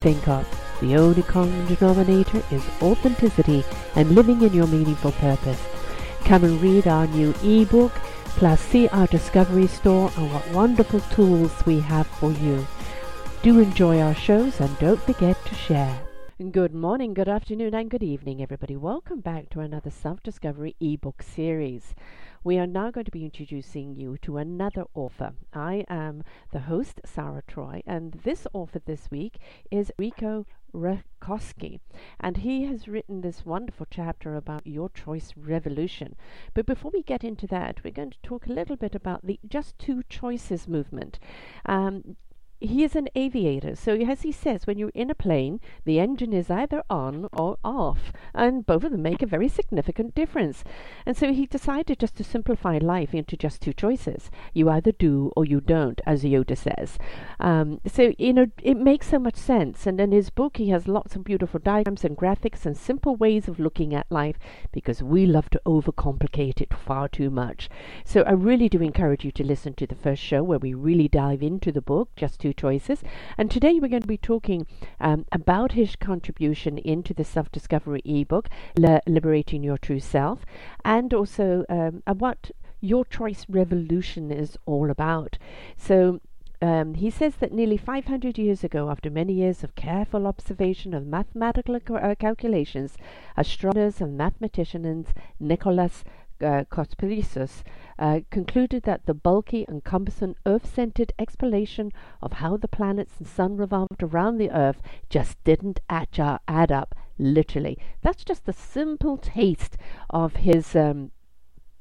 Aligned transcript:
think 0.00 0.28
of. 0.28 0.46
The 0.80 0.94
only 0.96 1.24
common 1.24 1.66
denominator 1.66 2.40
is 2.52 2.64
authenticity 2.80 3.64
and 3.96 4.14
living 4.14 4.42
in 4.42 4.52
your 4.52 4.68
meaningful 4.68 5.10
purpose. 5.10 5.60
Come 6.24 6.44
and 6.44 6.62
read 6.62 6.86
our 6.86 7.08
new 7.08 7.34
ebook, 7.42 7.90
plus 8.38 8.60
see 8.60 8.86
our 8.88 9.08
discovery 9.08 9.66
store 9.66 10.12
and 10.16 10.32
what 10.32 10.48
wonderful 10.52 11.00
tools 11.12 11.52
we 11.66 11.80
have 11.80 12.06
for 12.06 12.30
you. 12.30 12.64
Do 13.42 13.58
enjoy 13.58 14.00
our 14.00 14.14
shows 14.14 14.60
and 14.60 14.78
don't 14.78 15.02
forget 15.02 15.44
to 15.46 15.54
share. 15.56 15.98
Good 16.38 16.72
morning, 16.72 17.14
good 17.14 17.28
afternoon, 17.28 17.74
and 17.74 17.90
good 17.90 18.04
evening, 18.04 18.40
everybody. 18.40 18.76
Welcome 18.76 19.18
back 19.18 19.50
to 19.50 19.58
another 19.58 19.90
self 19.90 20.22
discovery 20.22 20.76
ebook 20.78 21.20
series. 21.20 21.96
We 22.44 22.58
are 22.58 22.66
now 22.66 22.92
going 22.92 23.06
to 23.06 23.10
be 23.10 23.24
introducing 23.24 23.96
you 23.96 24.18
to 24.22 24.36
another 24.36 24.84
author. 24.94 25.32
I 25.52 25.84
am 25.88 26.22
the 26.52 26.60
host, 26.60 27.00
Sarah 27.04 27.42
Troy, 27.48 27.82
and 27.84 28.20
this 28.22 28.46
author 28.52 28.78
this 28.78 29.10
week 29.10 29.38
is 29.72 29.90
Rico 29.98 30.46
Rakowski, 30.72 31.80
and 32.20 32.36
he 32.36 32.66
has 32.66 32.86
written 32.86 33.20
this 33.20 33.44
wonderful 33.44 33.88
chapter 33.90 34.36
about 34.36 34.64
your 34.64 34.90
choice 34.90 35.32
revolution. 35.36 36.14
But 36.54 36.66
before 36.66 36.92
we 36.92 37.02
get 37.02 37.24
into 37.24 37.48
that, 37.48 37.82
we're 37.82 37.90
going 37.90 38.10
to 38.10 38.22
talk 38.22 38.46
a 38.46 38.52
little 38.52 38.76
bit 38.76 38.94
about 38.94 39.26
the 39.26 39.40
just 39.44 39.76
two 39.76 40.04
choices 40.08 40.68
movement. 40.68 41.18
Um, 41.66 42.16
he 42.60 42.84
is 42.84 42.96
an 42.96 43.08
aviator, 43.14 43.76
so 43.76 43.94
as 43.94 44.22
he 44.22 44.32
says, 44.32 44.66
when 44.66 44.78
you're 44.78 44.90
in 44.94 45.10
a 45.10 45.14
plane, 45.14 45.60
the 45.84 46.00
engine 46.00 46.32
is 46.32 46.50
either 46.50 46.82
on 46.90 47.28
or 47.32 47.58
off, 47.64 48.12
and 48.34 48.66
both 48.66 48.84
of 48.84 48.92
them 48.92 49.02
make 49.02 49.22
a 49.22 49.26
very 49.26 49.48
significant 49.48 50.14
difference. 50.14 50.64
And 51.06 51.16
so 51.16 51.32
he 51.32 51.46
decided 51.46 51.98
just 51.98 52.16
to 52.16 52.24
simplify 52.24 52.78
life 52.78 53.14
into 53.14 53.36
just 53.36 53.62
two 53.62 53.72
choices: 53.72 54.30
you 54.52 54.68
either 54.68 54.92
do 54.92 55.32
or 55.36 55.44
you 55.44 55.60
don't, 55.60 56.00
as 56.06 56.24
Yoda 56.24 56.56
says. 56.56 56.98
Um, 57.40 57.80
so 57.86 58.12
you 58.18 58.32
know 58.32 58.46
it 58.62 58.76
makes 58.76 59.08
so 59.08 59.18
much 59.18 59.36
sense. 59.36 59.86
And 59.86 60.00
in 60.00 60.12
his 60.12 60.30
book, 60.30 60.56
he 60.56 60.70
has 60.70 60.88
lots 60.88 61.16
of 61.16 61.24
beautiful 61.24 61.60
diagrams 61.60 62.04
and 62.04 62.16
graphics 62.16 62.66
and 62.66 62.76
simple 62.76 63.16
ways 63.16 63.48
of 63.48 63.60
looking 63.60 63.94
at 63.94 64.10
life, 64.10 64.38
because 64.72 65.02
we 65.02 65.26
love 65.26 65.48
to 65.50 65.60
overcomplicate 65.64 66.60
it 66.60 66.74
far 66.74 67.08
too 67.08 67.30
much. 67.30 67.68
So 68.04 68.22
I 68.22 68.32
really 68.32 68.68
do 68.68 68.82
encourage 68.82 69.24
you 69.24 69.32
to 69.32 69.44
listen 69.44 69.74
to 69.74 69.86
the 69.86 69.94
first 69.94 70.22
show 70.22 70.42
where 70.42 70.58
we 70.58 70.74
really 70.74 71.08
dive 71.08 71.42
into 71.42 71.70
the 71.70 71.82
book, 71.82 72.10
just 72.16 72.40
two 72.40 72.47
two 72.48 72.54
choices. 72.54 73.02
And 73.36 73.50
today 73.50 73.74
we're 73.74 73.88
going 73.88 74.02
to 74.02 74.08
be 74.08 74.16
talking 74.16 74.66
um, 75.00 75.26
about 75.32 75.72
his 75.72 75.96
contribution 75.96 76.78
into 76.78 77.12
the 77.12 77.24
self 77.24 77.52
discovery 77.52 78.00
ebook, 78.04 78.48
Le- 78.76 79.02
Liberating 79.06 79.62
Your 79.62 79.78
True 79.78 80.00
Self, 80.00 80.46
and 80.84 81.12
also 81.12 81.64
um, 81.68 82.02
what 82.18 82.50
your 82.80 83.04
choice 83.04 83.44
revolution 83.48 84.30
is 84.30 84.56
all 84.66 84.90
about. 84.90 85.36
So, 85.76 86.20
um, 86.60 86.94
he 86.94 87.10
says 87.10 87.36
that 87.36 87.52
nearly 87.52 87.76
500 87.76 88.36
years 88.36 88.64
ago, 88.64 88.90
after 88.90 89.10
many 89.10 89.32
years 89.32 89.62
of 89.62 89.76
careful 89.76 90.26
observation 90.26 90.92
of 90.92 91.06
mathematical 91.06 91.76
uh, 91.76 92.14
calculations, 92.16 92.96
astronomers 93.36 94.00
and 94.00 94.16
mathematicians 94.16 95.08
Nicholas 95.38 96.02
uh, 96.40 96.64
Copernicus 96.70 97.62
uh, 97.98 98.20
concluded 98.30 98.84
that 98.84 99.06
the 99.06 99.14
bulky 99.14 99.66
and 99.66 99.84
cumbersome 99.84 100.34
Earth-centered 100.46 101.12
explanation 101.18 101.90
of 102.22 102.34
how 102.34 102.56
the 102.56 102.68
planets 102.68 103.14
and 103.18 103.26
sun 103.26 103.56
revolved 103.56 104.02
around 104.02 104.38
the 104.38 104.50
Earth 104.50 104.80
just 105.08 105.42
didn't 105.44 105.80
add, 105.88 106.40
add 106.46 106.72
up. 106.72 106.94
Literally, 107.18 107.78
that's 108.00 108.24
just 108.24 108.46
the 108.46 108.52
simple 108.52 109.16
taste 109.16 109.76
of 110.10 110.36
his. 110.36 110.76
Um, 110.76 111.10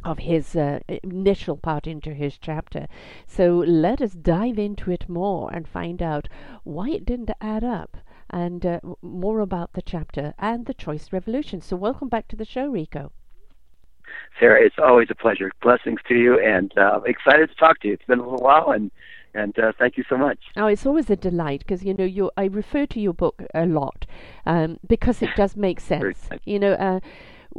of 0.04 0.20
his 0.20 0.56
uh, 0.56 0.80
initial 1.04 1.58
part 1.58 1.88
into 1.88 2.14
his 2.14 2.38
chapter. 2.38 2.88
So 3.26 3.58
let 3.58 4.00
us 4.00 4.14
dive 4.14 4.60
into 4.60 4.92
it 4.92 5.10
more 5.10 5.52
and 5.52 5.68
find 5.68 6.02
out 6.02 6.30
why 6.64 6.90
it 6.90 7.04
didn't 7.04 7.32
add 7.42 7.64
up 7.64 7.98
and 8.30 8.66
uh, 8.66 8.80
more 9.02 9.40
about 9.40 9.73
the 9.73 9.82
chapter 9.82 10.34
and 10.38 10.66
the 10.66 10.73
choice 10.73 11.12
revolution. 11.12 11.62
So, 11.62 11.76
welcome 11.76 12.10
back 12.10 12.28
to 12.30 12.36
the 12.36 12.45
show, 12.45 12.68
Rico. 12.68 13.12
Sarah, 14.40 14.64
it's 14.64 14.76
always 14.78 15.08
a 15.10 15.16
pleasure. 15.16 15.52
Blessings 15.62 16.00
to 16.08 16.16
you, 16.16 16.40
and 16.40 16.72
uh, 16.78 17.02
excited 17.06 17.50
to 17.50 17.56
talk 17.56 17.80
to 17.82 17.88
you. 17.88 17.94
It's 17.94 18.06
been 18.06 18.20
a 18.20 18.23
little 18.23 18.44
while, 18.44 18.72
and 18.72 18.92
and 19.34 19.58
uh, 19.60 19.72
thank 19.78 19.98
you 19.98 20.04
so 20.10 20.18
much. 20.18 20.40
Oh, 20.56 20.68
it's 20.68 20.86
always 20.86 21.10
a 21.10 21.16
delight 21.16 21.60
because 21.60 21.84
you 21.84 21.94
know 21.94 22.06
you. 22.06 22.32
I 22.38 22.46
refer 22.46 22.86
to 22.88 23.00
your 23.00 23.14
book 23.14 23.44
a 23.54 23.66
lot 23.66 24.06
um, 24.46 24.80
because 24.88 25.22
it 25.22 25.30
does 25.36 25.56
make 25.56 25.80
sense. 25.94 26.30
you 26.46 26.60
know, 26.60 26.73
uh, 26.73 27.00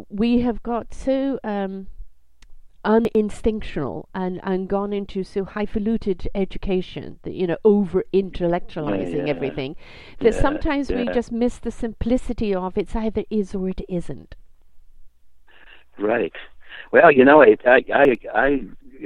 we 0.08 0.40
have 0.40 0.62
got 0.62 0.94
so. 0.94 1.38
Um, 1.44 1.88
uninstinctual 2.84 4.08
and, 4.14 4.40
and 4.44 4.68
gone 4.68 4.92
into 4.92 5.24
so 5.24 5.44
highfalutin 5.44 6.16
education 6.34 7.18
that 7.22 7.34
you 7.34 7.46
know 7.46 7.56
over 7.64 8.04
intellectualizing 8.14 9.16
yeah, 9.16 9.24
yeah. 9.24 9.30
everything 9.30 9.76
that 10.20 10.32
yeah, 10.32 10.40
sometimes 10.40 10.88
we 10.88 11.04
just 11.06 11.32
miss 11.32 11.58
the 11.58 11.72
simplicity 11.72 12.54
of 12.54 12.78
it's 12.78 12.94
either 12.94 13.24
is 13.30 13.54
or 13.54 13.68
it 13.68 13.80
isn't 13.88 14.36
right 15.98 16.32
well, 16.92 17.12
you 17.12 17.24
know, 17.24 17.42
I 17.42 17.56
I 17.66 18.16
I, 18.34 18.60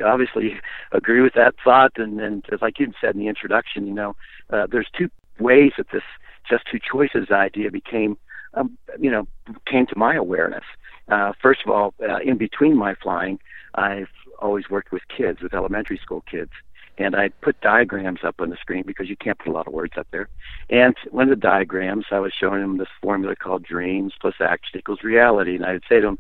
obviously 0.05 0.59
agree 0.93 1.21
with 1.21 1.35
that 1.35 1.55
thought, 1.63 1.93
and 1.97 2.21
and 2.21 2.45
like 2.61 2.79
you 2.79 2.93
said 3.01 3.15
in 3.15 3.21
the 3.21 3.29
introduction, 3.29 3.87
you 3.87 3.95
know, 3.95 4.17
uh, 4.51 4.67
there's 4.71 4.89
two 4.97 5.11
ways 5.39 5.73
that 5.77 5.91
this 5.93 6.03
just 6.49 6.65
two 6.71 6.79
choices 6.79 7.31
idea 7.31 7.71
became, 7.71 8.17
um, 8.55 8.77
you 8.99 9.11
know, 9.11 9.27
came 9.67 9.87
to 9.87 9.99
my 9.99 10.15
awareness. 10.15 10.65
Uh, 11.09 11.33
first 11.41 11.61
of 11.65 11.71
all, 11.71 11.95
uh, 12.09 12.19
in 12.19 12.37
between 12.37 12.77
my 12.77 12.95
flying, 12.95 13.39
I've 13.75 14.09
always 14.41 14.71
worked 14.71 14.93
with 14.93 15.03
kids, 15.15 15.41
with 15.41 15.55
elementary 15.55 15.99
school 15.99 16.23
kids, 16.31 16.51
and 16.99 17.15
I 17.15 17.29
put 17.29 17.61
diagrams 17.61 18.21
up 18.25 18.37
on 18.41 18.51
the 18.51 18.57
screen 18.57 18.85
because 18.87 19.09
you 19.09 19.17
can't 19.17 19.39
put 19.39 19.49
a 19.49 19.53
lot 19.53 19.67
of 19.67 19.73
words 19.73 19.95
up 19.97 20.07
there. 20.11 20.29
And 20.71 20.95
one 21.11 21.25
of 21.25 21.31
the 21.31 21.37
diagrams, 21.37 22.07
I 22.11 22.21
was 22.21 22.33
showing 22.33 22.61
them 22.61 22.79
this 22.79 22.89
formula 23.01 23.37
called 23.37 23.63
dreams 23.65 24.15
plus 24.21 24.35
action 24.41 24.79
equals 24.79 25.03
reality, 25.03 25.57
and 25.57 25.65
I'd 25.65 25.83
say 25.89 25.97
to 25.97 26.07
them, 26.07 26.19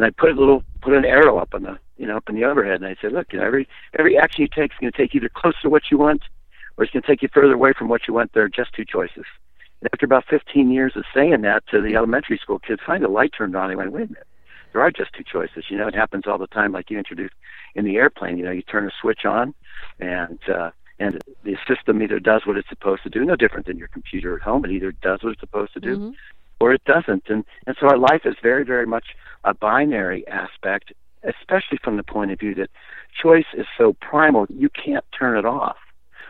and 0.00 0.06
I 0.06 0.10
put 0.10 0.30
a 0.30 0.34
little 0.34 0.64
put 0.80 0.94
an 0.94 1.04
arrow 1.04 1.36
up 1.36 1.54
on 1.54 1.62
the 1.62 1.78
you 1.98 2.06
know 2.06 2.16
up 2.16 2.28
in 2.30 2.34
the 2.34 2.44
overhead, 2.44 2.76
and 2.76 2.86
I 2.86 2.96
said, 3.02 3.12
look, 3.12 3.32
you 3.32 3.38
know, 3.38 3.44
every 3.44 3.68
every 3.98 4.16
action 4.16 4.40
you 4.40 4.48
take 4.48 4.72
is 4.72 4.78
going 4.80 4.90
to 4.90 4.96
take 4.96 5.12
you 5.12 5.20
either 5.20 5.30
close 5.34 5.60
to 5.60 5.68
what 5.68 5.82
you 5.90 5.98
want, 5.98 6.22
or 6.76 6.84
it's 6.84 6.92
going 6.92 7.02
to 7.02 7.06
take 7.06 7.20
you 7.20 7.28
further 7.32 7.52
away 7.52 7.74
from 7.76 7.88
what 7.88 8.08
you 8.08 8.14
want. 8.14 8.32
There 8.32 8.42
are 8.42 8.48
just 8.48 8.72
two 8.72 8.86
choices. 8.86 9.26
And 9.80 9.90
after 9.92 10.06
about 10.06 10.24
15 10.28 10.70
years 10.70 10.94
of 10.96 11.04
saying 11.14 11.42
that 11.42 11.66
to 11.68 11.82
the 11.82 11.96
elementary 11.96 12.38
school 12.38 12.58
kids, 12.58 12.80
finally 12.84 13.06
the 13.06 13.12
light 13.12 13.32
turned 13.36 13.54
on. 13.54 13.68
They 13.68 13.76
went, 13.76 13.92
wait 13.92 14.08
a 14.08 14.12
minute, 14.12 14.26
there 14.72 14.80
are 14.80 14.90
just 14.90 15.12
two 15.12 15.24
choices. 15.24 15.64
You 15.68 15.76
know, 15.76 15.88
it 15.88 15.94
happens 15.94 16.26
all 16.26 16.38
the 16.38 16.46
time, 16.46 16.72
like 16.72 16.90
you 16.90 16.96
introduced 16.96 17.34
in 17.74 17.84
the 17.84 17.96
airplane. 17.96 18.38
You 18.38 18.44
know, 18.44 18.52
you 18.52 18.62
turn 18.62 18.86
a 18.86 18.90
switch 19.02 19.26
on, 19.26 19.54
and 19.98 20.38
uh, 20.48 20.70
and 20.98 21.22
the 21.44 21.56
system 21.68 22.02
either 22.02 22.20
does 22.20 22.46
what 22.46 22.56
it's 22.56 22.68
supposed 22.70 23.02
to 23.02 23.10
do, 23.10 23.22
no 23.24 23.36
different 23.36 23.66
than 23.66 23.76
your 23.76 23.88
computer 23.88 24.36
at 24.36 24.42
home. 24.42 24.64
It 24.64 24.70
either 24.70 24.92
does 24.92 25.22
what 25.22 25.32
it's 25.32 25.40
supposed 25.40 25.74
to 25.74 25.80
do, 25.80 25.96
mm-hmm. 25.96 26.10
Or 26.60 26.72
it 26.72 26.84
doesn't. 26.84 27.24
And 27.28 27.44
and 27.66 27.76
so 27.80 27.88
our 27.88 27.98
life 27.98 28.22
is 28.24 28.36
very, 28.42 28.64
very 28.64 28.86
much 28.86 29.06
a 29.44 29.54
binary 29.54 30.26
aspect, 30.28 30.92
especially 31.24 31.78
from 31.82 31.96
the 31.96 32.02
point 32.02 32.30
of 32.30 32.38
view 32.38 32.54
that 32.56 32.70
choice 33.20 33.46
is 33.56 33.66
so 33.76 33.94
primal, 34.00 34.46
you 34.48 34.68
can't 34.68 35.04
turn 35.18 35.36
it 35.36 35.44
off. 35.44 35.76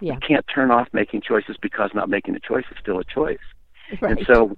Yeah. 0.00 0.14
You 0.14 0.20
can't 0.26 0.46
turn 0.52 0.70
off 0.70 0.88
making 0.92 1.22
choices 1.22 1.56
because 1.60 1.90
not 1.94 2.08
making 2.08 2.34
a 2.34 2.40
choice 2.40 2.64
is 2.70 2.78
still 2.80 2.98
a 2.98 3.04
choice. 3.04 3.38
Right. 4.00 4.18
And 4.18 4.24
so 4.24 4.56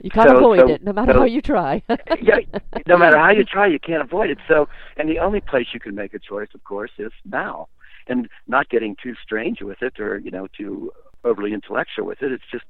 you 0.00 0.10
can't 0.10 0.30
so, 0.30 0.36
avoid 0.36 0.58
so, 0.58 0.68
it, 0.68 0.82
no 0.82 0.92
matter 0.92 1.12
so, 1.12 1.20
how 1.20 1.24
you 1.26 1.40
try. 1.40 1.80
yeah, 2.20 2.38
no 2.88 2.98
matter 2.98 3.16
how 3.16 3.30
you 3.30 3.44
try, 3.44 3.68
you 3.68 3.78
can't 3.78 4.02
avoid 4.02 4.30
it. 4.30 4.38
So, 4.48 4.68
and 4.96 5.08
the 5.08 5.20
only 5.20 5.40
place 5.40 5.68
you 5.72 5.78
can 5.78 5.94
make 5.94 6.12
a 6.12 6.18
choice, 6.18 6.48
of 6.52 6.64
course, 6.64 6.90
is 6.98 7.12
now, 7.24 7.68
and 8.08 8.28
not 8.48 8.68
getting 8.68 8.96
too 9.00 9.14
strange 9.22 9.62
with 9.62 9.80
it 9.80 10.00
or 10.00 10.18
you 10.18 10.32
know 10.32 10.48
too 10.58 10.90
overly 11.22 11.52
intellectual 11.52 12.04
with 12.04 12.20
it. 12.20 12.32
It's 12.32 12.42
just 12.50 12.64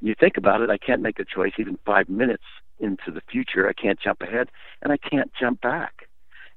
you 0.00 0.14
think 0.18 0.36
about 0.36 0.60
it. 0.60 0.70
I 0.70 0.78
can't 0.78 1.02
make 1.02 1.18
a 1.18 1.24
choice 1.24 1.52
even 1.58 1.78
five 1.84 2.08
minutes 2.08 2.44
into 2.78 3.10
the 3.12 3.22
future. 3.30 3.68
I 3.68 3.72
can't 3.72 3.98
jump 4.00 4.20
ahead 4.20 4.48
and 4.82 4.92
I 4.92 4.96
can't 4.96 5.30
jump 5.38 5.60
back. 5.60 6.08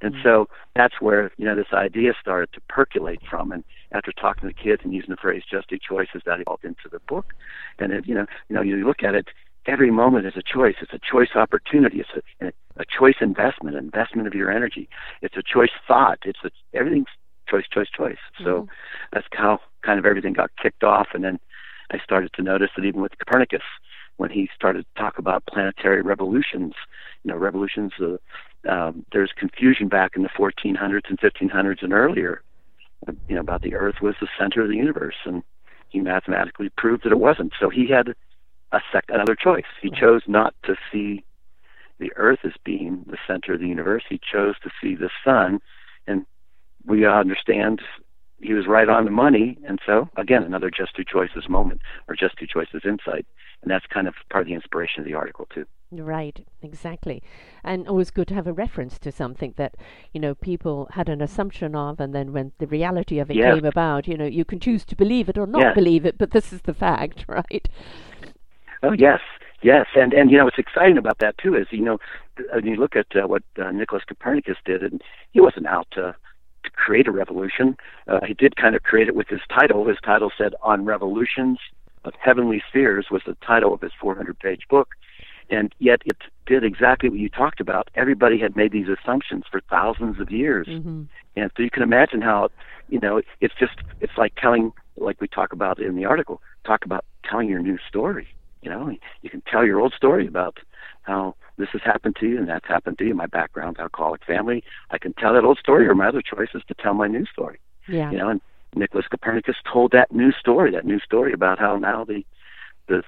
And 0.01 0.13
mm-hmm. 0.13 0.23
so 0.23 0.47
that's 0.75 0.95
where, 1.01 1.31
you 1.37 1.45
know, 1.45 1.55
this 1.55 1.73
idea 1.73 2.13
started 2.19 2.51
to 2.53 2.61
percolate 2.69 3.21
from. 3.29 3.51
And 3.51 3.63
after 3.91 4.11
talking 4.11 4.41
to 4.41 4.47
the 4.47 4.53
kids 4.53 4.81
and 4.83 4.93
using 4.93 5.11
the 5.11 5.17
phrase 5.17 5.43
just 5.49 5.67
two 5.69 5.77
choices, 5.77 6.21
that 6.25 6.39
evolved 6.39 6.65
into 6.65 6.89
the 6.91 6.99
book. 7.07 7.33
And 7.79 7.91
it, 7.91 8.07
you 8.07 8.15
know, 8.15 8.25
you 8.47 8.55
know, 8.55 8.61
you 8.61 8.85
look 8.85 9.03
at 9.03 9.15
it, 9.15 9.27
every 9.65 9.91
moment 9.91 10.25
is 10.25 10.33
a 10.37 10.41
choice. 10.41 10.75
It's 10.81 10.93
a 10.93 10.99
choice 10.99 11.35
opportunity. 11.35 12.01
It's 12.01 12.25
a, 12.41 12.47
a 12.81 12.85
choice 12.85 13.15
investment, 13.19 13.75
investment 13.75 14.27
of 14.27 14.33
your 14.33 14.51
energy. 14.51 14.87
It's 15.21 15.35
a 15.35 15.43
choice 15.43 15.71
thought. 15.87 16.19
It's 16.23 16.39
a, 16.45 16.49
everything's 16.73 17.07
choice, 17.49 17.65
choice, 17.71 17.89
choice. 17.95 18.17
Mm-hmm. 18.39 18.45
So 18.45 18.67
that's 19.11 19.27
how 19.33 19.59
kind 19.83 19.99
of 19.99 20.05
everything 20.05 20.33
got 20.33 20.51
kicked 20.61 20.83
off. 20.83 21.07
And 21.13 21.23
then 21.23 21.39
I 21.91 21.99
started 21.99 22.31
to 22.33 22.41
notice 22.41 22.69
that 22.75 22.85
even 22.85 23.01
with 23.01 23.17
Copernicus, 23.17 23.63
when 24.19 24.29
he 24.29 24.49
started 24.53 24.85
to 24.85 25.01
talk 25.01 25.17
about 25.17 25.45
planetary 25.45 26.01
revolutions. 26.01 26.73
You 27.23 27.31
know, 27.31 27.37
revolutions. 27.37 27.93
Uh, 27.99 28.17
um, 28.69 29.05
there's 29.13 29.31
confusion 29.35 29.87
back 29.87 30.11
in 30.15 30.23
the 30.23 30.29
1400s 30.29 31.09
and 31.09 31.19
1500s 31.19 31.81
and 31.81 31.93
earlier. 31.93 32.43
You 33.07 33.35
know, 33.35 33.39
about 33.41 33.61
the 33.61 33.75
Earth 33.75 33.95
was 34.01 34.15
the 34.19 34.27
center 34.37 34.61
of 34.61 34.67
the 34.67 34.75
universe, 34.75 35.15
and 35.25 35.41
he 35.87 36.01
mathematically 36.01 36.69
proved 36.77 37.05
that 37.05 37.13
it 37.13 37.19
wasn't. 37.19 37.53
So 37.57 37.69
he 37.69 37.87
had 37.87 38.13
a 38.73 38.81
sec- 38.91 39.05
another 39.07 39.35
choice. 39.35 39.63
He 39.81 39.89
chose 39.89 40.23
not 40.27 40.53
to 40.65 40.75
see 40.91 41.23
the 41.97 42.11
Earth 42.17 42.39
as 42.43 42.51
being 42.65 43.05
the 43.07 43.17
center 43.25 43.53
of 43.53 43.61
the 43.61 43.67
universe. 43.67 44.03
He 44.09 44.19
chose 44.19 44.55
to 44.63 44.69
see 44.81 44.95
the 44.95 45.09
sun, 45.23 45.61
and 46.07 46.25
we 46.85 47.05
understand 47.05 47.81
he 48.41 48.53
was 48.53 48.67
right 48.67 48.87
on 48.87 49.05
the 49.05 49.11
money. 49.11 49.57
And 49.67 49.79
so, 49.85 50.09
again, 50.17 50.43
another 50.43 50.69
just 50.69 50.95
two 50.95 51.03
choices 51.03 51.49
moment 51.49 51.81
or 52.07 52.15
just 52.15 52.37
two 52.37 52.47
choices 52.47 52.81
insight. 52.85 53.25
And 53.61 53.69
that's 53.69 53.85
kind 53.87 54.07
of 54.07 54.15
part 54.29 54.43
of 54.43 54.47
the 54.47 54.53
inspiration 54.53 55.01
of 55.01 55.05
the 55.05 55.13
article, 55.13 55.47
too. 55.53 55.65
Right, 55.91 56.45
exactly. 56.61 57.21
And 57.63 57.87
always 57.87 58.11
good 58.11 58.27
to 58.29 58.35
have 58.35 58.47
a 58.47 58.53
reference 58.53 58.99
to 58.99 59.11
something 59.11 59.53
that, 59.57 59.75
you 60.13 60.21
know, 60.21 60.35
people 60.35 60.87
had 60.91 61.09
an 61.09 61.21
assumption 61.21 61.75
of, 61.75 61.99
and 61.99 62.13
then 62.13 62.31
when 62.31 62.51
the 62.59 62.67
reality 62.67 63.19
of 63.19 63.29
it 63.31 63.37
yes. 63.37 63.55
came 63.55 63.65
about, 63.65 64.07
you 64.07 64.15
know, 64.15 64.25
you 64.25 64.45
can 64.45 64.59
choose 64.59 64.85
to 64.85 64.95
believe 64.95 65.27
it 65.29 65.37
or 65.37 65.47
not 65.47 65.61
yes. 65.61 65.75
believe 65.75 66.05
it, 66.05 66.17
but 66.17 66.31
this 66.31 66.53
is 66.53 66.61
the 66.61 66.73
fact, 66.73 67.25
right? 67.27 67.67
Oh, 68.83 68.93
yes. 68.93 69.19
Yes, 69.61 69.87
and 69.93 70.13
and 70.13 70.31
you 70.31 70.37
know 70.37 70.45
what's 70.45 70.57
exciting 70.57 70.97
about 70.97 71.17
that 71.19 71.37
too 71.37 71.53
is 71.53 71.67
you 71.69 71.81
know 71.81 71.97
when 72.53 72.65
you 72.65 72.77
look 72.77 72.95
at 72.95 73.07
uh, 73.13 73.27
what 73.27 73.43
uh, 73.61 73.71
Nicholas 73.71 74.03
Copernicus 74.07 74.55
did, 74.63 74.81
and 74.81 75.01
he 75.31 75.41
wasn't 75.41 75.67
out 75.67 75.87
to 75.91 76.15
to 76.63 76.69
create 76.71 77.07
a 77.07 77.11
revolution. 77.11 77.77
Uh, 78.07 78.19
he 78.25 78.33
did 78.33 78.55
kind 78.55 78.75
of 78.75 78.83
create 78.83 79.07
it 79.07 79.15
with 79.15 79.27
his 79.27 79.41
title. 79.49 79.85
His 79.87 79.97
title 80.03 80.31
said 80.37 80.53
"On 80.61 80.85
Revolutions 80.85 81.59
of 82.05 82.13
Heavenly 82.19 82.61
Spheres" 82.67 83.07
was 83.11 83.21
the 83.25 83.35
title 83.45 83.73
of 83.73 83.81
his 83.81 83.91
400-page 84.01 84.67
book, 84.69 84.89
and 85.49 85.73
yet 85.79 86.01
it 86.05 86.17
did 86.45 86.63
exactly 86.63 87.09
what 87.09 87.19
you 87.19 87.29
talked 87.29 87.59
about. 87.59 87.89
Everybody 87.95 88.39
had 88.39 88.55
made 88.55 88.71
these 88.71 88.87
assumptions 88.87 89.43
for 89.51 89.61
thousands 89.69 90.19
of 90.19 90.31
years, 90.31 90.67
mm-hmm. 90.67 91.03
and 91.35 91.51
so 91.55 91.63
you 91.63 91.69
can 91.69 91.83
imagine 91.83 92.21
how 92.21 92.49
you 92.89 92.99
know 92.99 93.21
it's 93.41 93.55
just 93.59 93.75
it's 94.01 94.17
like 94.17 94.35
telling 94.35 94.71
like 94.97 95.21
we 95.21 95.27
talk 95.27 95.53
about 95.53 95.79
in 95.79 95.95
the 95.95 96.05
article 96.05 96.41
talk 96.65 96.83
about 96.83 97.05
telling 97.23 97.47
your 97.47 97.61
new 97.61 97.77
story 97.87 98.27
you 98.61 98.69
know, 98.69 98.93
you 99.21 99.29
can 99.29 99.41
tell 99.41 99.65
your 99.65 99.79
old 99.79 99.93
story 99.93 100.27
about 100.27 100.57
how 101.03 101.35
this 101.57 101.69
has 101.73 101.81
happened 101.83 102.15
to 102.19 102.27
you 102.27 102.37
and 102.37 102.47
that's 102.47 102.67
happened 102.67 102.97
to 102.99 103.05
you. 103.05 103.13
My 103.13 103.25
background, 103.25 103.77
alcoholic 103.79 104.23
family. 104.23 104.63
I 104.91 104.97
can 104.97 105.13
tell 105.13 105.33
that 105.33 105.43
old 105.43 105.59
story, 105.59 105.87
or 105.87 105.95
my 105.95 106.07
other 106.07 106.21
choice 106.21 106.49
is 106.53 106.63
to 106.67 106.73
tell 106.73 106.93
my 106.93 107.07
new 107.07 107.25
story. 107.25 107.59
Yeah. 107.87 108.11
You 108.11 108.17
know, 108.17 108.29
and 108.29 108.41
Nicholas 108.75 109.07
Copernicus 109.09 109.55
told 109.71 109.91
that 109.91 110.11
new 110.11 110.31
story, 110.31 110.71
that 110.71 110.85
new 110.85 110.99
story 110.99 111.33
about 111.33 111.59
how 111.59 111.77
now 111.77 112.05
the 112.05 112.23
the 112.87 113.03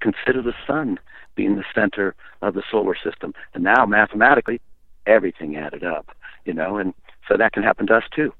consider 0.00 0.42
the 0.42 0.54
sun 0.66 0.98
being 1.34 1.56
the 1.56 1.64
center 1.74 2.14
of 2.42 2.54
the 2.54 2.62
solar 2.70 2.94
system, 2.94 3.34
and 3.54 3.64
now 3.64 3.86
mathematically 3.86 4.60
everything 5.06 5.56
added 5.56 5.84
up. 5.84 6.10
You 6.44 6.54
know, 6.54 6.76
and 6.76 6.94
so 7.28 7.36
that 7.36 7.52
can 7.52 7.62
happen 7.62 7.86
to 7.88 7.96
us 7.96 8.04
too. 8.14 8.32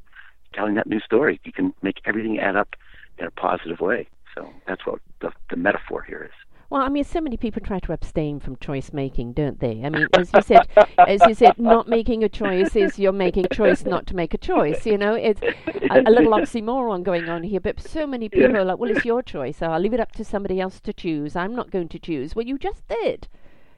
Telling 0.55 0.75
that 0.75 0.87
new 0.87 1.01
story, 1.01 1.41
you 1.45 1.53
can 1.53 1.75
make 1.83 2.01
everything 2.05 2.39
add 2.39 2.57
up 2.57 2.77
in 3.19 3.27
a 3.27 3.31
positive 3.31 3.81
way. 3.81 4.09
So 4.35 4.49
that's 4.67 4.87
what 4.87 5.01
the, 5.21 5.33
the 5.51 5.57
metaphor 5.57 6.03
here 6.03 6.23
is. 6.23 6.46
Well, 6.69 6.83
I 6.83 6.89
mean, 6.89 7.05
so 7.05 7.21
many 7.21 7.37
people 7.37 7.63
try 7.63 7.79
to 7.79 7.93
abstain 7.93 8.41
from 8.41 8.57
choice 8.57 8.93
making, 8.93 9.35
don't 9.35 9.61
they? 9.61 9.83
I 9.85 9.89
mean, 9.89 10.09
as 10.15 10.31
you 10.35 10.43
said, 10.43 10.67
as 10.99 11.21
you 11.27 11.35
said, 11.35 11.59
not 11.59 11.89
making 11.89 12.25
a 12.25 12.29
choice 12.29 12.75
is 12.75 12.99
you're 12.99 13.13
making 13.13 13.47
a 13.47 13.55
choice 13.55 13.85
not 13.85 14.07
to 14.09 14.17
make 14.17 14.35
a 14.35 14.39
choice. 14.39 14.85
You 14.85 14.99
know, 14.99 15.15
it's 15.15 15.41
a, 15.43 16.01
a 16.01 16.11
little 16.11 16.33
oxymoron 16.33 17.05
going 17.05 17.29
on 17.29 17.45
here. 17.45 17.61
But 17.61 17.81
so 17.81 18.07
many 18.07 18.29
people 18.29 18.51
yeah. 18.51 18.59
are 18.59 18.65
like, 18.65 18.79
"Well, 18.79 18.91
it's 18.91 19.05
your 19.05 19.23
choice. 19.23 19.63
I'll 19.63 19.79
leave 19.79 19.95
it 19.95 20.01
up 20.01 20.13
to 20.13 20.25
somebody 20.25 20.61
else 20.61 20.81
to 20.81 20.93
choose. 20.93 21.37
I'm 21.37 21.55
not 21.55 21.71
going 21.71 21.89
to 21.89 21.99
choose." 21.99 22.35
Well, 22.35 22.47
you 22.47 22.59
just 22.59 22.87
did. 22.89 23.29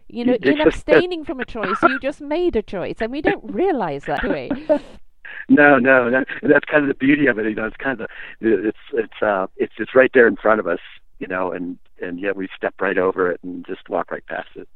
You 0.08 0.24
know, 0.24 0.38
in 0.42 0.60
abstaining 0.62 1.26
from 1.26 1.40
a 1.40 1.44
choice, 1.44 1.76
you 1.82 1.98
just 2.00 2.22
made 2.22 2.56
a 2.56 2.62
choice, 2.62 2.96
and 3.00 3.12
we 3.12 3.20
don't 3.20 3.44
realize 3.44 4.04
that, 4.04 4.22
do 4.22 4.30
we? 4.30 4.50
No, 5.50 5.78
no, 5.78 6.08
no. 6.10 6.24
That's 6.42 6.64
kind 6.66 6.84
of 6.84 6.88
the 6.88 6.94
beauty 6.94 7.26
of 7.26 7.38
it. 7.38 7.46
You 7.46 7.54
know, 7.54 7.66
it's 7.66 7.76
kind 7.76 8.00
of 8.00 8.08
it's 8.40 8.78
it's 8.92 9.22
uh 9.22 9.46
it's 9.56 9.72
it's 9.78 9.94
right 9.94 10.10
there 10.12 10.26
in 10.26 10.36
front 10.36 10.60
of 10.60 10.66
us 10.66 10.80
you 11.18 11.26
know, 11.26 11.52
and 11.52 11.78
and 12.00 12.20
yet 12.20 12.36
we 12.36 12.48
step 12.56 12.74
right 12.80 12.98
over 12.98 13.30
it 13.30 13.40
and 13.42 13.66
just 13.66 13.88
walk 13.88 14.10
right 14.10 14.26
past 14.26 14.48
it. 14.56 14.68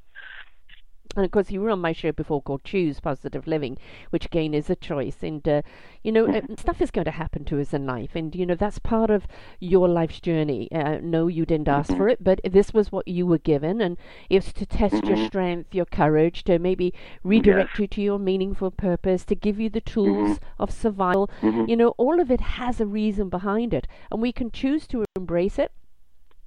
And 1.15 1.27
of 1.27 1.31
course, 1.31 1.51
you 1.51 1.61
were 1.61 1.71
on 1.71 1.81
my 1.81 1.93
show 1.93 2.11
before 2.13 2.41
called 2.41 2.65
Choose 2.65 2.99
Positive 2.99 3.47
Living, 3.47 3.77
which 4.11 4.25
again 4.25 4.55
is 4.55 4.71
a 4.71 4.77
choice. 4.77 5.17
And, 5.23 5.47
uh, 5.47 5.63
you 6.03 6.11
know, 6.11 6.27
stuff 6.59 6.81
is 6.81 6.91
going 6.91 7.05
to 7.05 7.11
happen 7.11 7.45
to 7.47 7.61
us 7.61 7.75
in 7.75 7.85
life. 7.85 8.11
And, 8.15 8.35
you 8.35 8.47
know, 8.47 8.55
that's 8.55 8.79
part 8.79 9.11
of 9.11 9.27
your 9.61 9.89
life's 9.89 10.21
journey. 10.21 10.73
Uh, 10.73 10.99
no, 11.03 11.27
you 11.29 11.45
didn't 11.45 11.69
ask 11.69 11.91
mm-hmm. 11.91 11.99
for 11.99 12.09
it, 12.09 12.25
but 12.25 12.41
this 12.45 12.73
was 12.73 12.91
what 12.91 13.07
you 13.07 13.27
were 13.27 13.39
given. 13.39 13.83
And 13.83 13.99
it's 14.31 14.53
to 14.55 14.65
test 14.65 14.95
mm-hmm. 14.95 15.09
your 15.09 15.27
strength, 15.27 15.75
your 15.75 15.85
courage, 15.85 16.45
to 16.45 16.59
maybe 16.59 16.95
redirect 17.23 17.73
yes. 17.75 17.79
you 17.81 17.87
to 17.89 18.01
your 18.01 18.19
meaningful 18.19 18.71
purpose, 18.71 19.27
to 19.27 19.35
give 19.35 19.61
you 19.61 19.69
the 19.69 19.83
tools 19.83 20.39
mm-hmm. 20.39 20.63
of 20.63 20.71
survival. 20.71 21.31
Mm-hmm. 21.43 21.69
You 21.69 21.77
know, 21.77 21.89
all 21.99 22.21
of 22.21 22.31
it 22.31 22.41
has 22.41 22.81
a 22.81 22.87
reason 22.87 23.29
behind 23.29 23.75
it. 23.75 23.87
And 24.11 24.23
we 24.23 24.33
can 24.33 24.51
choose 24.51 24.87
to 24.89 25.05
embrace 25.15 25.59
it 25.59 25.73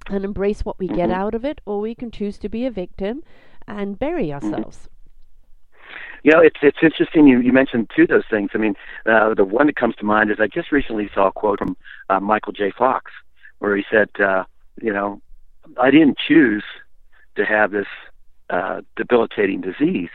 and 0.08 0.24
embrace 0.24 0.64
what 0.64 0.78
we 0.78 0.88
get 0.88 1.10
mm-hmm. 1.10 1.20
out 1.20 1.34
of 1.34 1.44
it, 1.44 1.60
or 1.66 1.80
we 1.80 1.94
can 1.94 2.10
choose 2.10 2.38
to 2.38 2.48
be 2.48 2.66
a 2.66 2.70
victim 2.70 3.22
and 3.66 3.98
bury 3.98 4.26
Mm-hmm. 4.28 4.54
ourselves. 4.54 4.88
You 6.22 6.32
know, 6.32 6.40
it's 6.40 6.58
it's 6.60 6.78
interesting. 6.82 7.28
You 7.28 7.38
you 7.40 7.52
mentioned 7.52 7.90
two 7.94 8.02
of 8.02 8.08
those 8.08 8.24
things. 8.28 8.50
I 8.54 8.58
mean, 8.58 8.74
uh, 9.06 9.34
the 9.34 9.44
one 9.44 9.66
that 9.66 9.76
comes 9.76 9.94
to 9.96 10.04
mind 10.04 10.30
is 10.30 10.38
I 10.40 10.48
just 10.48 10.72
recently 10.72 11.08
saw 11.14 11.28
a 11.28 11.32
quote 11.32 11.60
from 11.60 11.76
uh, 12.10 12.18
Michael 12.18 12.52
J. 12.52 12.72
Fox, 12.76 13.12
where 13.60 13.76
he 13.76 13.84
said, 13.88 14.08
uh, 14.20 14.42
"You 14.82 14.92
know, 14.92 15.20
I 15.80 15.92
didn't 15.92 16.18
choose 16.18 16.64
to 17.36 17.44
have 17.44 17.70
this 17.70 17.86
uh, 18.50 18.80
debilitating 18.96 19.60
disease, 19.60 20.10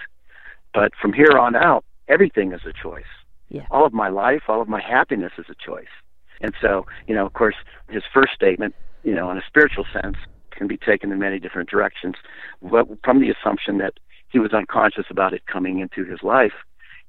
but 0.73 0.91
from 1.01 1.13
here 1.13 1.37
on 1.37 1.55
out, 1.55 1.85
everything 2.09 2.51
is 2.51 2.61
a 2.65 2.73
choice. 2.73 3.05
Yeah. 3.47 3.65
All 3.71 3.85
of 3.85 3.93
my 3.93 4.09
life, 4.09 4.43
all 4.49 4.61
of 4.61 4.67
my 4.67 4.81
happiness 4.81 5.31
is 5.37 5.45
a 5.49 5.55
choice." 5.55 5.93
And 6.41 6.53
so, 6.59 6.85
you 7.07 7.15
know, 7.15 7.25
of 7.25 7.33
course, 7.33 7.55
his 7.89 8.03
first 8.13 8.33
statement 8.33 8.75
you 9.03 9.15
know, 9.15 9.31
in 9.31 9.37
a 9.37 9.43
spiritual 9.47 9.85
sense, 9.91 10.17
can 10.51 10.67
be 10.67 10.77
taken 10.77 11.11
in 11.11 11.19
many 11.19 11.39
different 11.39 11.69
directions. 11.69 12.15
But 12.61 12.87
from 13.03 13.19
the 13.19 13.31
assumption 13.31 13.77
that 13.79 13.93
he 14.29 14.39
was 14.39 14.53
unconscious 14.53 15.05
about 15.09 15.33
it 15.33 15.45
coming 15.45 15.79
into 15.79 16.05
his 16.05 16.23
life, 16.23 16.53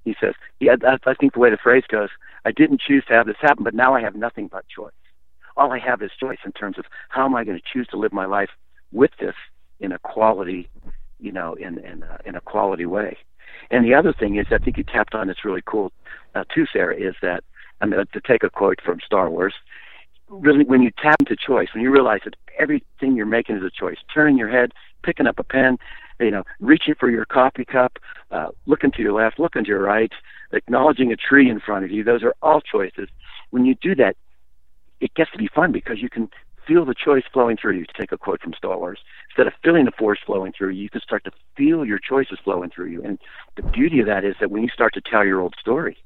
he 0.05 0.17
says, 0.21 0.35
"Yeah, 0.59 0.77
I 0.83 1.15
think 1.15 1.35
the 1.35 1.39
way 1.39 1.51
the 1.51 1.57
phrase 1.57 1.85
goes, 1.89 2.09
I 2.45 2.53
didn't 2.53 2.81
choose 2.81 3.05
to 3.07 3.15
have 3.15 3.27
this 3.27 3.37
happen, 3.41 3.65
but 3.65 3.75
now 3.75 3.95
I 3.95 4.01
have 4.01 4.17
nothing 4.17 4.49
but 4.49 4.67
choice. 4.69 4.93
All 5.57 5.73
I 5.73 5.79
have 5.79 6.03
is 6.03 6.11
choice 6.19 6.39
in 6.45 6.53
terms 6.53 6.79
of 6.79 6.87
how 7.09 7.25
am 7.25 7.35
I 7.35 7.45
going 7.45 7.59
to 7.59 7.65
choose 7.73 7.87
to 7.89 7.97
live 7.97 8.13
my 8.13 8.27
life 8.27 8.51
with 8.91 9.13
this 9.21 9.35
in 9.81 9.93
a 9.93 9.99
quality, 9.99 10.69
you 11.21 11.31
know, 11.31 11.55
in 11.55 11.79
in 11.79 12.03
a, 12.03 12.19
in 12.25 12.35
a 12.35 12.41
quality 12.41 12.87
way." 12.87 13.19
And 13.71 13.85
the 13.85 13.95
other 13.95 14.13
thing 14.13 14.37
is, 14.37 14.47
I 14.51 14.59
think 14.59 14.77
you 14.77 14.85
tapped 14.85 15.15
on 15.15 15.29
this 15.29 15.45
really 15.45 15.63
cool 15.65 15.93
uh, 16.35 16.45
too, 16.53 16.67
Sarah, 16.73 16.97
is 16.97 17.15
that 17.23 17.45
I 17.81 17.87
mean, 17.87 18.05
to 18.13 18.21
take 18.21 18.43
a 18.43 18.51
quote 18.51 18.81
from 18.81 19.01
Star 19.05 19.29
Wars, 19.29 19.55
really 20.33 20.65
when 20.65 20.83
you 20.83 20.91
tap 21.03 21.17
into 21.21 21.37
choice, 21.37 21.69
when 21.75 21.83
you 21.83 21.91
realize 21.91 22.21
that 22.25 22.35
everything 22.59 23.17
you're 23.17 23.27
making 23.27 23.57
is 23.57 23.63
a 23.63 23.71
choice, 23.71 23.99
turning 24.13 24.39
your 24.39 24.49
head, 24.49 24.73
picking 25.03 25.27
up 25.27 25.39
a 25.39 25.45
pen, 25.45 25.79
you 26.21 26.31
know, 26.31 26.43
reaching 26.61 26.95
for 26.99 27.11
your 27.11 27.25
coffee 27.25 27.65
cup, 27.65 27.99
uh, 28.31 28.49
looking 28.67 28.91
to 28.93 29.03
your 29.03 29.13
left, 29.13 29.39
looking 29.39 29.65
to 29.65 29.69
your 29.69 29.83
right, 29.83 30.13
acknowledging 30.53 31.13
a 31.13 31.17
tree 31.17 31.51
in 31.51 31.61
front 31.61 31.85
of 31.85 31.91
you, 31.91 32.05
those 32.05 32.23
are 32.23 32.35
all 32.43 32.61
choices. 32.61 33.09
When 33.51 33.65
you 33.65 33.75
do 33.75 33.95
that, 33.97 34.17
it 35.01 35.15
gets 35.15 35.31
to 35.33 35.39
be 35.39 35.49
fun 35.49 35.73
because 35.73 36.01
you 36.01 36.09
can 36.09 36.29
feel 36.67 36.85
the 36.85 36.95
choice 36.95 37.25
flowing 37.33 37.57
through 37.57 37.77
you. 37.77 37.85
To 37.85 37.93
take 37.99 38.13
a 38.13 38.19
quote 38.19 38.41
from 38.41 38.55
Star 38.55 38.79
Wars, 38.79 39.01
instead 39.31 39.49
of 39.49 39.53
feeling 39.65 39.85
the 39.85 39.93
force 39.93 40.21
flowing 40.25 40.53
through 40.57 40.71
you, 40.71 40.83
you 40.83 40.91
can 40.91 41.01
start 41.01 41.25
to 41.25 41.33
feel 41.57 41.85
your 41.85 41.99
choices 41.99 42.39
flowing 42.43 42.71
through 42.71 42.87
you. 42.87 43.03
And 43.03 43.19
the 43.57 43.63
beauty 43.63 43.99
of 44.01 44.07
that 44.07 44.25
is 44.25 44.37
that 44.41 44.51
when 44.51 44.63
you 44.63 44.69
start 44.69 44.95
to 44.95 45.01
tell 45.01 45.25
your 45.25 45.41
old 45.41 45.55
story, 45.59 45.97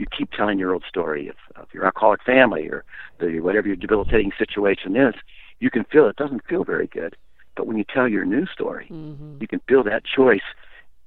you 0.00 0.06
keep 0.16 0.30
telling 0.32 0.58
your 0.58 0.72
old 0.72 0.84
story 0.88 1.28
of, 1.28 1.36
of 1.56 1.68
your 1.74 1.84
alcoholic 1.84 2.22
family 2.22 2.66
or 2.68 2.84
the, 3.20 3.40
whatever 3.40 3.66
your 3.66 3.76
debilitating 3.76 4.32
situation 4.38 4.96
is, 4.96 5.14
you 5.60 5.70
can 5.70 5.84
feel 5.84 6.08
it 6.08 6.16
doesn't 6.16 6.46
feel 6.48 6.64
very 6.64 6.86
good. 6.86 7.14
But 7.54 7.66
when 7.66 7.76
you 7.76 7.84
tell 7.84 8.08
your 8.08 8.24
new 8.24 8.46
story, 8.46 8.88
mm-hmm. 8.90 9.36
you 9.40 9.46
can 9.46 9.60
feel 9.68 9.84
that 9.84 10.02
choice 10.04 10.40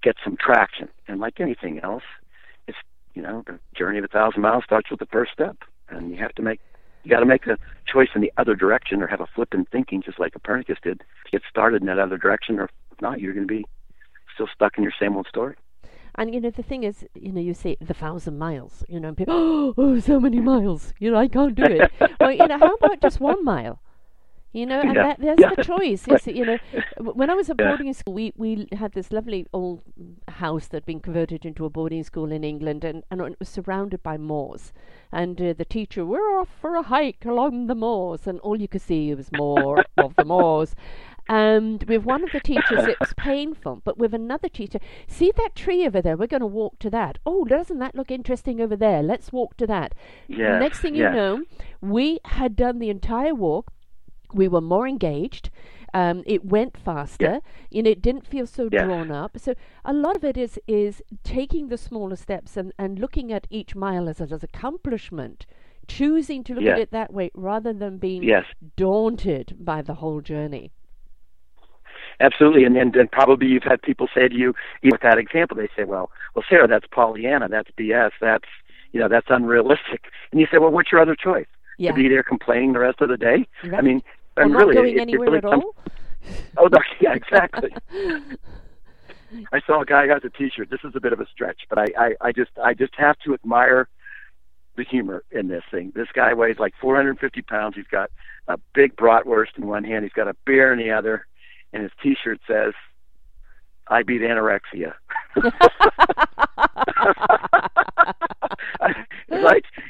get 0.04 0.16
some 0.24 0.38
traction. 0.38 0.90
And 1.08 1.20
like 1.20 1.40
anything 1.40 1.80
else, 1.80 2.04
it's 2.68 2.78
you 3.16 3.22
know 3.24 3.44
the 3.48 3.60
journey 3.76 3.98
of 3.98 4.04
a 4.06 4.08
thousand 4.08 4.42
miles 4.42 4.64
starts 4.64 4.92
with 4.92 5.00
the 5.00 5.08
first 5.08 5.32
step, 5.32 5.58
and 5.90 6.12
you 6.12 6.18
have 6.18 6.36
to 6.36 6.44
make 6.44 6.60
you 7.04 7.10
got 7.10 7.20
to 7.20 7.26
make 7.26 7.48
a 7.48 7.58
choice 7.92 8.10
in 8.14 8.22
the 8.22 8.32
other 8.38 8.56
direction 8.56 9.02
or 9.02 9.08
have 9.08 9.22
a 9.22 9.28
flip 9.34 9.54
in 9.54 9.66
thinking, 9.66 10.02
just 10.02 10.20
like 10.20 10.34
Copernicus 10.34 10.78
did, 10.84 11.00
to 11.00 11.32
get 11.32 11.42
started 11.50 11.82
in 11.82 11.88
that 11.88 12.00
other 12.00 12.18
direction. 12.18 12.60
Or 12.60 12.66
if 12.92 13.02
not, 13.02 13.20
you're 13.20 13.34
going 13.34 13.48
to 13.48 13.54
be 13.54 13.66
still 14.34 14.48
stuck 14.54 14.78
in 14.78 14.84
your 14.84 14.94
same 14.98 15.16
old 15.16 15.28
story. 15.28 15.56
And 16.16 16.34
you 16.34 16.40
know, 16.42 16.52
the 16.52 16.64
thing 16.64 16.84
is, 16.84 17.06
you 17.16 17.32
know, 17.32 17.42
you 17.42 17.54
say 17.54 17.76
the 17.82 17.94
thousand 17.94 18.38
miles, 18.38 18.84
you 18.88 19.00
know, 19.00 19.10
and 19.10 19.18
people, 19.18 19.34
oh, 19.36 19.74
oh, 19.78 20.00
so 20.00 20.20
many 20.20 20.40
miles, 20.40 20.94
you 21.00 21.12
know, 21.12 21.18
I 21.18 21.28
can't 21.28 21.56
do 21.56 21.64
it. 21.64 21.92
well, 22.20 22.32
you 22.32 22.48
know, 22.48 22.60
how 22.60 22.76
about 22.76 23.02
just 23.02 23.20
one 23.20 23.44
mile? 23.44 23.80
You 24.54 24.68
know, 24.68 24.82
and 24.82 24.94
yeah. 24.94 25.04
that, 25.04 25.20
there's 25.20 25.40
yeah. 25.40 25.50
the 25.56 25.64
choice. 25.64 26.06
You 26.28 26.46
know, 26.46 26.58
when 27.14 27.32
I 27.32 27.34
was 27.34 27.50
at 27.50 27.58
boarding 27.58 27.92
school, 27.94 28.14
we, 28.14 28.34
we 28.38 28.68
had 28.74 28.92
this 28.92 29.12
lovely 29.12 29.48
old 29.52 29.82
house 30.28 30.68
that 30.68 30.78
had 30.78 30.86
been 30.86 31.00
converted 31.00 31.44
into 31.44 31.66
a 31.66 31.72
boarding 31.72 32.04
school 32.04 32.32
in 32.32 32.44
England, 32.44 32.84
and, 32.84 33.04
and 33.10 33.20
it 33.22 33.40
was 33.40 33.50
surrounded 33.50 34.04
by 34.04 34.16
moors. 34.18 34.72
And 35.12 35.42
uh, 35.42 35.54
the 35.54 35.66
teacher, 35.66 36.06
we're 36.06 36.40
off 36.40 36.50
for 36.62 36.76
a 36.76 36.84
hike 36.84 37.26
along 37.26 37.66
the 37.66 37.74
moors, 37.74 38.28
and 38.28 38.40
all 38.42 38.62
you 38.62 38.68
could 38.68 38.84
see 38.84 39.12
was 39.16 39.32
more 39.32 39.84
of 39.98 40.16
the 40.18 40.26
moors. 40.26 40.76
And 41.30 41.84
with 41.84 42.04
one 42.04 42.24
of 42.24 42.32
the 42.32 42.40
teachers, 42.42 42.86
it 42.88 43.00
was 43.00 43.14
painful. 43.16 43.82
But 43.84 43.98
with 43.98 44.14
another 44.14 44.50
teacher, 44.50 44.80
see 45.08 45.32
that 45.38 45.56
tree 45.56 45.86
over 45.88 46.02
there? 46.02 46.18
We're 46.18 46.28
going 46.28 46.42
to 46.42 46.48
walk 46.48 46.80
to 46.80 46.90
that. 46.90 47.18
Oh, 47.26 47.46
doesn't 47.46 47.80
that 47.80 47.96
look 47.96 48.12
interesting 48.12 48.60
over 48.60 48.76
there? 48.76 49.02
Let's 49.02 49.32
walk 49.32 49.56
to 49.58 49.68
that. 49.68 49.96
Next 50.28 50.80
thing 50.80 50.96
you 50.96 51.10
know, 51.10 51.44
we 51.82 52.20
had 52.26 52.56
done 52.56 52.80
the 52.80 52.90
entire 52.90 53.34
walk. 53.34 53.72
We 54.34 54.48
were 54.48 54.62
more 54.62 54.88
engaged. 54.88 55.50
Um, 55.94 56.24
it 56.26 56.44
went 56.44 56.76
faster. 56.76 57.40
You 57.70 57.84
know, 57.84 57.92
it 57.92 58.02
didn't 58.02 58.26
feel 58.28 58.48
so 58.48 58.68
Yeah. 58.72 58.84
drawn 58.84 59.12
up. 59.12 59.38
So 59.38 59.54
a 59.86 59.94
lot 59.94 60.16
of 60.16 60.24
it 60.24 60.38
is 60.38 60.60
is 60.68 61.04
taking 61.24 61.68
the 61.70 61.78
smaller 61.78 62.16
steps 62.16 62.58
and, 62.58 62.74
and 62.80 62.98
looking 63.00 63.32
at 63.32 63.46
each 63.52 63.76
mile 63.76 64.10
as, 64.10 64.20
as 64.20 64.32
an 64.32 64.40
accomplishment 64.42 65.46
choosing 65.88 66.44
to 66.46 66.54
look 66.56 66.64
Yeah. 66.64 66.72
at 66.74 66.80
it 66.80 66.92
that 66.92 67.14
way 67.14 67.30
rather 67.36 67.74
than 67.74 67.98
being 67.98 68.24
Yes. 68.24 68.46
daunted 68.76 69.56
by 69.60 69.82
the 69.82 69.96
whole 69.96 70.22
journey. 70.22 70.72
Absolutely, 72.20 72.64
and, 72.64 72.78
and 72.78 72.96
and 72.96 73.12
probably 73.12 73.48
you've 73.48 73.64
had 73.64 73.82
people 73.82 74.08
say 74.14 74.28
to 74.28 74.36
you, 74.36 74.54
even 74.82 74.92
with 74.94 75.02
that 75.02 75.18
example, 75.18 75.58
they 75.58 75.70
say, 75.76 75.84
"Well, 75.84 76.12
well, 76.36 76.46
Sarah, 76.50 76.68
that's 76.68 76.86
Pollyanna, 76.88 77.50
that's 77.50 77.70
BS, 77.78 78.12
that's 78.22 78.48
you 78.92 79.00
know, 79.00 79.08
that's 79.08 79.28
unrealistic." 79.30 80.06
And 80.32 80.40
you 80.40 80.48
say, 80.52 80.58
"Well, 80.58 80.72
what's 80.72 80.92
your 80.92 81.02
other 81.02 81.16
choice? 81.16 81.48
Yeah. 81.78 81.92
To 81.92 81.96
be 81.96 82.08
there 82.08 82.24
complaining 82.24 82.74
the 82.74 82.80
rest 82.80 83.02
of 83.02 83.10
the 83.10 83.18
day?" 83.18 83.48
I 83.76 83.82
mean, 83.82 84.02
and 84.38 84.52
not 84.52 84.60
really, 84.60 84.76
going 84.76 84.90
it, 84.90 84.98
it 84.98 85.02
anywhere 85.02 85.28
really 85.28 85.38
at 85.38 85.44
comes- 85.44 85.64
all. 85.64 85.76
Oh, 86.58 86.68
no, 86.68 86.80
yeah, 87.02 87.14
exactly. 87.14 87.74
I 89.52 89.62
saw 89.66 89.82
a 89.82 89.86
guy 89.86 90.06
who 90.06 90.14
has 90.14 90.24
a 90.24 90.30
T-shirt. 90.30 90.70
This 90.70 90.80
is 90.84 90.96
a 90.96 91.00
bit 91.00 91.12
of 91.12 91.20
a 91.20 91.26
stretch, 91.26 91.62
but 91.70 91.78
I, 91.80 91.88
I, 91.98 92.14
I 92.22 92.32
just, 92.32 92.52
I 92.64 92.74
just 92.74 92.94
have 92.96 93.18
to 93.26 93.34
admire 93.34 93.90
the 94.76 94.84
humor 94.84 95.24
in 95.32 95.48
this 95.48 95.64
thing. 95.70 95.92
This 95.96 96.08
guy 96.14 96.34
weighs 96.34 96.60
like 96.60 96.74
450 96.80 97.42
pounds. 97.42 97.76
He's 97.76 97.88
got 97.88 98.10
a 98.48 98.58
big 98.74 98.96
bratwurst 98.96 99.58
in 99.58 99.68
one 99.68 99.84
hand. 99.84 100.04
He's 100.04 100.14
got 100.14 100.28
a 100.28 100.36
beer 100.46 100.72
in 100.72 100.80
the 100.80 100.92
other, 100.92 101.26
and 101.74 101.84
his 101.84 101.92
T-shirt 102.02 102.40
says, 102.48 102.74
"I 103.88 104.04
beat 104.04 104.22
anorexia." 104.22 104.94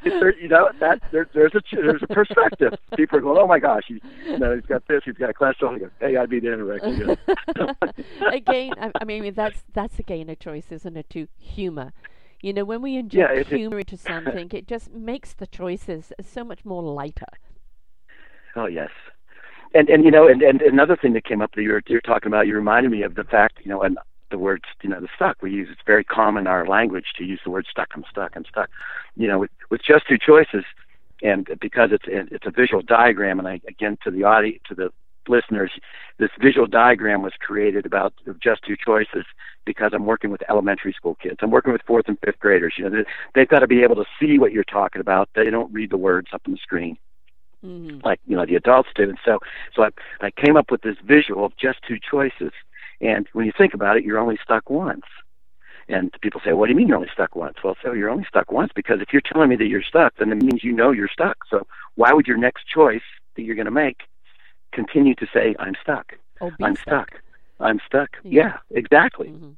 It's, 0.05 0.19
there, 0.19 0.37
you 0.37 0.47
know 0.47 0.69
that 0.79 1.01
there, 1.11 1.27
there's 1.33 1.53
a 1.55 1.61
there's 1.71 2.03
a 2.03 2.07
perspective. 2.07 2.73
People 2.95 3.19
are 3.19 3.21
going, 3.21 3.37
"Oh 3.37 3.47
my 3.47 3.59
gosh, 3.59 3.83
he, 3.87 4.01
you 4.25 4.37
know, 4.37 4.55
he's 4.55 4.65
got 4.65 4.85
this, 4.87 5.01
he's 5.05 5.15
got 5.15 5.29
a 5.29 5.33
cholesterol." 5.33 5.73
He 5.73 5.79
goes, 5.79 5.91
"Hey, 5.99 6.17
I 6.17 6.25
beat 6.25 6.43
anorexia." 6.43 7.17
again, 8.33 8.73
I, 8.79 8.91
I 8.99 9.05
mean 9.05 9.33
that's 9.33 9.63
that's 9.73 9.99
again 9.99 10.29
a 10.29 10.35
choice, 10.35 10.71
isn't 10.71 10.97
it? 10.97 11.09
To 11.11 11.27
humor. 11.37 11.93
You 12.41 12.53
know, 12.53 12.65
when 12.65 12.81
we 12.81 12.97
inject 12.97 13.33
it- 13.33 13.47
humor 13.47 13.79
into 13.79 13.97
something, 13.97 14.49
it 14.51 14.67
just 14.67 14.91
makes 14.91 15.33
the 15.33 15.47
choices 15.47 16.11
so 16.21 16.43
much 16.43 16.65
more 16.65 16.83
lighter. 16.83 17.25
Oh 18.55 18.65
yes, 18.65 18.89
and 19.73 19.89
and 19.89 20.03
you 20.03 20.11
know, 20.11 20.27
and 20.27 20.41
and 20.41 20.61
another 20.61 20.95
thing 20.95 21.13
that 21.13 21.25
came 21.25 21.41
up 21.41 21.53
that 21.55 21.61
you 21.61 21.71
were 21.71 21.81
you're 21.87 22.01
talking 22.01 22.27
about, 22.27 22.47
you 22.47 22.55
reminded 22.55 22.91
me 22.91 23.03
of 23.03 23.15
the 23.15 23.23
fact, 23.23 23.59
you 23.63 23.69
know, 23.69 23.81
and 23.81 23.97
the 24.29 24.37
word, 24.37 24.63
you 24.81 24.89
know, 24.89 24.99
the 24.99 25.07
stuck 25.15 25.41
we 25.41 25.51
use. 25.51 25.69
It's 25.71 25.81
very 25.85 26.03
common 26.03 26.41
in 26.43 26.47
our 26.47 26.67
language 26.67 27.05
to 27.17 27.23
use 27.23 27.39
the 27.43 27.51
word 27.51 27.67
stuck. 27.69 27.89
I'm 27.95 28.03
stuck. 28.09 28.33
I'm 28.35 28.45
stuck. 28.45 28.69
You 29.15 29.27
know, 29.27 29.39
with 29.39 29.51
with 29.69 29.81
just 29.83 30.07
two 30.07 30.17
choices, 30.17 30.65
and 31.21 31.47
because 31.61 31.89
it's 31.91 32.05
it's 32.07 32.45
a 32.45 32.51
visual 32.51 32.81
diagram, 32.81 33.39
and 33.39 33.47
I 33.47 33.61
again 33.67 33.97
to 34.03 34.11
the 34.11 34.23
audience 34.23 34.61
to 34.69 34.75
the 34.75 34.89
listeners, 35.27 35.71
this 36.19 36.31
visual 36.41 36.67
diagram 36.67 37.21
was 37.21 37.33
created 37.39 37.85
about 37.85 38.13
just 38.41 38.61
two 38.63 38.75
choices 38.75 39.25
because 39.65 39.91
I'm 39.93 40.05
working 40.05 40.31
with 40.31 40.41
elementary 40.49 40.93
school 40.93 41.15
kids. 41.15 41.37
I'm 41.41 41.51
working 41.51 41.71
with 41.71 41.81
fourth 41.87 42.09
and 42.09 42.17
fifth 42.25 42.39
graders. 42.39 42.73
You 42.77 42.83
know, 42.83 42.89
they, 42.89 43.05
they've 43.33 43.47
got 43.47 43.59
to 43.59 43.67
be 43.67 43.83
able 43.83 43.95
to 43.95 44.05
see 44.19 44.37
what 44.37 44.51
you're 44.51 44.65
talking 44.65 44.99
about. 44.99 45.29
They 45.33 45.49
don't 45.49 45.73
read 45.73 45.91
the 45.91 45.97
words 45.97 46.27
up 46.33 46.41
on 46.45 46.53
the 46.53 46.59
screen 46.61 46.97
hmm 47.63 47.99
like 48.03 48.19
you 48.27 48.35
know 48.35 48.45
the 48.45 48.55
adults 48.55 48.89
do. 48.95 49.03
And 49.03 49.17
so 49.25 49.39
so 49.75 49.83
I 49.83 49.89
I 50.21 50.31
came 50.31 50.57
up 50.57 50.69
with 50.71 50.81
this 50.81 50.97
visual 51.03 51.45
of 51.45 51.55
just 51.57 51.79
two 51.87 51.97
choices. 51.99 52.51
And 53.01 53.27
when 53.33 53.45
you 53.45 53.51
think 53.57 53.73
about 53.73 53.97
it, 53.97 54.03
you're 54.03 54.19
only 54.19 54.37
stuck 54.43 54.69
once. 54.69 55.05
And 55.89 56.13
people 56.21 56.39
say, 56.45 56.53
"What 56.53 56.67
do 56.67 56.71
you 56.71 56.77
mean 56.77 56.87
you're 56.87 56.97
only 56.97 57.09
stuck 57.11 57.35
once?" 57.35 57.57
Well, 57.63 57.75
so 57.83 57.91
you're 57.93 58.09
only 58.09 58.25
stuck 58.25 58.51
once 58.51 58.71
because 58.73 59.01
if 59.01 59.11
you're 59.11 59.21
telling 59.21 59.49
me 59.49 59.55
that 59.57 59.67
you're 59.67 59.81
stuck, 59.83 60.15
then 60.17 60.31
it 60.31 60.41
means 60.41 60.63
you 60.63 60.71
know 60.71 60.91
you're 60.91 61.09
stuck. 61.09 61.37
So 61.49 61.67
why 61.95 62.13
would 62.13 62.27
your 62.27 62.37
next 62.37 62.67
choice 62.67 63.01
that 63.35 63.43
you're 63.43 63.55
going 63.55 63.65
to 63.65 63.71
make 63.71 64.03
continue 64.71 65.15
to 65.15 65.27
say, 65.33 65.55
"I'm 65.59 65.75
stuck. 65.81 66.13
Be 66.41 66.63
I'm 66.65 66.75
stuck. 66.75 67.09
I'm 67.59 67.79
stuck." 67.85 68.09
Yeah. 68.23 68.31
Yeah, 68.71 68.77
exactly. 68.81 69.29
hmm 69.29 69.51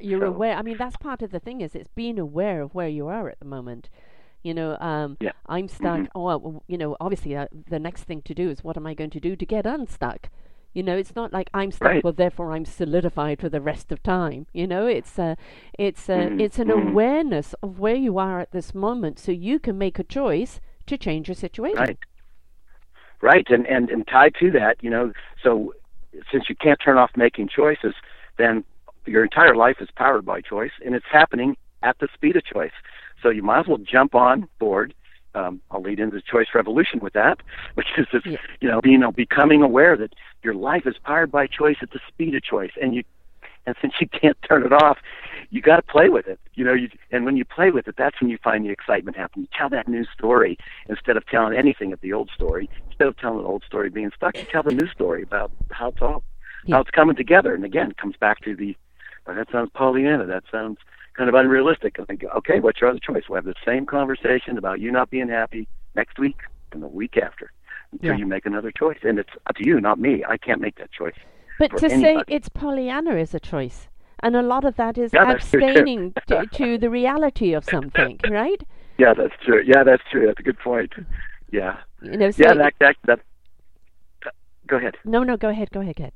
You're 0.00 0.20
So- 0.20 0.26
aware. 0.26 0.56
I 0.56 0.62
mean, 0.62 0.76
that's 0.78 0.96
part 0.96 1.22
of 1.22 1.30
the 1.30 1.40
thing 1.40 1.60
is 1.60 1.74
it's 1.74 1.88
being 1.88 2.18
aware 2.18 2.60
of 2.62 2.74
where 2.74 2.88
you 2.88 3.08
are 3.08 3.28
at 3.28 3.38
the 3.38 3.44
moment. 3.46 3.88
You 4.42 4.54
know, 4.54 4.76
um, 4.80 5.16
Yeah. 5.20 5.32
I'm 5.46 5.68
stuck. 5.68 6.00
Mhm. 6.00 6.08
Oh, 6.14 6.36
well, 6.38 6.62
you 6.66 6.78
know, 6.78 6.96
obviously 7.00 7.36
uh, 7.36 7.46
the 7.68 7.78
next 7.78 8.04
thing 8.04 8.22
to 8.22 8.34
do 8.34 8.50
is 8.50 8.64
what 8.64 8.76
am 8.76 8.86
I 8.86 8.94
going 8.94 9.10
to 9.10 9.20
do 9.20 9.36
to 9.36 9.46
get 9.46 9.66
unstuck? 9.66 10.28
You 10.74 10.82
know, 10.82 10.96
it's 10.96 11.14
not 11.14 11.32
like 11.32 11.50
I'm 11.52 11.70
stuck. 11.70 11.86
Right. 11.86 12.04
Well, 12.04 12.14
therefore 12.14 12.52
I'm 12.52 12.64
solidified 12.64 13.40
for 13.40 13.48
the 13.50 13.60
rest 13.60 13.92
of 13.92 14.02
time. 14.02 14.46
You 14.52 14.66
know, 14.66 14.86
it's 14.86 15.18
uh, 15.18 15.34
it's 15.78 16.08
uh, 16.08 16.28
Mhm, 16.30 16.40
it's 16.40 16.58
an 16.58 16.68
mhm. 16.68 16.90
awareness 16.90 17.54
of 17.62 17.78
where 17.78 17.94
you 17.94 18.18
are 18.18 18.40
at 18.40 18.52
this 18.52 18.74
moment, 18.74 19.18
so 19.18 19.32
you 19.32 19.58
can 19.58 19.76
make 19.76 19.98
a 19.98 20.04
choice 20.04 20.60
to 20.86 20.96
change 20.96 21.28
your 21.28 21.34
situation. 21.34 21.78
Right. 21.78 21.98
Right. 23.20 23.46
And, 23.50 23.66
and, 23.66 23.90
and 23.90 24.06
tied 24.06 24.34
to 24.40 24.50
that, 24.52 24.82
you 24.82 24.90
know, 24.90 25.12
so 25.42 25.74
since 26.30 26.48
you 26.48 26.56
can't 26.56 26.80
turn 26.84 26.98
off 26.98 27.10
making 27.16 27.48
choices, 27.48 27.94
then 28.36 28.64
your 29.06 29.22
entire 29.22 29.54
life 29.54 29.76
is 29.80 29.88
powered 29.94 30.24
by 30.24 30.40
choice 30.40 30.72
and 30.84 30.94
it's 30.94 31.06
happening 31.10 31.56
at 31.82 31.98
the 31.98 32.08
speed 32.14 32.36
of 32.36 32.44
choice. 32.44 32.72
So 33.22 33.30
you 33.30 33.42
might 33.42 33.60
as 33.60 33.66
well 33.68 33.78
jump 33.78 34.14
on 34.14 34.48
board. 34.58 34.94
Um, 35.34 35.62
I'll 35.70 35.80
lead 35.80 35.98
into 35.98 36.16
the 36.16 36.22
choice 36.22 36.48
revolution 36.54 37.00
with 37.00 37.14
that, 37.14 37.38
which 37.74 37.86
is 37.96 38.06
this, 38.12 38.22
Yeah. 38.26 38.36
you 38.60 38.68
know, 38.68 38.82
being 38.82 39.02
becoming 39.16 39.62
aware 39.62 39.96
that 39.96 40.14
your 40.42 40.54
life 40.54 40.86
is 40.86 40.96
powered 40.98 41.30
by 41.30 41.46
choice 41.46 41.76
at 41.80 41.90
the 41.90 42.00
speed 42.08 42.34
of 42.34 42.42
choice, 42.42 42.72
and 42.80 42.94
you, 42.94 43.02
and 43.64 43.74
since 43.80 43.94
you 44.00 44.08
can't 44.08 44.36
turn 44.46 44.64
it 44.66 44.72
off, 44.72 44.98
you 45.50 45.62
got 45.62 45.76
to 45.76 45.82
play 45.82 46.08
with 46.10 46.26
it. 46.26 46.38
You 46.54 46.64
know, 46.64 46.74
you, 46.74 46.90
and 47.10 47.24
when 47.24 47.36
you 47.36 47.44
play 47.46 47.70
with 47.70 47.88
it, 47.88 47.94
that's 47.96 48.20
when 48.20 48.28
you 48.28 48.38
find 48.44 48.64
the 48.64 48.70
excitement 48.70 49.16
happen. 49.16 49.42
You 49.42 49.48
tell 49.56 49.70
that 49.70 49.88
new 49.88 50.04
story 50.04 50.58
instead 50.88 51.16
of 51.16 51.24
telling 51.26 51.56
anything 51.56 51.92
of 51.92 52.00
the 52.00 52.12
old 52.12 52.30
story. 52.34 52.68
Instead 52.88 53.06
of 53.08 53.16
telling 53.16 53.38
the 53.38 53.48
old 53.48 53.62
story 53.66 53.88
being 53.88 54.10
stuck, 54.14 54.36
you 54.36 54.44
tell 54.50 54.62
the 54.62 54.74
new 54.74 54.88
story 54.88 55.22
about 55.22 55.50
how 55.70 55.88
it's 55.88 56.02
all, 56.02 56.22
Yeah. 56.66 56.76
how 56.76 56.80
it's 56.82 56.90
coming 56.90 57.16
together. 57.16 57.54
And 57.54 57.64
again, 57.64 57.90
it 57.90 57.96
comes 57.96 58.16
back 58.16 58.40
to 58.44 58.54
the, 58.54 58.76
oh, 59.26 59.34
that 59.34 59.50
sounds 59.50 59.70
Pollyanna. 59.74 60.26
That 60.26 60.44
sounds 60.50 60.78
kind 61.16 61.28
of 61.28 61.34
unrealistic. 61.34 61.98
And 61.98 62.06
I 62.08 62.14
go, 62.14 62.28
okay, 62.38 62.60
what's 62.60 62.80
your 62.80 62.90
other 62.90 62.98
choice? 62.98 63.24
We'll 63.28 63.36
have 63.36 63.44
the 63.44 63.54
same 63.66 63.86
conversation 63.86 64.58
about 64.58 64.80
you 64.80 64.90
not 64.90 65.10
being 65.10 65.28
happy 65.28 65.68
next 65.94 66.18
week 66.18 66.38
and 66.72 66.82
the 66.82 66.88
week 66.88 67.16
after 67.16 67.50
until 67.92 68.12
Yeah. 68.12 68.16
you 68.18 68.26
make 68.26 68.46
another 68.46 68.70
choice. 68.72 68.98
And 69.02 69.18
it's 69.18 69.30
up 69.46 69.56
to 69.56 69.66
you, 69.66 69.80
not 69.80 69.98
me. 69.98 70.24
I 70.26 70.36
can't 70.36 70.60
make 70.60 70.76
that 70.76 70.90
choice. 70.92 71.14
But 71.58 71.76
to 71.78 71.90
say 71.90 72.22
it's 72.28 72.48
Pollyanna 72.48 73.14
is 73.16 73.34
a 73.34 73.40
choice. 73.40 73.88
And 74.20 74.36
a 74.36 74.42
lot 74.42 74.64
of 74.64 74.76
that 74.76 74.96
is 74.98 75.12
Yeah, 75.12 75.24
that's 75.26 75.50
true, 75.50 75.60
too. 75.60 75.66
abstaining 75.66 76.14
to, 76.28 76.46
to 76.46 76.78
the 76.78 76.88
reality 76.88 77.52
of 77.54 77.64
something, 77.64 78.18
right? 78.30 78.62
Yeah, 78.98 79.14
that's 79.14 79.34
true. 79.44 79.62
Yeah, 79.66 79.82
that's 79.84 80.02
true. 80.10 80.26
That's 80.26 80.38
a 80.40 80.42
good 80.42 80.58
point. 80.58 80.92
Yeah. 81.50 81.78
You 82.02 82.16
know, 82.16 82.30
so 82.30 82.42
Yeah, 82.44 82.54
that, 82.54 82.74
that, 82.80 82.96
that, 83.06 83.20
go 84.66 84.76
ahead. 84.76 84.94
no, 85.04 85.22
no, 85.24 85.36
go 85.36 85.48
ahead, 85.48 85.70
go 85.72 85.80
ahead, 85.80 85.96
go 85.96 86.04
ahead. 86.04 86.12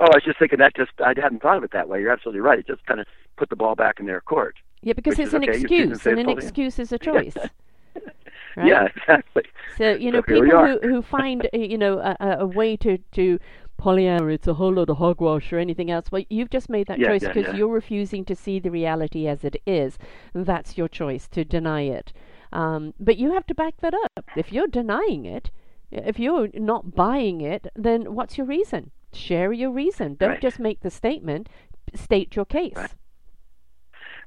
Oh, 0.00 0.06
I 0.06 0.16
was 0.16 0.24
just 0.24 0.38
thinking 0.38 0.58
that 0.60 0.76
just, 0.76 0.92
I 1.00 1.08
hadn't 1.20 1.42
thought 1.42 1.56
of 1.58 1.64
it 1.64 1.72
that 1.72 1.88
way. 1.88 2.00
You're 2.00 2.12
absolutely 2.12 2.40
right. 2.40 2.58
It 2.58 2.66
just 2.66 2.84
kind 2.86 3.00
of 3.00 3.06
put 3.36 3.50
the 3.50 3.56
ball 3.56 3.74
back 3.74 3.98
in 4.00 4.06
their 4.06 4.20
court. 4.20 4.56
Yeah, 4.82 4.92
because 4.92 5.18
it's 5.18 5.34
an 5.34 5.42
okay. 5.42 5.44
Excuse, 5.44 6.06
and 6.06 6.18
an 6.18 6.28
excuse 6.28 6.78
is 6.78 6.92
a 6.92 6.98
choice. 6.98 7.50
right? 8.56 8.66
Yeah, 8.66 8.86
exactly. 8.86 9.44
So 9.76 9.92
you 9.94 10.10
know, 10.10 10.20
So 10.20 10.22
people 10.22 10.56
who 10.58 10.78
who 10.80 11.02
find 11.02 11.48
you 11.54 11.78
know 11.78 11.98
a, 11.98 12.38
a 12.40 12.46
way 12.46 12.76
to 12.78 12.98
to 13.12 13.38
Pollyanna, 13.76 14.26
it's 14.28 14.48
a 14.48 14.54
whole 14.54 14.74
lot 14.74 14.90
of 14.90 14.98
hogwash 14.98 15.52
or 15.52 15.58
anything 15.58 15.90
else. 15.90 16.10
Well, 16.10 16.24
you've 16.28 16.50
just 16.50 16.68
made 16.68 16.88
that 16.88 17.00
Yeah, 17.00 17.08
choice 17.08 17.22
yeah, 17.22 17.28
because 17.28 17.48
yeah. 17.48 17.52
you're 17.52 17.68
refusing 17.68 18.24
to 18.26 18.34
see 18.34 18.58
the 18.58 18.70
reality 18.70 19.26
as 19.28 19.44
it 19.44 19.56
is. 19.66 19.98
That's 20.34 20.76
your 20.76 20.88
choice 20.88 21.28
to 21.28 21.44
deny 21.44 21.82
it. 21.82 22.12
Um, 22.52 22.94
but 22.98 23.16
you 23.18 23.32
have 23.32 23.46
to 23.46 23.54
back 23.54 23.76
that 23.78 23.94
up. 23.94 24.30
If 24.34 24.52
you're 24.52 24.66
denying 24.66 25.24
it, 25.26 25.50
if 25.90 26.18
you're 26.18 26.48
not 26.54 26.94
buying 26.94 27.40
it, 27.40 27.68
then 27.76 28.14
what's 28.14 28.36
your 28.38 28.46
reason? 28.46 28.90
Share 29.12 29.52
your 29.52 29.70
reason. 29.70 30.14
Don't 30.14 30.30
Right. 30.30 30.40
just 30.40 30.58
make 30.58 30.80
the 30.80 30.90
statement. 30.90 31.48
State 31.94 32.36
your 32.36 32.44
case. 32.44 32.74
Right. 32.76 32.90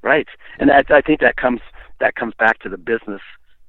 Right, 0.03 0.27
and 0.57 0.69
that, 0.71 0.89
I 0.89 1.01
think 1.01 1.19
that 1.19 1.35
comes 1.38 1.61
that 2.00 2.15
comes 2.15 2.33
back 2.33 2.57
to 2.59 2.69
the 2.69 2.77
business. 2.77 3.21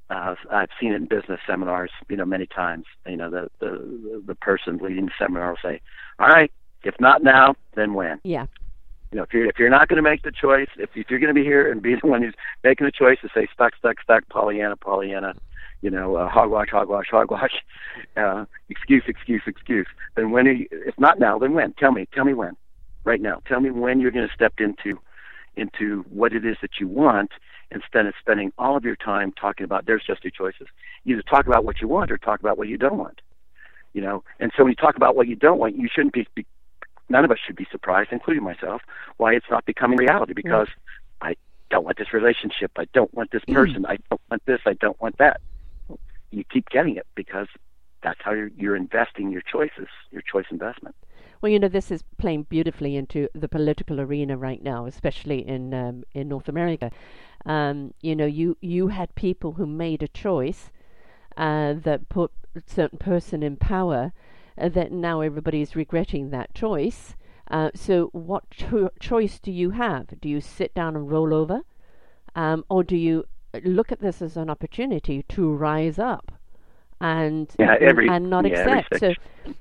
Uh, 0.08 0.34
I've 0.50 0.70
seen 0.80 0.92
it 0.92 0.96
in 0.96 1.04
business 1.04 1.40
seminars, 1.46 1.90
you 2.08 2.16
know, 2.16 2.24
many 2.24 2.46
times. 2.46 2.86
You 3.06 3.18
know, 3.18 3.28
the 3.28 3.50
the 3.60 4.22
the 4.26 4.34
person 4.34 4.78
leading 4.78 5.06
the 5.06 5.12
seminar 5.18 5.50
will 5.50 5.58
say, 5.62 5.82
"All 6.18 6.28
right, 6.28 6.50
if 6.84 6.94
not 6.98 7.22
now, 7.22 7.54
then 7.74 7.92
when?" 7.92 8.18
Yeah. 8.24 8.46
You 9.10 9.18
know, 9.18 9.24
if 9.24 9.34
you're 9.34 9.44
if 9.44 9.58
you're 9.58 9.68
not 9.68 9.88
going 9.88 10.02
to 10.02 10.10
make 10.10 10.22
the 10.22 10.32
choice, 10.32 10.68
if 10.78 10.88
if 10.94 11.10
you're 11.10 11.18
going 11.18 11.34
to 11.34 11.38
be 11.38 11.44
here 11.44 11.70
and 11.70 11.82
be 11.82 11.94
the 11.96 12.06
one 12.06 12.22
who's 12.22 12.34
making 12.64 12.86
the 12.86 12.92
choice 12.92 13.18
to 13.20 13.28
say 13.34 13.46
stuck, 13.52 13.76
stuck, 13.76 14.00
stuck, 14.00 14.26
Pollyanna, 14.30 14.76
Pollyanna, 14.76 15.34
you 15.82 15.90
know, 15.90 16.16
uh, 16.16 16.28
hogwash, 16.28 16.68
hogwash, 16.70 17.08
hogwash, 17.10 17.52
uh, 18.16 18.44
excuse, 18.68 19.02
excuse, 19.06 19.42
excuse, 19.46 19.86
then 20.14 20.30
when? 20.30 20.48
Are 20.48 20.52
you, 20.52 20.68
if 20.70 20.98
not 20.98 21.18
now, 21.18 21.38
then 21.38 21.52
when? 21.52 21.74
Tell 21.74 21.92
me, 21.92 22.08
tell 22.14 22.24
me 22.24 22.32
when. 22.32 22.56
Right 23.04 23.20
now, 23.20 23.42
tell 23.46 23.60
me 23.60 23.70
when 23.70 24.00
you're 24.00 24.12
going 24.12 24.26
to 24.26 24.34
step 24.34 24.54
into 24.58 24.98
into 25.56 26.04
what 26.08 26.32
it 26.32 26.46
is 26.46 26.56
that 26.62 26.80
you 26.80 26.88
want 26.88 27.32
instead 27.70 28.06
of 28.06 28.14
spending 28.18 28.52
all 28.56 28.76
of 28.76 28.84
your 28.84 28.96
time 28.96 29.32
talking 29.32 29.64
about 29.64 29.84
there's 29.84 30.04
just 30.06 30.22
two 30.22 30.30
choices. 30.30 30.68
You 31.04 31.16
either 31.16 31.22
talk 31.22 31.46
about 31.46 31.64
what 31.64 31.80
you 31.80 31.88
want 31.88 32.10
or 32.10 32.16
talk 32.16 32.40
about 32.40 32.56
what 32.56 32.68
you 32.68 32.78
don't 32.78 32.96
want. 32.96 33.20
You 33.92 34.00
know, 34.00 34.24
and 34.40 34.52
so 34.56 34.62
when 34.62 34.70
you 34.70 34.76
talk 34.76 34.96
about 34.96 35.16
what 35.16 35.28
you 35.28 35.36
don't 35.36 35.58
want, 35.58 35.76
you 35.76 35.88
shouldn't 35.92 36.14
be, 36.14 36.26
be 36.34 36.46
none 37.10 37.24
of 37.24 37.30
us 37.30 37.38
should 37.44 37.56
be 37.56 37.66
surprised, 37.70 38.10
including 38.12 38.42
myself, 38.42 38.80
why 39.18 39.34
it's 39.34 39.46
not 39.50 39.66
becoming 39.66 39.98
reality 39.98 40.32
because 40.32 40.68
I 41.20 41.36
don't 41.70 41.84
want 41.84 41.98
this 41.98 42.14
relationship, 42.14 42.70
I 42.76 42.86
don't 42.94 43.12
want 43.12 43.32
this 43.32 43.44
person, 43.52 43.84
I 43.84 43.98
don't 44.08 44.20
want 44.30 44.46
this, 44.46 44.60
I 44.64 44.74
don't 44.74 45.00
want 45.00 45.18
that. 45.18 45.40
You 46.32 46.44
keep 46.50 46.68
getting 46.70 46.96
it 46.96 47.06
because 47.14 47.46
that's 48.02 48.18
how 48.24 48.32
you're, 48.32 48.50
you're 48.56 48.76
investing 48.76 49.30
your 49.30 49.42
choices, 49.42 49.88
your 50.10 50.22
choice 50.22 50.46
investment. 50.50 50.96
Well, 51.40 51.52
you 51.52 51.58
know, 51.58 51.68
this 51.68 51.90
is 51.90 52.02
playing 52.18 52.44
beautifully 52.44 52.96
into 52.96 53.28
the 53.34 53.48
political 53.48 54.00
arena 54.00 54.36
right 54.36 54.62
now, 54.62 54.86
especially 54.86 55.46
in 55.46 55.74
um, 55.74 56.04
in 56.12 56.28
North 56.28 56.48
America. 56.48 56.90
Um, 57.44 57.94
you 58.00 58.14
know, 58.14 58.26
you 58.26 58.56
you 58.60 58.88
had 58.88 59.14
people 59.14 59.52
who 59.52 59.66
made 59.66 60.02
a 60.02 60.08
choice 60.08 60.70
uh, 61.36 61.74
that 61.74 62.08
put 62.08 62.30
a 62.54 62.62
certain 62.66 62.98
person 62.98 63.42
in 63.42 63.56
power, 63.56 64.12
uh, 64.58 64.68
that 64.68 64.92
now 64.92 65.20
everybody 65.20 65.62
is 65.62 65.76
regretting 65.76 66.30
that 66.30 66.54
choice. 66.54 67.16
Uh, 67.50 67.70
so, 67.74 68.08
what 68.12 68.50
cho- 68.50 68.90
choice 69.00 69.38
do 69.38 69.50
you 69.50 69.70
have? 69.70 70.20
Do 70.20 70.28
you 70.28 70.40
sit 70.40 70.74
down 70.74 70.96
and 70.96 71.10
roll 71.10 71.34
over, 71.34 71.62
um, 72.34 72.64
or 72.68 72.84
do 72.84 72.96
you 72.96 73.24
look 73.64 73.92
at 73.92 74.00
this 74.00 74.22
as 74.22 74.36
an 74.36 74.50
opportunity 74.50 75.24
to 75.30 75.52
rise 75.52 75.98
up? 75.98 76.32
and 77.04 77.50
yeah, 77.58 77.74
every, 77.80 78.08
and 78.08 78.30
not 78.30 78.48
yeah, 78.48 78.60
accept. 78.78 79.00
So, 79.00 79.12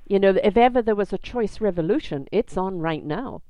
you 0.07 0.19
know, 0.19 0.35
if 0.43 0.55
ever 0.57 0.79
there 0.83 0.93
was 0.93 1.11
a 1.11 1.17
choice 1.17 1.59
revolution, 1.59 2.27
it's 2.31 2.55
on 2.55 2.77
right 2.77 3.03
now. 3.03 3.41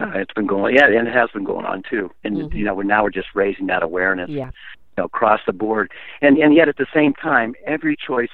Uh, 0.00 0.10
it's 0.16 0.32
been 0.34 0.48
going, 0.48 0.74
yeah, 0.74 0.86
and 0.86 1.06
it 1.06 1.14
has 1.14 1.30
been 1.30 1.44
going 1.44 1.64
on 1.64 1.84
too. 1.88 2.10
And 2.24 2.36
Mhm. 2.36 2.52
you 2.52 2.64
know, 2.64 2.74
we're 2.74 2.82
now 2.82 3.04
we're 3.04 3.10
just 3.10 3.28
raising 3.32 3.66
that 3.68 3.84
awareness, 3.84 4.28
Yeah. 4.28 4.46
you 4.46 4.50
know, 4.98 5.04
across 5.04 5.40
the 5.46 5.52
board. 5.52 5.92
And 6.20 6.36
and 6.36 6.52
yet 6.52 6.68
at 6.68 6.76
the 6.76 6.86
same 6.92 7.14
time, 7.14 7.54
every 7.64 7.94
choice 7.96 8.30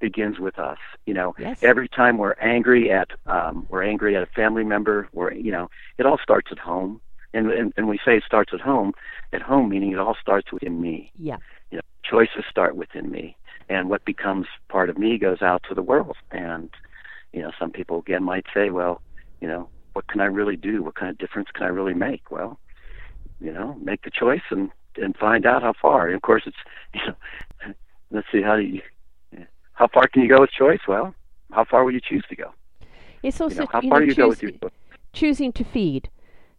begins 0.00 0.38
with 0.38 0.58
us. 0.58 0.78
You 1.04 1.12
know, 1.12 1.34
Yes. 1.38 1.62
every 1.62 1.88
time 1.88 2.16
we're 2.16 2.32
angry 2.40 2.90
at 2.90 3.10
um, 3.26 3.66
we're 3.68 3.82
angry 3.82 4.16
at 4.16 4.22
a 4.22 4.26
family 4.26 4.64
member, 4.64 5.06
we're 5.12 5.34
you 5.34 5.52
know, 5.52 5.68
it 5.98 6.06
all 6.06 6.16
starts 6.16 6.50
at 6.50 6.58
home. 6.58 7.02
And, 7.34 7.50
and 7.50 7.72
and 7.76 7.88
we 7.88 7.98
say 8.04 8.16
it 8.16 8.24
starts 8.26 8.52
at 8.52 8.60
home, 8.60 8.92
at 9.32 9.42
home 9.42 9.68
meaning 9.70 9.92
it 9.92 9.98
all 9.98 10.16
starts 10.20 10.52
within 10.52 10.80
me. 10.80 11.10
Yeah. 11.18 11.38
You 11.70 11.78
know, 11.78 11.82
choices 12.04 12.44
start 12.50 12.76
within 12.76 13.10
me, 13.10 13.36
and 13.68 13.88
what 13.88 14.04
becomes 14.04 14.46
part 14.68 14.90
of 14.90 14.98
me 14.98 15.18
goes 15.18 15.40
out 15.40 15.62
to 15.68 15.74
the 15.74 15.82
world. 15.82 16.16
And 16.30 16.68
you 17.32 17.40
know, 17.40 17.50
some 17.58 17.70
people 17.70 17.98
again 18.00 18.22
might 18.22 18.44
say, 18.52 18.70
well, 18.70 19.00
you 19.40 19.48
know, 19.48 19.68
what 19.94 20.06
can 20.08 20.20
I 20.20 20.26
really 20.26 20.56
do? 20.56 20.82
What 20.82 20.94
kind 20.94 21.10
of 21.10 21.18
difference 21.18 21.48
can 21.54 21.64
I 21.64 21.68
really 21.68 21.94
make? 21.94 22.30
Well, 22.30 22.58
you 23.40 23.52
know, 23.52 23.76
make 23.82 24.02
the 24.02 24.10
choice 24.10 24.42
and 24.50 24.70
and 24.96 25.16
find 25.16 25.46
out 25.46 25.62
how 25.62 25.72
far. 25.80 26.06
And 26.06 26.14
of 26.16 26.22
course, 26.22 26.42
it's 26.46 26.56
you 26.94 27.00
know, 27.06 27.74
let's 28.10 28.26
see 28.30 28.42
how 28.42 28.56
do 28.56 28.62
you 28.62 28.82
how 29.74 29.88
far 29.88 30.06
can 30.06 30.22
you 30.22 30.28
go 30.28 30.40
with 30.40 30.50
choice? 30.50 30.80
Well, 30.86 31.14
how 31.50 31.64
far 31.64 31.84
will 31.84 31.92
you 31.92 32.00
choose 32.00 32.24
to 32.28 32.36
go? 32.36 32.52
It's 33.22 33.38
You 33.38 33.44
also 33.44 33.62
know, 33.62 33.68
how 33.72 33.80
you 33.80 33.88
far 33.88 34.00
know, 34.00 34.04
do 34.06 34.10
you 34.10 34.14
go 34.16 34.28
with 34.28 34.40
choose- 34.40 34.58
your 34.60 34.70
choosing 35.12 35.52
to 35.52 35.64
feed. 35.64 36.08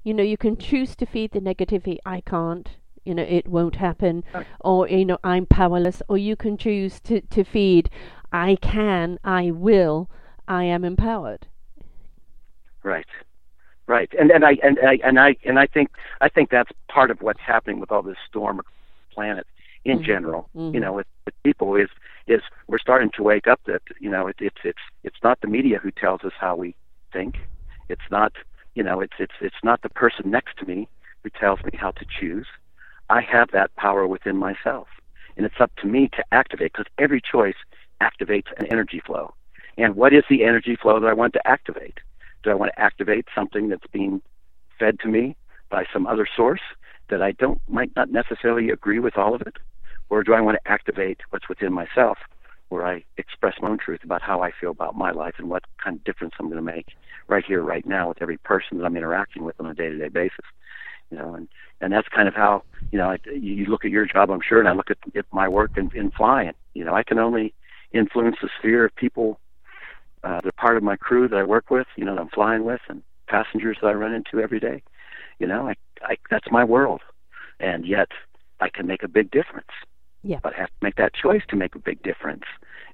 You 0.03 0.13
know, 0.13 0.23
you 0.23 0.37
can 0.37 0.57
choose 0.57 0.95
to 0.97 1.05
feed 1.05 1.31
the 1.31 1.39
negativity. 1.39 1.97
I 2.05 2.21
can't. 2.21 2.69
You 3.05 3.15
know, 3.15 3.23
it 3.23 3.47
won't 3.47 3.75
happen. 3.75 4.23
Right. 4.33 4.47
Or 4.61 4.87
you 4.87 5.05
know, 5.05 5.17
I'm 5.23 5.45
powerless. 5.45 6.01
Or 6.07 6.17
you 6.17 6.35
can 6.35 6.57
choose 6.57 6.99
to 7.01 7.21
to 7.21 7.43
feed. 7.43 7.89
I 8.31 8.57
can. 8.61 9.19
I 9.23 9.51
will. 9.51 10.09
I 10.47 10.63
am 10.65 10.83
empowered. 10.83 11.47
Right, 12.83 13.07
right, 13.87 14.11
and 14.19 14.29
and 14.29 14.43
I 14.43 14.57
and 14.61 14.77
I 14.79 14.99
and 15.03 15.17
I 15.17 15.35
and 15.45 15.57
I 15.57 15.67
think 15.67 15.91
I 16.19 16.27
think 16.27 16.49
that's 16.49 16.71
part 16.89 17.11
of 17.11 17.21
what's 17.21 17.39
happening 17.39 17.79
with 17.79 17.91
all 17.93 18.01
this 18.01 18.17
storm 18.27 18.61
planet 19.11 19.47
in 19.85 19.99
Mhm. 19.99 20.03
general. 20.03 20.49
Mhm. 20.53 20.73
You 20.73 20.79
know, 20.81 20.93
with, 20.93 21.07
with 21.25 21.43
people 21.43 21.75
is 21.75 21.89
is 22.27 22.41
we're 22.67 22.79
starting 22.79 23.09
to 23.11 23.23
wake 23.23 23.47
up 23.47 23.61
that 23.67 23.81
you 24.01 24.09
know 24.09 24.27
it, 24.27 24.35
it's 24.39 24.59
it's 24.65 24.81
it's 25.03 25.23
not 25.23 25.39
the 25.39 25.47
media 25.47 25.77
who 25.79 25.91
tells 25.91 26.23
us 26.25 26.33
how 26.37 26.57
we 26.57 26.75
think. 27.13 27.37
It's 27.87 28.09
not 28.11 28.33
you 28.75 28.83
know 28.83 29.01
it's 29.01 29.13
it's 29.19 29.33
it's 29.41 29.63
not 29.63 29.81
the 29.81 29.89
person 29.89 30.29
next 30.29 30.57
to 30.57 30.65
me 30.65 30.87
who 31.23 31.29
tells 31.29 31.63
me 31.63 31.71
how 31.73 31.91
to 31.91 32.05
choose. 32.19 32.47
I 33.09 33.21
have 33.21 33.51
that 33.51 33.75
power 33.75 34.07
within 34.07 34.37
myself, 34.37 34.87
and 35.37 35.45
it's 35.45 35.59
up 35.59 35.71
to 35.77 35.87
me 35.87 36.09
to 36.09 36.23
activate 36.31 36.73
because 36.73 36.91
every 36.97 37.21
choice 37.21 37.55
activates 38.01 38.51
an 38.57 38.65
energy 38.67 39.01
flow. 39.05 39.33
And 39.77 39.95
what 39.95 40.13
is 40.13 40.23
the 40.29 40.43
energy 40.43 40.75
flow 40.75 40.99
that 40.99 41.07
I 41.07 41.13
want 41.13 41.33
to 41.33 41.47
activate? 41.47 41.99
Do 42.43 42.51
I 42.51 42.55
want 42.55 42.71
to 42.75 42.81
activate 42.81 43.27
something 43.33 43.69
that's 43.69 43.87
being 43.91 44.21
fed 44.77 44.99
to 44.99 45.07
me 45.07 45.35
by 45.69 45.85
some 45.91 46.05
other 46.05 46.27
source 46.35 46.61
that 47.09 47.21
I 47.21 47.31
don't 47.31 47.61
might 47.67 47.95
not 47.95 48.11
necessarily 48.11 48.69
agree 48.69 48.99
with 48.99 49.17
all 49.17 49.33
of 49.33 49.41
it? 49.41 49.57
Or 50.09 50.23
do 50.23 50.33
I 50.33 50.41
want 50.41 50.57
to 50.63 50.71
activate 50.71 51.21
what's 51.29 51.49
within 51.49 51.73
myself 51.73 52.17
where 52.69 52.85
I 52.85 53.03
express 53.17 53.55
my 53.61 53.69
own 53.69 53.77
truth 53.77 54.01
about 54.03 54.21
how 54.21 54.41
I 54.41 54.51
feel 54.51 54.71
about 54.71 54.95
my 54.95 55.11
life 55.11 55.35
and 55.37 55.49
what 55.49 55.63
kind 55.83 55.97
of 55.97 56.03
difference 56.03 56.33
I'm 56.39 56.47
going 56.47 56.57
to 56.57 56.61
make 56.61 56.87
right 57.27 57.43
here, 57.45 57.61
right 57.61 57.85
now 57.85 58.09
with 58.09 58.21
every 58.21 58.37
person 58.37 58.77
that 58.77 58.85
I'm 58.85 58.97
interacting 58.97 59.43
with 59.43 59.59
on 59.59 59.67
a 59.67 59.73
day 59.73 59.89
to 59.89 59.97
day 59.97 60.09
basis? 60.09 60.45
You 61.11 61.17
know, 61.17 61.35
and, 61.35 61.47
and 61.81 61.93
that's 61.93 62.07
kind 62.07 62.27
of 62.27 62.33
how, 62.33 62.63
you 62.91 62.97
know, 62.97 63.11
I, 63.11 63.17
you 63.31 63.65
look 63.65 63.85
at 63.85 63.91
your 63.91 64.05
job, 64.05 64.31
I'm 64.31 64.41
sure, 64.47 64.59
and 64.59 64.67
I 64.67 64.73
look 64.73 64.89
at, 64.89 64.97
at 65.15 65.25
my 65.31 65.47
work 65.47 65.77
in, 65.77 65.91
in 65.93 66.11
flying. 66.11 66.53
You 66.73 66.85
know, 66.85 66.95
I 66.95 67.03
can 67.03 67.19
only 67.19 67.53
influence 67.91 68.37
the 68.41 68.49
sphere 68.59 68.85
of 68.85 68.95
people 68.95 69.39
uh, 70.23 70.39
they're 70.41 70.51
part 70.53 70.77
of 70.77 70.83
my 70.83 70.95
crew 70.95 71.27
that 71.27 71.35
I 71.35 71.43
work 71.43 71.69
with, 71.69 71.87
you 71.95 72.05
know, 72.05 72.15
that 72.15 72.21
I'm 72.21 72.29
flying 72.29 72.63
with, 72.63 72.81
and 72.87 73.03
passengers 73.27 73.77
that 73.81 73.87
I 73.87 73.93
run 73.93 74.13
into 74.13 74.41
every 74.41 74.59
day. 74.59 74.81
You 75.39 75.47
know, 75.47 75.67
I, 75.67 75.75
I 76.01 76.15
that's 76.29 76.49
my 76.49 76.63
world, 76.63 77.01
and 77.59 77.85
yet 77.85 78.09
I 78.59 78.69
can 78.69 78.87
make 78.87 79.03
a 79.03 79.07
big 79.07 79.31
difference. 79.31 79.67
Yeah. 80.23 80.39
But 80.41 80.53
have 80.53 80.67
to 80.67 80.73
make 80.81 80.95
that 80.95 81.13
choice 81.13 81.41
to 81.49 81.55
make 81.55 81.75
a 81.75 81.79
big 81.79 82.01
difference, 82.01 82.43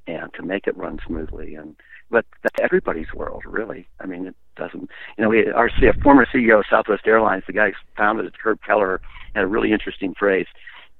and 0.08 0.34
to 0.34 0.42
make 0.42 0.68
it 0.68 0.76
run 0.76 1.00
smoothly. 1.06 1.56
And 1.56 1.76
but 2.10 2.26
that's 2.42 2.56
everybody's 2.60 3.14
world, 3.14 3.44
really. 3.46 3.88
I 4.00 4.08
mean, 4.08 4.26
it 4.26 4.36
doesn't. 4.56 4.90
You 5.18 5.24
know, 5.24 5.30
we, 5.30 5.48
our 5.52 5.70
former 6.02 6.26
CEO 6.26 6.60
of 6.60 6.66
Southwest 6.70 7.04
Airlines, 7.06 7.44
the 7.46 7.54
guy 7.54 7.68
who 7.70 7.76
founded 7.96 8.26
it, 8.26 8.34
Herb 8.44 8.60
Keller, 8.66 9.00
had 9.36 9.44
a 9.44 9.48
really 9.48 9.72
interesting 9.72 10.16
phrase. 10.18 10.48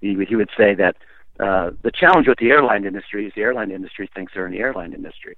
He, 0.02 0.16
would- 0.16 0.28
he 0.28 0.36
would 0.36 0.52
say 0.56 0.76
that 0.76 0.98
uh, 1.40 1.72
the 1.82 1.92
challenge 1.92 2.28
with 2.28 2.38
the 2.38 2.52
airline 2.52 2.86
industry 2.86 3.26
is 3.26 3.34
the 3.36 3.42
airline 3.42 3.72
industry 3.72 4.10
thinks 4.14 4.34
they're 4.36 4.46
in 4.46 4.52
the 4.52 4.60
airline 4.60 4.94
industry. 4.94 5.36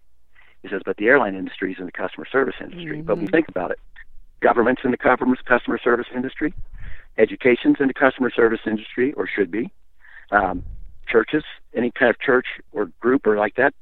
He 0.61 0.67
says, 0.69 0.81
but 0.85 0.97
the 0.97 1.07
airline 1.07 1.35
industry 1.35 1.71
is 1.71 1.79
in 1.79 1.85
the 1.85 1.91
customer 1.91 2.25
service 2.29 2.55
industry. 2.59 3.01
But 3.01 3.15
when 3.15 3.23
you 3.23 3.29
Mhm. 3.29 3.31
think 3.31 3.49
about 3.49 3.71
it, 3.71 3.79
government's 4.41 4.83
in 4.83 4.91
the 4.91 4.97
customer 4.97 5.35
customer 5.45 5.77
service 5.77 6.07
industry, 6.13 6.53
education's 7.17 7.77
in 7.79 7.87
the 7.87 7.93
customer 7.93 8.29
service 8.29 8.61
industry, 8.65 9.13
or 9.13 9.25
should 9.27 9.51
be. 9.51 9.71
Um, 10.31 10.63
churches, 11.11 11.43
any 11.75 11.91
kind 11.91 12.09
of 12.09 12.19
church 12.19 12.45
or 12.71 12.85
group 12.99 13.27
or 13.27 13.37
like 13.37 13.55
that, 13.55 13.73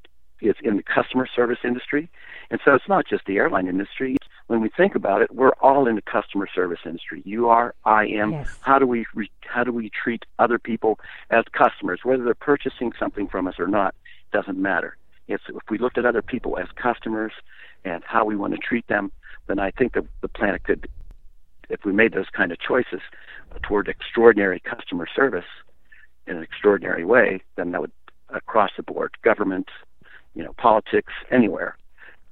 is 0.42 0.56
in 0.64 0.78
the 0.78 0.84
customer 0.84 1.28
service 1.28 1.60
industry. 1.64 2.10
And 2.50 2.60
so 2.64 2.74
it's 2.74 2.88
not 2.88 3.06
just 3.08 3.26
the 3.26 3.38
airline 3.38 3.68
industry. 3.68 4.16
When 4.48 4.62
we 4.62 4.70
think 4.70 4.96
about 4.96 5.22
it, 5.22 5.36
we're 5.36 5.54
all 5.62 5.88
in 5.88 5.96
the 5.96 6.02
customer 6.02 6.48
service 6.54 6.80
industry. 6.86 7.22
You 7.26 7.50
are, 7.50 7.76
I 7.86 8.08
am. 8.08 8.32
Yes. 8.32 8.58
How 8.62 8.80
do 8.80 8.88
we 8.88 9.06
re- 9.14 9.30
how 9.42 9.64
do 9.64 9.72
we 9.72 9.92
treat 9.92 10.24
other 10.40 10.58
people 10.58 11.00
as 11.30 11.44
customers, 11.52 12.00
whether 12.04 12.24
they're 12.24 12.34
purchasing 12.34 12.92
something 12.98 13.28
from 13.28 13.48
us 13.48 13.56
or 13.60 13.68
not? 13.68 13.94
Doesn't 14.32 14.58
matter. 14.58 14.98
It's, 15.28 15.44
if 15.50 15.70
we 15.70 15.78
looked 15.78 15.98
at 15.98 16.06
other 16.06 16.24
people 16.24 16.58
as 16.58 16.68
customers 16.76 17.34
and 17.86 18.04
how 18.04 18.26
we 18.26 18.36
want 18.36 18.54
to 18.54 18.60
treat 18.60 18.88
them, 18.88 19.12
then 19.48 19.60
I 19.60 19.72
think 19.72 19.94
the, 19.94 20.06
the 20.22 20.28
planet 20.28 20.64
could, 20.64 20.88
if 21.70 21.86
we 21.86 21.92
made 21.92 22.14
those 22.14 22.30
kind 22.36 22.52
of 22.52 22.60
choices 22.60 23.02
toward 23.62 23.88
extraordinary 23.88 24.60
customer 24.60 25.08
service 25.16 25.46
in 26.30 26.38
an 26.38 26.44
extraordinary 26.44 27.04
way, 27.04 27.42
then 27.56 27.72
that 27.72 27.82
would 27.82 27.92
across 28.30 28.70
the 28.78 28.84
board, 28.84 29.12
government, 29.24 29.70
you 30.36 30.44
know, 30.44 30.54
politics, 30.54 31.14
anywhere, 31.32 31.76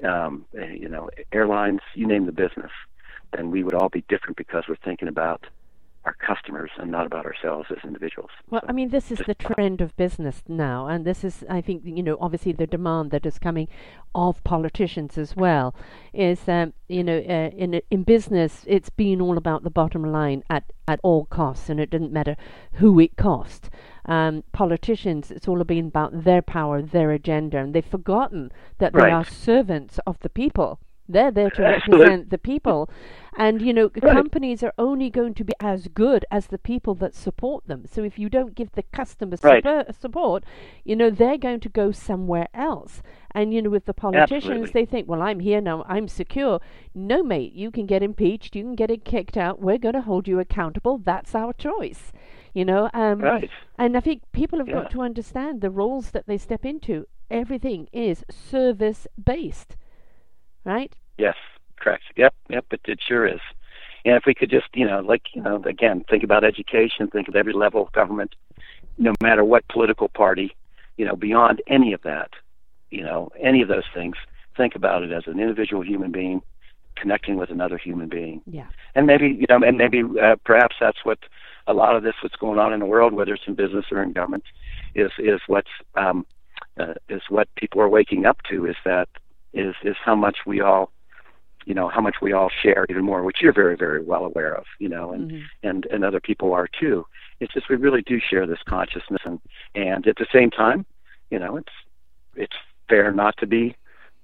um, 0.04 0.46
you 0.54 0.88
know, 0.88 1.10
airlines, 1.34 1.80
you 1.96 2.06
name 2.06 2.28
the 2.28 2.32
business, 2.32 2.72
then 3.36 3.50
we 3.50 3.64
would 3.64 3.74
all 3.74 3.90
be 3.90 4.06
different 4.08 4.38
because 4.38 4.66
we're 4.70 4.76
thinking 4.86 5.08
about 5.08 5.46
our 6.08 6.16
customers 6.26 6.72
and 6.78 6.90
not 6.90 7.06
about 7.06 7.26
ourselves 7.26 7.68
as 7.70 7.84
individuals. 7.84 8.30
Well, 8.50 8.62
I 8.68 8.72
mean, 8.72 8.90
this 8.90 9.12
is 9.12 9.20
the 9.28 9.36
trend 9.36 9.82
of 9.82 9.96
business 9.98 10.42
now, 10.48 10.88
and 10.88 11.04
this 11.06 11.24
is, 11.24 11.44
I 11.50 11.60
think, 11.60 11.84
you 11.86 12.02
know, 12.02 12.18
obviously 12.22 12.54
the 12.54 12.66
demand 12.66 13.12
that 13.12 13.26
is 13.26 13.38
coming 13.38 13.68
of 14.16 14.42
politicians 14.46 15.18
as 15.18 15.36
well 15.36 15.76
is, 16.14 16.48
um, 16.48 16.74
you 16.88 17.04
know, 17.04 17.18
uh, 17.18 17.50
in 17.64 17.82
in 17.92 18.04
business, 18.04 18.64
it's 18.68 18.90
been 18.90 19.20
all 19.20 19.38
about 19.38 19.64
the 19.64 19.70
bottom 19.70 20.04
line 20.04 20.44
at 20.50 20.64
at 20.88 21.02
all 21.04 21.26
costs, 21.26 21.70
and 21.70 21.80
it 21.80 21.90
didn't 21.90 22.14
matter 22.14 22.38
who 22.74 23.00
it 23.00 23.18
cost. 23.18 23.70
Um, 24.06 24.46
politicians, 24.54 25.30
it's 25.30 25.48
all 25.48 25.62
been 25.66 25.88
about 25.88 26.24
their 26.24 26.42
power, 26.42 26.82
their 26.82 27.12
agenda, 27.12 27.58
and 27.58 27.74
they've 27.74 27.86
forgotten 27.86 28.52
that 28.78 28.94
they 28.94 29.12
are 29.12 29.26
servants 29.26 30.00
of 30.08 30.18
the 30.22 30.30
people. 30.30 30.80
They're 31.10 31.32
there 31.32 31.50
to 31.52 31.62
represent 31.62 32.30
the 32.30 32.38
people. 32.38 32.90
And, 33.40 33.62
you 33.62 33.72
know, 33.72 33.92
Right. 34.02 34.14
companies 34.14 34.64
are 34.64 34.74
only 34.80 35.10
going 35.12 35.36
to 35.36 35.44
be 35.44 35.54
as 35.60 35.88
good 35.90 36.26
as 36.32 36.48
the 36.48 36.58
people 36.58 36.96
that 36.96 37.14
support 37.14 37.68
them. 37.68 37.86
So 37.86 38.04
if 38.04 38.18
you 38.18 38.30
don't 38.30 38.56
give 38.56 38.72
the 38.72 38.82
customer 38.82 39.38
Right. 39.44 39.64
suppo- 39.64 39.94
support, 39.94 40.44
you 40.84 40.96
know, 40.96 41.12
they're 41.12 41.38
going 41.38 41.60
to 41.60 41.70
go 41.70 41.92
somewhere 41.92 42.48
else. 42.54 43.04
And, 43.36 43.54
you 43.54 43.62
know, 43.62 43.70
with 43.70 43.86
the 43.86 43.94
politicians, 43.94 44.46
Absolutely. 44.46 44.72
they 44.72 44.86
think, 44.86 45.08
well, 45.08 45.22
I'm 45.22 45.40
here 45.40 45.62
now, 45.62 45.86
I'm 45.88 46.08
secure. 46.08 46.60
No, 46.96 47.22
mate, 47.22 47.54
you 47.54 47.70
can 47.70 47.86
get 47.86 48.02
impeached, 48.02 48.56
you 48.56 48.64
can 48.64 48.76
get 48.76 48.90
it 48.90 49.06
kicked 49.06 49.38
out. 49.38 49.62
We're 49.62 49.78
going 49.78 49.94
to 49.94 50.02
hold 50.02 50.28
you 50.28 50.40
accountable. 50.40 50.98
That's 50.98 51.36
our 51.36 51.54
choice. 51.54 52.12
You 52.56 52.66
know, 52.66 52.90
um, 52.96 53.20
Right. 53.20 53.52
and 53.78 53.96
I 53.96 54.00
think 54.00 54.24
people 54.32 54.58
have 54.58 54.68
Yeah. 54.68 54.82
got 54.82 54.92
to 54.92 55.02
understand 55.02 55.62
the 55.62 55.70
roles 55.70 56.10
that 56.12 56.26
they 56.26 56.38
step 56.38 56.66
into. 56.66 57.06
Everything 57.30 57.88
is 57.94 58.26
service 58.32 59.06
based, 59.24 59.76
right? 60.68 60.92
Yes, 61.18 61.36
correct. 61.78 62.04
Yep, 62.16 62.36
yep, 62.50 62.66
it, 62.72 62.82
it 62.86 63.00
sure 63.06 63.26
is. 63.26 63.40
And 64.06 64.16
if 64.16 64.24
we 64.28 64.36
could 64.36 64.50
just, 64.50 64.68
you 64.74 64.86
know, 64.86 65.00
like, 65.00 65.24
you 65.34 65.42
know, 65.42 65.64
again, 65.66 66.06
think 66.10 66.24
about 66.24 66.44
education, 66.44 67.08
think 67.08 67.28
of 67.28 67.36
every 67.36 67.54
level 67.54 67.82
of 67.82 67.92
government, 67.94 68.36
no 68.98 69.14
matter 69.22 69.44
what 69.44 69.68
political 69.70 70.10
party, 70.10 70.56
you 70.98 71.06
know, 71.06 71.16
beyond 71.16 71.62
any 71.68 71.94
of 71.94 72.02
that, 72.04 72.32
you 72.92 73.04
know, 73.04 73.30
any 73.42 73.62
of 73.62 73.68
those 73.68 73.84
things, 73.94 74.16
think 74.56 74.76
about 74.76 75.04
it 75.04 75.12
as 75.12 75.24
an 75.26 75.40
individual 75.40 75.84
human 75.84 76.12
being 76.12 76.42
connecting 76.96 77.38
with 77.38 77.50
another 77.50 77.78
human 77.78 78.10
being. 78.10 78.42
Yeah. 78.46 78.68
And 78.96 79.06
maybe 79.06 79.28
you 79.28 79.46
know, 79.50 79.66
and 79.66 79.78
maybe 79.78 80.04
uh, 80.22 80.36
perhaps 80.46 80.76
that's 80.80 81.04
what 81.04 81.20
a 81.68 81.74
lot 81.74 81.96
of 81.96 82.04
this 82.04 82.16
what's 82.22 82.36
going 82.36 82.60
on 82.60 82.74
in 82.74 82.80
the 82.80 82.86
world, 82.86 83.14
whether 83.14 83.34
it's 83.34 83.44
in 83.46 83.56
business 83.56 83.86
or 83.92 84.02
in 84.02 84.14
government, 84.14 84.44
is 84.96 85.12
is 85.20 85.40
what's 85.48 85.70
um, 85.96 86.26
uh, 86.80 86.94
is 87.10 87.22
what 87.30 87.48
people 87.56 87.82
are 87.82 87.90
waking 87.90 88.26
up 88.26 88.38
to 88.50 88.66
is 88.66 88.76
that 88.86 89.10
is 89.54 89.76
is 89.84 89.96
how 90.04 90.16
much 90.16 90.40
we 90.46 90.62
all 90.62 90.92
you 91.66 91.74
know 91.74 91.90
how 91.90 92.02
much 92.02 92.16
we 92.22 92.32
all 92.34 92.50
share 92.64 92.86
even 92.90 93.04
more 93.04 93.24
which 93.24 93.38
you're 93.42 93.54
very 93.54 93.76
very 93.76 94.02
well 94.04 94.26
aware 94.26 94.54
of 94.56 94.66
you 94.80 94.90
know 94.90 95.12
and 95.12 95.32
Mm-hmm. 95.32 95.68
and 95.68 95.86
and 95.88 96.04
other 96.06 96.20
people 96.20 96.54
are 96.54 96.68
too 96.80 97.06
it's 97.40 97.54
just 97.54 97.70
we 97.70 97.76
really 97.76 98.02
do 98.02 98.20
share 98.20 98.46
this 98.48 98.60
consciousness 98.68 99.22
and 99.26 99.40
and 99.76 100.08
at 100.08 100.16
the 100.18 100.28
same 100.34 100.50
time 100.52 100.86
you 101.30 101.40
know 101.40 101.58
it's 101.58 101.74
it's 102.36 102.56
fair 102.90 103.12
not 103.12 103.36
to 103.38 103.48
be 103.48 103.76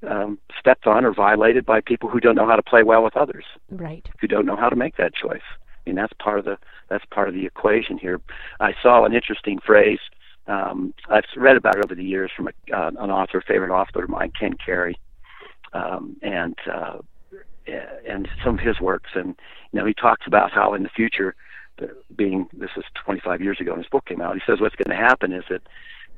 um, 0.08 0.38
stepped 0.60 0.86
on 0.86 1.06
or 1.06 1.14
violated 1.14 1.66
by 1.66 1.80
people 1.80 2.10
who 2.10 2.20
don't 2.20 2.36
know 2.36 2.46
how 2.48 2.56
to 2.58 2.64
play 2.64 2.84
well 2.84 3.04
with 3.04 3.16
others 3.18 3.46
Right. 3.72 4.08
who 4.20 4.28
don't 4.28 4.46
know 4.46 4.56
how 4.58 4.68
to 4.70 4.76
make 4.76 4.98
that 4.98 5.14
choice. 5.16 5.42
I 5.86 5.90
mean, 5.90 5.96
that's 5.96 6.14
part 6.20 6.40
of 6.40 6.46
the 6.46 6.58
that's 6.90 7.06
part 7.06 7.28
of 7.30 7.34
the 7.34 7.46
equation 7.46 7.98
here. 7.98 8.20
I 8.60 8.74
saw 8.82 9.04
an 9.06 9.14
interesting 9.14 9.60
phrase. 9.66 10.00
Um, 10.48 10.94
I've 11.10 11.24
read 11.38 11.56
about 11.58 11.78
it 11.78 11.86
over 11.86 11.96
the 11.96 12.04
years 12.04 12.32
from 12.36 12.48
a, 12.50 12.76
uh, 12.78 12.90
an 13.00 13.12
author, 13.12 13.38
a 13.40 13.42
favorite 13.44 13.72
author 13.72 14.04
of 14.04 14.10
mine, 14.10 14.32
Ken 14.38 14.56
Carey, 14.66 14.98
um, 15.74 16.18
and 16.22 16.56
uh, 16.72 16.98
and 18.08 18.28
some 18.44 18.56
of 18.56 18.66
his 18.66 18.80
works. 18.80 19.12
And 19.16 19.36
you 19.72 19.80
know, 19.80 19.86
he 19.86 19.94
talks 19.94 20.28
about 20.28 20.52
how 20.52 20.74
in 20.74 20.84
the 20.84 20.90
future, 20.90 21.36
being 22.16 22.48
this 22.54 22.72
is 22.78 22.84
25 23.06 23.42
years 23.42 23.60
ago, 23.60 23.72
when 23.72 23.82
his 23.82 23.90
book 23.90 24.06
came 24.06 24.22
out. 24.22 24.36
He 24.36 24.42
says 24.46 24.60
what's 24.60 24.76
going 24.76 24.98
to 24.98 25.04
happen 25.04 25.34
is 25.34 25.44
that 25.50 25.62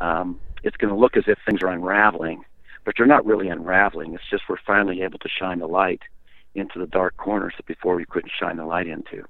um, 0.05 0.39
it's 0.63 0.77
going 0.77 0.93
to 0.93 0.99
look 0.99 1.17
as 1.17 1.23
if 1.27 1.37
things 1.45 1.61
are 1.61 1.69
unraveling, 1.69 2.43
but 2.83 2.95
they're 2.97 3.05
not 3.05 3.25
really 3.25 3.49
unraveling. 3.49 4.13
It's 4.13 4.29
just 4.29 4.43
we're 4.49 4.57
finally 4.65 5.01
able 5.01 5.19
to 5.19 5.29
shine 5.29 5.59
the 5.59 5.67
light 5.67 6.01
into 6.55 6.79
the 6.79 6.87
dark 6.87 7.17
corners 7.17 7.53
that 7.57 7.65
before 7.65 7.95
we 7.95 8.05
couldn't 8.05 8.31
shine 8.37 8.57
the 8.57 8.65
light 8.65 8.87
into. 8.87 9.25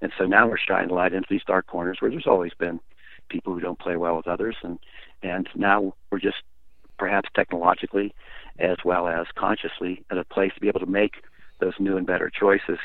And 0.00 0.12
so 0.16 0.26
now 0.26 0.48
we're 0.48 0.58
shining 0.58 0.88
the 0.88 0.94
light 0.94 1.12
into 1.12 1.26
these 1.28 1.42
dark 1.46 1.66
corners 1.66 1.98
where 2.00 2.10
there's 2.10 2.26
always 2.26 2.52
been 2.58 2.80
people 3.28 3.52
who 3.52 3.60
don't 3.60 3.78
play 3.78 3.96
well 3.96 4.16
with 4.16 4.26
others 4.26 4.56
and 4.62 4.78
and 5.22 5.48
now 5.54 5.92
we're 6.10 6.20
just 6.20 6.42
perhaps 6.98 7.28
technologically 7.34 8.14
as 8.58 8.78
well 8.84 9.08
as 9.08 9.26
consciously 9.36 10.04
at 10.10 10.18
a 10.18 10.24
place 10.24 10.52
to 10.54 10.60
be 10.60 10.68
able 10.68 10.80
to 10.80 10.86
make 10.86 11.22
those 11.60 11.74
new 11.78 11.96
and 11.96 12.06
better 12.06 12.30
choices 12.30 12.78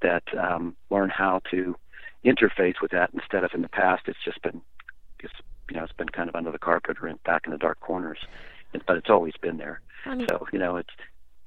that 0.00 0.22
um, 0.38 0.74
learn 0.90 1.10
how 1.10 1.40
to 1.50 1.76
interface 2.24 2.80
with 2.80 2.90
that 2.90 3.10
instead 3.14 3.44
of 3.44 3.50
in 3.54 3.62
the 3.62 3.68
past 3.68 4.02
it's 4.06 4.24
just 4.24 4.40
been 4.42 4.60
it's 5.20 5.32
you 5.70 5.76
know 5.76 5.84
it's 5.84 5.92
been 5.92 6.08
kind 6.08 6.28
of 6.28 6.34
under 6.34 6.52
the 6.52 6.58
carpet 6.58 6.96
or 7.02 7.08
in, 7.08 7.18
back 7.24 7.42
in 7.46 7.52
the 7.52 7.58
dark 7.58 7.80
corners 7.80 8.18
but 8.86 8.96
it's 8.96 9.10
always 9.10 9.34
been 9.40 9.58
there 9.58 9.80
I 10.06 10.14
mean, 10.14 10.26
so 10.28 10.46
you 10.52 10.58
know, 10.58 10.76
it's 10.76 10.90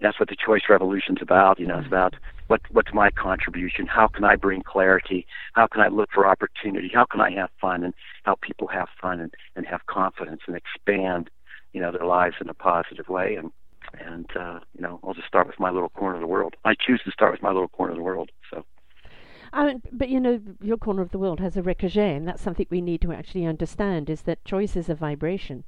that's 0.02 0.20
what 0.20 0.30
the 0.30 0.36
choice 0.36 0.64
revolution's 0.70 1.22
about. 1.22 1.60
You 1.60 1.68
know, 1.68 1.80
it's 1.80 1.88
about 1.88 2.16
what 2.48 2.62
what's 2.72 2.94
my 2.94 3.10
contribution? 3.12 3.88
How 3.88 4.08
can 4.08 4.24
I 4.24 4.36
bring 4.36 4.62
clarity? 4.62 5.26
How 5.54 5.68
can 5.68 5.82
I 5.82 5.88
look 5.88 6.10
for 6.14 6.28
opportunity? 6.28 6.90
How 6.94 7.06
can 7.06 7.22
I 7.22 7.32
have 7.32 7.50
fun 7.60 7.84
and 7.84 7.94
help 8.24 8.42
people 8.42 8.68
have 8.68 8.88
fun 9.02 9.20
and, 9.20 9.34
and 9.56 9.66
have 9.66 9.86
confidence 9.88 10.42
and 10.48 10.56
expand, 10.56 11.30
you 11.76 11.82
know, 11.82 11.92
their 11.92 12.08
lives 12.08 12.38
in 12.40 12.48
a 12.48 12.54
positive 12.54 13.10
way? 13.10 13.36
And 13.36 13.52
and 14.00 14.26
uh, 14.36 14.60
you 14.74 14.82
know, 14.82 15.00
I'll 15.04 15.14
just 15.14 15.28
start 15.28 15.46
with 15.46 15.60
my 15.60 15.70
little 15.70 15.90
corner 15.90 16.16
of 16.16 16.22
the 16.22 16.28
world. 16.28 16.56
I 16.64 16.74
choose 16.74 17.02
to 17.04 17.12
start 17.12 17.34
with 17.34 17.42
my 17.42 17.50
little 17.50 17.68
corner 17.68 17.92
of 17.92 17.98
the 17.98 18.04
world. 18.04 18.32
So 18.50 18.64
I 19.52 19.66
mean, 19.66 19.82
but 19.92 20.08
you 20.08 20.22
know, 20.22 20.40
your 20.62 20.78
corner 20.78 21.02
of 21.02 21.12
the 21.12 21.20
world 21.20 21.42
has 21.42 21.58
a 21.58 21.62
ricochet, 21.62 22.16
and 22.16 22.26
that's 22.28 22.42
something 22.42 22.66
we 22.70 22.80
need 22.80 23.02
to 23.02 23.12
actually 23.12 23.46
understand: 23.46 24.10
is 24.10 24.22
that 24.22 24.46
choice 24.46 24.78
is 24.78 24.88
a 24.88 24.96
vibration. 24.96 25.66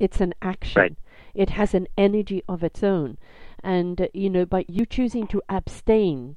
It's 0.00 0.22
an 0.22 0.32
action. 0.40 0.80
Right. 0.80 0.96
It 1.34 1.50
has 1.50 1.74
an 1.74 1.86
energy 1.98 2.42
of 2.48 2.64
its 2.64 2.82
own, 2.82 3.18
and 3.62 4.00
uh, 4.00 4.08
you 4.14 4.30
know, 4.30 4.46
by 4.46 4.64
you 4.68 4.86
choosing 4.86 5.26
to 5.28 5.42
abstain 5.50 6.36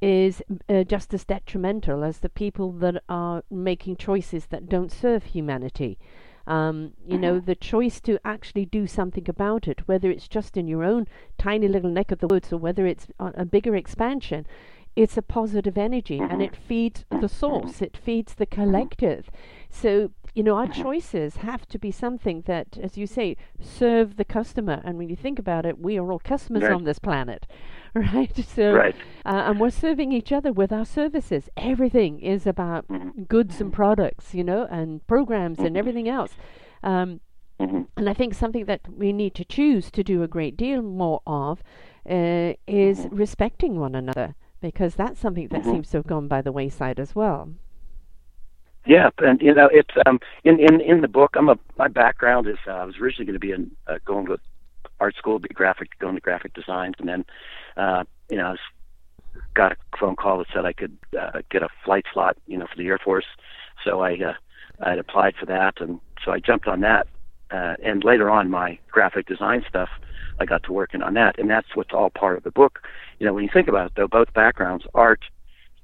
is 0.00 0.42
uh, 0.68 0.84
just 0.84 1.14
as 1.14 1.24
detrimental 1.24 2.04
as 2.04 2.18
the 2.18 2.28
people 2.28 2.72
that 2.72 3.02
are 3.08 3.42
making 3.50 3.96
choices 3.96 4.46
that 4.46 4.68
don't 4.68 4.92
serve 4.92 5.24
humanity. 5.24 5.98
Um, 6.48 6.94
you 7.06 7.18
know, 7.18 7.40
the 7.40 7.54
choice 7.54 8.00
to 8.00 8.18
actually 8.24 8.64
do 8.64 8.86
something 8.86 9.28
about 9.28 9.68
it, 9.68 9.86
whether 9.86 10.10
it's 10.10 10.26
just 10.26 10.56
in 10.56 10.66
your 10.66 10.82
own 10.82 11.06
tiny 11.36 11.68
little 11.68 11.90
neck 11.90 12.10
of 12.10 12.20
the 12.20 12.26
woods 12.26 12.50
or 12.50 12.56
whether 12.56 12.86
it's 12.86 13.06
a 13.20 13.44
bigger 13.44 13.76
expansion, 13.76 14.46
it's 14.96 15.18
a 15.18 15.22
positive 15.22 15.76
energy 15.76 16.18
and 16.18 16.40
it 16.42 16.56
feeds 16.56 17.04
the 17.20 17.28
source, 17.28 17.82
it 17.82 17.96
feeds 17.96 18.34
the 18.34 18.46
collective. 18.46 19.30
So, 19.68 20.10
you 20.34 20.42
know, 20.42 20.56
our 20.56 20.68
choices 20.68 21.36
have 21.36 21.68
to 21.68 21.78
be 21.78 21.90
something 21.90 22.42
that, 22.46 22.78
as 22.82 22.96
you 22.96 23.06
say, 23.06 23.36
serve 23.60 24.16
the 24.16 24.24
customer. 24.24 24.80
And 24.84 24.96
when 24.96 25.10
you 25.10 25.16
think 25.16 25.38
about 25.38 25.66
it, 25.66 25.78
we 25.78 25.98
are 25.98 26.10
all 26.10 26.18
customers 26.18 26.64
on 26.64 26.84
this 26.84 26.98
planet, 26.98 27.46
right? 28.14 28.36
So, 28.36 28.72
Right. 28.74 28.94
uh, 29.24 29.44
and 29.46 29.60
we're 29.60 29.70
serving 29.70 30.12
each 30.12 30.32
other 30.32 30.52
with 30.52 30.72
our 30.72 30.84
services. 30.84 31.48
Everything 31.56 32.20
is 32.20 32.46
about 32.46 32.86
goods 33.28 33.60
and 33.60 33.72
products, 33.72 34.34
you 34.34 34.44
know, 34.44 34.66
and 34.70 35.06
programs 35.06 35.58
and 35.60 35.76
everything 35.76 36.08
else. 36.08 36.36
Um, 36.82 37.20
hmm 37.60 37.82
and 37.96 38.08
I 38.08 38.14
think 38.14 38.34
something 38.34 38.66
that 38.66 38.82
we 38.88 39.12
need 39.12 39.34
to 39.34 39.44
choose 39.44 39.90
to 39.90 40.04
do 40.04 40.22
a 40.22 40.28
great 40.28 40.56
deal 40.56 40.82
more 40.82 41.20
of 41.26 41.62
uh, 42.08 42.52
is 42.68 43.08
respecting 43.10 43.80
one 43.80 43.94
another, 43.96 44.34
because 44.60 44.94
that's 44.94 45.18
something 45.18 45.48
that 45.48 45.62
Mhm. 45.62 45.70
seems 45.70 45.90
to 45.90 45.96
have 45.98 46.06
gone 46.06 46.28
by 46.28 46.40
the 46.40 46.52
wayside 46.52 47.00
as 47.00 47.14
well. 47.16 47.50
Yeah, 48.86 49.10
and 49.18 49.40
you 49.42 49.52
know, 49.54 49.68
it's 49.72 49.94
um 50.06 50.18
in 50.44 50.58
in 50.60 50.80
in 50.80 51.00
the 51.02 51.08
book. 51.08 51.34
I'm 51.36 51.48
a 51.48 51.58
my 51.76 51.88
background 51.88 52.46
is 52.46 52.56
uh, 52.66 52.70
I 52.70 52.84
was 52.84 52.96
originally 52.98 53.26
going 53.26 53.34
to 53.34 53.46
be 53.46 53.52
in 53.52 53.70
uh, 53.86 53.98
going 54.04 54.26
to 54.26 54.38
art 55.00 55.16
school, 55.16 55.38
be 55.38 55.48
graphic, 55.48 55.98
going 55.98 56.14
to 56.14 56.20
graphic 56.20 56.54
design, 56.54 56.94
and 56.98 57.08
then 57.08 57.24
uh, 57.76 58.04
you 58.28 58.36
know 58.36 58.46
I 58.46 58.50
was, 58.50 58.60
got 59.54 59.72
a 59.72 59.76
phone 59.98 60.16
call 60.16 60.38
that 60.38 60.46
said 60.52 60.64
I 60.64 60.72
could 60.72 60.96
uh, 61.18 61.42
get 61.50 61.62
a 61.62 61.68
flight 61.84 62.04
slot, 62.12 62.36
you 62.46 62.58
know, 62.58 62.66
for 62.66 62.76
the 62.76 62.86
Air 62.86 62.98
Force. 62.98 63.26
So 63.84 64.00
I 64.00 64.14
uh, 64.14 64.34
I 64.80 64.90
had 64.90 64.98
applied 64.98 65.34
for 65.38 65.46
that, 65.46 65.80
and 65.80 66.00
so 66.24 66.32
I 66.32 66.40
jumped 66.40 66.66
on 66.66 66.80
that. 66.80 67.06
Uh, 67.50 67.74
and 67.82 68.04
later 68.04 68.28
on, 68.28 68.50
my 68.50 68.78
graphic 68.90 69.26
design 69.26 69.64
stuff, 69.66 69.88
I 70.38 70.44
got 70.44 70.62
to 70.64 70.72
working 70.72 71.02
on 71.02 71.14
that, 71.14 71.38
and 71.38 71.48
that's 71.48 71.74
what's 71.74 71.94
all 71.94 72.10
part 72.10 72.36
of 72.36 72.44
the 72.44 72.50
book. 72.50 72.80
You 73.18 73.26
know, 73.26 73.32
when 73.32 73.42
you 73.42 73.50
think 73.52 73.68
about 73.68 73.86
it, 73.86 73.92
though, 73.96 74.06
both 74.08 74.32
backgrounds, 74.34 74.84
art 74.94 75.24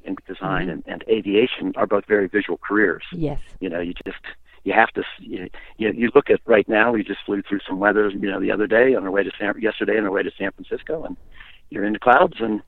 and 0.04 0.18
design 0.26 0.66
Mhm. 0.66 0.72
and, 0.72 0.84
and 0.86 1.04
aviation, 1.08 1.72
are 1.76 1.86
both 1.86 2.04
very 2.06 2.28
visual 2.28 2.58
careers 2.58 3.04
Yes. 3.12 3.40
you 3.60 3.70
know 3.70 3.80
you 3.80 3.94
just 4.06 4.20
you 4.64 4.72
have 4.72 4.90
to 4.92 5.02
you, 5.20 5.48
you 5.76 6.10
look 6.14 6.30
at 6.30 6.40
right 6.46 6.68
now 6.68 6.92
we 6.92 7.04
just 7.04 7.20
flew 7.24 7.42
through 7.42 7.60
some 7.66 7.78
weather 7.78 8.08
you 8.10 8.30
know 8.30 8.40
the 8.40 8.50
other 8.50 8.66
day 8.66 8.94
on 8.94 9.04
our 9.04 9.10
way 9.10 9.22
to 9.22 9.30
San 9.38 9.54
yesterday 9.60 9.98
on 9.98 10.04
our 10.04 10.10
way 10.10 10.22
to 10.22 10.30
San 10.38 10.50
Francisco 10.52 11.04
and 11.04 11.16
you're 11.70 11.84
in 11.84 11.92
the 11.92 11.98
clouds 11.98 12.34
and 12.40 12.62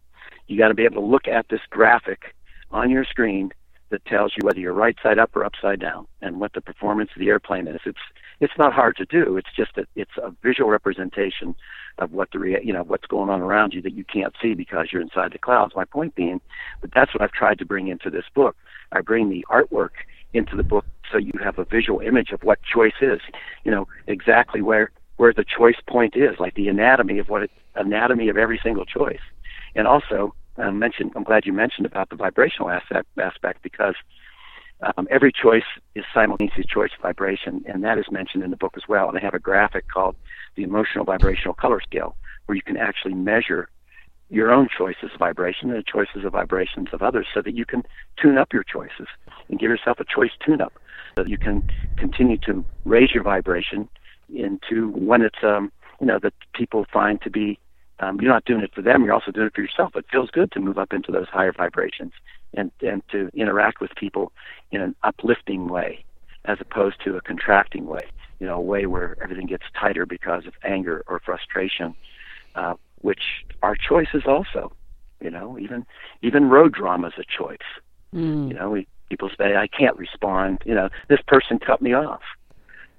you 0.46 0.58
got 0.58 0.68
to 0.68 0.74
be 0.74 0.84
able 0.84 1.02
to 1.02 1.08
look 1.08 1.26
at 1.26 1.46
this 1.48 1.60
graphic 1.70 2.34
on 2.70 2.90
your 2.90 3.04
screen 3.04 3.50
that 3.90 4.04
tells 4.04 4.32
you 4.36 4.44
whether 4.44 4.58
you're 4.58 4.72
right 4.72 4.96
side 5.02 5.18
up 5.18 5.34
or 5.36 5.44
upside 5.44 5.80
down 5.80 6.06
and 6.20 6.40
what 6.40 6.52
the 6.52 6.60
performance 6.60 7.10
of 7.14 7.20
the 7.20 7.28
airplane 7.28 7.68
is. 7.68 7.80
It's 7.84 7.98
it's 8.40 8.52
not 8.58 8.74
hard 8.74 8.96
to 8.96 9.06
do. 9.06 9.36
It's 9.38 9.48
just 9.56 9.74
that 9.76 9.86
it's 9.94 10.16
a 10.22 10.30
visual 10.42 10.68
representation 10.68 11.54
of 11.98 12.12
what 12.12 12.28
the 12.32 12.38
rea- 12.38 12.62
you 12.62 12.72
know 12.72 12.82
what's 12.82 13.06
going 13.06 13.30
on 13.30 13.40
around 13.40 13.72
you 13.72 13.80
that 13.82 13.94
you 13.94 14.04
can't 14.04 14.34
see 14.42 14.54
because 14.54 14.88
you're 14.92 15.02
inside 15.02 15.32
the 15.32 15.38
clouds. 15.38 15.74
My 15.74 15.84
point 15.84 16.14
being 16.14 16.40
that 16.82 16.90
that's 16.94 17.14
what 17.14 17.22
I've 17.22 17.32
tried 17.32 17.58
to 17.60 17.64
bring 17.64 17.88
into 17.88 18.10
this 18.10 18.24
book. 18.34 18.56
I 18.92 19.00
bring 19.00 19.30
the 19.30 19.44
artwork 19.50 19.90
into 20.34 20.56
the 20.56 20.62
book 20.62 20.84
so 21.10 21.18
you 21.18 21.32
have 21.42 21.58
a 21.58 21.64
visual 21.64 22.00
image 22.00 22.30
of 22.30 22.42
what 22.42 22.58
choice 22.62 23.00
is 23.00 23.20
you 23.64 23.70
know 23.70 23.86
exactly 24.06 24.62
where 24.62 24.90
where 25.16 25.32
the 25.32 25.44
choice 25.44 25.76
point 25.88 26.14
is 26.16 26.38
like 26.38 26.54
the 26.54 26.68
anatomy 26.68 27.18
of 27.18 27.28
what 27.28 27.42
it, 27.42 27.50
anatomy 27.74 28.28
of 28.28 28.36
every 28.36 28.60
single 28.62 28.84
choice 28.84 29.20
and 29.74 29.86
also 29.86 30.34
I 30.58 30.70
mentioned 30.70 31.12
I'm 31.16 31.24
glad 31.24 31.46
you 31.46 31.52
mentioned 31.52 31.86
about 31.86 32.10
the 32.10 32.16
vibrational 32.16 32.70
aspect 32.70 33.06
aspect 33.18 33.62
because 33.62 33.94
um, 34.96 35.08
every 35.10 35.32
choice 35.32 35.64
is 35.94 36.04
simultaneous 36.12 36.66
choice 36.66 36.90
vibration, 37.00 37.64
and 37.66 37.82
that 37.84 37.98
is 37.98 38.04
mentioned 38.10 38.42
in 38.42 38.50
the 38.50 38.56
book 38.56 38.74
as 38.76 38.82
well. 38.88 39.08
And 39.08 39.16
I 39.16 39.22
have 39.22 39.34
a 39.34 39.38
graphic 39.38 39.88
called 39.88 40.16
the 40.54 40.62
emotional 40.62 41.04
vibrational 41.04 41.54
color 41.54 41.80
scale, 41.80 42.16
where 42.46 42.56
you 42.56 42.62
can 42.62 42.76
actually 42.76 43.14
measure 43.14 43.68
your 44.28 44.50
own 44.50 44.68
choices 44.76 45.10
of 45.14 45.18
vibration 45.18 45.70
and 45.70 45.78
the 45.78 45.84
choices 45.90 46.24
of 46.24 46.32
vibrations 46.32 46.88
of 46.92 47.00
others, 47.00 47.26
so 47.32 47.40
that 47.42 47.54
you 47.54 47.64
can 47.64 47.82
tune 48.20 48.36
up 48.36 48.52
your 48.52 48.64
choices 48.64 49.06
and 49.48 49.58
give 49.58 49.70
yourself 49.70 49.98
a 50.00 50.04
choice 50.04 50.32
tune-up, 50.44 50.72
so 50.74 50.80
that 51.16 51.28
you 51.28 51.38
can 51.38 51.68
continue 51.96 52.36
to 52.36 52.64
raise 52.84 53.12
your 53.12 53.22
vibration 53.22 53.88
into 54.34 54.90
when 54.90 55.22
it's 55.22 55.42
um, 55.42 55.72
you 55.98 56.06
know 56.06 56.18
that 56.22 56.34
people 56.54 56.84
find 56.92 57.20
to 57.22 57.30
be 57.30 57.58
um, 58.00 58.20
you're 58.20 58.30
not 58.30 58.44
doing 58.44 58.60
it 58.60 58.74
for 58.74 58.82
them, 58.82 59.02
you're 59.02 59.14
also 59.14 59.30
doing 59.30 59.46
it 59.46 59.54
for 59.54 59.62
yourself. 59.62 59.96
It 59.96 60.04
feels 60.12 60.30
good 60.30 60.52
to 60.52 60.60
move 60.60 60.76
up 60.76 60.92
into 60.92 61.10
those 61.10 61.28
higher 61.28 61.52
vibrations 61.52 62.12
and, 62.52 62.70
and 62.82 63.02
to 63.10 63.30
interact 63.32 63.80
with 63.80 63.90
people 63.96 64.32
in 64.70 64.82
an 64.82 64.94
uplifting 65.02 65.68
way 65.68 66.04
as 66.44 66.58
opposed 66.60 67.02
to 67.04 67.16
a 67.16 67.22
contracting 67.22 67.86
way, 67.86 68.02
you 68.38 68.46
know, 68.46 68.56
a 68.56 68.60
way 68.60 68.84
where 68.84 69.16
everything 69.22 69.46
gets 69.46 69.64
tighter 69.80 70.04
because 70.04 70.44
of 70.44 70.52
anger 70.62 71.02
or 71.06 71.20
frustration, 71.24 71.94
uh, 72.54 72.74
which 73.00 73.22
are 73.62 73.74
choices 73.76 74.24
also. 74.26 74.72
You 75.22 75.30
know, 75.30 75.58
even 75.58 75.86
even 76.20 76.50
road 76.50 76.74
drama 76.74 77.06
is 77.06 77.14
a 77.18 77.24
choice. 77.24 77.56
Mm. 78.14 78.48
You 78.48 78.54
know, 78.54 78.68
we, 78.68 78.86
people 79.08 79.30
say 79.36 79.56
I 79.56 79.66
can't 79.66 79.96
respond. 79.96 80.62
You 80.64 80.74
know, 80.74 80.88
this 81.08 81.20
person 81.26 81.58
cut 81.58 81.80
me 81.82 81.92
off. 81.94 82.22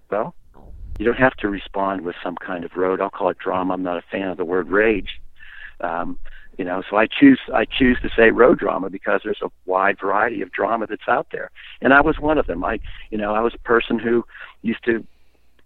Well, 0.10 0.36
You 1.00 1.06
don't 1.06 1.17
have 1.17 1.36
to 1.38 1.50
respond 1.50 2.02
with 2.02 2.15
some 2.24 2.36
kind 2.36 2.63
of 2.63 2.76
road. 2.76 3.02
I'll 3.02 3.10
call 3.10 3.30
it 3.30 3.38
drama. 3.38 3.74
I'm 3.74 3.84
not 3.84 3.98
a 3.98 4.04
fan 4.12 4.30
of 4.30 4.38
the 4.38 4.46
word 4.46 4.70
rage. 4.70 5.20
Um, 5.82 6.17
you 6.58 6.65
know, 6.65 6.82
so 6.89 6.98
I 6.98 7.06
choose 7.06 7.39
I 7.54 7.65
choose 7.65 8.00
to 8.02 8.10
say 8.15 8.32
road 8.32 8.58
drama 8.58 8.89
because 8.89 9.22
there's 9.24 9.41
a 9.43 9.52
wide 9.67 10.00
variety 10.00 10.41
of 10.41 10.52
drama 10.52 10.88
that's 10.88 11.08
out 11.08 11.28
there, 11.32 11.52
and 11.82 11.93
I 11.93 12.02
was 12.02 12.17
one 12.20 12.39
of 12.39 12.48
them. 12.48 12.63
I, 12.63 12.80
you 13.12 13.17
know, 13.17 13.36
I 13.36 13.41
was 13.41 13.54
a 13.54 13.60
person 13.60 14.00
who 14.00 14.26
used 14.63 14.84
to. 14.86 15.06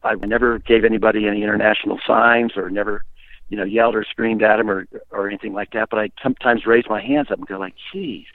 I 0.03 0.15
never 0.15 0.59
gave 0.59 0.83
anybody 0.83 1.27
any 1.27 1.43
international 1.43 1.99
signs 2.05 2.57
or 2.57 2.69
never, 2.69 3.03
you 3.49 3.55
know, 3.55 3.63
yelled 3.63 3.95
or 3.95 4.03
screamed 4.03 4.43
at 4.43 4.57
them 4.57 4.69
or 4.69 4.85
or 5.11 5.29
anything 5.29 5.53
like 5.53 5.71
that. 5.71 5.89
But 5.89 5.99
I 5.99 6.11
sometimes 6.21 6.65
raised 6.65 6.89
my 6.89 7.01
hands 7.01 7.31
up 7.31 7.37
and 7.37 7.47
go 7.47 7.57
like, 7.57 7.75
"Geez, 7.93 8.25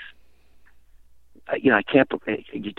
you 1.60 1.70
know, 1.70 1.76
I 1.76 1.82
can't. 1.82 2.08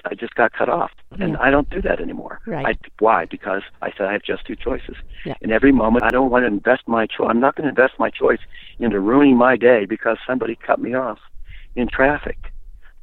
I 0.06 0.14
just 0.16 0.36
got 0.36 0.54
cut 0.54 0.70
off, 0.70 0.92
and 1.20 1.34
Yeah. 1.34 1.38
I 1.40 1.50
don't 1.50 1.70
do 1.70 1.82
that 1.82 2.00
anymore. 2.02 2.40
Right. 2.46 2.66
I, 2.66 2.90
why? 3.00 3.26
Because 3.26 3.62
I 3.82 3.92
said 3.98 4.08
I 4.08 4.14
have 4.14 4.24
just 4.24 4.46
two 4.46 4.56
choices. 4.56 4.96
Yeah. 5.26 5.36
In 5.42 5.52
every 5.52 5.72
moment, 5.72 6.04
I 6.04 6.10
don't 6.10 6.30
want 6.30 6.44
to 6.44 6.48
invest 6.48 6.88
my 6.88 7.06
choice. 7.08 7.28
I'm 7.30 7.40
not 7.40 7.56
going 7.56 7.64
to 7.66 7.70
invest 7.70 7.94
my 8.00 8.10
choice 8.10 8.40
into 8.80 9.00
ruining 9.00 9.38
my 9.38 9.56
day 9.56 9.86
because 9.86 10.18
somebody 10.28 10.56
cut 10.56 10.80
me 10.80 10.94
off 10.94 11.20
in 11.76 11.88
traffic. 11.88 12.52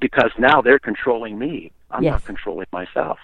Because 0.01 0.33
now 0.39 0.61
they're 0.61 0.79
controlling 0.79 1.39
me. 1.39 1.73
I'm 1.91 2.03
Yes. 2.03 2.13
not 2.13 2.25
controlling 2.25 2.67
myself. 2.73 3.19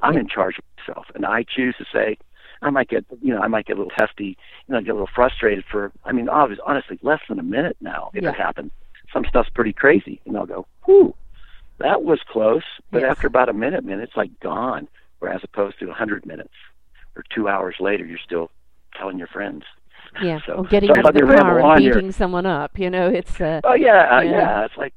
I'm 0.00 0.14
Yeah. 0.14 0.20
in 0.20 0.28
charge 0.28 0.58
of 0.58 0.64
myself, 0.78 1.06
and 1.14 1.26
I 1.26 1.42
choose 1.42 1.74
to 1.78 1.84
say. 1.92 2.16
I 2.62 2.70
might 2.70 2.88
get, 2.88 3.04
you 3.20 3.34
know, 3.34 3.40
I 3.42 3.48
might 3.48 3.66
get 3.66 3.74
a 3.76 3.80
little 3.82 3.92
testy, 3.98 4.38
you 4.66 4.72
know, 4.74 4.80
get 4.80 4.90
a 4.90 4.94
little 4.94 5.10
frustrated 5.14 5.62
for. 5.70 5.92
I 6.06 6.12
mean, 6.12 6.26
obviously, 6.30 6.64
honestly, 6.66 6.98
less 7.02 7.20
than 7.28 7.38
a 7.38 7.42
minute 7.42 7.76
now. 7.82 8.10
If 8.14 8.24
it 8.24 8.34
happens, 8.34 8.72
some 9.12 9.26
stuff's 9.28 9.50
pretty 9.50 9.74
crazy, 9.74 10.22
and 10.24 10.38
I'll 10.38 10.46
go, 10.46 10.66
"Whew, 10.86 11.14
that 11.78 12.02
was 12.02 12.20
close." 12.28 12.62
But 12.90 13.02
Yes. 13.02 13.10
after 13.12 13.26
about 13.26 13.48
a 13.48 13.52
minute, 13.52 13.84
man, 13.84 14.00
it's 14.00 14.16
like 14.16 14.30
gone. 14.40 14.88
Where 15.18 15.32
as 15.32 15.42
opposed 15.44 15.78
to 15.80 15.90
a 15.90 15.94
hundred 15.94 16.26
minutes 16.26 16.54
or 17.16 17.24
two 17.34 17.48
hours 17.48 17.76
later, 17.80 18.04
you're 18.04 18.18
still 18.18 18.50
telling 18.98 19.18
your 19.18 19.28
friends. 19.28 19.64
Yeah, 20.22 20.38
So- 20.46 20.54
or 20.54 20.64
getting 20.64 20.92
so 20.94 21.00
out 21.00 21.08
of 21.08 21.14
the 21.14 21.20
car 21.34 21.58
and 21.58 21.66
on 21.66 21.80
here. 21.80 21.94
beating 21.94 22.12
someone 22.12 22.44
up. 22.46 22.78
You 22.78 22.90
know, 22.90 23.08
it's 23.08 23.40
uh, 23.40 23.60
Oh 23.64 23.74
yeah, 23.74 24.16
uh, 24.18 24.20
Yeah. 24.20 24.30
yeah. 24.30 24.64
It's 24.66 24.76
like 24.76 24.94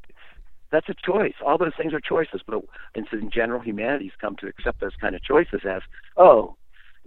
that's 0.72 0.88
a 0.90 0.94
choice. 0.94 1.34
All 1.46 1.58
those 1.58 1.74
things 1.76 1.94
are 1.94 2.00
choices, 2.02 2.42
but 2.46 2.62
in, 2.96 3.06
in 3.12 3.32
general, 3.32 3.60
humanity's 3.62 4.12
come 4.22 4.36
to 4.38 4.48
accept 4.48 4.82
those 4.82 4.96
kind 5.02 5.16
of 5.16 5.24
choices 5.24 5.62
as, 5.66 5.82
oh, 6.16 6.56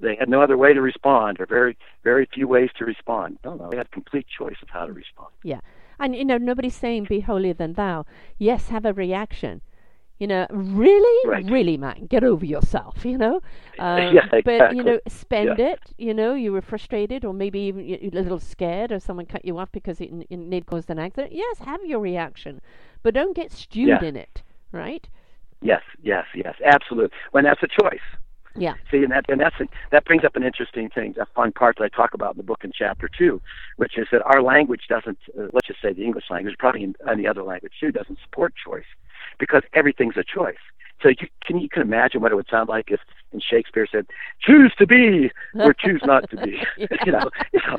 they 0.01 0.17
had 0.17 0.29
no 0.29 0.43
other 0.43 0.57
way 0.57 0.73
to 0.75 0.81
respond, 0.81 1.39
or 1.39 1.47
very, 1.47 1.77
very 2.03 2.27
few 2.35 2.49
ways 2.49 2.71
to 2.79 2.85
respond. 2.85 3.39
No, 3.45 3.55
no, 3.55 3.71
they 3.71 3.77
had 3.77 3.89
complete 3.93 4.27
choice 4.37 4.57
of 4.63 4.69
how 4.71 4.87
to 4.87 4.93
respond. 4.93 5.29
yeah. 5.45 5.61
And 6.03 6.17
you 6.17 6.25
know, 6.25 6.39
nobody's 6.39 6.75
saying 6.77 7.07
be 7.07 7.21
holier 7.21 7.55
than 7.55 7.75
thou. 7.75 8.05
Yes, 8.39 8.69
have 8.69 8.85
a 8.85 8.93
reaction. 8.93 9.63
You 10.19 10.27
know, 10.29 10.47
really, 10.51 11.19
Right. 11.25 11.45
really, 11.51 11.77
man, 11.77 12.07
get 12.07 12.23
over 12.25 12.45
yourself. 12.45 13.05
You 13.05 13.19
know, 13.19 13.41
um, 13.79 14.15
Yeah, 14.15 14.41
but 14.45 14.71
you 14.71 14.83
know, 14.85 14.99
spend 15.09 15.59
Yeah. 15.59 15.73
it. 15.73 15.93
You 15.99 16.15
know, 16.15 16.35
you 16.35 16.53
were 16.53 16.63
frustrated, 16.63 17.25
or 17.25 17.33
maybe 17.33 17.61
even 17.61 17.83
a 17.89 18.11
little 18.11 18.39
scared, 18.41 18.93
or 18.93 18.99
someone 19.01 19.27
cut 19.27 19.45
you 19.45 19.59
off 19.59 19.73
because 19.73 20.01
it, 20.01 20.11
it 20.31 20.37
need 20.37 20.67
caused 20.67 20.91
an 20.91 20.99
accident. 20.99 21.33
Yes, 21.33 21.61
have 21.61 21.85
your 21.85 22.01
reaction, 22.01 22.61
but 23.03 23.15
don't 23.15 23.35
get 23.37 23.51
stewed 23.53 24.03
Yeah. 24.03 24.09
in 24.09 24.17
it. 24.17 24.43
Right? 24.73 25.09
Yes, 25.61 25.83
yes, 26.03 26.27
yes, 26.35 26.55
absolutely. 26.65 27.17
When 27.33 27.45
that's 27.45 27.63
a 27.63 27.69
choice. 27.69 28.01
Yeah. 28.57 28.75
See, 28.91 28.99
and 28.99 29.11
that 29.13 29.25
and 29.29 29.41
that's 29.41 29.57
that 29.91 30.05
brings 30.05 30.25
up 30.25 30.37
an 30.37 30.43
interesting 30.43 30.89
thing, 30.91 31.15
a 31.21 31.27
fun 31.27 31.53
part 31.53 31.77
that 31.79 31.85
I 31.85 31.89
talk 31.89 32.15
about 32.15 32.33
in 32.35 32.37
the 32.37 32.43
book 32.43 32.61
in 32.65 32.73
chapter 32.77 33.09
two, 33.09 33.41
which 33.77 33.97
is 33.97 34.09
that 34.13 34.23
our 34.23 34.43
language 34.43 34.83
doesn't, 34.89 35.19
uh, 35.39 35.49
let's 35.53 35.67
just 35.67 35.81
say 35.81 35.93
the 35.93 36.05
English 36.05 36.25
language, 36.31 36.57
probably 36.59 36.83
in 36.85 36.95
any 37.11 37.27
other 37.27 37.43
language 37.43 37.73
too, 37.81 37.93
doesn't 37.93 38.19
support 38.23 38.55
choice, 38.63 38.85
because 39.39 39.63
everything's 39.73 40.17
a 40.17 40.25
choice. 40.25 40.57
So 41.03 41.09
you 41.09 41.17
can 41.45 41.59
you 41.59 41.69
can 41.69 41.83
imagine 41.83 42.21
what 42.21 42.31
it 42.31 42.37
would 42.37 42.49
sound 42.49 42.69
like 42.69 42.91
if 42.91 43.01
in 43.33 43.41
Shakespeare 43.41 43.87
said, 43.91 44.07
"Choose 44.41 44.73
to 44.79 44.87
be" 44.87 45.31
or 45.55 45.75
"Choose 45.75 46.03
not 46.05 46.31
to 46.31 46.37
be." 46.37 46.63
you 47.07 47.13
know, 47.13 47.31
you 47.53 47.61
know. 47.67 47.77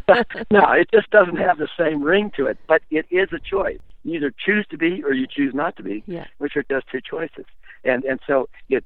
no, 0.50 0.72
it 0.72 0.90
just 0.92 1.10
doesn't 1.10 1.36
have 1.36 1.58
the 1.58 1.68
same 1.78 2.02
ring 2.02 2.30
to 2.36 2.46
it. 2.46 2.58
But 2.68 2.82
it 2.90 3.06
is 3.10 3.28
a 3.32 3.38
choice. 3.38 3.78
You 4.02 4.16
either 4.16 4.34
choose 4.44 4.66
to 4.70 4.76
be 4.76 5.02
or 5.02 5.14
you 5.14 5.26
choose 5.26 5.54
not 5.54 5.76
to 5.76 5.82
be 5.82 6.02
Yeah. 6.06 6.26
which 6.38 6.56
are 6.56 6.64
just 6.64 6.86
two 6.92 7.00
choices. 7.00 7.46
And 7.84 8.04
and 8.04 8.20
so 8.26 8.48
it 8.68 8.84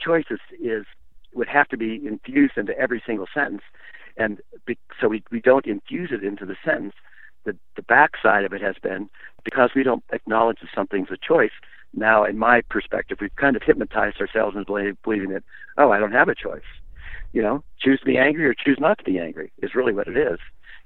choices 0.00 0.40
is 0.60 0.84
would 1.34 1.48
have 1.48 1.68
to 1.68 1.76
be 1.76 2.00
infused 2.06 2.56
into 2.56 2.76
every 2.78 3.02
single 3.04 3.26
sentence, 3.32 3.62
and 4.16 4.40
be, 4.66 4.78
so 5.00 5.08
we 5.08 5.22
we 5.30 5.40
don't 5.40 5.66
infuse 5.66 6.10
it 6.12 6.24
into 6.24 6.46
the 6.46 6.56
sentence. 6.64 6.94
The 7.44 7.56
the 7.76 7.82
backside 7.82 8.44
of 8.44 8.52
it 8.52 8.60
has 8.62 8.76
been 8.82 9.08
because 9.44 9.70
we 9.74 9.82
don't 9.82 10.04
acknowledge 10.12 10.58
that 10.60 10.70
something's 10.74 11.10
a 11.10 11.16
choice. 11.16 11.52
Now, 11.94 12.24
in 12.24 12.38
my 12.38 12.60
perspective, 12.68 13.18
we've 13.20 13.34
kind 13.36 13.56
of 13.56 13.62
hypnotized 13.62 14.20
ourselves 14.20 14.56
into 14.56 14.96
believing 15.02 15.30
that 15.30 15.44
oh, 15.76 15.92
I 15.92 15.98
don't 15.98 16.12
have 16.12 16.28
a 16.28 16.34
choice. 16.34 16.62
You 17.32 17.42
know, 17.42 17.62
choose 17.80 18.00
to 18.00 18.06
be 18.06 18.18
angry 18.18 18.46
or 18.46 18.54
choose 18.54 18.78
not 18.80 18.98
to 18.98 19.04
be 19.04 19.18
angry 19.18 19.52
is 19.62 19.74
really 19.74 19.92
what 19.92 20.08
it 20.08 20.16
is. 20.16 20.38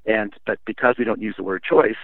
And 0.07 0.33
but 0.47 0.59
because 0.67 0.97
we 0.99 1.05
don't 1.05 1.23
use 1.23 1.37
the 1.37 1.45
word 1.45 1.63
choice, 1.63 1.97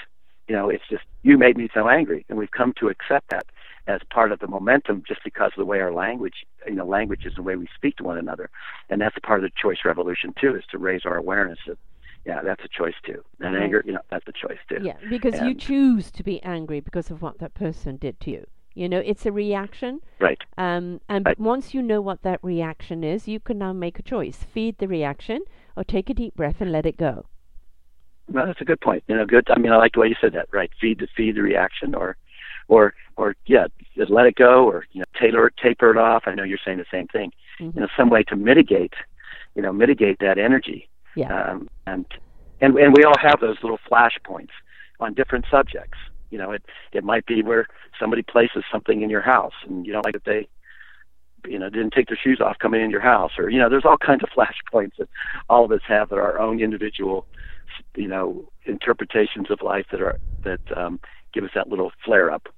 you 0.46 0.54
know, 0.54 0.70
it's 0.70 0.84
just 0.88 1.02
you 1.22 1.36
made 1.36 1.56
me 1.56 1.68
so 1.74 1.88
angry, 1.88 2.24
and 2.28 2.38
we've 2.38 2.50
come 2.50 2.72
to 2.78 2.88
accept 2.88 3.30
that 3.30 3.46
as 3.88 4.00
part 4.12 4.30
of 4.30 4.38
the 4.38 4.46
momentum 4.46 5.02
just 5.08 5.20
because 5.24 5.50
of 5.56 5.58
the 5.58 5.64
way 5.64 5.80
our 5.80 5.92
language, 5.92 6.34
you 6.66 6.74
know, 6.74 6.86
language 6.86 7.22
is 7.24 7.32
the 7.34 7.42
way 7.42 7.56
we 7.56 7.66
speak 7.74 7.96
to 7.96 8.04
one 8.04 8.18
another, 8.18 8.50
and 8.90 9.00
that's 9.00 9.16
a 9.16 9.20
part 9.20 9.42
of 9.42 9.50
the 9.50 9.54
choice 9.60 9.78
revolution 9.84 10.34
too, 10.40 10.54
is 10.54 10.62
to 10.70 10.78
raise 10.78 11.02
our 11.04 11.16
awareness 11.16 11.58
of, 11.68 11.78
yeah, 12.26 12.42
that's 12.42 12.62
a 12.62 12.68
choice 12.68 12.94
too, 13.04 13.24
and 13.40 13.54
Right. 13.54 13.62
anger, 13.62 13.82
you 13.86 13.92
know, 13.92 14.00
that's 14.10 14.28
a 14.28 14.32
choice 14.32 14.58
too. 14.68 14.78
Yeah, 14.82 14.98
because 15.08 15.40
you 15.40 15.54
choose 15.54 16.10
to 16.12 16.22
be 16.22 16.42
angry 16.42 16.80
because 16.80 17.10
of 17.10 17.22
what 17.22 17.38
that 17.38 17.54
person 17.54 17.96
did 17.96 18.20
to 18.20 18.30
you. 18.30 18.44
You 18.74 18.88
know, 18.88 19.00
it's 19.00 19.26
a 19.26 19.32
reaction. 19.32 20.00
Right. 20.20 20.38
Um, 20.56 21.00
and 21.08 21.26
Right. 21.26 21.40
once 21.40 21.74
you 21.74 21.82
know 21.82 22.00
what 22.00 22.22
that 22.22 22.38
reaction 22.42 23.02
is, 23.02 23.26
you 23.26 23.40
can 23.40 23.58
now 23.58 23.72
make 23.72 23.98
a 23.98 24.02
choice: 24.02 24.44
feed 24.44 24.78
the 24.78 24.86
reaction, 24.86 25.40
or 25.76 25.82
take 25.82 26.10
a 26.10 26.14
deep 26.14 26.34
breath 26.36 26.60
and 26.60 26.70
let 26.70 26.86
it 26.86 26.96
go. 26.96 27.26
Well, 28.30 28.46
that's 28.46 28.60
a 28.60 28.64
good 28.64 28.80
point. 28.80 29.02
You 29.08 29.16
know, 29.16 29.24
good. 29.24 29.48
I 29.50 29.58
mean, 29.58 29.72
I 29.72 29.76
like 29.78 29.92
the 29.94 30.00
way 30.00 30.08
you 30.08 30.14
said 30.20 30.34
that. 30.34 30.48
Right. 30.52 30.70
Feed 30.80 30.98
the 31.00 31.08
feed 31.16 31.34
the 31.36 31.42
reaction, 31.42 31.94
or, 31.94 32.16
or, 32.68 32.94
or 33.16 33.34
yeah, 33.46 33.66
just 33.96 34.10
let 34.10 34.26
it 34.26 34.36
go, 34.36 34.64
or 34.64 34.84
you 34.92 35.00
know, 35.00 35.06
tailor 35.18 35.50
taper 35.50 35.90
it 35.90 35.96
off. 35.96 36.24
I 36.26 36.34
know 36.34 36.44
you're 36.44 36.58
saying 36.64 36.78
the 36.78 36.84
same 36.90 37.08
thing. 37.08 37.32
Mhm. 37.60 37.74
You 37.74 37.80
know, 37.80 37.88
some 37.96 38.10
way 38.10 38.22
to 38.24 38.36
mitigate, 38.36 38.94
you 39.54 39.62
know, 39.62 39.72
mitigate 39.72 40.18
that 40.20 40.38
energy. 40.38 40.88
Yeah. 41.16 41.50
Um, 41.50 41.68
and 41.86 42.06
and 42.60 42.76
and 42.78 42.94
we 42.96 43.04
all 43.04 43.18
have 43.20 43.40
those 43.40 43.56
little 43.62 43.78
flash 43.88 44.16
points 44.24 44.52
on 45.00 45.14
different 45.14 45.46
subjects. 45.50 45.98
You 46.30 46.38
know, 46.38 46.52
it 46.52 46.62
it 46.92 47.04
might 47.04 47.26
be 47.26 47.42
where 47.42 47.66
somebody 47.98 48.22
places 48.22 48.64
something 48.70 49.02
in 49.02 49.10
your 49.10 49.22
house, 49.22 49.54
and 49.66 49.86
you 49.86 49.92
don't 49.92 50.04
like 50.04 50.14
that 50.14 50.24
they, 50.24 50.48
you 51.48 51.58
know, 51.58 51.68
didn't 51.70 51.92
take 51.92 52.08
their 52.08 52.18
shoes 52.22 52.40
off 52.40 52.58
coming 52.58 52.82
in 52.82 52.90
your 52.90 53.00
house, 53.00 53.32
or 53.38 53.48
you 53.48 53.58
know, 53.58 53.68
there's 53.68 53.84
all 53.84 53.98
kinds 53.98 54.22
of 54.22 54.28
flash 54.34 54.58
points 54.70 54.96
that 54.98 55.08
all 55.48 55.64
of 55.64 55.72
us 55.72 55.80
have 55.88 56.10
that 56.10 56.16
are 56.16 56.32
our 56.32 56.38
own 56.38 56.60
individual, 56.60 57.26
you 57.96 58.08
know, 58.08 58.48
interpretations 58.66 59.50
of 59.50 59.62
life 59.62 59.86
that 59.90 60.02
are 60.02 60.18
that 60.44 60.60
um, 60.76 61.00
give 61.32 61.44
us 61.44 61.50
that 61.54 61.68
little 61.68 61.92
flare 62.04 62.30
up. 62.30 62.48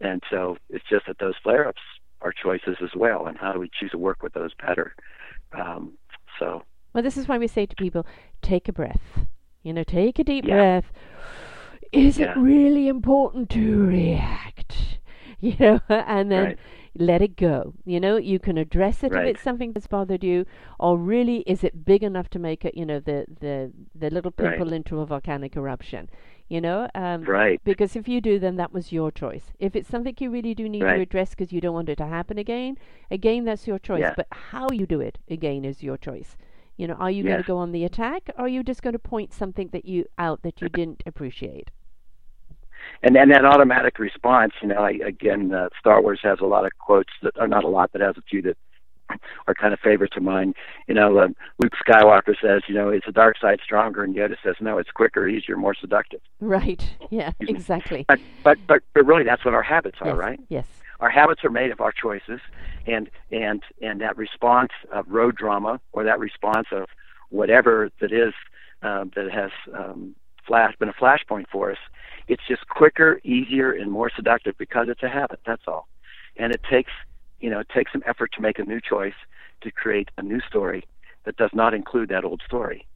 And 0.00 0.22
so 0.30 0.56
it's 0.70 0.84
just 0.88 1.06
that 1.06 1.18
those 1.18 1.34
flare 1.42 1.68
ups 1.68 1.82
are 2.22 2.32
choices 2.32 2.76
as 2.82 2.90
well, 2.96 3.26
and 3.26 3.36
how 3.38 3.52
do 3.52 3.60
we 3.60 3.70
choose 3.78 3.90
to 3.92 3.98
work 3.98 4.22
with 4.22 4.32
those 4.34 4.52
better? 4.54 4.94
Um, 5.52 5.98
so 6.38 6.62
Well, 6.94 7.02
this 7.02 7.16
is 7.16 7.28
why 7.28 7.38
we 7.38 7.46
say 7.46 7.66
to 7.66 7.76
people, 7.76 8.06
take 8.42 8.68
a 8.68 8.72
breath. 8.72 9.26
You 9.62 9.72
know, 9.72 9.84
take 9.84 10.18
a 10.18 10.24
deep 10.24 10.44
Yeah. 10.44 10.54
breath. 10.54 10.92
Is 11.92 12.18
it 12.18 12.30
really 12.34 12.88
important 12.88 13.50
to 13.50 13.86
react? 13.86 14.76
You 15.42 15.56
know, 15.58 15.80
and 15.88 16.30
then 16.30 16.48
Right. 16.48 16.58
let 16.94 17.22
it 17.22 17.34
go. 17.34 17.72
You 17.86 17.98
know, 17.98 18.18
you 18.18 18.38
can 18.38 18.58
address 18.58 19.02
it 19.02 19.12
Right. 19.12 19.22
if 19.24 19.30
it's 19.36 19.40
something 19.42 19.72
that's 19.72 19.86
bothered 19.86 20.22
you, 20.22 20.44
or 20.78 20.98
really 20.98 21.38
is 21.46 21.64
it 21.64 21.82
big 21.86 22.02
enough 22.02 22.28
to 22.30 22.38
make 22.38 22.62
it, 22.66 22.76
you 22.76 22.84
know, 22.84 23.00
the 23.00 23.24
the 23.40 23.72
the 23.94 24.10
little 24.10 24.32
Right. 24.38 24.52
pimple 24.58 24.70
into 24.74 25.00
a 25.00 25.06
volcanic 25.06 25.56
eruption. 25.56 26.10
You 26.50 26.60
know, 26.60 26.88
um, 26.96 27.22
right, 27.22 27.60
because 27.62 27.94
if 27.94 28.08
you 28.08 28.20
do, 28.20 28.40
then 28.40 28.56
that 28.56 28.72
was 28.72 28.90
your 28.90 29.12
choice. 29.12 29.52
If 29.60 29.76
it's 29.76 29.88
something 29.88 30.16
you 30.18 30.30
really 30.32 30.52
do 30.52 30.68
need 30.68 30.80
to 30.80 31.00
address 31.00 31.30
because 31.30 31.52
you 31.52 31.60
don't 31.60 31.74
want 31.74 31.88
it 31.88 31.96
to 31.98 32.06
happen 32.06 32.38
again, 32.38 32.76
again, 33.08 33.44
that's 33.44 33.68
your 33.68 33.78
choice. 33.78 34.00
Yeah. 34.00 34.14
But 34.16 34.26
how 34.32 34.66
you 34.72 34.84
do 34.84 35.00
it, 35.00 35.18
again, 35.30 35.64
is 35.64 35.80
your 35.80 35.96
choice. 35.96 36.36
You 36.76 36.88
know, 36.88 36.94
are 36.94 37.10
you 37.10 37.22
going 37.22 37.36
to 37.36 37.46
go 37.46 37.56
on 37.56 37.70
the 37.70 37.84
attack, 37.84 38.30
or 38.36 38.46
are 38.46 38.48
you 38.48 38.64
just 38.64 38.82
going 38.82 38.94
to 38.94 38.98
point 38.98 39.32
something 39.32 39.68
that 39.68 39.84
you 39.84 40.06
out 40.18 40.42
that 40.42 40.60
you 40.60 40.68
didn't 40.68 41.04
appreciate? 41.06 41.70
and 43.02 43.16
and 43.16 43.30
that 43.30 43.44
automatic 43.44 43.98
response. 43.98 44.52
You 44.62 44.68
know, 44.68 44.82
I, 44.82 44.98
again, 45.06 45.52
uh, 45.52 45.68
Star 45.78 46.02
Wars 46.02 46.20
has 46.22 46.40
a 46.40 46.46
lot 46.46 46.64
of 46.64 46.72
quotes 46.78 47.12
that 47.22 47.36
are 47.38 47.48
not 47.48 47.64
a 47.64 47.68
lot, 47.68 47.90
but 47.92 48.00
has 48.00 48.16
a 48.16 48.22
few 48.22 48.42
that 48.42 48.56
are 49.46 49.54
kind 49.54 49.72
of 49.72 49.80
favorites 49.80 50.16
of 50.16 50.22
mine. 50.22 50.54
You 50.86 50.94
know, 50.94 51.18
uh, 51.18 51.28
Luke 51.58 51.72
Skywalker 51.86 52.34
says, 52.40 52.62
you 52.68 52.74
know, 52.74 52.90
is 52.90 53.02
the 53.06 53.12
dark 53.12 53.38
side 53.38 53.60
stronger? 53.64 54.02
And 54.02 54.14
Yoda 54.14 54.36
says, 54.42 54.56
no, 54.60 54.78
it's 54.78 54.90
quicker, 54.90 55.28
easier, 55.28 55.56
more 55.56 55.74
seductive. 55.74 56.20
Right. 56.40 56.82
Yeah. 57.12 57.32
Exactly. 57.40 58.04
But 58.06 58.20
but 58.44 58.56
but 58.68 58.82
but 58.94 59.04
really, 59.04 59.24
that's 59.24 59.44
what 59.44 59.52
our 59.52 59.64
habits 59.64 59.98
are, 60.00 60.08
yes. 60.08 60.16
right? 60.16 60.40
Yes. 60.48 60.66
Our 61.00 61.10
habits 61.10 61.42
are 61.42 61.50
made 61.50 61.72
of 61.72 61.80
our 61.80 61.90
choices, 61.90 62.40
and 62.86 63.10
and 63.32 63.64
and 63.82 64.00
that 64.00 64.16
response 64.16 64.70
of 64.92 65.08
road 65.08 65.34
drama 65.34 65.80
or 65.92 66.04
that 66.04 66.20
response 66.20 66.68
of 66.70 66.86
whatever 67.30 67.90
that 68.00 68.12
is 68.12 68.32
um, 68.82 69.10
that 69.16 69.28
has 69.32 69.50
um, 69.76 70.14
flash 70.46 70.76
been 70.78 70.88
a 70.88 70.92
flashpoint 70.92 71.46
for 71.50 71.72
us. 71.72 71.78
It's 72.28 72.42
just 72.46 72.68
quicker, 72.68 73.20
easier, 73.24 73.72
and 73.72 73.90
more 73.90 74.10
seductive 74.14 74.56
because 74.56 74.86
it's 74.88 75.02
a 75.02 75.08
habit. 75.08 75.40
That's 75.44 75.62
all, 75.66 75.88
and 76.36 76.52
it 76.52 76.60
takes 76.70 76.92
you 77.40 77.50
know 77.50 77.60
it 77.60 77.68
takes 77.68 77.92
some 77.92 78.02
effort 78.06 78.32
to 78.32 78.40
make 78.40 78.58
a 78.58 78.64
new 78.64 78.80
choice 78.80 79.14
to 79.62 79.70
create 79.70 80.10
a 80.16 80.22
new 80.22 80.40
story 80.40 80.84
that 81.24 81.36
does 81.36 81.50
not 81.52 81.74
include 81.74 82.08
that 82.08 82.24
old 82.24 82.42
story, 82.46 82.86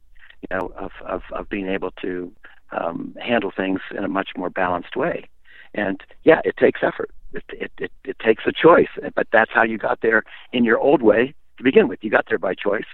you 0.41 0.57
know, 0.57 0.71
of 0.77 0.91
of, 1.05 1.21
of 1.31 1.49
being 1.49 1.67
able 1.67 1.91
to 2.01 2.31
um, 2.71 3.15
handle 3.21 3.51
things 3.55 3.79
in 3.95 4.03
a 4.03 4.07
much 4.07 4.29
more 4.35 4.49
balanced 4.49 4.95
way. 4.95 5.25
And 5.73 6.01
yeah, 6.23 6.41
it 6.43 6.57
takes 6.57 6.81
effort. 6.83 7.11
It, 7.33 7.43
it, 7.49 7.71
it, 7.77 7.91
it 8.05 8.19
takes 8.19 8.43
a 8.47 8.51
choice, 8.51 8.87
but 9.13 9.27
that's 9.31 9.51
how 9.53 9.63
you 9.63 9.77
got 9.77 9.99
there 10.01 10.23
in 10.53 10.63
your 10.63 10.79
old 10.79 11.01
way 11.01 11.33
to 11.57 11.63
begin 11.63 11.87
with. 11.87 11.99
You 12.01 12.09
got 12.09 12.25
there 12.29 12.39
by 12.39 12.53
choice, 12.53 12.85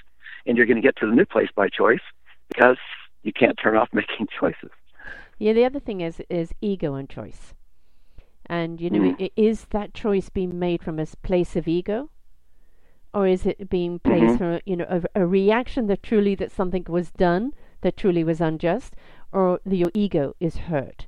and 0.45 0.57
you're 0.57 0.65
going 0.65 0.81
to 0.81 0.87
get 0.87 0.95
to 0.97 1.05
the 1.05 1.15
new 1.15 1.25
place 1.25 1.49
by 1.55 1.69
choice 1.69 2.01
because 2.47 2.77
you 3.21 3.31
can't 3.31 3.57
turn 3.61 3.77
off 3.77 3.89
making 3.93 4.27
choices. 4.39 4.71
Yeah, 5.37 5.53
the 5.53 5.65
other 5.65 5.79
thing 5.79 6.01
is 6.01 6.21
is 6.29 6.53
ego 6.61 6.95
and 6.95 7.09
choice. 7.09 7.53
And 8.47 8.82
you 8.82 8.89
know, 8.89 8.99
Mm. 8.99 9.32
is 9.36 9.65
that 9.71 9.93
choice 9.93 10.30
being 10.30 10.58
made 10.60 10.84
from 10.84 10.99
a 10.99 11.06
place 11.23 11.56
of 11.56 11.67
ego, 11.67 12.10
or 13.13 13.27
is 13.27 13.45
it 13.45 13.69
being 13.69 13.99
placed 13.99 14.36
Mhm. 14.36 14.38
from 14.38 14.47
a- 14.54 14.62
you 14.65 14.75
know 14.75 14.86
a, 14.89 15.01
a 15.23 15.25
reaction 15.25 15.88
that 15.88 16.04
truly 16.04 16.36
that 16.36 16.51
something 16.51 16.86
was 16.88 17.12
done 17.12 17.54
that 17.82 17.97
truly 17.97 18.23
was 18.23 18.41
unjust, 18.41 18.95
or 19.32 19.60
the, 19.65 19.77
your 19.77 19.91
ego 19.93 20.36
is 20.39 20.58
hurt, 20.69 21.08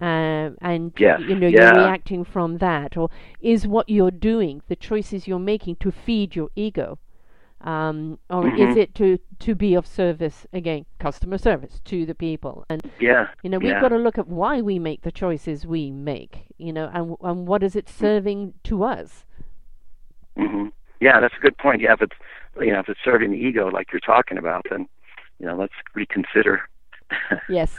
um, 0.00 0.56
and 0.60 0.92
Yes, 0.98 1.20
you 1.20 1.34
know 1.36 1.46
yeah. 1.48 1.72
you're 1.72 1.82
reacting 1.84 2.24
from 2.24 2.58
that, 2.58 2.96
or 2.96 3.08
is 3.40 3.66
what 3.66 3.88
you're 3.88 4.10
doing 4.10 4.62
the 4.68 4.76
choices 4.76 5.26
you're 5.26 5.38
making 5.38 5.76
to 5.76 5.90
feed 5.90 6.34
your 6.36 6.50
ego, 6.56 6.98
um, 7.62 8.18
or 8.30 8.48
is 8.48 8.76
Mhm. 8.76 8.76
it 8.76 8.94
to 8.96 9.18
to 9.40 9.54
be 9.54 9.74
of 9.74 9.86
service 9.86 10.46
again, 10.52 10.86
customer 10.98 11.38
service 11.38 11.80
to 11.80 12.06
the 12.06 12.14
people 12.14 12.64
and 12.68 12.90
Yeah. 13.00 13.28
you 13.42 13.50
know, 13.50 13.58
we've 13.58 13.70
yeah. 13.70 13.80
got 13.80 13.88
to 13.90 13.98
look 13.98 14.18
at 14.18 14.28
why 14.28 14.60
we 14.60 14.78
make 14.78 15.02
the 15.02 15.12
choices 15.12 15.66
we 15.66 15.90
make, 15.90 16.46
you 16.58 16.72
know, 16.72 16.90
and 16.92 17.16
and 17.22 17.46
what 17.46 17.62
is 17.62 17.74
it 17.76 17.88
serving 17.88 18.54
to 18.64 18.82
us? 18.84 19.24
hmm 20.36 20.68
Yeah, 21.00 21.20
that's 21.20 21.34
a 21.36 21.40
good 21.40 21.56
point. 21.58 21.80
Yeah, 21.80 21.94
if 21.94 22.02
it's 22.02 22.16
you 22.60 22.72
know 22.72 22.80
if 22.80 22.88
it's 22.88 23.00
serving 23.04 23.30
the 23.30 23.38
ego 23.38 23.68
like 23.68 23.92
you're 23.92 24.00
talking 24.00 24.38
about, 24.38 24.66
then 24.70 24.88
you 25.38 25.46
know 25.46 25.56
let's 25.56 25.74
reconsider. 25.94 26.68
Yes. 27.48 27.78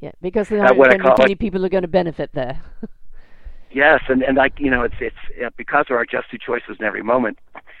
Yeah, 0.00 0.10
because 0.20 0.48
there 0.48 0.60
aren't 0.60 0.76
what 0.78 0.88
I 0.88 0.96
going 0.96 1.04
to 1.04 1.04
be 1.04 1.14
call 1.14 1.24
many 1.24 1.34
people 1.36 1.60
who 1.60 1.66
are 1.66 1.68
going 1.68 1.82
to 1.82 1.88
benefit 1.88 2.30
there. 2.32 2.60
yes, 3.70 4.00
and 4.08 4.22
and 4.22 4.36
like 4.36 4.58
you 4.58 4.70
know 4.70 4.82
it's 4.82 4.96
it's 5.00 5.16
uh, 5.44 5.50
because 5.56 5.86
there 5.88 5.96
are 5.96 6.04
just 6.04 6.30
two 6.30 6.38
choices 6.38 6.76
in 6.80 6.84
every 6.84 7.02
moment. 7.02 7.38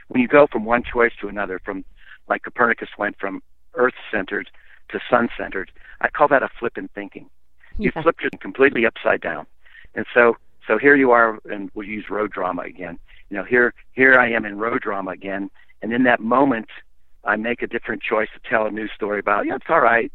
When 0.08 0.20
you 0.20 0.28
go 0.28 0.46
from 0.46 0.64
one 0.64 0.82
choice 0.82 1.12
to 1.20 1.28
another, 1.28 1.60
from 1.64 1.84
like 2.28 2.42
Copernicus 2.42 2.90
went 2.98 3.18
from 3.18 3.42
Earth 3.74 3.94
centered 4.10 4.50
to 4.90 5.00
sun 5.10 5.28
centered, 5.36 5.70
I 6.00 6.08
call 6.08 6.28
that 6.28 6.42
a 6.42 6.48
flip 6.58 6.76
in 6.76 6.88
thinking. 6.88 7.28
You 7.78 7.90
yeah. 7.94 8.02
flip 8.02 8.16
completely 8.40 8.84
upside 8.84 9.20
down, 9.20 9.46
and 9.94 10.04
so 10.12 10.36
so 10.66 10.78
here 10.78 10.94
you 10.94 11.10
are, 11.10 11.38
and 11.50 11.70
we'll 11.74 11.86
use 11.86 12.10
road 12.10 12.30
drama 12.30 12.62
again. 12.62 12.98
You 13.30 13.38
know, 13.38 13.44
here 13.44 13.74
here 13.92 14.18
I 14.18 14.30
am 14.30 14.44
in 14.44 14.58
road 14.58 14.82
drama 14.82 15.12
again, 15.12 15.50
and 15.80 15.92
in 15.92 16.02
that 16.04 16.20
moment, 16.20 16.68
I 17.24 17.36
make 17.36 17.62
a 17.62 17.66
different 17.66 18.02
choice 18.02 18.28
to 18.34 18.48
tell 18.48 18.66
a 18.66 18.70
new 18.70 18.88
story 18.88 19.20
about. 19.20 19.46
Yeah, 19.46 19.56
it's 19.56 19.66
all 19.68 19.80
right. 19.80 20.12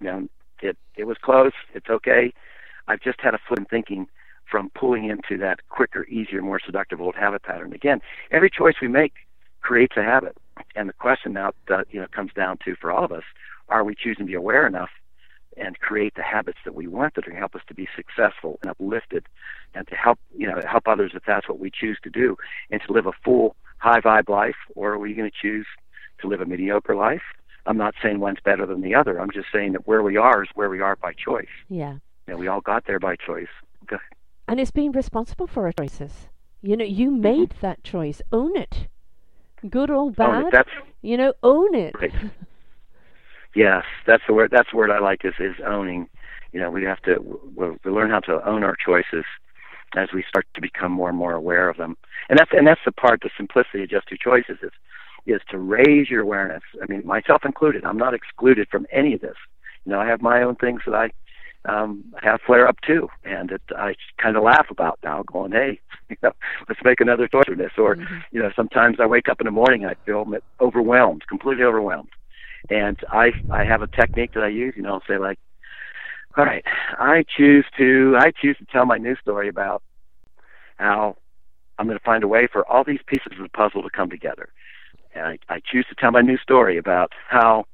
You 0.00 0.06
know, 0.06 0.28
it 0.62 0.76
it 0.96 1.04
was 1.04 1.16
close. 1.22 1.52
It's 1.74 1.88
okay. 1.88 2.32
I've 2.88 3.00
just 3.00 3.20
had 3.20 3.34
a 3.34 3.38
flip 3.46 3.60
in 3.60 3.64
thinking 3.66 4.08
from 4.52 4.70
pulling 4.78 5.06
into 5.06 5.38
that 5.38 5.66
quicker, 5.70 6.04
easier, 6.04 6.42
more 6.42 6.60
seductive 6.64 7.00
old 7.00 7.14
habit 7.14 7.42
pattern. 7.42 7.72
Again, 7.72 8.02
every 8.30 8.50
choice 8.50 8.74
we 8.82 8.86
make 8.86 9.14
creates 9.62 9.96
a 9.96 10.02
habit, 10.02 10.36
and 10.76 10.90
the 10.90 10.92
question 10.92 11.32
now 11.32 11.52
that 11.68 11.86
you 11.90 11.98
know 11.98 12.06
comes 12.12 12.32
down 12.34 12.58
to 12.66 12.76
for 12.76 12.92
all 12.92 13.02
of 13.02 13.12
us: 13.12 13.24
Are 13.70 13.82
we 13.82 13.94
choosing 13.94 14.26
to 14.26 14.30
be 14.30 14.34
aware 14.34 14.66
enough 14.66 14.90
and 15.56 15.78
create 15.80 16.14
the 16.14 16.22
habits 16.22 16.58
that 16.64 16.74
we 16.74 16.86
want 16.86 17.14
that 17.14 17.26
are 17.26 17.30
going 17.30 17.36
to 17.36 17.40
help 17.40 17.54
us 17.54 17.62
to 17.68 17.74
be 17.74 17.88
successful 17.96 18.58
and 18.62 18.70
uplifted, 18.70 19.24
and 19.74 19.88
to 19.88 19.94
help 19.94 20.18
you 20.36 20.46
know 20.46 20.60
help 20.68 20.86
others 20.86 21.12
if 21.14 21.22
that's 21.26 21.48
what 21.48 21.58
we 21.58 21.70
choose 21.70 21.98
to 22.02 22.10
do, 22.10 22.36
and 22.70 22.82
to 22.86 22.92
live 22.92 23.06
a 23.06 23.12
full, 23.24 23.56
high 23.78 24.00
vibe 24.00 24.28
life, 24.28 24.56
or 24.76 24.92
are 24.92 24.98
we 24.98 25.14
going 25.14 25.30
to 25.30 25.36
choose 25.40 25.66
to 26.20 26.28
live 26.28 26.42
a 26.42 26.46
mediocre 26.46 26.94
life? 26.94 27.22
I'm 27.64 27.78
not 27.78 27.94
saying 28.02 28.20
one's 28.20 28.40
better 28.44 28.66
than 28.66 28.82
the 28.82 28.94
other. 28.94 29.18
I'm 29.18 29.30
just 29.30 29.48
saying 29.50 29.72
that 29.72 29.86
where 29.86 30.02
we 30.02 30.18
are 30.18 30.42
is 30.42 30.50
where 30.54 30.68
we 30.68 30.80
are 30.80 30.96
by 30.96 31.14
choice. 31.14 31.46
Yeah. 31.70 31.94
You 32.26 32.34
know, 32.34 32.36
we 32.36 32.48
all 32.48 32.60
got 32.60 32.86
there 32.86 32.98
by 32.98 33.16
choice. 33.16 33.48
And 34.52 34.60
it's 34.60 34.70
being 34.70 34.92
responsible 34.92 35.46
for 35.46 35.64
our 35.64 35.72
choices. 35.72 36.28
You 36.60 36.76
know, 36.76 36.84
you 36.84 37.10
Mm-hmm. 37.10 37.22
made 37.22 37.54
that 37.62 37.82
choice. 37.82 38.20
Own 38.30 38.54
it. 38.54 38.86
Good 39.70 39.90
or 39.90 40.10
it. 40.10 40.16
bad, 40.16 40.52
you 41.00 41.16
know, 41.16 41.32
own 41.42 41.74
it. 41.74 41.94
Right. 41.98 42.12
yes, 43.54 43.84
that's 44.06 44.22
the 44.28 44.34
word. 44.34 44.50
That's 44.52 44.70
the 44.70 44.76
word 44.76 44.90
I 44.90 44.98
like 44.98 45.24
is 45.24 45.32
is 45.40 45.56
owning. 45.66 46.06
You 46.52 46.60
know, 46.60 46.70
we 46.70 46.84
have 46.84 47.00
to 47.04 47.16
we, 47.56 47.70
we 47.82 47.90
learn 47.90 48.10
how 48.10 48.20
to 48.20 48.46
own 48.46 48.62
our 48.62 48.76
choices 48.76 49.24
as 49.96 50.10
we 50.12 50.22
start 50.28 50.46
to 50.54 50.60
become 50.60 50.92
more 50.92 51.08
and 51.08 51.16
more 51.16 51.32
aware 51.32 51.70
of 51.70 51.78
them. 51.78 51.96
And 52.28 52.38
that's 52.38 52.50
and 52.52 52.66
that's 52.66 52.80
the 52.84 52.92
part. 52.92 53.22
The 53.22 53.30
simplicity 53.34 53.84
of 53.84 53.88
just 53.90 54.06
two 54.08 54.18
choices 54.22 54.58
is 54.62 54.72
is 55.26 55.40
to 55.50 55.58
raise 55.58 56.10
your 56.10 56.20
awareness. 56.20 56.62
I 56.82 56.92
mean, 56.92 57.06
myself 57.06 57.46
included. 57.46 57.86
I'm 57.86 57.96
not 57.96 58.12
excluded 58.12 58.68
from 58.70 58.86
any 58.92 59.14
of 59.14 59.22
this. 59.22 59.36
You 59.86 59.92
know, 59.92 60.00
I 60.00 60.06
have 60.08 60.20
my 60.20 60.42
own 60.42 60.56
things 60.56 60.82
that 60.84 60.94
I 60.94 61.10
um, 61.68 62.04
have 62.22 62.40
flare 62.44 62.66
up 62.66 62.76
too, 62.80 63.08
and 63.24 63.50
that 63.50 63.76
I 63.76 63.94
kind 64.20 64.36
of 64.36 64.42
laugh 64.42 64.66
about 64.70 64.98
now, 65.04 65.22
going, 65.22 65.52
"Hey, 65.52 65.80
you 66.10 66.16
know, 66.22 66.32
let's 66.68 66.80
make 66.84 67.00
another 67.00 67.28
this." 67.56 67.72
Or, 67.78 67.96
Mhm. 67.96 68.24
you 68.32 68.42
know, 68.42 68.50
sometimes 68.56 68.98
I 69.00 69.06
wake 69.06 69.28
up 69.28 69.40
in 69.40 69.44
the 69.44 69.50
morning 69.50 69.82
and 69.82 69.90
I 69.90 69.94
feel 70.04 70.24
overwhelmed, 70.60 71.26
completely 71.28 71.64
overwhelmed, 71.64 72.10
and 72.70 72.98
I 73.10 73.32
I 73.50 73.64
have 73.64 73.82
a 73.82 73.86
technique 73.88 74.32
that 74.34 74.44
I 74.44 74.48
use. 74.48 74.74
You 74.76 74.82
know, 74.82 74.94
I'll 74.94 75.04
say 75.06 75.18
like, 75.18 75.38
"All 76.36 76.44
right, 76.44 76.64
I 76.98 77.24
choose 77.36 77.66
to 77.76 78.16
I 78.18 78.32
choose 78.32 78.58
to 78.58 78.66
tell 78.66 78.86
my 78.86 78.98
news 78.98 79.18
story 79.20 79.48
about 79.48 79.82
how 80.76 81.16
I'm 81.78 81.86
going 81.86 81.98
to 81.98 82.04
find 82.04 82.24
a 82.24 82.28
way 82.28 82.48
for 82.48 82.66
all 82.68 82.84
these 82.84 83.02
pieces 83.06 83.32
of 83.32 83.42
the 83.42 83.48
puzzle 83.50 83.82
to 83.82 83.90
come 83.90 84.10
together." 84.10 84.48
And 85.14 85.26
I, 85.26 85.38
I 85.48 85.60
choose 85.60 85.86
to 85.88 85.94
tell 85.94 86.10
my 86.10 86.22
new 86.22 86.38
story 86.38 86.78
about 86.78 87.12
how, 87.28 87.66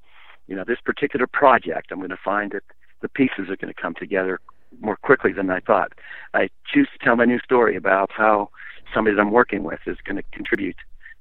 you 0.48 0.56
know, 0.56 0.64
this 0.64 0.80
particular 0.84 1.26
project, 1.26 1.92
I'm 1.92 1.98
going 1.98 2.10
to 2.10 2.16
find 2.24 2.50
that 2.52 2.64
the 3.00 3.08
pieces 3.08 3.48
are 3.48 3.56
going 3.56 3.72
to 3.72 3.80
come 3.80 3.94
together 3.94 4.40
more 4.80 4.96
quickly 4.96 5.32
than 5.32 5.50
I 5.50 5.60
thought. 5.60 5.92
I 6.34 6.48
choose 6.72 6.88
to 6.92 7.04
tell 7.04 7.16
my 7.16 7.24
new 7.24 7.38
story 7.40 7.76
about 7.76 8.10
how 8.14 8.50
somebody 8.94 9.16
that 9.16 9.22
I'm 9.22 9.30
working 9.30 9.62
with 9.64 9.80
is 9.86 9.96
going 10.04 10.16
to 10.16 10.22
contribute 10.32 10.76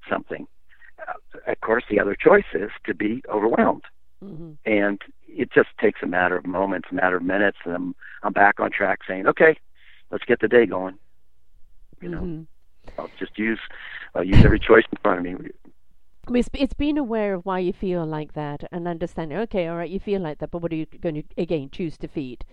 something. 0.10 0.48
Uh, 1.08 1.52
of 1.52 1.62
course, 1.62 1.84
the 1.90 2.00
other 2.00 2.16
choice 2.16 2.46
is 2.54 2.72
to 2.86 2.94
be 2.94 3.22
overwhelmed, 3.32 3.84
hmm 4.22 4.54
and 4.66 5.02
it 5.28 5.50
just 5.54 5.70
takes 5.80 6.02
a 6.04 6.08
matter 6.08 6.36
of 6.36 6.46
moments, 6.46 6.90
a 6.92 6.96
matter 6.96 7.18
of 7.18 7.24
minutes, 7.24 7.58
and 7.64 7.74
I'm 7.76 7.96
I'm 8.24 8.34
back 8.34 8.60
on 8.60 8.72
track, 8.72 9.00
saying, 9.08 9.28
"Okay, 9.28 9.58
let's 10.12 10.26
get 10.26 10.40
the 10.40 10.48
day 10.48 10.66
going." 10.66 10.98
You 12.02 12.10
know, 12.10 12.20
hmm 12.20 12.42
I'll 12.98 13.12
just 13.20 13.38
use 13.38 13.60
I'll 14.16 14.24
use 14.24 14.42
every 14.44 14.60
choice 14.60 14.84
in 14.92 14.98
front 15.02 15.20
of 15.20 15.26
me. 15.26 15.50
It's, 16.34 16.50
it's 16.54 16.74
being 16.74 16.98
aware 16.98 17.34
of 17.34 17.46
why 17.46 17.60
you 17.60 17.74
feel 17.74 18.06
like 18.06 18.34
that 18.34 18.64
and 18.72 18.88
understanding, 18.88 19.38
okay, 19.40 19.68
all 19.68 19.78
right, 19.78 19.90
you 19.90 20.00
feel 20.00 20.22
like 20.22 20.40
that, 20.40 20.52
but 20.52 20.62
what 20.62 20.72
are 20.74 20.76
you 20.76 20.86
going 20.86 21.16
to, 21.16 21.24
again, 21.38 21.70
choose 21.72 21.98
to 22.00 22.08
feed? 22.08 22.44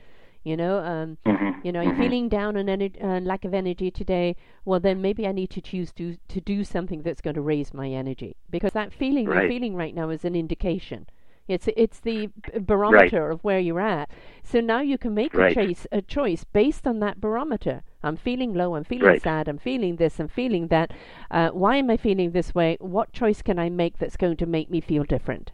You 0.44 0.56
know, 0.56 0.78
um, 0.78 1.18
hmm 1.24 1.50
you 1.62 1.72
know, 1.72 1.80
you're 1.80 1.94
feeling 1.94 2.28
down 2.28 2.56
and 2.56 2.68
ener- 2.68 3.02
uh, 3.02 3.20
lack 3.20 3.44
of 3.44 3.54
energy 3.54 3.90
today. 3.90 4.36
Well, 4.64 4.80
then 4.80 5.00
maybe 5.00 5.26
I 5.26 5.32
need 5.32 5.50
to 5.50 5.60
choose 5.62 5.92
to 5.92 6.16
to 6.28 6.40
do 6.40 6.62
something 6.64 7.02
that's 7.02 7.22
going 7.22 7.34
to 7.36 7.40
raise 7.40 7.72
my 7.72 7.88
energy 7.90 8.36
because 8.50 8.72
that 8.72 8.92
feeling 8.92 9.30
you're 9.30 9.40
feeling 9.42 9.74
right 9.74 9.94
now 9.94 10.10
is 10.10 10.24
an 10.24 10.36
indication. 10.36 11.06
It's 11.48 11.68
it's 11.76 12.00
the 12.00 12.28
barometer 12.60 13.30
of 13.30 13.42
where 13.44 13.58
you're 13.58 13.80
at. 13.80 14.10
So 14.42 14.60
now 14.60 14.80
you 14.80 14.98
can 14.98 15.14
make 15.14 15.34
Right. 15.34 15.50
a 15.52 15.54
choice 15.54 15.86
a 15.90 16.02
choice 16.02 16.44
based 16.44 16.86
on 16.86 17.00
that 17.00 17.20
barometer. 17.20 17.82
I'm 18.04 18.16
feeling 18.16 18.54
low. 18.54 18.76
I'm 18.76 18.84
feeling 18.84 19.06
Right. 19.06 19.22
sad. 19.22 19.48
I'm 19.48 19.58
feeling 19.58 19.96
this. 19.96 20.20
I'm 20.20 20.28
feeling 20.28 20.68
that. 20.68 20.92
Uh, 21.30 21.48
why 21.50 21.76
am 21.76 21.90
I 21.90 21.96
feeling 21.96 22.30
this 22.32 22.54
way? 22.54 22.76
What 22.80 23.12
choice 23.12 23.42
can 23.42 23.58
I 23.58 23.70
make 23.70 23.98
that's 23.98 24.16
going 24.16 24.36
to 24.36 24.46
make 24.46 24.70
me 24.70 24.80
feel 24.80 25.04
different? 25.04 25.50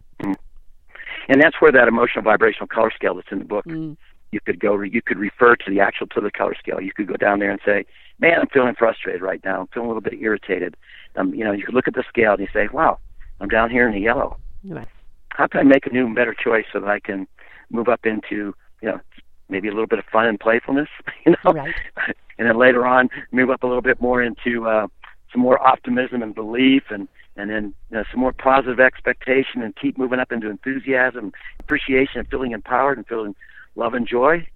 And 1.29 1.41
that's 1.41 1.61
where 1.61 1.73
that 1.73 1.87
emotional 1.87 2.23
vibrational 2.23 2.67
color 2.67 2.91
scale 2.91 3.15
that's 3.15 3.31
in 3.31 3.39
the 3.39 3.45
book. 3.45 3.65
Mm. 3.67 3.97
You 4.33 4.41
could 4.45 4.59
go. 4.61 4.81
You 4.81 5.03
could 5.03 5.19
refer 5.19 5.55
to 5.57 5.71
the 5.71 5.81
actual 5.81 6.07
to 6.09 6.21
the 6.21 6.31
color 6.31 6.55
scale. 6.59 6.81
You 6.81 6.93
could 6.93 7.07
go 7.07 7.17
down 7.17 7.41
there 7.41 7.51
and 7.51 7.61
say, 7.65 7.85
"Man, 8.21 8.39
I'm 8.41 8.47
feeling 8.49 8.75
frustrated 8.75 9.23
right 9.23 9.41
now. 9.45 9.61
I'm 9.61 9.67
feeling 9.69 9.87
a 9.87 9.93
little 9.93 10.01
bit 10.01 10.15
irritated." 10.15 10.77
Um, 11.17 11.35
you 11.35 11.45
know, 11.45 11.53
you 11.53 11.65
could 11.65 11.75
look 11.75 11.89
at 11.89 11.95
the 11.95 12.05
scale 12.09 12.33
and 12.33 12.41
you 12.41 12.49
say, 12.53 12.69
"Wow, 12.73 12.99
I'm 13.41 13.49
down 13.49 13.71
here 13.71 13.87
in 13.89 13.95
the 13.95 14.01
yellow. 14.01 14.37
Right. 14.65 14.89
How 15.31 15.47
can 15.47 15.61
I 15.61 15.63
make 15.65 15.87
a 15.87 15.91
new 15.91 16.07
and 16.07 16.15
better 16.15 16.35
choice 16.35 16.67
so 16.73 16.81
that 16.81 16.89
I 16.89 17.01
can 17.01 17.27
move 17.71 17.89
up 17.89 18.05
into, 18.05 18.55
you 18.83 18.89
know, 18.89 19.01
maybe 19.49 19.69
a 19.69 19.73
little 19.73 19.87
bit 19.87 19.99
of 19.99 20.05
fun 20.07 20.27
and 20.27 20.39
playfulness, 20.39 20.89
you 21.27 21.35
know, 21.45 21.53
Right. 21.53 21.75
and 22.41 22.49
then 22.49 22.57
later 22.57 22.87
on 22.87 23.11
move 23.33 23.51
up 23.51 23.63
a 23.63 23.67
little 23.67 23.83
bit 23.83 24.01
more 24.01 24.23
into 24.23 24.67
uh, 24.67 24.87
some 25.31 25.43
more 25.43 25.63
optimism 25.65 26.23
and 26.23 26.35
belief, 26.35 26.85
and 26.89 27.07
and 27.37 27.51
then 27.51 27.75
you 27.91 27.99
know, 27.99 28.05
some 28.11 28.19
more 28.19 28.33
positive 28.33 28.81
expectation, 28.81 29.63
and 29.63 29.77
keep 29.77 29.99
moving 29.99 30.19
up 30.19 30.33
into 30.33 30.49
enthusiasm, 30.49 31.33
appreciation, 31.61 32.19
and 32.19 32.29
feeling 32.29 32.53
empowered 32.53 32.97
and 32.97 33.07
feeling 33.07 33.37
love 33.77 33.93
and 33.93 34.09
joy. 34.09 34.47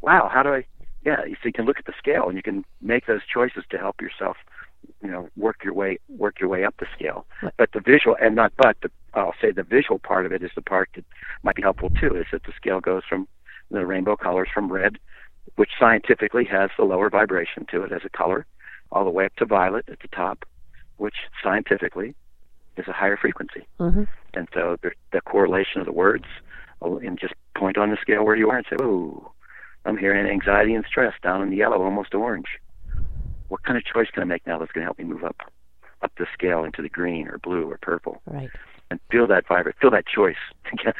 Wow, 0.00 0.30
how 0.32 0.44
do 0.44 0.50
I? 0.50 0.64
Yeah, 1.04 1.22
so 1.24 1.46
you 1.46 1.52
can 1.52 1.66
look 1.66 1.78
at 1.78 1.86
the 1.86 1.92
scale 1.98 2.28
and 2.28 2.36
you 2.36 2.42
can 2.42 2.64
make 2.80 3.06
those 3.06 3.20
choices 3.26 3.64
to 3.70 3.78
help 3.78 4.00
yourself, 4.00 4.36
you 5.02 5.10
know, 5.10 5.28
work 5.36 5.64
your 5.64 5.74
way 5.74 5.98
work 6.08 6.38
your 6.38 6.48
way 6.48 6.64
up 6.64 6.76
the 6.78 6.86
scale. 6.94 7.26
But 7.58 7.72
the 7.72 7.80
visual 7.80 8.16
and 8.22 8.36
not 8.36 8.52
but 8.56 8.76
the 8.80 8.90
I'll 9.12 9.34
say 9.42 9.50
the 9.50 9.64
visual 9.64 9.98
part 9.98 10.24
of 10.24 10.32
it 10.32 10.44
is 10.44 10.52
the 10.54 10.62
part 10.62 10.88
that 10.94 11.04
might 11.42 11.56
be 11.56 11.62
helpful 11.62 11.90
too. 11.90 12.14
Is 12.14 12.26
that 12.30 12.44
the 12.44 12.52
scale 12.56 12.80
goes 12.80 13.02
from 13.08 13.26
the 13.72 13.84
rainbow 13.84 14.16
colors 14.16 14.48
from 14.54 14.70
red, 14.72 14.98
which 15.56 15.70
scientifically 15.78 16.44
has 16.44 16.70
the 16.76 16.84
lower 16.84 17.10
vibration 17.10 17.66
to 17.70 17.82
it 17.82 17.92
as 17.92 18.02
a 18.04 18.08
color, 18.08 18.46
all 18.90 19.04
the 19.04 19.10
way 19.10 19.24
up 19.24 19.34
to 19.36 19.44
violet 19.44 19.84
at 19.88 20.00
the 20.00 20.08
top, 20.08 20.44
which 20.96 21.14
scientifically 21.42 22.14
is 22.76 22.88
a 22.88 22.92
higher 22.92 23.16
frequency. 23.16 23.66
Uh-huh. 23.78 24.04
And 24.34 24.48
so 24.52 24.76
the, 24.82 24.90
the 25.12 25.20
correlation 25.20 25.80
of 25.80 25.86
the 25.86 25.92
words, 25.92 26.24
oh, 26.82 26.98
and 26.98 27.18
just 27.18 27.34
point 27.56 27.78
on 27.78 27.90
the 27.90 27.96
scale 28.00 28.24
where 28.24 28.36
you 28.36 28.50
are 28.50 28.58
and 28.58 28.66
say, 28.68 28.76
oh, 28.80 29.30
I'm 29.84 29.98
hearing 29.98 30.26
anxiety 30.26 30.74
and 30.74 30.84
stress 30.88 31.14
down 31.22 31.42
in 31.42 31.50
the 31.50 31.56
yellow, 31.56 31.82
almost 31.82 32.14
orange. 32.14 32.58
What 33.48 33.62
kind 33.62 33.76
of 33.76 33.84
choice 33.84 34.08
can 34.12 34.22
I 34.22 34.26
make 34.26 34.46
now 34.46 34.58
that's 34.58 34.72
going 34.72 34.82
to 34.82 34.86
help 34.86 34.98
me 34.98 35.04
move 35.04 35.24
up 35.24 35.36
up 36.02 36.12
the 36.18 36.26
scale 36.34 36.64
into 36.64 36.82
the 36.82 36.88
green 36.88 37.28
or 37.28 37.38
blue 37.38 37.70
or 37.70 37.78
purple? 37.80 38.20
Right. 38.26 38.50
And 38.90 39.00
feel 39.10 39.26
that 39.28 39.46
vibrate, 39.48 39.76
feel 39.80 39.90
that 39.90 40.06
choice, 40.06 40.36
feel 40.82 40.92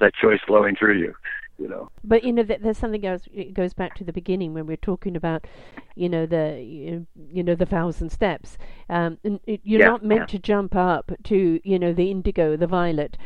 that 0.00 0.14
choice 0.14 0.40
flowing 0.46 0.76
through 0.76 0.98
you. 0.98 1.14
You 1.58 1.68
know. 1.68 1.90
But 2.02 2.24
you 2.24 2.32
know, 2.32 2.42
there's 2.42 2.78
something 2.78 3.06
else. 3.06 3.22
It 3.32 3.54
goes 3.54 3.72
back 3.74 3.94
to 3.96 4.04
the 4.04 4.12
beginning 4.12 4.54
when 4.54 4.66
we 4.66 4.74
are 4.74 4.78
talking 4.78 5.16
about, 5.16 5.46
you 5.94 6.08
know, 6.08 6.26
the 6.26 6.58
you 6.60 7.42
know 7.42 7.54
the 7.54 7.66
thousand 7.66 8.10
steps. 8.10 8.58
Um, 8.88 9.18
you're 9.22 9.58
yeah, 9.64 9.86
not 9.86 10.04
meant 10.04 10.22
yeah. 10.22 10.26
to 10.26 10.38
jump 10.38 10.74
up 10.74 11.12
to 11.24 11.60
you 11.62 11.78
know 11.78 11.92
the 11.92 12.10
indigo, 12.10 12.56
the 12.56 12.66
violet, 12.66 13.16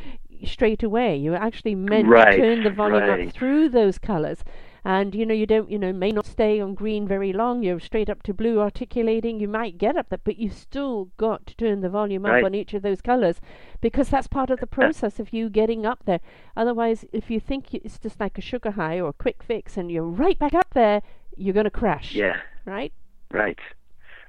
straight 0.45 0.83
away. 0.83 1.17
You're 1.17 1.37
actually 1.37 1.75
meant 1.75 2.09
right, 2.09 2.33
to 2.33 2.37
turn 2.37 2.65
the 2.65 2.71
volume 2.71 3.09
right. 3.09 3.29
up 3.29 3.35
through 3.35 3.71
those 3.71 3.99
colors 3.99 4.45
and 4.87 5.17
you 5.17 5.27
know 5.27 5.35
you 5.35 5.47
don't 5.47 5.69
you 5.69 5.81
know 5.81 5.93
may 5.93 6.13
not 6.13 6.25
stay 6.25 6.61
on 6.61 6.73
green 6.73 7.09
very 7.09 7.33
long. 7.33 7.61
You're 7.61 7.81
straight 7.81 8.09
up 8.09 8.23
to 8.23 8.33
blue 8.33 8.61
articulating. 8.61 9.41
You 9.41 9.49
might 9.49 9.79
get 9.79 9.97
up 9.97 10.11
there 10.11 10.21
but 10.23 10.39
you've 10.39 10.55
still 10.55 11.11
got 11.17 11.45
to 11.47 11.57
turn 11.57 11.81
the 11.81 11.89
volume 11.89 12.25
up 12.25 12.45
on 12.45 12.55
each 12.55 12.73
of 12.73 12.83
those 12.83 13.01
colors 13.01 13.41
because 13.81 14.09
that's 14.09 14.29
part 14.29 14.49
of 14.49 14.61
the 14.61 14.67
process 14.69 15.19
of 15.19 15.33
you 15.33 15.51
getting 15.51 15.85
up 15.85 16.05
there. 16.05 16.21
Otherwise 16.57 17.05
if 17.13 17.33
you 17.33 17.41
think 17.41 17.75
it's 17.75 17.99
just 17.99 18.21
like 18.21 18.39
a 18.39 18.41
sugar 18.41 18.71
high 18.71 19.01
or 19.01 19.09
a 19.09 19.13
quick 19.13 19.43
fix 19.43 19.77
and 19.77 19.91
you're 19.91 20.05
right 20.05 20.39
back 20.39 20.55
up 20.55 20.73
there 20.73 21.03
you're 21.37 21.53
going 21.53 21.65
to 21.65 21.71
crash. 21.71 22.15
Yeah. 22.15 22.37
Right? 22.65 22.93
Right 23.33 23.59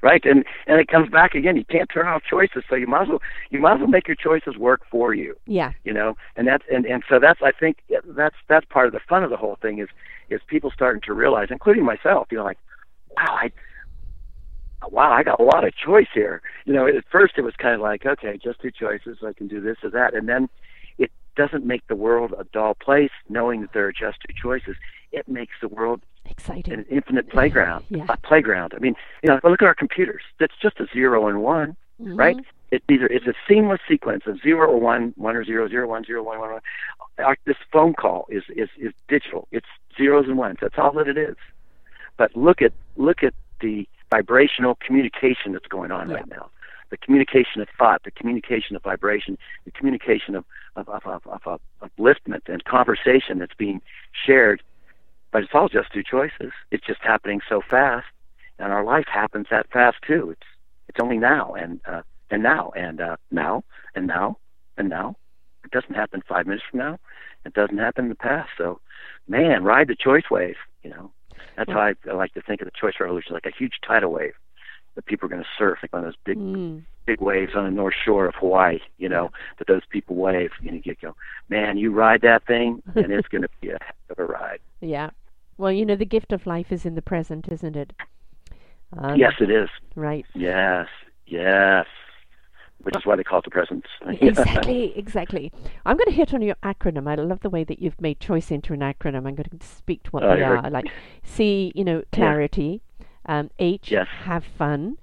right? 0.02 0.24
And 0.26 0.46
and 0.66 0.80
it 0.80 0.88
comes 0.88 1.10
back 1.10 1.34
again 1.34 1.58
you 1.58 1.66
can't 1.66 1.90
turn 1.94 2.08
off 2.08 2.24
choices 2.30 2.64
so 2.70 2.76
you 2.76 2.88
might 2.88 3.04
as 3.04 3.10
well 3.10 3.22
you 3.50 3.60
might 3.60 3.76
as 3.76 3.80
well 3.80 3.88
make 3.88 4.08
your 4.08 4.16
choices 4.16 4.58
work 4.58 4.82
for 4.90 5.14
you. 5.14 5.36
Yeah. 5.46 5.72
You 5.84 5.94
know 5.94 6.16
and 6.36 6.48
that's 6.48 6.64
and 6.72 6.86
and 6.86 7.04
so 7.10 7.20
that's 7.20 7.42
i 7.42 7.52
think 7.52 7.78
that's 8.16 8.36
that's 8.48 8.66
part 8.66 8.88
of 8.88 8.94
the 8.94 9.00
fun 9.08 9.24
of 9.24 9.30
the 9.30 9.38
whole 9.38 9.58
thing 9.62 9.80
is 9.80 9.90
is 10.30 10.42
people 10.48 10.72
starting 10.72 11.02
to 11.06 11.14
realize 11.14 11.48
including 11.52 11.86
myself 11.86 12.28
you 12.32 12.38
know 12.38 12.44
like 12.44 12.60
wow 13.16 13.38
i 13.42 13.52
wow 14.90 15.12
i 15.12 15.24
got 15.24 15.40
a 15.40 15.44
lot 15.44 15.66
of 15.66 15.74
choice 15.76 16.08
here. 16.14 16.42
You 16.66 16.74
know 16.74 16.88
at 16.88 17.04
first 17.12 17.34
it 17.38 17.42
was 17.42 17.56
kind 17.58 17.76
of 17.76 17.82
like 17.82 18.06
okay 18.06 18.38
just 18.42 18.62
two 18.62 18.72
choices 18.72 19.18
i 19.26 19.34
can 19.34 19.48
do 19.48 19.62
this 19.62 19.78
or 19.84 19.90
that 19.92 20.14
and 20.14 20.28
then 20.30 20.50
it 20.98 21.12
doesn't 21.36 21.66
make 21.66 21.86
the 21.88 21.96
world 21.96 22.34
a 22.38 22.44
dull 22.46 22.76
place 22.76 23.12
knowing 23.30 23.62
that 23.62 23.74
there 23.74 23.86
are 23.86 23.94
just 23.94 24.18
two 24.28 24.34
choices 24.42 24.76
it 25.12 25.28
makes 25.28 25.54
the 25.62 25.68
world 25.68 26.02
exciting 26.26 26.74
an 26.74 26.86
infinite 26.90 27.30
playground 27.30 27.86
yeah. 27.90 28.06
a 28.10 28.18
playground 28.18 28.74
i 28.76 28.80
mean 28.80 28.96
you 29.24 29.30
know 29.30 29.40
look 29.44 29.62
at 29.62 29.66
our 29.66 29.76
computers 29.76 30.22
that's 30.40 30.56
just 30.62 30.80
a 30.80 30.88
zero 30.94 31.28
and 31.28 31.42
one 31.42 31.76
mm-hmm. 32.02 32.16
right 32.16 32.38
it 32.72 32.84
either 32.90 33.08
it's 33.08 33.28
a 33.28 33.34
seamless 33.48 33.80
sequence 33.88 34.24
of 34.28 34.42
zero 34.42 34.70
or 34.70 34.80
one, 34.80 35.14
one 35.16 35.36
or 35.36 35.44
zero, 35.44 35.70
zero 35.70 35.88
one, 35.88 36.04
zero 36.04 36.24
one, 36.24 36.40
one 36.40 36.52
one. 36.52 36.62
Our, 37.18 37.38
this 37.46 37.58
phone 37.72 37.94
call 37.94 38.28
is 38.30 38.44
is 38.50 38.70
is 38.78 38.94
digital. 39.08 39.48
It's 39.52 39.68
zeros 39.98 40.26
and 40.28 40.38
ones. 40.38 40.58
That's 40.62 40.78
all 40.78 40.92
that 40.94 41.08
it 41.08 41.18
is. 41.18 41.36
But 42.18 42.36
look 42.36 42.62
at 42.62 42.74
look 42.98 43.24
at 43.24 43.34
the 43.62 43.88
vibrational 44.10 44.76
communication 44.76 45.54
that's 45.54 45.68
going 45.68 45.92
on 45.92 46.10
yeah. 46.10 46.16
right 46.16 46.30
now. 46.30 46.50
The 46.90 46.98
communication 46.98 47.62
of 47.62 47.68
thought, 47.78 48.04
the 48.04 48.12
communication 48.12 48.76
of 48.76 48.84
vibration, 48.84 49.38
the 49.66 49.72
communication 49.72 50.36
of 50.36 50.46
of, 50.76 50.90
of, 50.90 51.06
of, 51.06 51.22
of, 51.26 51.42
of 51.48 51.62
upliftment 51.82 52.48
and 52.48 52.64
conversation 52.66 53.40
that's 53.40 53.56
being 53.56 53.82
shared. 54.12 54.62
But 55.32 55.44
it's 55.44 55.52
all 55.54 55.70
just 55.70 55.92
two 55.94 56.04
choices. 56.04 56.52
It's 56.72 56.86
just 56.86 57.02
happening 57.02 57.42
so 57.48 57.62
fast, 57.70 58.08
and 58.60 58.72
our 58.72 58.84
life 58.84 59.06
happens 59.12 59.48
that 59.52 59.70
fast 59.72 59.98
too. 60.06 60.32
It's 60.32 60.48
it's 60.88 61.00
only 61.02 61.18
now, 61.18 61.54
and 61.54 61.82
uh, 61.86 62.02
and 62.32 62.44
now 62.44 62.72
and 62.76 63.02
uh, 63.02 63.18
now 63.32 63.64
and 63.96 64.08
now 64.08 64.38
and 64.78 64.90
now. 64.90 65.16
It 65.64 65.72
doesn't 65.72 65.96
happen 65.96 66.24
five 66.28 66.48
minutes 66.48 66.64
from 66.70 66.80
now. 66.80 66.98
It 67.46 67.54
doesn't 67.54 67.78
happen 67.78 68.06
in 68.06 68.10
the 68.10 68.16
past. 68.16 68.50
So, 68.58 68.80
man, 69.28 69.64
ride 69.64 69.90
the 69.90 69.96
choice 69.96 70.24
wave. 70.32 70.56
You 70.84 70.92
know, 70.92 71.12
that's 71.58 71.72
how 71.72 71.80
I, 71.80 71.94
I 72.10 72.14
like 72.14 72.34
to 72.36 72.42
think 72.42 72.62
of 72.62 72.66
the 72.66 72.72
choice 72.80 72.94
revolution, 73.00 73.34
like 73.34 73.46
a 73.46 73.58
huge 73.58 73.74
tidal 73.86 74.14
wave 74.14 74.34
that 74.98 75.06
people 75.06 75.28
are 75.28 75.30
going 75.30 75.44
to 75.44 75.48
surf, 75.58 75.78
like 75.84 75.94
on 75.94 76.02
those 76.02 76.16
big, 76.26 76.38
mm. 76.38 76.84
big 77.06 77.22
waves 77.22 77.52
on 77.56 77.66
the 77.66 77.72
north 77.72 77.94
shore 78.04 78.26
of 78.26 78.34
Hawaii. 78.36 78.80
You 78.98 79.08
know, 79.08 79.32
that 79.60 79.68
those 79.68 79.84
people 79.90 80.16
wave. 80.16 80.50
and 80.60 80.74
You 80.74 80.82
you 80.84 80.96
go, 81.00 81.16
man, 81.50 81.78
you 81.78 81.94
ride 81.94 82.22
that 82.22 82.46
thing, 82.48 82.82
and 82.96 83.12
it's 83.14 83.28
going 83.28 83.44
to 83.44 83.50
be 83.62 83.70
a 83.70 83.78
heck 83.80 83.96
of 84.10 84.20
a 84.20 84.26
ride. 84.26 84.60
Yeah. 84.80 85.10
Well, 85.58 85.72
you 85.72 85.88
know, 85.88 85.96
the 85.96 86.06
gift 86.06 86.32
of 86.32 86.46
life 86.46 86.72
is 86.72 86.86
in 86.86 86.94
the 86.94 87.02
present, 87.02 87.48
isn't 87.52 87.76
it? 87.76 87.92
Um, 88.96 89.16
yes, 89.16 89.34
it 89.40 89.50
is. 89.50 89.70
Right. 89.96 90.24
Yes. 90.36 90.88
Yes 91.26 91.88
which 92.88 92.96
is 92.96 93.06
why 93.06 93.18
they 93.18 93.24
call 93.24 93.40
it 93.40 93.44
the 93.44 93.52
present. 93.52 93.86
exactly, 94.22 94.98
exactly. 94.98 95.52
I'm 95.86 95.98
going 95.98 96.08
to 96.08 96.14
hit 96.14 96.34
on 96.34 96.42
your 96.42 96.56
acronym. 96.64 97.06
I 97.10 97.16
love 97.16 97.42
the 97.42 97.50
way 97.50 97.66
that 97.66 97.80
you've 97.80 98.00
made 98.00 98.22
choice 98.22 98.50
into 98.50 98.72
an 98.72 98.80
acronym. 98.80 99.28
I'm 99.28 99.36
going 99.36 99.50
to 99.60 99.66
speak 99.66 100.04
to 100.04 100.12
what 100.12 100.24
oh, 100.24 100.34
they 100.34 100.42
are. 100.42 100.70
Like 100.70 100.86
C, 101.22 101.74
you 101.76 101.84
know, 101.84 102.04
clarity. 102.14 102.82
Um, 103.28 103.50
H, 103.60 103.92
yes. 103.92 104.08
have 104.24 104.44
fun. 104.44 104.98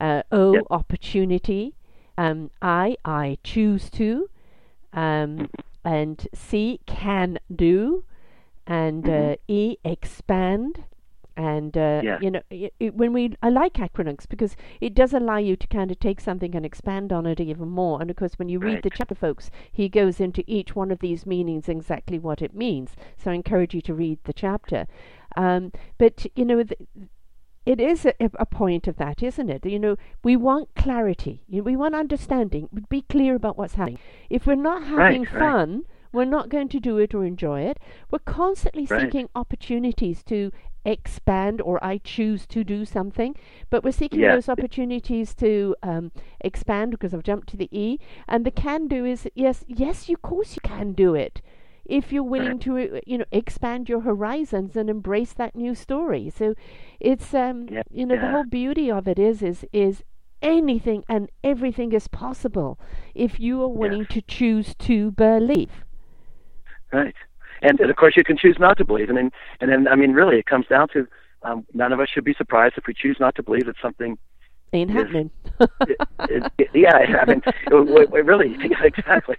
Uh, 0.00 0.22
o, 0.30 0.54
yep. 0.54 0.64
opportunity. 0.70 1.74
Um, 2.16 2.50
I, 2.62 2.96
I 3.04 3.38
choose 3.42 3.90
to. 3.90 4.28
Um, 4.92 5.50
and 5.84 6.26
C, 6.34 6.80
can 6.86 7.38
do. 7.54 8.04
And 8.66 9.04
mm-hmm. 9.04 9.32
uh, 9.32 9.36
E, 9.48 9.76
expand 9.84 10.84
and 11.38 11.78
uh, 11.78 12.02
you 12.20 12.32
know 12.32 12.42
it, 12.50 12.74
it, 12.80 12.94
when 12.96 13.12
we 13.12 13.32
I 13.40 13.48
like 13.48 13.74
acronyms 13.74 14.28
because 14.28 14.56
it 14.80 14.92
does 14.92 15.14
allow 15.14 15.36
you 15.36 15.54
to 15.54 15.66
kind 15.68 15.92
of 15.92 16.00
take 16.00 16.20
something 16.20 16.54
and 16.56 16.66
expand 16.66 17.12
on 17.12 17.26
it 17.26 17.38
even 17.38 17.68
more 17.68 18.00
and 18.00 18.10
of 18.10 18.16
course 18.16 18.32
when 18.36 18.48
you 18.48 18.58
read 18.58 18.82
the 18.82 18.90
chapter 18.90 19.14
folks 19.14 19.48
he 19.70 19.88
goes 19.88 20.18
into 20.18 20.42
each 20.48 20.74
one 20.74 20.90
of 20.90 20.98
these 20.98 21.26
meanings 21.26 21.68
exactly 21.68 22.18
what 22.18 22.42
it 22.42 22.54
means 22.54 22.96
so 23.16 23.30
I 23.30 23.34
encourage 23.34 23.72
you 23.72 23.80
to 23.82 23.94
read 23.94 24.18
the 24.24 24.32
chapter 24.32 24.88
um, 25.36 25.70
but 25.96 26.26
you 26.34 26.44
know 26.44 26.64
the, 26.64 26.76
it 27.68 27.80
is 27.80 28.06
a, 28.06 28.14
a, 28.18 28.46
point 28.46 28.88
of 28.88 28.96
that, 28.96 29.22
isn't 29.22 29.50
it? 29.50 29.66
You 29.66 29.78
know, 29.78 29.96
we 30.24 30.36
want 30.36 30.74
clarity. 30.74 31.42
You 31.46 31.58
know, 31.58 31.64
we 31.64 31.76
want 31.76 31.94
understanding. 31.94 32.70
Be 32.88 33.02
clear 33.02 33.34
about 33.34 33.58
what's 33.58 33.74
happening. 33.74 33.98
If 34.30 34.46
we're 34.46 34.54
not 34.54 34.84
having 34.84 35.24
right, 35.24 35.30
fun, 35.30 35.72
right. 35.72 35.86
we're 36.10 36.24
not 36.24 36.48
going 36.48 36.70
to 36.70 36.80
do 36.80 36.96
it 36.96 37.14
or 37.14 37.26
enjoy 37.26 37.60
it. 37.60 37.78
We're 38.10 38.20
constantly 38.20 38.86
right. 38.86 39.02
seeking 39.02 39.28
opportunities 39.34 40.22
to 40.24 40.50
expand 40.86 41.60
or 41.60 41.78
I 41.84 41.98
choose 41.98 42.46
to 42.46 42.64
do 42.64 42.86
something, 42.86 43.36
but 43.68 43.84
we're 43.84 43.92
seeking 43.92 44.20
yeah. 44.20 44.34
those 44.34 44.48
opportunities 44.48 45.34
to 45.34 45.76
um, 45.82 46.10
expand 46.40 46.92
because 46.92 47.12
I've 47.12 47.22
jumped 47.22 47.50
to 47.50 47.58
the 47.58 47.68
E. 47.70 47.98
And 48.26 48.46
the 48.46 48.50
can 48.50 48.88
do 48.88 49.04
is 49.04 49.28
yes, 49.34 49.66
yes, 49.68 50.08
of 50.08 50.22
course 50.22 50.56
you 50.56 50.62
can 50.62 50.94
do 50.94 51.14
it 51.14 51.42
if 51.88 52.12
you're 52.12 52.22
willing 52.22 52.58
to 52.60 53.00
you 53.06 53.18
know 53.18 53.24
expand 53.32 53.88
your 53.88 54.02
horizons 54.02 54.76
and 54.76 54.88
embrace 54.88 55.32
that 55.32 55.56
new 55.56 55.74
story. 55.74 56.30
So 56.30 56.54
it's 57.00 57.34
um 57.34 57.68
yeah. 57.68 57.82
you 57.90 58.06
know 58.06 58.20
the 58.20 58.30
whole 58.30 58.44
beauty 58.44 58.90
of 58.90 59.08
it 59.08 59.18
is 59.18 59.42
is 59.42 59.64
is 59.72 60.04
anything 60.40 61.02
and 61.08 61.28
everything 61.42 61.92
is 61.92 62.06
possible 62.06 62.78
if 63.14 63.40
you 63.40 63.60
are 63.62 63.68
willing 63.68 64.06
to 64.06 64.20
choose 64.22 64.74
to 64.76 65.10
believe. 65.10 65.84
Right 66.92 67.14
and, 67.62 67.80
and 67.80 67.90
of 67.90 67.96
course 67.96 68.16
you 68.16 68.24
can 68.24 68.36
choose 68.36 68.56
not 68.58 68.76
to 68.78 68.84
believe 68.84 69.08
and 69.08 69.18
then 69.18 69.30
and 69.60 69.70
then 69.70 69.88
i 69.88 69.94
mean 69.94 70.12
really 70.12 70.38
it 70.38 70.46
comes 70.46 70.66
down 70.66 70.88
to 70.88 71.06
um, 71.42 71.64
none 71.72 71.92
of 71.92 72.00
us 72.00 72.08
should 72.12 72.24
be 72.24 72.34
surprised 72.34 72.74
if 72.76 72.86
we 72.86 72.94
choose 72.94 73.16
not 73.20 73.34
to 73.36 73.42
believe 73.42 73.66
that 73.66 73.76
something 73.80 74.18
ain't 74.72 74.90
happening 74.90 75.30
it, 75.60 75.70
it, 76.28 76.52
it, 76.58 76.68
yeah 76.74 76.96
i 76.96 77.24
mean 77.24 77.42
it, 77.46 78.24
really 78.24 78.56
exactly 78.82 79.36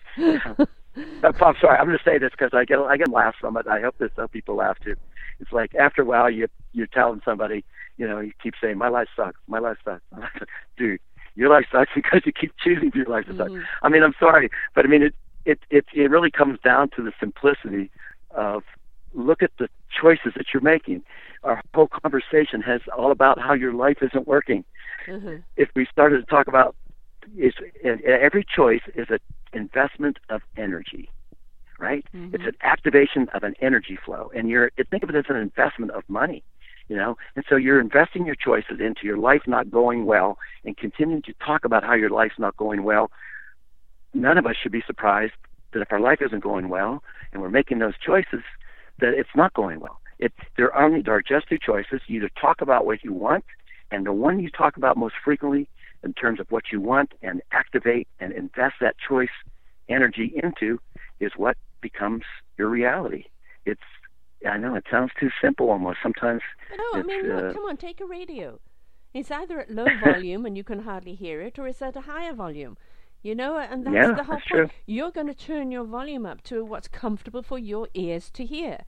i'm 0.95 1.55
sorry 1.61 1.77
i'm 1.77 1.85
going 1.85 1.97
to 1.97 2.03
say 2.03 2.17
this 2.17 2.31
because 2.31 2.51
i 2.53 2.65
get 2.65 2.79
i 2.79 2.97
get 2.97 3.09
laughs 3.09 3.37
from 3.39 3.57
it 3.57 3.67
i 3.67 3.79
hope 3.79 3.95
this 3.99 4.11
other 4.17 4.27
people 4.27 4.55
laugh 4.55 4.77
too 4.83 4.95
it's 5.39 5.51
like 5.51 5.73
after 5.75 6.01
a 6.01 6.05
while 6.05 6.29
you 6.29 6.47
you're 6.73 6.87
telling 6.87 7.21
somebody 7.23 7.63
you 7.97 8.07
know 8.07 8.19
you 8.19 8.31
keep 8.41 8.53
saying 8.61 8.77
my 8.77 8.89
life 8.89 9.07
sucks 9.15 9.39
my 9.47 9.59
life 9.59 9.77
sucks 9.83 10.03
dude 10.77 10.99
your 11.35 11.49
life 11.49 11.65
sucks 11.71 11.91
because 11.95 12.21
you 12.25 12.31
keep 12.31 12.51
choosing 12.63 12.91
your 12.93 13.05
life 13.05 13.25
to 13.25 13.35
suck 13.35 13.47
Mhm. 13.49 13.63
i 13.83 13.89
mean 13.89 14.03
i'm 14.03 14.15
sorry 14.19 14.49
but 14.75 14.85
i 14.85 14.87
mean 14.87 15.03
it 15.03 15.15
it 15.45 15.59
it 15.69 15.85
it 15.93 16.09
really 16.09 16.31
comes 16.31 16.59
down 16.63 16.89
to 16.95 17.03
the 17.03 17.11
simplicity 17.19 17.89
of 18.31 18.63
look 19.13 19.41
at 19.41 19.51
the 19.57 19.67
choices 19.89 20.33
that 20.35 20.45
you're 20.53 20.61
making. 20.61 21.01
Our 21.43 21.61
whole 21.73 21.87
conversation 21.87 22.61
has 22.61 22.81
all 22.95 23.11
about 23.11 23.39
how 23.39 23.53
your 23.53 23.73
life 23.73 23.97
isn't 24.01 24.27
working. 24.27 24.63
Mhm. 25.07 25.43
If 25.57 25.69
we 25.75 25.85
started 25.91 26.19
to 26.19 26.25
talk 26.25 26.47
about 26.47 26.75
is 27.37 27.53
every 28.05 28.43
choice 28.43 28.81
is 28.95 29.07
an 29.09 29.19
investment 29.53 30.19
of 30.29 30.41
energy, 30.57 31.09
right? 31.77 32.05
Mhm. 32.13 32.33
It's 32.33 32.45
an 32.45 32.55
activation 32.61 33.29
of 33.29 33.43
an 33.43 33.55
energy 33.61 33.95
flow, 33.95 34.31
and 34.35 34.49
you're 34.49 34.69
think 34.89 35.03
of 35.03 35.09
it 35.09 35.15
as 35.15 35.25
an 35.29 35.35
investment 35.35 35.91
of 35.91 36.03
money, 36.09 36.43
you 36.87 36.95
know. 36.95 37.17
And 37.35 37.45
so 37.47 37.55
you're 37.55 37.79
investing 37.79 38.25
your 38.25 38.35
choices 38.35 38.79
into 38.79 39.05
your 39.05 39.17
life 39.17 39.47
not 39.47 39.71
going 39.71 40.05
well, 40.05 40.37
and 40.65 40.77
continuing 40.77 41.21
to 41.23 41.33
talk 41.45 41.65
about 41.65 41.83
how 41.83 41.93
your 41.93 42.09
life's 42.09 42.39
not 42.39 42.57
going 42.57 42.83
well. 42.83 43.11
None 44.13 44.37
of 44.37 44.45
us 44.45 44.55
should 44.57 44.71
be 44.71 44.81
surprised 44.81 45.33
that 45.71 45.81
if 45.81 45.91
our 45.91 45.99
life 45.99 46.21
isn't 46.21 46.39
going 46.39 46.69
well 46.69 47.03
and 47.31 47.41
we're 47.41 47.49
making 47.49 47.79
those 47.79 47.97
choices, 47.97 48.43
that 48.99 49.13
it's 49.13 49.35
not 49.35 49.53
going 49.53 49.79
well. 49.79 49.99
It 50.17 50.33
there 50.57 50.73
are 50.73 50.83
only 50.85 51.01
there 51.01 51.15
are 51.15 51.21
just 51.21 51.47
two 51.47 51.57
choices. 51.57 52.01
You 52.07 52.17
either 52.17 52.29
talk 52.39 52.61
about 52.61 52.85
what 52.85 53.03
you 53.03 53.13
want, 53.13 53.45
and 53.91 54.05
the 54.05 54.13
one 54.13 54.39
you 54.39 54.49
talk 54.49 54.77
about 54.77 54.97
most 54.97 55.15
frequently 55.23 55.69
in 56.03 56.13
terms 56.13 56.39
of 56.39 56.47
what 56.49 56.65
you 56.71 56.79
want 56.81 57.13
and 57.21 57.41
activate 57.51 58.07
and 58.19 58.31
invest 58.33 58.75
that 58.81 58.95
choice 58.97 59.29
energy 59.89 60.33
into 60.41 60.79
is 61.19 61.31
what 61.35 61.57
becomes 61.81 62.23
your 62.57 62.69
reality. 62.69 63.25
It's 63.65 63.81
I 64.47 64.57
know 64.57 64.75
it 64.75 64.85
sounds 64.89 65.11
too 65.19 65.29
simple 65.41 65.69
almost. 65.69 65.99
Sometimes 66.01 66.41
no, 66.77 66.99
I 66.99 67.03
mean, 67.03 67.27
look, 67.27 67.45
uh, 67.45 67.53
come 67.53 67.65
on, 67.65 67.77
take 67.77 67.99
a 67.99 68.05
radio. 68.05 68.59
It's 69.13 69.31
either 69.31 69.59
at 69.59 69.71
low 69.71 69.85
volume 70.03 70.45
and 70.45 70.55
you 70.55 70.63
can 70.63 70.83
hardly 70.83 71.15
hear 71.15 71.41
it, 71.41 71.59
or 71.59 71.67
it's 71.67 71.81
at 71.81 71.95
a 71.95 72.01
higher 72.01 72.33
volume. 72.33 72.77
You 73.21 73.35
know, 73.35 73.57
and 73.57 73.85
that's 73.85 73.93
yeah, 73.93 74.13
the 74.13 74.23
whole 74.23 74.35
that's 74.35 74.47
point. 74.49 74.69
True. 74.69 74.79
You're 74.85 75.11
going 75.11 75.27
to 75.27 75.33
turn 75.33 75.71
your 75.71 75.83
volume 75.83 76.25
up 76.25 76.41
to 76.43 76.63
what's 76.63 76.87
comfortable 76.87 77.43
for 77.43 77.59
your 77.59 77.89
ears 77.93 78.29
to 78.31 78.45
hear. 78.45 78.85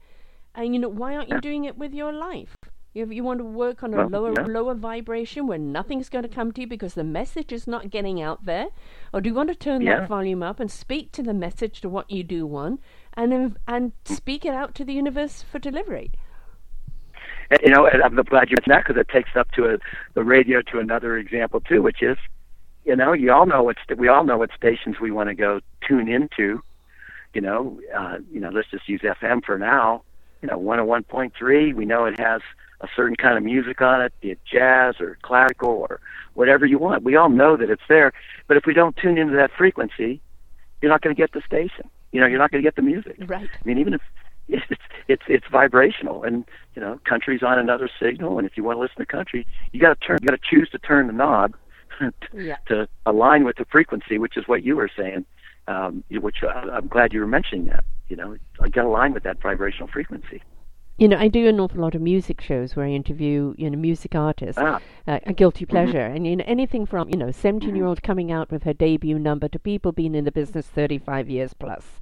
And 0.54 0.74
you 0.74 0.80
know, 0.80 0.88
why 0.88 1.16
aren't 1.16 1.28
you 1.28 1.40
doing 1.40 1.64
it 1.64 1.76
with 1.76 1.92
your 1.92 2.12
life? 2.12 2.56
If 2.94 3.10
you 3.10 3.24
want 3.24 3.38
to 3.38 3.44
work 3.44 3.82
on 3.82 3.94
a 3.94 3.96
well, 3.96 4.08
lower 4.08 4.34
yeah. 4.36 4.46
lower 4.46 4.74
vibration 4.74 5.46
where 5.46 5.58
nothing's 5.58 6.10
going 6.10 6.24
to 6.24 6.28
come 6.28 6.52
to 6.52 6.60
you 6.60 6.66
because 6.66 6.92
the 6.92 7.04
message 7.04 7.50
is 7.50 7.66
not 7.66 7.90
getting 7.90 8.20
out 8.20 8.44
there, 8.44 8.66
or 9.14 9.22
do 9.22 9.30
you 9.30 9.34
want 9.34 9.48
to 9.48 9.54
turn 9.54 9.80
yeah. 9.80 10.00
that 10.00 10.08
volume 10.08 10.42
up 10.42 10.60
and 10.60 10.70
speak 10.70 11.10
to 11.12 11.22
the 11.22 11.32
message 11.32 11.80
to 11.80 11.88
what 11.88 12.10
you 12.10 12.22
do 12.22 12.46
want, 12.46 12.80
and 13.14 13.56
and 13.66 13.92
speak 14.04 14.44
it 14.44 14.52
out 14.52 14.74
to 14.74 14.84
the 14.84 14.92
universe 14.92 15.42
for 15.42 15.58
delivery? 15.58 16.12
You 17.62 17.70
know, 17.70 17.88
I'm 17.88 18.14
glad 18.14 18.50
you 18.50 18.56
mentioned 18.56 18.72
that 18.74 18.86
because 18.86 19.00
it 19.00 19.08
takes 19.08 19.30
up 19.36 19.50
to 19.52 19.74
a, 19.74 19.78
the 20.14 20.24
radio 20.24 20.62
to 20.72 20.78
another 20.78 21.18
example 21.18 21.60
too, 21.60 21.82
which 21.82 22.02
is, 22.02 22.16
you 22.84 22.96
know, 22.96 23.12
you 23.12 23.30
all 23.32 23.46
know 23.46 23.62
what 23.62 23.76
st- 23.84 23.98
we 23.98 24.08
all 24.08 24.24
know 24.24 24.38
what 24.38 24.50
stations 24.56 24.96
we 25.00 25.10
want 25.10 25.28
to 25.28 25.34
go 25.34 25.60
tune 25.86 26.08
into. 26.08 26.62
You 27.34 27.40
know, 27.40 27.80
uh, 27.96 28.18
you 28.30 28.40
know, 28.40 28.50
let's 28.50 28.70
just 28.70 28.88
use 28.88 29.00
FM 29.02 29.44
for 29.44 29.58
now. 29.58 30.02
You 30.42 30.48
know, 30.48 30.58
101.3. 30.58 31.74
We 31.74 31.84
know 31.84 32.04
it 32.04 32.18
has 32.18 32.42
a 32.82 32.88
certain 32.94 33.16
kind 33.16 33.38
of 33.38 33.44
music 33.44 33.80
on 33.80 34.02
it, 34.02 34.12
be 34.20 34.32
it 34.32 34.40
jazz 34.44 34.96
or 35.00 35.16
classical 35.22 35.70
or 35.70 36.00
whatever 36.34 36.66
you 36.66 36.78
want. 36.78 37.04
We 37.04 37.16
all 37.16 37.28
know 37.28 37.56
that 37.56 37.70
it's 37.70 37.82
there, 37.88 38.12
but 38.48 38.56
if 38.56 38.66
we 38.66 38.74
don't 38.74 38.96
tune 38.96 39.18
into 39.18 39.36
that 39.36 39.50
frequency, 39.56 40.20
you're 40.80 40.90
not 40.90 41.00
going 41.00 41.14
to 41.14 41.20
get 41.20 41.32
the 41.32 41.42
station. 41.46 41.88
You 42.10 42.20
know, 42.20 42.26
you're 42.26 42.38
not 42.38 42.50
going 42.50 42.62
to 42.62 42.66
get 42.66 42.76
the 42.76 42.82
music. 42.82 43.16
Right. 43.20 43.48
I 43.52 43.64
mean, 43.64 43.78
even 43.78 43.94
if 43.94 44.00
it's 44.48 44.82
it's 45.08 45.22
it's 45.28 45.46
vibrational, 45.50 46.24
and 46.24 46.44
you 46.74 46.82
know, 46.82 46.98
country's 47.04 47.42
on 47.42 47.58
another 47.58 47.88
signal, 48.00 48.38
and 48.38 48.46
if 48.46 48.56
you 48.56 48.64
want 48.64 48.76
to 48.76 48.80
listen 48.80 48.96
to 48.98 49.06
country, 49.06 49.46
you 49.70 49.80
got 49.80 49.98
to 50.00 50.06
turn, 50.06 50.18
you 50.20 50.28
got 50.28 50.40
to 50.40 50.48
choose 50.50 50.68
to 50.70 50.78
turn 50.78 51.06
the 51.06 51.12
knob 51.12 51.54
to, 51.98 52.12
yeah. 52.34 52.56
to 52.66 52.88
align 53.06 53.44
with 53.44 53.56
the 53.56 53.64
frequency, 53.66 54.18
which 54.18 54.36
is 54.36 54.48
what 54.48 54.64
you 54.64 54.76
were 54.76 54.90
saying. 54.96 55.24
Um, 55.68 56.02
which 56.10 56.38
I, 56.42 56.68
I'm 56.70 56.88
glad 56.88 57.12
you 57.12 57.20
were 57.20 57.26
mentioning 57.28 57.66
that. 57.66 57.84
You 58.12 58.16
know, 58.16 58.36
I 58.60 58.68
got 58.68 58.82
to 58.82 58.88
align 58.88 59.14
with 59.14 59.22
that 59.22 59.40
vibrational 59.40 59.88
frequency 59.88 60.42
you 60.98 61.08
know, 61.08 61.18
I 61.18 61.28
do 61.28 61.48
an 61.48 61.58
awful 61.58 61.80
lot 61.80 61.94
of 61.94 62.02
music 62.02 62.40
shows 62.40 62.76
where 62.76 62.86
I 62.86 62.90
interview, 62.90 63.54
you 63.56 63.70
know, 63.70 63.78
music 63.78 64.14
artists, 64.14 64.60
ah. 64.62 64.78
uh, 65.06 65.18
a 65.24 65.32
guilty 65.32 65.64
pleasure, 65.64 65.98
mm-hmm. 65.98 66.16
and 66.16 66.26
you 66.26 66.36
know, 66.36 66.44
anything 66.46 66.86
from 66.86 67.08
you 67.08 67.16
know, 67.16 67.30
seventeen-year-old 67.30 68.02
coming 68.02 68.30
out 68.30 68.50
with 68.50 68.64
her 68.64 68.74
debut 68.74 69.18
number 69.18 69.48
to 69.48 69.58
people 69.58 69.92
being 69.92 70.14
in 70.14 70.24
the 70.24 70.30
business 70.30 70.66
thirty-five 70.66 71.30
years 71.30 71.54
plus. 71.54 71.98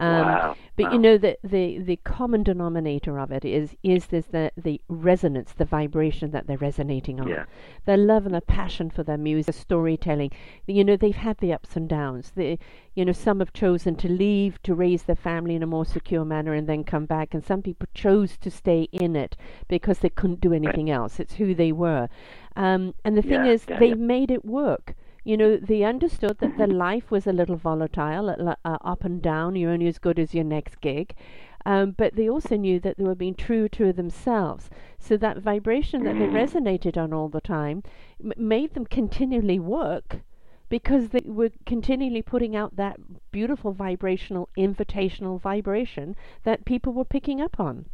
Um, 0.00 0.26
wow. 0.26 0.56
But 0.76 0.86
wow. 0.86 0.92
you 0.92 0.98
know 0.98 1.18
the, 1.18 1.38
the 1.42 1.78
the 1.78 1.96
common 1.96 2.42
denominator 2.42 3.18
of 3.18 3.30
it 3.30 3.44
is 3.44 3.74
is 3.82 4.06
this 4.06 4.26
the 4.26 4.52
the 4.56 4.80
resonance, 4.88 5.52
the 5.52 5.64
vibration 5.64 6.30
that 6.32 6.46
they're 6.46 6.58
resonating 6.58 7.20
on. 7.20 7.28
Yeah. 7.28 7.44
Their 7.86 7.96
love 7.96 8.26
and 8.26 8.34
their 8.34 8.40
passion 8.40 8.90
for 8.90 9.02
their 9.02 9.16
music, 9.16 9.54
storytelling. 9.54 10.32
You 10.66 10.84
know 10.84 10.96
they've 10.96 11.16
had 11.16 11.38
the 11.38 11.52
ups 11.52 11.76
and 11.76 11.88
downs. 11.88 12.32
The 12.36 12.58
you 12.94 13.04
know 13.04 13.12
some 13.12 13.38
have 13.40 13.52
chosen 13.52 13.96
to 13.96 14.08
leave 14.08 14.62
to 14.64 14.74
raise 14.74 15.04
their 15.04 15.16
family 15.16 15.54
in 15.54 15.62
a 15.62 15.66
more 15.66 15.86
secure 15.86 16.24
manner 16.24 16.52
and 16.52 16.68
then 16.68 16.84
come 16.84 17.06
back, 17.06 17.32
and 17.32 17.44
some 17.44 17.62
people 17.62 17.88
chose 17.94 18.36
to 18.38 18.50
stay 18.50 18.88
in 18.92 19.16
it 19.16 19.36
because 19.68 20.00
they 20.00 20.10
couldn't 20.10 20.40
do 20.40 20.52
anything 20.52 20.86
right. 20.86 20.96
else. 20.96 21.18
It's 21.20 21.34
who 21.34 21.54
they 21.54 21.72
were. 21.72 22.08
Um, 22.54 22.94
and 23.04 23.16
the 23.16 23.22
thing 23.22 23.44
yeah, 23.44 23.52
is, 23.52 23.64
yeah, 23.68 23.78
they 23.78 23.94
made 23.94 24.30
it 24.30 24.44
work 24.44 24.94
you 25.26 25.36
know, 25.36 25.56
they 25.56 25.82
understood 25.82 26.38
that 26.38 26.56
their 26.56 26.68
life 26.68 27.10
was 27.10 27.26
a 27.26 27.32
little 27.32 27.56
volatile, 27.56 28.30
uh, 28.30 28.54
up 28.64 29.02
and 29.02 29.20
down. 29.20 29.56
You're 29.56 29.72
only 29.72 29.88
as 29.88 29.98
good 29.98 30.20
as 30.20 30.34
your 30.34 30.44
next 30.44 30.80
gig. 30.80 31.16
Um, 31.64 31.96
but 31.98 32.14
they 32.14 32.30
also 32.30 32.56
knew 32.56 32.78
that 32.78 32.96
they 32.96 33.02
were 33.02 33.16
being 33.16 33.34
true 33.34 33.68
to 33.70 33.92
themselves. 33.92 34.70
So 35.00 35.16
that 35.16 35.38
vibration 35.38 36.04
that 36.04 36.16
they 36.16 36.26
resonated 36.26 36.96
on 36.96 37.12
all 37.12 37.28
the 37.28 37.40
time 37.40 37.82
m- 38.22 38.34
made 38.36 38.74
them 38.74 38.86
continually 38.86 39.58
work 39.58 40.20
because 40.68 41.08
they 41.08 41.22
were 41.24 41.50
continually 41.64 42.22
putting 42.22 42.54
out 42.54 42.76
that 42.76 43.00
beautiful 43.32 43.72
vibrational, 43.72 44.48
invitational 44.56 45.40
vibration 45.40 46.14
that 46.44 46.64
people 46.64 46.92
were 46.92 47.04
picking 47.04 47.40
up 47.40 47.58
on. 47.58 47.86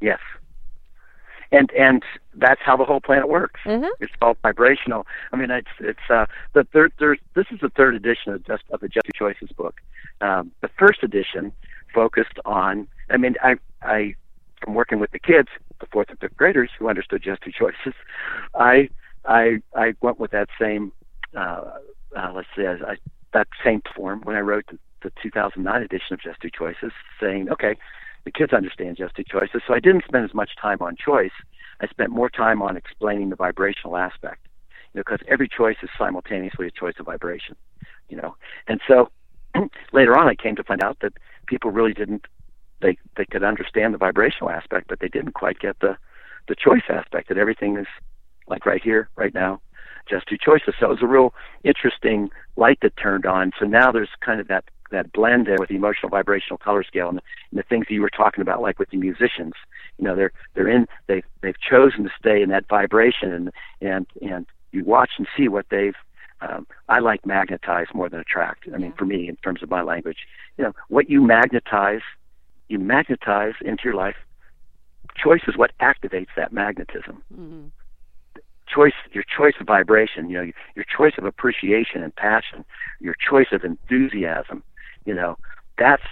Yes. 0.00 0.18
And 1.50 1.70
and 1.72 2.02
that's 2.34 2.60
how 2.62 2.76
the 2.76 2.84
whole 2.84 3.00
planet 3.00 3.28
works. 3.28 3.60
Uh-huh. 3.64 3.88
It's 4.00 4.12
all 4.20 4.36
vibrational. 4.42 5.06
I 5.32 5.36
mean, 5.36 5.50
it's 5.50 5.68
it's 5.80 6.10
uh, 6.10 6.26
the 6.52 6.64
third. 6.64 6.92
There's, 6.98 7.18
this 7.34 7.46
is 7.50 7.60
the 7.60 7.70
third 7.70 7.94
edition 7.94 8.32
of 8.32 8.46
just 8.46 8.64
of 8.70 8.80
the 8.80 8.88
Just 8.88 9.06
Two 9.06 9.18
Choices 9.18 9.50
book. 9.56 9.80
Um, 10.20 10.52
the 10.60 10.68
first 10.78 11.02
edition 11.02 11.52
focused 11.94 12.38
on. 12.44 12.86
I 13.10 13.16
mean, 13.16 13.36
I 13.42 13.56
I 13.82 14.14
from 14.62 14.74
working 14.74 14.98
with 14.98 15.10
the 15.12 15.18
kids, 15.18 15.48
the 15.80 15.86
fourth 15.86 16.10
and 16.10 16.18
fifth 16.18 16.36
graders 16.36 16.70
who 16.78 16.88
understood 16.88 17.22
Just 17.22 17.42
Two 17.42 17.52
Choices, 17.52 17.94
I 18.54 18.90
I 19.24 19.62
I 19.74 19.94
went 20.00 20.20
with 20.20 20.32
that 20.32 20.48
same. 20.60 20.92
Uh, 21.34 21.64
uh, 22.16 22.32
let's 22.34 22.48
say 22.56 22.66
I, 22.66 22.96
that 23.32 23.48
same 23.64 23.82
form 23.94 24.22
when 24.24 24.36
I 24.36 24.40
wrote 24.40 24.64
the, 24.70 24.78
the 25.02 25.12
2009 25.22 25.82
edition 25.82 26.14
of 26.14 26.20
Just 26.20 26.40
Two 26.40 26.50
Choices, 26.50 26.92
saying, 27.20 27.50
okay, 27.50 27.76
the 28.24 28.30
kids 28.30 28.52
understand 28.52 28.96
just 28.96 29.14
two 29.14 29.24
choices. 29.24 29.62
So 29.66 29.74
I 29.74 29.80
didn't 29.80 30.04
spend 30.06 30.24
as 30.24 30.34
much 30.34 30.50
time 30.60 30.78
on 30.80 30.96
choice. 30.96 31.32
I 31.80 31.86
spent 31.86 32.10
more 32.10 32.28
time 32.28 32.60
on 32.62 32.76
explaining 32.76 33.30
the 33.30 33.36
vibrational 33.36 33.96
aspect, 33.96 34.46
you 34.92 34.98
know, 34.98 35.04
because 35.06 35.20
every 35.28 35.48
choice 35.48 35.76
is 35.82 35.90
simultaneously 35.96 36.66
a 36.66 36.70
choice 36.70 36.94
of 36.98 37.06
vibration, 37.06 37.56
you 38.08 38.16
know. 38.16 38.34
And 38.66 38.80
so 38.86 39.10
later 39.92 40.18
on, 40.18 40.28
I 40.28 40.34
came 40.34 40.56
to 40.56 40.64
find 40.64 40.82
out 40.82 40.98
that 41.00 41.12
people 41.46 41.70
really 41.70 41.92
didn't. 41.94 42.26
They 42.80 42.96
they 43.16 43.24
could 43.24 43.42
understand 43.42 43.94
the 43.94 43.98
vibrational 43.98 44.50
aspect, 44.50 44.88
but 44.88 45.00
they 45.00 45.08
didn't 45.08 45.32
quite 45.32 45.58
get 45.58 45.78
the 45.80 45.96
the 46.48 46.54
choice 46.54 46.84
aspect. 46.88 47.28
That 47.28 47.38
everything 47.38 47.76
is 47.76 47.86
like 48.48 48.66
right 48.66 48.82
here, 48.82 49.08
right 49.16 49.34
now, 49.34 49.60
just 50.08 50.26
two 50.26 50.38
choices. 50.38 50.74
So 50.78 50.86
it 50.86 50.90
was 50.90 51.02
a 51.02 51.06
real 51.06 51.34
interesting 51.64 52.30
light 52.56 52.78
that 52.82 52.96
turned 52.96 53.26
on. 53.26 53.52
So 53.58 53.66
now 53.66 53.92
there's 53.92 54.10
kind 54.20 54.40
of 54.40 54.48
that 54.48 54.64
that 54.90 55.12
blend 55.12 55.46
there 55.46 55.58
with 55.58 55.68
the 55.68 55.76
emotional 55.76 56.08
vibrational 56.10 56.58
color 56.58 56.82
scale 56.82 57.08
and 57.08 57.18
the, 57.18 57.22
and 57.50 57.58
the 57.58 57.62
things 57.64 57.86
that 57.88 57.94
you 57.94 58.02
were 58.02 58.10
talking 58.10 58.42
about, 58.42 58.62
like 58.62 58.78
with 58.78 58.90
the 58.90 58.96
musicians. 58.96 59.52
You 59.98 60.04
know, 60.04 60.16
they're 60.16 60.32
they're 60.54 60.68
in 60.68 60.86
they 61.06 61.22
they've 61.42 61.58
chosen 61.60 62.04
to 62.04 62.10
stay 62.18 62.42
in 62.42 62.50
that 62.50 62.68
vibration, 62.68 63.32
and 63.32 63.50
and 63.80 64.06
and 64.22 64.46
you 64.72 64.84
watch 64.84 65.10
and 65.18 65.26
see 65.36 65.48
what 65.48 65.66
they've. 65.70 65.96
Um, 66.40 66.68
I 66.88 67.00
like 67.00 67.26
magnetize 67.26 67.86
more 67.92 68.08
than 68.08 68.20
attract. 68.20 68.68
I 68.72 68.76
mean, 68.76 68.90
Yeah. 68.90 68.96
for 68.96 69.06
me, 69.06 69.28
in 69.28 69.34
terms 69.36 69.60
of 69.60 69.70
my 69.70 69.82
language, 69.82 70.18
you 70.56 70.62
know, 70.62 70.72
what 70.88 71.10
you 71.10 71.20
magnetize, 71.20 72.02
you 72.68 72.78
magnetize 72.78 73.54
into 73.60 73.82
your 73.84 73.94
life. 73.94 74.14
Choice 75.16 75.42
is 75.48 75.56
what 75.56 75.72
activates 75.80 76.28
that 76.36 76.52
magnetism 76.52 77.22
Mm. 77.36 77.72
choice 78.68 78.92
your 79.12 79.24
choice 79.24 79.54
of 79.60 79.66
vibration 79.66 80.28
you 80.28 80.36
know 80.36 80.52
your 80.76 80.84
choice 80.84 81.14
of 81.18 81.24
appreciation 81.24 82.02
and 82.02 82.14
passion 82.16 82.64
your 83.00 83.14
choice 83.18 83.48
of 83.52 83.64
enthusiasm 83.64 84.62
you 85.04 85.14
know 85.14 85.36
that's 85.78 86.02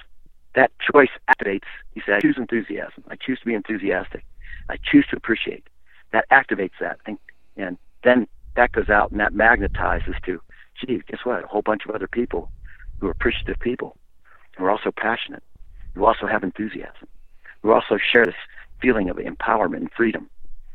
that 0.55 0.71
choice 0.81 1.11
activates 1.31 1.69
you 1.95 2.03
say 2.07 2.15
i 2.15 2.21
choose 2.21 2.37
enthusiasm. 2.39 3.05
I 3.09 3.17
choose 3.17 3.39
to 3.41 3.47
be 3.47 3.55
enthusiastic. 3.55 4.25
I 4.69 4.77
choose 4.83 5.07
to 5.11 5.17
appreciate. 5.17 5.65
That 6.13 6.29
activates 6.31 6.79
that 6.81 6.99
and 7.07 7.19
and 7.57 7.79
then 8.05 8.27
that 8.55 8.73
goes 8.73 8.89
out 8.89 9.11
and 9.11 9.21
that 9.21 9.33
magnetizes 9.35 10.21
to 10.25 10.41
gee 10.81 11.03
guess 11.09 11.21
what? 11.25 11.45
A 11.45 11.47
whole 11.47 11.63
bunch 11.63 11.85
of 11.87 11.95
other 11.95 12.09
people 12.09 12.51
who 13.01 13.09
are 13.09 13.11
appreciative 13.11 13.59
people 13.61 13.97
who 14.57 14.65
are 14.65 14.71
also 14.71 14.91
passionate 14.91 15.43
who 15.95 16.05
also 16.05 16.27
have 16.27 16.43
enthusiasm 16.43 17.09
who 17.63 17.73
also 17.73 17.99
share 17.99 18.25
this 18.25 18.35
feeling 18.81 19.11
of 19.11 19.17
empowerment 19.17 19.79
and 19.79 19.91
freedom. 19.97 20.29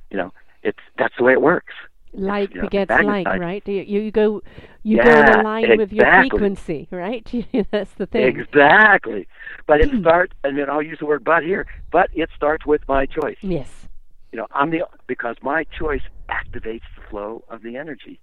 You 0.10 0.18
know 0.18 0.34
it's 0.64 0.80
that's 0.98 1.16
the 1.18 1.24
way 1.24 1.34
it 1.34 1.42
works. 1.42 1.74
Like 2.14 2.54
you 2.54 2.58
know, 2.58 2.68
begets 2.68 2.90
like, 2.90 3.26
right? 3.26 3.66
You, 3.66 3.84
you 3.84 4.12
go, 4.12 4.42
you 4.84 5.02
go 5.02 5.10
in 5.10 5.44
line 5.44 5.78
with 5.78 5.94
your 5.94 6.06
frequency, 6.20 6.88
right? 6.92 7.26
That's 7.72 7.94
the 7.94 8.06
thing. 8.06 8.28
Exactly. 8.28 9.28
But 9.66 9.80
it 9.80 9.92
hmm. 9.92 10.02
starts, 10.02 10.34
and 10.44 10.58
then 10.58 10.70
I'll 10.70 10.82
use 10.82 11.00
the 11.00 11.06
word 11.06 11.24
"but" 11.24 11.44
here. 11.44 11.68
But 11.92 12.10
it 12.14 12.30
starts 12.36 12.66
with 12.66 12.82
my 12.88 13.06
choice. 13.06 13.38
Yes. 13.42 13.88
You 14.32 14.40
know, 14.40 14.48
I'm 14.52 14.72
the 14.72 14.86
because 15.08 15.38
my 15.42 15.66
choice 15.78 16.02
activates 16.30 16.84
the 16.96 17.04
flow 17.10 17.44
of 17.50 17.64
the 17.64 17.78
energy. 17.78 18.20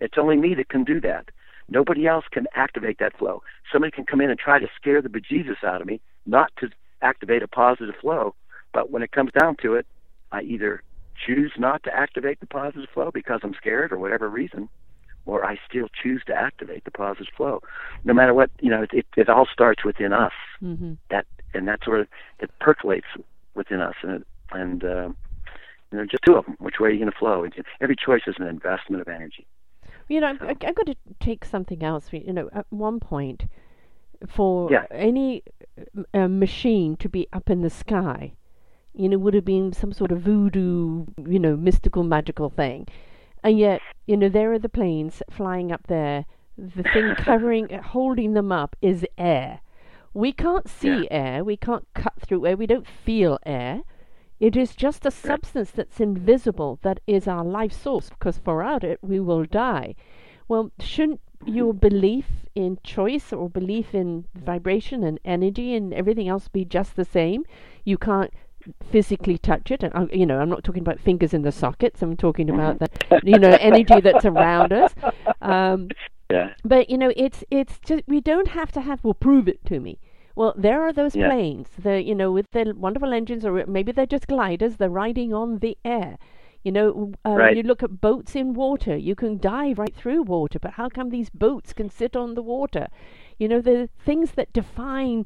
It's 0.00 0.16
only 0.16 0.36
me 0.36 0.54
that 0.54 0.68
can 0.68 0.84
do 0.84 1.00
that. 1.00 1.30
Nobody 1.68 2.06
else 2.06 2.24
can 2.30 2.46
activate 2.54 2.98
that 2.98 3.16
flow. 3.18 3.42
Somebody 3.72 3.90
can 3.90 4.06
come 4.06 4.20
in 4.20 4.30
and 4.30 4.38
try 4.38 4.58
to 4.58 4.68
scare 4.76 5.02
the 5.02 5.08
bejesus 5.08 5.62
out 5.64 5.80
of 5.80 5.86
me, 5.86 6.00
not 6.24 6.50
to 6.58 6.70
activate 7.02 7.42
a 7.42 7.48
positive 7.48 7.94
flow. 8.00 8.34
But 8.72 8.90
when 8.90 9.02
it 9.02 9.12
comes 9.12 9.32
down 9.38 9.56
to 9.62 9.74
it, 9.74 9.86
I 10.32 10.42
either 10.42 10.82
choose 11.26 11.52
not 11.58 11.82
to 11.84 11.94
activate 11.94 12.40
the 12.40 12.46
positive 12.46 12.88
flow 12.92 13.10
because 13.12 13.40
I'm 13.42 13.54
scared 13.54 13.92
or 13.92 13.98
whatever 13.98 14.28
reason, 14.28 14.68
or 15.26 15.44
I 15.44 15.58
still 15.68 15.88
choose 16.02 16.22
to 16.26 16.34
activate 16.34 16.84
the 16.84 16.90
positive 16.90 17.32
flow. 17.36 17.60
No 18.04 18.14
matter 18.14 18.34
what, 18.34 18.50
you 18.60 18.70
know, 18.70 18.82
it, 18.82 18.90
it, 18.92 19.06
it 19.16 19.28
all 19.28 19.46
starts 19.52 19.84
within 19.84 20.12
us. 20.12 20.32
hmm 20.60 20.94
That 21.10 21.26
and 21.54 21.66
that's 21.66 21.86
where 21.86 22.06
it 22.40 22.50
percolates 22.60 23.06
within 23.54 23.80
us, 23.80 23.94
and 24.02 24.12
it, 24.12 24.26
and 24.52 24.84
uh, 24.84 25.08
you 25.90 25.98
know, 25.98 26.04
just 26.04 26.22
two 26.26 26.36
of 26.36 26.44
them. 26.44 26.56
Which 26.58 26.78
way 26.78 26.88
are 26.88 26.92
you 26.92 26.98
going 26.98 27.10
to 27.10 27.18
flow? 27.18 27.44
And 27.44 27.54
every 27.80 27.96
choice 27.96 28.22
is 28.26 28.36
an 28.38 28.46
investment 28.46 29.00
of 29.00 29.08
energy. 29.08 29.46
You 30.08 30.20
know, 30.20 30.28
I, 30.40 30.50
I've 30.50 30.74
got 30.74 30.86
to 30.86 30.96
take 31.20 31.44
something 31.44 31.82
else. 31.82 32.08
You 32.12 32.32
know, 32.32 32.48
at 32.52 32.66
one 32.70 33.00
point, 33.00 33.46
for 34.26 34.70
Yeah. 34.70 34.84
any 34.90 35.42
uh, 36.14 36.28
machine 36.28 36.96
to 36.96 37.08
be 37.08 37.26
up 37.32 37.48
in 37.50 37.62
the 37.62 37.70
sky, 37.70 38.32
you 38.98 39.08
know, 39.08 39.16
would 39.16 39.34
have 39.34 39.44
been 39.44 39.72
some 39.72 39.92
sort 39.92 40.10
of 40.10 40.20
voodoo, 40.20 41.06
you 41.24 41.38
know, 41.38 41.56
mystical, 41.56 42.02
magical 42.02 42.50
thing. 42.50 42.86
And 43.44 43.56
yet, 43.56 43.80
you 44.06 44.16
know, 44.16 44.28
there 44.28 44.52
are 44.52 44.58
the 44.58 44.68
planes 44.68 45.22
flying 45.30 45.70
up 45.70 45.86
there. 45.86 46.26
The 46.56 46.82
thing 46.82 47.14
covering, 47.16 47.68
holding 47.70 48.32
them 48.34 48.50
up 48.50 48.74
is 48.82 49.06
air. 49.16 49.60
We 50.12 50.32
can't 50.32 50.68
see 50.68 51.06
air. 51.12 51.44
We 51.44 51.56
can't 51.56 51.86
cut 51.94 52.14
through 52.20 52.46
air. 52.46 52.56
We 52.56 52.66
don't 52.66 52.88
feel 52.88 53.38
air. 53.46 53.82
It 54.40 54.56
is 54.56 54.74
just 54.74 55.06
a 55.06 55.12
substance 55.12 55.70
that's 55.70 56.00
invisible 56.00 56.80
that 56.82 56.98
is 57.06 57.28
our 57.28 57.44
life 57.44 57.72
source, 57.72 58.08
because 58.08 58.40
without 58.44 58.82
it, 58.82 58.98
we 59.00 59.20
will 59.20 59.44
die. 59.44 59.94
Well, 60.48 60.72
shouldn't 60.80 61.20
your 61.44 61.72
belief 61.72 62.26
in 62.54 62.78
choice 62.82 63.32
or 63.32 63.48
belief 63.48 63.94
in 63.94 64.24
vibration 64.34 65.04
and 65.04 65.20
energy 65.24 65.74
and 65.74 65.94
everything 65.94 66.28
else 66.28 66.48
be 66.48 66.64
just 66.64 66.96
the 66.96 67.04
same? 67.04 67.44
You 67.84 67.98
can't 67.98 68.32
physically 68.90 69.38
touch 69.38 69.70
it, 69.70 69.82
and 69.82 69.94
uh, 69.94 70.06
you 70.12 70.26
know, 70.26 70.38
I'm 70.40 70.48
not 70.48 70.64
talking 70.64 70.82
about 70.82 71.00
fingers 71.00 71.34
in 71.34 71.42
the 71.42 71.52
sockets. 71.52 72.02
I'm 72.02 72.16
talking 72.16 72.50
about 72.50 72.78
the, 72.78 72.88
you 73.22 73.38
know, 73.38 73.56
energy 73.60 74.00
that's 74.00 74.24
around 74.24 74.72
us. 74.72 74.94
Um, 75.42 75.88
Yeah. 76.30 76.52
but 76.62 76.90
you 76.90 76.98
know, 76.98 77.10
it's 77.16 77.42
it's 77.50 77.78
just 77.78 78.02
we 78.06 78.20
don't 78.20 78.48
have 78.48 78.70
to 78.72 78.82
have. 78.82 79.02
Well, 79.02 79.14
prove 79.14 79.48
it 79.48 79.64
to 79.64 79.80
me. 79.80 79.98
Well, 80.36 80.52
there 80.58 80.82
are 80.82 80.92
those 80.92 81.16
Yeah. 81.16 81.26
planes. 81.28 81.68
The 81.82 82.02
you 82.02 82.14
know 82.14 82.30
with 82.32 82.44
their 82.52 82.74
wonderful 82.74 83.14
engines, 83.14 83.46
or 83.46 83.64
maybe 83.66 83.92
they're 83.92 84.04
just 84.04 84.26
gliders. 84.26 84.76
They're 84.76 84.90
riding 84.90 85.32
on 85.32 85.60
the 85.60 85.78
air. 85.86 86.18
You 86.64 86.72
know, 86.72 87.12
uh, 87.24 87.30
Right. 87.36 87.56
you 87.56 87.62
look 87.62 87.82
at 87.82 88.02
boats 88.02 88.36
in 88.36 88.52
water. 88.52 88.94
You 88.94 89.14
can 89.14 89.38
dive 89.38 89.78
right 89.78 89.94
through 89.94 90.24
water, 90.24 90.58
but 90.58 90.72
how 90.72 90.90
come 90.90 91.08
these 91.08 91.30
boats 91.30 91.72
can 91.72 91.88
sit 91.88 92.14
on 92.14 92.34
the 92.34 92.42
water? 92.42 92.88
You 93.38 93.48
know, 93.48 93.62
the 93.62 93.88
things 93.98 94.32
that 94.32 94.52
define 94.52 95.24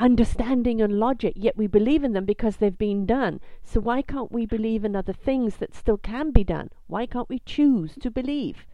understanding 0.00 0.80
and 0.80 0.98
logic, 0.98 1.34
yet 1.36 1.56
we 1.56 1.66
believe 1.66 2.02
in 2.02 2.12
them 2.12 2.24
because 2.24 2.56
they've 2.56 2.78
been 2.78 3.06
done. 3.06 3.40
So 3.62 3.80
why 3.80 4.02
can't 4.02 4.32
we 4.32 4.46
believe 4.46 4.84
in 4.84 4.96
other 4.96 5.12
things 5.12 5.56
that 5.56 5.74
still 5.74 5.98
can 5.98 6.30
be 6.30 6.42
done? 6.42 6.70
Why 6.86 7.06
can't 7.06 7.28
we 7.28 7.40
choose 7.40 7.94
to 8.00 8.10
believe? 8.10 8.66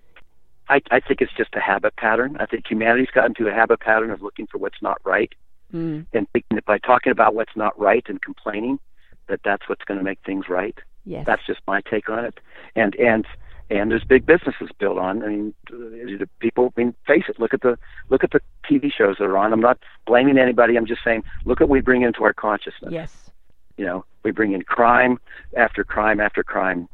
I, 0.68 0.80
I 0.90 1.00
think 1.00 1.20
it's 1.20 1.32
just 1.36 1.54
a 1.54 1.60
habit 1.60 1.96
pattern. 1.96 2.36
I 2.40 2.46
think 2.46 2.66
humanity's 2.68 3.10
gotten 3.12 3.34
to 3.34 3.48
a 3.48 3.52
habit 3.52 3.80
pattern 3.80 4.10
of 4.10 4.22
looking 4.22 4.46
for 4.46 4.58
what's 4.58 4.80
not 4.82 4.98
right 5.04 5.32
Mm. 5.74 6.06
and 6.12 6.28
thinking 6.32 6.54
that 6.54 6.64
by 6.64 6.78
talking 6.78 7.10
about 7.10 7.34
what's 7.34 7.56
not 7.56 7.76
right 7.76 8.04
and 8.08 8.22
complaining, 8.22 8.78
that 9.26 9.40
that's 9.44 9.68
what's 9.68 9.82
going 9.84 9.98
to 9.98 10.04
make 10.04 10.20
things 10.24 10.48
right. 10.48 10.78
Yes. 11.04 11.26
That's 11.26 11.44
just 11.44 11.58
my 11.66 11.80
take 11.80 12.08
on 12.08 12.24
it. 12.24 12.38
And 12.76 12.94
and 12.94 13.26
and 13.68 13.90
there's 13.90 14.04
big 14.04 14.24
businesses 14.26 14.70
built 14.78 14.96
on. 14.96 15.24
I 15.24 15.26
mean, 15.26 15.54
uh, 15.72 16.24
people. 16.38 16.72
I 16.76 16.80
mean, 16.80 16.94
face 17.04 17.24
it. 17.28 17.40
Look 17.40 17.52
at 17.52 17.62
the 17.62 17.76
look 18.10 18.22
at 18.22 18.30
the 18.30 18.40
TV 18.70 18.92
shows 18.92 19.16
that 19.18 19.24
are 19.24 19.36
on. 19.36 19.52
I'm 19.52 19.60
not 19.60 19.78
blaming 20.06 20.38
anybody. 20.38 20.76
I'm 20.76 20.86
just 20.86 21.02
saying, 21.04 21.24
look 21.44 21.60
at 21.60 21.68
what 21.68 21.74
we 21.74 21.80
bring 21.80 22.02
into 22.02 22.24
our 22.24 22.32
consciousness. 22.32 22.92
yes. 22.92 23.30
You 23.76 23.84
know, 23.84 24.04
we 24.22 24.30
bring 24.30 24.52
in 24.52 24.62
crime 24.62 25.18
after 25.56 25.84
crime 25.84 26.18
after 26.20 26.42
crime 26.42 26.88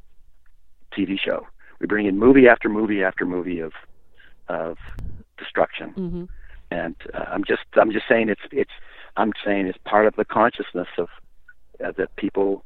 TV 0.96 1.16
show. 1.18 1.46
We 1.80 1.86
bring 1.86 2.06
in 2.06 2.18
movie 2.18 2.48
after 2.48 2.68
movie 2.68 3.04
after 3.04 3.24
movie 3.24 3.60
of 3.60 3.72
of 4.48 4.76
destruction. 5.38 5.90
hmm 5.90 6.24
And 6.72 6.96
uh, 7.14 7.24
I'm 7.28 7.44
just 7.44 7.62
I'm 7.74 7.92
just 7.92 8.06
saying 8.08 8.28
it's 8.30 8.40
it's 8.50 8.72
I'm 9.16 9.32
saying 9.44 9.66
it's 9.66 9.78
part 9.86 10.06
of 10.06 10.16
the 10.16 10.24
consciousness 10.24 10.88
of 10.98 11.08
uh, 11.84 11.92
that 11.98 12.14
people. 12.16 12.64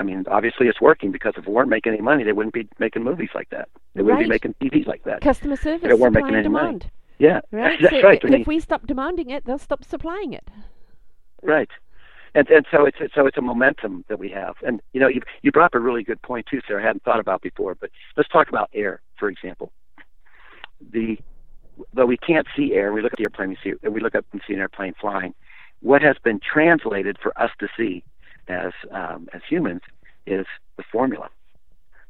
I 0.00 0.04
mean, 0.04 0.24
obviously 0.30 0.68
it's 0.68 0.80
working 0.80 1.10
because 1.10 1.34
if 1.36 1.46
we 1.46 1.52
weren't 1.52 1.68
making 1.68 1.92
any 1.92 2.00
money, 2.02 2.22
they 2.22 2.32
wouldn't 2.32 2.54
be 2.54 2.68
making 2.78 3.02
movies 3.02 3.30
like 3.34 3.50
that. 3.50 3.68
They 3.94 4.02
wouldn't 4.02 4.20
Right. 4.20 4.26
be 4.26 4.30
making 4.30 4.54
TVs 4.62 4.86
like 4.86 5.02
that. 5.04 5.20
Customer 5.22 5.56
service, 5.56 5.88
They 5.88 5.92
weren't 5.94 6.14
making 6.14 6.36
any 6.36 6.48
money. 6.48 6.78
Yeah, 7.18 7.40
Right. 7.50 7.78
that's 7.82 7.94
So 7.94 8.02
right. 8.02 8.20
I 8.24 8.36
If 8.36 8.46
we 8.46 8.60
stop 8.60 8.86
demanding 8.86 9.30
it, 9.30 9.44
they'll 9.44 9.58
stop 9.58 9.84
supplying 9.84 10.32
it. 10.32 10.48
Right. 11.42 11.70
And 12.34 12.48
and 12.50 12.66
so 12.70 12.84
it's 12.84 12.98
so 13.14 13.26
it's 13.26 13.36
a 13.36 13.42
momentum 13.42 14.04
that 14.08 14.18
we 14.18 14.28
have. 14.30 14.56
And 14.66 14.80
you 14.92 15.00
know, 15.00 15.08
you 15.08 15.22
you 15.42 15.50
brought 15.50 15.66
up 15.66 15.74
a 15.74 15.80
really 15.80 16.04
good 16.04 16.20
point 16.22 16.46
too, 16.46 16.60
Sarah. 16.66 16.82
I 16.82 16.86
hadn't 16.86 17.02
thought 17.04 17.20
about 17.20 17.42
before, 17.42 17.74
but 17.74 17.90
let's 18.16 18.28
talk 18.28 18.48
about 18.48 18.70
air, 18.74 19.00
for 19.18 19.28
example. 19.28 19.72
The 20.92 21.18
though 21.94 22.06
we 22.06 22.16
can't 22.16 22.46
see 22.56 22.74
air, 22.74 22.92
we 22.92 23.02
look 23.02 23.12
at 23.12 23.18
the 23.18 23.24
airplane, 23.24 23.50
we 23.50 23.58
see 23.62 23.88
we 23.88 24.00
look 24.00 24.14
up 24.14 24.26
and 24.32 24.42
see 24.46 24.54
an 24.54 24.60
airplane 24.60 24.94
flying. 25.00 25.34
What 25.80 26.02
has 26.02 26.16
been 26.22 26.40
translated 26.40 27.16
for 27.22 27.36
us 27.40 27.50
to 27.60 27.68
see 27.76 28.04
as 28.48 28.72
um, 28.90 29.28
as 29.32 29.40
humans 29.48 29.82
is 30.26 30.46
the 30.76 30.82
formula. 30.92 31.30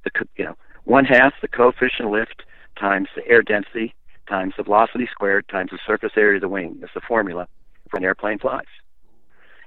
The 0.05 0.11
you 0.37 0.45
know 0.45 0.57
one 0.85 1.05
half 1.05 1.35
the 1.41 1.49
coefficient 1.49 2.07
of 2.07 2.11
lift 2.11 2.43
times 2.79 3.09
the 3.15 3.27
air 3.27 3.43
density 3.43 3.95
times 4.29 4.55
the 4.57 4.62
velocity 4.62 5.09
squared 5.11 5.49
times 5.49 5.70
the 5.70 5.79
surface 5.87 6.12
area 6.16 6.37
of 6.37 6.43
the 6.43 6.49
wing 6.49 6.79
is 6.83 6.91
the 6.95 7.01
formula 7.01 7.49
for 7.91 7.97
an 7.97 8.05
airplane 8.05 8.39
flies. 8.39 8.64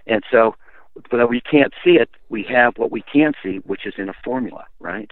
And 0.07 0.24
so, 0.32 0.55
though 1.12 1.26
we 1.28 1.41
can't 1.41 1.74
see 1.84 1.91
it, 1.91 2.09
we 2.30 2.43
have 2.43 2.78
what 2.78 2.91
we 2.91 3.01
can 3.01 3.34
see, 3.43 3.57
which 3.66 3.86
is 3.86 3.93
in 3.97 4.09
a 4.09 4.14
formula, 4.24 4.66
right? 4.80 5.12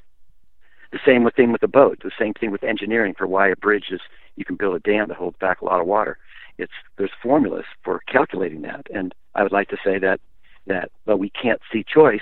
The 0.92 1.00
same 1.06 1.30
thing 1.36 1.52
with 1.52 1.62
the 1.62 1.68
boat. 1.68 2.00
The 2.04 2.12
same 2.18 2.34
thing 2.34 2.52
with 2.52 2.64
engineering 2.64 3.14
for 3.18 3.28
why 3.28 3.50
a 3.50 3.56
bridge 3.56 3.86
is. 3.92 4.02
You 4.36 4.46
can 4.46 4.56
build 4.56 4.76
a 4.76 4.80
dam 4.80 5.10
that 5.10 5.18
holds 5.18 5.38
back 5.38 5.62
a 5.62 5.66
lot 5.66 5.82
of 5.82 5.88
water. 5.88 6.18
It's 6.58 6.74
there's 6.98 7.12
formulas 7.22 7.66
for 7.84 8.02
calculating 8.08 8.62
that, 8.64 8.88
and 8.94 9.14
I 9.36 9.44
would 9.44 9.52
like 9.52 9.70
to 9.70 9.78
say 9.84 10.00
that 10.00 10.20
that 10.68 10.92
though 11.06 11.16
we 11.16 11.30
can't 11.30 11.62
see 11.72 11.84
choice, 11.84 12.22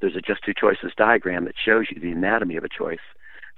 there's 0.00 0.16
a 0.16 0.20
just 0.20 0.44
two 0.44 0.54
choices 0.54 0.92
diagram 0.96 1.44
that 1.44 1.54
shows 1.62 1.86
you 1.90 2.00
the 2.00 2.10
anatomy 2.10 2.56
of 2.56 2.64
a 2.64 2.68
choice, 2.68 3.00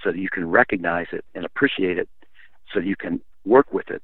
so 0.02 0.12
that 0.12 0.18
you 0.18 0.28
can 0.28 0.48
recognize 0.48 1.08
it 1.12 1.24
and 1.34 1.44
appreciate 1.44 1.98
it, 1.98 2.08
so 2.72 2.80
you 2.80 2.96
can 2.96 3.20
work 3.44 3.72
with 3.72 3.90
it 3.90 4.02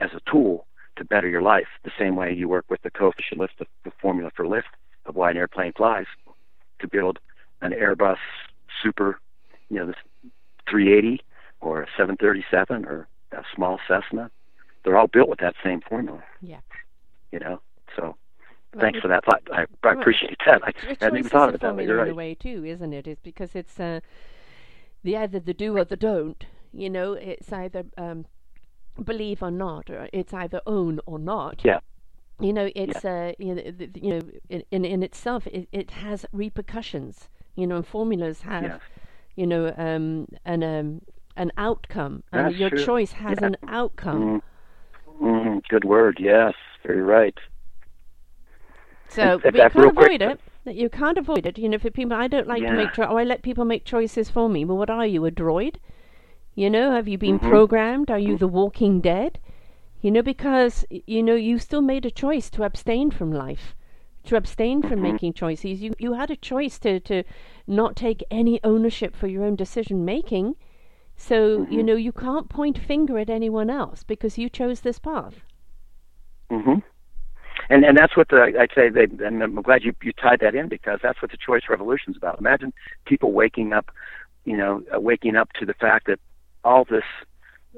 as 0.00 0.10
a 0.14 0.30
tool 0.30 0.66
to 0.96 1.04
better 1.04 1.28
your 1.28 1.42
life. 1.42 1.68
The 1.84 1.92
same 1.98 2.16
way 2.16 2.32
you 2.32 2.48
work 2.48 2.64
with 2.68 2.82
the 2.82 2.90
coefficient 2.90 3.40
lift, 3.40 3.58
the, 3.58 3.66
the 3.84 3.92
formula 4.00 4.30
for 4.34 4.46
lift 4.46 4.68
of 5.06 5.16
why 5.16 5.30
an 5.30 5.36
airplane 5.36 5.72
flies, 5.72 6.06
to 6.80 6.88
build 6.88 7.18
an 7.62 7.72
Airbus 7.72 8.16
Super, 8.82 9.18
you 9.68 9.76
know, 9.78 9.86
this 9.86 9.96
380 10.68 11.22
or 11.60 11.82
a 11.82 11.86
737 11.96 12.84
or 12.86 13.08
a 13.32 13.42
small 13.54 13.78
Cessna. 13.86 14.30
They're 14.84 14.96
all 14.96 15.08
built 15.08 15.28
with 15.28 15.40
that 15.40 15.54
same 15.62 15.80
formula. 15.82 16.22
Yeah. 16.40 16.60
You 17.32 17.38
know, 17.40 17.60
so 17.96 18.16
Well, 18.74 18.80
thanks 18.80 18.98
for 19.00 19.08
that 19.08 19.24
thought. 19.24 19.42
I, 19.52 19.62
I 19.62 19.66
Well, 19.82 20.00
appreciate 20.00 20.38
that. 20.46 20.62
I 20.64 20.72
hadn't 21.00 21.18
even 21.18 21.30
thought 21.30 21.50
of 21.50 21.56
it 21.56 21.60
that 21.60 21.76
way. 21.76 21.84
You're 21.84 21.96
right. 21.98 22.14
way 22.14 22.34
too, 22.34 22.64
isn't 22.64 22.92
it? 22.92 23.06
It's 23.06 23.20
because 23.20 23.54
it's 23.54 23.78
uh, 23.78 24.00
the 25.04 25.16
either 25.16 25.38
the 25.40 25.54
do 25.54 25.76
or 25.76 25.84
the 25.84 25.96
don't. 25.96 26.44
You 26.72 26.88
know, 26.90 27.12
it's 27.14 27.52
either 27.52 27.84
um, 27.98 28.26
believe 29.02 29.42
or 29.42 29.50
not, 29.50 29.90
or 29.90 30.08
it's 30.12 30.32
either 30.32 30.60
own 30.66 31.00
or 31.06 31.18
not. 31.18 31.62
Yeah. 31.64 31.80
You 32.40 32.52
know, 32.52 32.70
it's 32.74 33.04
uh, 33.04 33.32
you 33.38 33.54
know, 33.54 33.62
th- 33.62 33.90
you 33.94 34.10
know, 34.10 34.20
in 34.48 34.62
in, 34.70 34.84
in 34.84 35.02
itself, 35.02 35.46
it, 35.48 35.68
it 35.72 35.90
has 35.90 36.24
repercussions. 36.32 37.28
You 37.56 37.66
know, 37.66 37.76
and 37.76 37.86
formulas 37.86 38.42
have, 38.42 38.62
Yes. 38.62 38.80
you 39.36 39.46
know, 39.46 39.74
um, 39.76 40.28
an 40.44 40.62
um, 40.62 41.02
an 41.36 41.50
outcome, 41.58 42.22
and 42.32 42.46
That's 42.46 42.56
your 42.56 42.70
true. 42.70 42.84
choice 42.84 43.12
has 43.12 43.38
Yeah. 43.40 43.48
an 43.48 43.56
outcome. 43.68 44.42
Mm, 45.20 45.22
mm, 45.22 45.62
good 45.68 45.84
word. 45.84 46.18
Yes, 46.20 46.54
very 46.86 47.02
right. 47.02 47.36
So 49.08 49.40
in 49.44 49.52
we 49.52 49.58
can't 49.58 49.74
real 49.74 49.90
quick- 49.92 50.06
avoid 50.06 50.22
it. 50.22 50.40
You 50.66 50.88
can't 50.88 51.18
avoid 51.18 51.46
it. 51.46 51.58
You 51.58 51.68
know, 51.68 51.78
for 51.78 51.90
people, 51.90 52.12
I 52.16 52.28
don't 52.28 52.46
like 52.46 52.62
to 52.62 52.72
make. 52.72 52.92
Cho- 52.92 53.06
oh, 53.08 53.16
I 53.16 53.24
let 53.24 53.42
people 53.42 53.64
make 53.64 53.84
choices 53.84 54.30
for 54.30 54.48
me. 54.48 54.64
Well, 54.64 54.76
what 54.76 54.90
are 54.90 55.06
you, 55.06 55.24
a 55.26 55.30
droid? 55.30 55.76
You 56.54 56.70
know, 56.70 56.92
have 56.92 57.08
you 57.08 57.18
been 57.18 57.38
Mhm. 57.38 57.40
programmed? 57.40 58.10
Are 58.10 58.18
you 58.18 58.36
the 58.36 58.46
Walking 58.48 59.00
Dead? 59.00 59.38
You 60.00 60.10
know, 60.10 60.22
because 60.22 60.84
you 60.90 61.22
know 61.22 61.34
you 61.34 61.58
still 61.58 61.82
made 61.82 62.04
a 62.06 62.10
choice 62.10 62.50
to 62.50 62.62
abstain 62.64 63.10
from 63.10 63.32
life, 63.32 63.74
to 64.24 64.36
abstain 64.36 64.82
from 64.82 65.00
Mhm. 65.00 65.02
making 65.02 65.32
choices. 65.34 65.82
You 65.82 65.94
you 65.98 66.12
had 66.14 66.30
a 66.30 66.36
choice 66.36 66.78
to 66.80 67.00
to 67.00 67.24
not 67.66 67.96
take 67.96 68.22
any 68.30 68.60
ownership 68.64 69.14
for 69.16 69.26
your 69.26 69.44
own 69.44 69.56
decision 69.56 70.04
making. 70.04 70.56
So 71.16 71.66
you 71.68 71.82
Mhm. 71.82 71.84
know 71.84 71.96
you 71.96 72.12
can't 72.12 72.48
point 72.48 72.78
finger 72.78 73.18
at 73.18 73.30
anyone 73.30 73.70
else 73.70 74.02
because 74.04 74.38
you 74.38 74.48
chose 74.48 74.80
this 74.80 74.98
path. 74.98 75.44
hmm 76.50 76.78
And 77.68 77.84
and 77.84 77.96
that's 77.96 78.16
what 78.16 78.28
the 78.28 78.52
I'd 78.58 78.70
say. 78.74 78.88
They, 78.90 79.04
and 79.24 79.42
I'm 79.42 79.60
glad 79.62 79.82
you 79.84 79.92
you 80.02 80.12
tied 80.12 80.40
that 80.40 80.54
in 80.54 80.68
because 80.68 80.98
that's 81.02 81.20
what 81.22 81.30
the 81.30 81.36
choice 81.36 81.62
revolution 81.68 82.12
is 82.12 82.16
about. 82.16 82.38
Imagine 82.40 82.72
people 83.06 83.32
waking 83.32 83.72
up, 83.72 83.90
you 84.44 84.56
know, 84.56 84.82
uh, 84.94 85.00
waking 85.00 85.36
up 85.36 85.50
to 85.60 85.66
the 85.66 85.74
fact 85.74 86.06
that 86.06 86.18
all 86.64 86.84
this, 86.84 87.04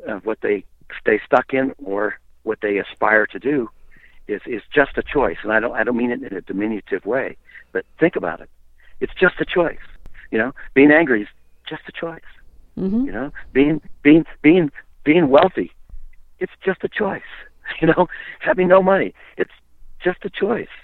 uh, 0.08 0.18
what 0.24 0.38
they 0.42 0.64
stay 1.00 1.20
stuck 1.24 1.52
in 1.54 1.72
or 1.84 2.18
what 2.42 2.60
they 2.60 2.78
aspire 2.78 3.26
to 3.26 3.38
do, 3.38 3.68
is 4.28 4.40
is 4.46 4.62
just 4.74 4.96
a 4.96 5.02
choice. 5.02 5.38
And 5.42 5.52
I 5.52 5.60
don't 5.60 5.72
I 5.74 5.84
don't 5.84 5.96
mean 5.96 6.10
it 6.10 6.22
in 6.22 6.36
a 6.36 6.40
diminutive 6.40 7.04
way, 7.06 7.36
but 7.72 7.84
think 7.98 8.16
about 8.16 8.40
it. 8.40 8.50
It's 9.00 9.14
just 9.14 9.40
a 9.40 9.44
choice. 9.44 9.78
You 10.30 10.38
know, 10.38 10.52
being 10.74 10.90
angry 10.92 11.22
is 11.22 11.28
just 11.68 11.82
a 11.88 11.92
choice. 11.92 12.20
hmm 12.76 13.04
You 13.06 13.12
know, 13.12 13.32
being 13.52 13.80
being 14.02 14.24
being 14.42 14.70
being 15.04 15.28
wealthy, 15.28 15.72
it's 16.38 16.52
just 16.64 16.84
a 16.84 16.88
choice. 16.88 17.22
You 17.80 17.86
know, 17.88 18.08
having 18.40 18.68
no 18.68 18.82
money, 18.82 19.14
it's 19.38 19.52
just 20.04 20.24
a 20.24 20.30
choice. 20.30 20.74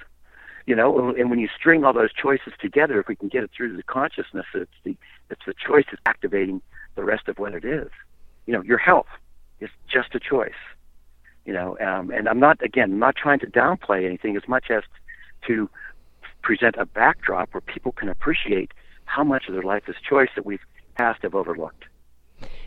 you 0.66 0.74
know, 0.76 1.10
and 1.14 1.28
when 1.30 1.38
you 1.38 1.48
string 1.58 1.84
all 1.84 1.92
those 1.92 2.12
choices 2.12 2.52
together, 2.60 3.00
if 3.00 3.08
we 3.08 3.16
can 3.16 3.28
get 3.28 3.42
it 3.42 3.50
through 3.54 3.70
to 3.70 3.76
the 3.76 3.82
consciousness, 3.82 4.46
it's 4.54 4.70
the 4.84 4.96
it's 5.30 5.44
the 5.46 5.54
choice 5.54 5.84
that's 5.90 6.02
activating 6.06 6.62
the 6.98 7.04
rest 7.04 7.28
of 7.28 7.38
what 7.38 7.54
it 7.54 7.64
is. 7.64 7.88
You 8.46 8.52
know, 8.54 8.62
your 8.62 8.78
health 8.78 9.06
is 9.60 9.70
just 9.88 10.14
a 10.16 10.20
choice. 10.20 10.60
You 11.46 11.52
know, 11.52 11.78
um, 11.80 12.10
and 12.10 12.28
I'm 12.28 12.40
not 12.40 12.60
again 12.62 12.92
I'm 12.92 12.98
not 12.98 13.14
trying 13.16 13.38
to 13.40 13.46
downplay 13.46 14.04
anything 14.04 14.36
as 14.36 14.46
much 14.48 14.66
as 14.70 14.82
to 15.46 15.70
present 16.42 16.74
a 16.76 16.84
backdrop 16.84 17.54
where 17.54 17.60
people 17.60 17.92
can 17.92 18.08
appreciate 18.08 18.72
how 19.04 19.22
much 19.24 19.44
of 19.48 19.54
their 19.54 19.62
life 19.62 19.84
is 19.88 19.94
choice 20.06 20.28
that 20.34 20.44
we've 20.44 20.66
past 20.96 21.22
have 21.22 21.34
overlooked. 21.34 21.84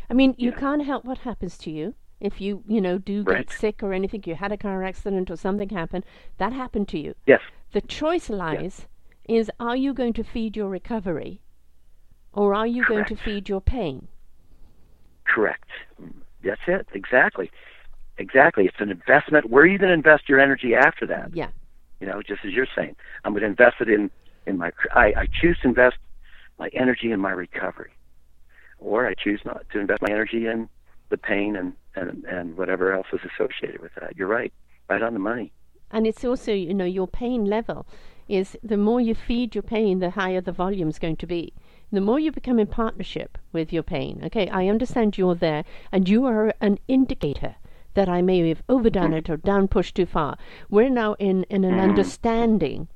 I 0.09 0.13
mean, 0.13 0.34
you 0.38 0.51
yeah. 0.51 0.59
can't 0.59 0.86
help 0.86 1.03
what 1.05 1.19
happens 1.19 1.57
to 1.59 1.71
you. 1.71 1.93
If 2.19 2.39
you, 2.39 2.63
you 2.67 2.82
know, 2.82 2.97
do 2.97 3.23
right. 3.23 3.47
get 3.47 3.51
sick 3.51 3.84
or 3.84 3.93
anything, 3.93 4.23
you 4.25 4.36
had 4.36 4.51
a 4.51 4.57
car 4.57 4.84
accident 4.84 5.29
or 5.29 5.36
something 5.36 5.69
happened, 5.69 6.05
that 6.38 6.53
happened 6.53 6.88
to 6.89 6.99
you. 6.99 7.15
Yes. 7.25 7.41
The 7.73 7.82
choice 7.82 8.29
lies 8.29 8.88
yes. 9.27 9.47
is 9.47 9.51
are 9.59 9.75
you 9.75 9.93
going 9.93 10.13
to 10.13 10.23
feed 10.23 10.55
your 10.55 10.69
recovery 10.69 11.41
or 12.34 12.53
are 12.53 12.67
you 12.67 12.84
Correct. 12.84 13.09
going 13.09 13.17
to 13.17 13.23
feed 13.23 13.49
your 13.49 13.61
pain? 13.61 14.07
Correct. 15.34 15.69
That's 16.43 16.61
it. 16.67 16.88
Exactly. 16.93 17.49
Exactly. 18.17 18.65
It's 18.65 18.79
an 18.79 18.91
investment. 18.91 19.49
Where 19.49 19.63
are 19.63 19.67
you 19.67 19.77
going 19.77 19.89
to 19.89 19.93
invest 19.93 20.27
your 20.27 20.39
energy 20.39 20.75
after 20.75 21.07
that? 21.07 21.34
Yeah. 21.34 21.47
You 21.99 22.07
know, 22.07 22.21
just 22.21 22.43
as 22.43 22.51
you're 22.51 22.67
saying, 22.75 22.95
I'm 23.23 23.32
going 23.32 23.43
to 23.43 23.47
invest 23.47 23.75
it 23.79 23.89
in 23.89 24.11
in 24.45 24.57
my. 24.57 24.71
I, 24.93 25.13
I 25.15 25.27
choose 25.41 25.57
to 25.61 25.69
invest 25.69 25.97
my 26.59 26.69
energy 26.73 27.11
in 27.11 27.19
my 27.19 27.32
recovery, 27.32 27.91
or 28.79 29.07
I 29.07 29.13
choose 29.13 29.39
not 29.45 29.65
to 29.71 29.79
invest 29.79 30.01
my 30.01 30.09
energy 30.11 30.47
in 30.47 30.67
the 31.09 31.17
pain 31.17 31.55
and 31.55 31.73
and 31.95 32.25
and 32.25 32.57
whatever 32.57 32.91
else 32.91 33.07
is 33.13 33.21
associated 33.32 33.82
with 33.82 33.93
that. 33.99 34.17
You're 34.17 34.27
right. 34.27 34.51
Right 34.89 35.01
on 35.01 35.13
the 35.13 35.19
money. 35.19 35.53
And 35.91 36.05
it's 36.07 36.25
also, 36.25 36.53
you 36.53 36.73
know, 36.73 36.86
your 36.86 37.07
pain 37.07 37.45
level 37.45 37.86
is 38.27 38.57
the 38.63 38.77
more 38.77 38.99
you 39.01 39.13
feed 39.13 39.55
your 39.55 39.61
pain, 39.61 39.99
the 39.99 40.11
higher 40.11 40.41
the 40.41 40.51
volume 40.51 40.89
is 40.89 40.99
going 40.99 41.17
to 41.17 41.27
be. 41.27 41.53
The 41.91 42.01
more 42.01 42.19
you 42.19 42.31
become 42.31 42.59
in 42.59 42.67
partnership 42.67 43.37
with 43.51 43.73
your 43.73 43.83
pain. 43.83 44.21
Okay, 44.25 44.47
I 44.49 44.67
understand 44.67 45.17
you're 45.17 45.35
there 45.35 45.65
and 45.91 46.07
you 46.07 46.25
are 46.25 46.53
an 46.61 46.79
indicator 46.87 47.55
that 47.93 48.07
I 48.07 48.21
may 48.21 48.47
have 48.47 48.63
overdone 48.69 49.13
it 49.13 49.29
or 49.29 49.37
down 49.37 49.67
pushed 49.67 49.95
too 49.95 50.05
far. 50.05 50.37
We're 50.69 50.89
now 50.89 51.15
in, 51.15 51.43
in 51.49 51.65
an 51.65 51.77
understanding, 51.79 52.87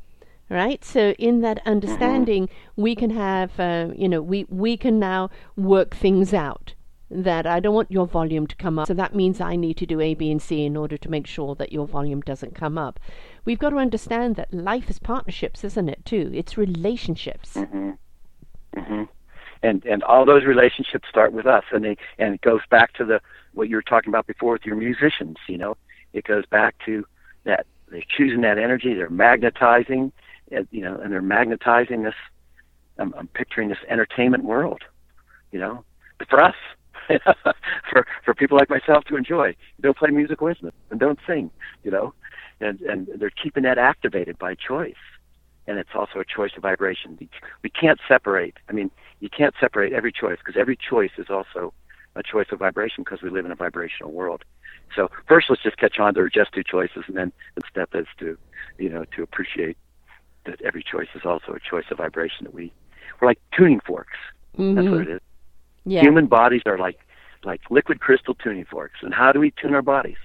right? 0.50 0.84
So 0.86 1.12
in 1.20 1.42
that 1.42 1.62
understanding, 1.66 2.48
we 2.78 2.96
can 2.96 3.10
have, 3.10 3.60
uh, 3.60 3.90
you 3.96 4.08
know, 4.08 4.22
we, 4.22 4.46
we 4.50 4.78
can 4.78 4.98
now 5.00 5.30
work 5.58 5.96
things 5.96 6.34
out. 6.34 6.74
That 7.12 7.46
I 7.46 7.60
don't 7.60 7.76
want 7.76 7.92
your 7.92 8.08
volume 8.08 8.48
to 8.48 8.56
come 8.56 8.80
up, 8.80 8.88
so 8.88 8.96
that 8.96 9.14
means 9.14 9.40
I 9.40 9.56
need 9.56 9.78
to 9.78 9.86
do 9.86 10.02
A, 10.02 10.16
B, 10.16 10.32
and 10.32 10.42
C 10.42 10.66
in 10.66 10.76
order 10.76 10.98
to 10.98 11.10
make 11.10 11.28
sure 11.28 11.54
that 11.54 11.72
your 11.72 11.86
volume 11.86 12.22
doesn't 12.22 12.56
come 12.56 12.80
up. 12.80 13.00
We've 13.46 13.60
got 13.60 13.70
to 13.70 13.78
understand 13.78 14.38
that 14.38 14.52
life 14.52 14.90
is 14.90 14.98
partnerships, 14.98 15.64
isn't 15.64 15.88
it? 15.88 16.04
Too, 16.04 16.32
it's 16.34 16.58
relationships. 16.58 17.54
Mm-hmm. 17.54 17.92
Mm-hmm. 18.76 19.04
And 19.64 19.86
and 19.86 20.04
all 20.04 20.26
those 20.26 20.44
relationships 20.44 21.08
start 21.10 21.34
with 21.34 21.46
us 21.46 21.64
and 21.72 21.84
they 21.84 21.98
and 22.20 22.36
it 22.36 22.42
goes 22.42 22.62
back 22.70 22.94
to 22.94 23.06
the 23.06 23.22
what 23.54 23.70
you 23.70 23.76
were 23.76 23.82
talking 23.82 24.10
about 24.10 24.28
before 24.28 24.54
with 24.54 24.66
your 24.66 24.76
musicians 24.76 25.38
you 25.48 25.58
know? 25.58 25.78
It 26.14 26.26
goes 26.26 26.46
back 26.46 26.76
to 26.86 27.06
that 27.46 27.66
they're 27.90 28.04
choosing 28.08 28.42
that 28.42 28.58
energy 28.58 28.94
they're 28.94 29.10
magnetizing 29.10 30.12
you 30.50 30.82
know 30.82 30.96
and 30.98 31.12
they're 31.12 31.22
magnetizing 31.22 32.04
this 32.04 32.14
I'm, 33.00 33.14
I'm 33.18 33.28
picturing 33.28 33.70
this 33.70 33.80
entertainment 33.90 34.44
world 34.44 34.84
you 35.52 35.60
know? 35.60 35.84
For 36.30 36.42
us 36.42 36.56
for 37.90 38.06
for 38.24 38.34
people 38.34 38.58
like 38.58 38.70
myself 38.70 39.06
to 39.06 39.16
enjoy 39.16 39.56
don't 39.82 39.98
play 39.98 40.10
music 40.10 40.42
with 40.42 40.60
them 40.60 40.74
and 40.92 41.00
don't 41.00 41.20
sing 41.26 41.50
you 41.84 41.92
know? 41.92 42.14
And 42.60 42.82
and 42.82 43.08
they're 43.16 43.32
keeping 43.32 43.64
that 43.64 43.78
activated 43.78 44.38
by 44.38 44.56
choice 44.56 44.94
and 45.68 45.80
it's 45.80 45.90
also 45.96 46.20
a 46.20 46.26
choice 46.26 46.52
of 46.56 46.62
vibration. 46.62 47.18
We 47.64 47.70
can't 47.70 48.00
separate. 48.08 48.56
I 48.70 48.74
mean, 48.74 48.92
you 49.20 49.30
can't 49.30 49.56
separate 49.60 49.94
every 49.94 50.12
choice 50.12 50.38
because 50.38 50.60
every 50.60 50.78
choice 50.78 51.12
is 51.18 51.28
also 51.30 51.74
a 52.16 52.24
choice 52.24 52.48
of 52.52 52.60
vibration 52.60 53.04
because 53.04 53.22
we 53.22 53.30
live 53.30 53.46
in 53.46 53.52
a 53.52 53.56
vibrational 53.56 54.12
world. 54.12 54.44
So 54.96 55.10
first, 55.28 55.50
let's 55.50 55.64
just 55.64 55.78
catch 55.78 56.00
on. 56.00 56.14
There 56.14 56.24
are 56.24 56.30
just 56.30 56.54
two 56.54 56.64
choices, 56.64 57.04
and 57.08 57.18
then 57.18 57.32
the 57.56 57.62
step 57.70 57.90
is 57.94 58.06
to, 58.20 58.38
you 58.78 58.90
know, 58.90 59.06
to 59.16 59.24
appreciate 59.24 59.78
that 60.46 60.62
every 60.62 60.84
choice 60.84 61.08
is 61.16 61.24
also 61.26 61.54
a 61.54 61.60
choice 61.60 61.86
of 61.92 61.98
vibration. 61.98 62.46
That 62.46 62.54
we 62.54 62.72
we're 63.20 63.28
like 63.28 63.40
tuning 63.56 63.80
forks. 63.86 64.18
Mm-hmm. 64.58 64.76
That's 64.76 64.88
what 64.88 65.02
it 65.02 65.10
is. 65.10 65.22
Yeah. 65.86 66.02
Human 66.02 66.28
bodies 66.28 66.62
are 66.66 66.78
like 66.78 67.00
like 67.44 67.62
liquid 67.70 68.00
crystal 68.00 68.36
tuning 68.36 68.66
forks. 68.66 69.00
And 69.02 69.14
how 69.14 69.32
do 69.32 69.40
we 69.40 69.52
tune 69.52 69.74
our 69.74 69.82
bodies? 69.82 70.18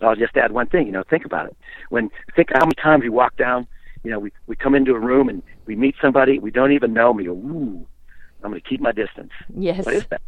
And 0.00 0.08
I'll 0.08 0.16
just 0.16 0.36
add 0.36 0.52
one 0.52 0.66
thing. 0.66 0.86
You 0.86 0.92
know, 0.92 1.04
think 1.08 1.24
about 1.24 1.46
it. 1.46 1.56
When 1.90 2.10
think 2.34 2.48
how 2.52 2.60
many 2.60 2.74
times 2.74 3.04
you 3.04 3.12
walk 3.12 3.36
down 3.36 3.66
you 4.06 4.12
know, 4.12 4.20
we 4.20 4.30
we 4.46 4.54
come 4.54 4.76
into 4.76 4.92
a 4.92 5.00
room 5.00 5.28
and 5.28 5.42
we 5.66 5.74
meet 5.74 5.96
somebody 6.00 6.38
we 6.38 6.52
don't 6.52 6.70
even 6.70 6.92
know. 6.92 7.08
And 7.08 7.16
we 7.16 7.24
go, 7.24 7.32
ooh, 7.32 7.84
I'm 8.44 8.50
going 8.50 8.62
to 8.62 8.68
keep 8.68 8.80
my 8.80 8.92
distance. 8.92 9.32
Yes. 9.52 9.84
What 9.84 9.96
is 9.96 10.06
that? 10.10 10.22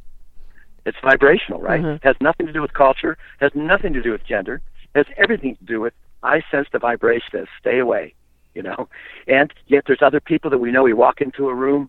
It's 0.85 0.99
vibrational, 1.01 1.61
right? 1.61 1.81
Mhm. 1.81 1.95
It 1.97 2.03
has 2.03 2.17
nothing 2.21 2.47
to 2.47 2.53
do 2.53 2.61
with 2.61 2.73
culture. 2.73 3.17
Has 3.39 3.53
nothing 3.55 3.93
to 3.93 4.03
do 4.03 4.11
with 4.11 4.25
gender. 4.25 4.61
Has 4.97 5.07
everything 5.17 5.55
to 5.57 5.65
do 5.65 5.81
with 5.81 5.95
I 6.25 6.43
sense 6.51 6.67
the 6.73 6.81
vibration. 6.81 7.29
Says 7.31 7.47
stay 7.61 7.79
away. 7.79 8.15
You 8.53 8.65
know, 8.65 8.89
and 9.29 9.55
yet 9.69 9.85
there's 9.87 10.03
other 10.03 10.19
people 10.19 10.51
that 10.51 10.59
we 10.59 10.73
know. 10.73 10.83
We 10.83 10.93
walk 10.93 11.21
into 11.21 11.49
a 11.49 11.55
room, 11.55 11.89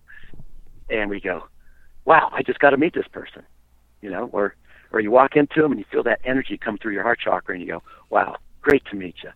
and 0.91 1.09
we 1.09 1.19
go, 1.19 1.45
wow, 2.05 2.29
I 2.31 2.43
just 2.43 2.59
got 2.59 2.69
to 2.71 2.77
meet 2.77 2.93
this 2.93 3.07
person. 3.07 3.41
You 4.03 4.11
know, 4.11 4.29
or 4.31 4.53
or 4.91 4.99
you 4.99 5.09
walk 5.09 5.35
into 5.35 5.59
them 5.63 5.71
and 5.71 5.79
you 5.79 5.85
feel 5.91 6.03
that 6.03 6.19
energy 6.23 6.55
come 6.55 6.77
through 6.77 6.93
your 6.93 7.01
heart 7.01 7.19
chakra, 7.19 7.55
and 7.55 7.63
you 7.63 7.71
go, 7.71 7.81
wow, 8.11 8.35
great 8.61 8.85
to 8.91 8.95
meet 8.95 9.15
you 9.23 9.31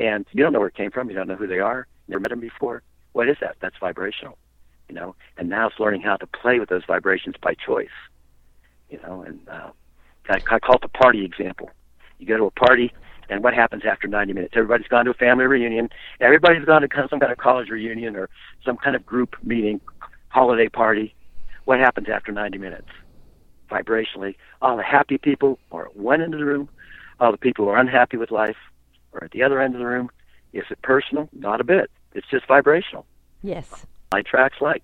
and 0.00 0.24
you 0.32 0.42
don't 0.42 0.54
know 0.54 0.60
where 0.60 0.68
it 0.68 0.74
came 0.74 0.90
from. 0.90 1.10
You 1.10 1.14
don't 1.14 1.28
know 1.28 1.36
who 1.36 1.46
they 1.46 1.58
are. 1.58 1.86
Never 2.08 2.20
met 2.20 2.30
them 2.30 2.40
before. 2.40 2.82
What 3.12 3.28
is 3.28 3.36
that? 3.42 3.56
That's 3.60 3.76
vibrational, 3.78 4.38
you 4.88 4.94
know. 4.94 5.14
And 5.36 5.50
now 5.50 5.68
it's 5.68 5.78
learning 5.78 6.00
how 6.00 6.16
to 6.16 6.26
play 6.26 6.58
with 6.58 6.70
those 6.70 6.84
vibrations 6.86 7.34
by 7.40 7.54
choice, 7.54 7.88
you 8.88 8.98
know. 9.02 9.22
And 9.22 9.46
uh, 9.46 9.70
I, 10.30 10.40
I 10.50 10.58
call 10.58 10.76
it 10.76 10.82
the 10.82 10.88
party 10.88 11.22
example. 11.22 11.70
You 12.18 12.26
go 12.26 12.38
to 12.38 12.44
a 12.44 12.50
party, 12.50 12.92
and 13.28 13.44
what 13.44 13.52
happens 13.52 13.82
after 13.84 14.08
90 14.08 14.32
minutes? 14.32 14.54
Everybody's 14.56 14.88
gone 14.88 15.04
to 15.04 15.10
a 15.10 15.14
family 15.14 15.44
reunion. 15.44 15.90
Everybody's 16.18 16.64
gone 16.64 16.80
to 16.80 16.88
some 17.10 17.20
kind 17.20 17.30
of 17.30 17.36
college 17.36 17.68
reunion 17.68 18.16
or 18.16 18.30
some 18.64 18.78
kind 18.78 18.96
of 18.96 19.04
group 19.04 19.36
meeting, 19.42 19.82
holiday 20.28 20.70
party. 20.70 21.14
What 21.66 21.78
happens 21.78 22.08
after 22.08 22.32
90 22.32 22.56
minutes? 22.56 22.88
Vibrationally, 23.70 24.36
all 24.62 24.78
the 24.78 24.82
happy 24.82 25.18
people 25.18 25.58
are 25.70 25.86
at 25.86 25.96
one 25.96 26.22
end 26.22 26.32
of 26.32 26.40
the 26.40 26.46
room. 26.46 26.70
All 27.20 27.32
the 27.32 27.38
people 27.38 27.66
who 27.66 27.70
are 27.70 27.78
unhappy 27.78 28.16
with 28.16 28.30
life 28.30 28.56
or 29.12 29.24
at 29.24 29.30
the 29.32 29.42
other 29.42 29.60
end 29.60 29.74
of 29.74 29.80
the 29.80 29.86
room. 29.86 30.10
Is 30.52 30.64
it 30.70 30.82
personal? 30.82 31.28
Not 31.32 31.60
a 31.60 31.64
bit. 31.64 31.90
It's 32.14 32.26
just 32.30 32.46
vibrational. 32.46 33.06
Yes. 33.42 33.86
Like 34.12 34.26
attracts 34.26 34.60
like, 34.60 34.82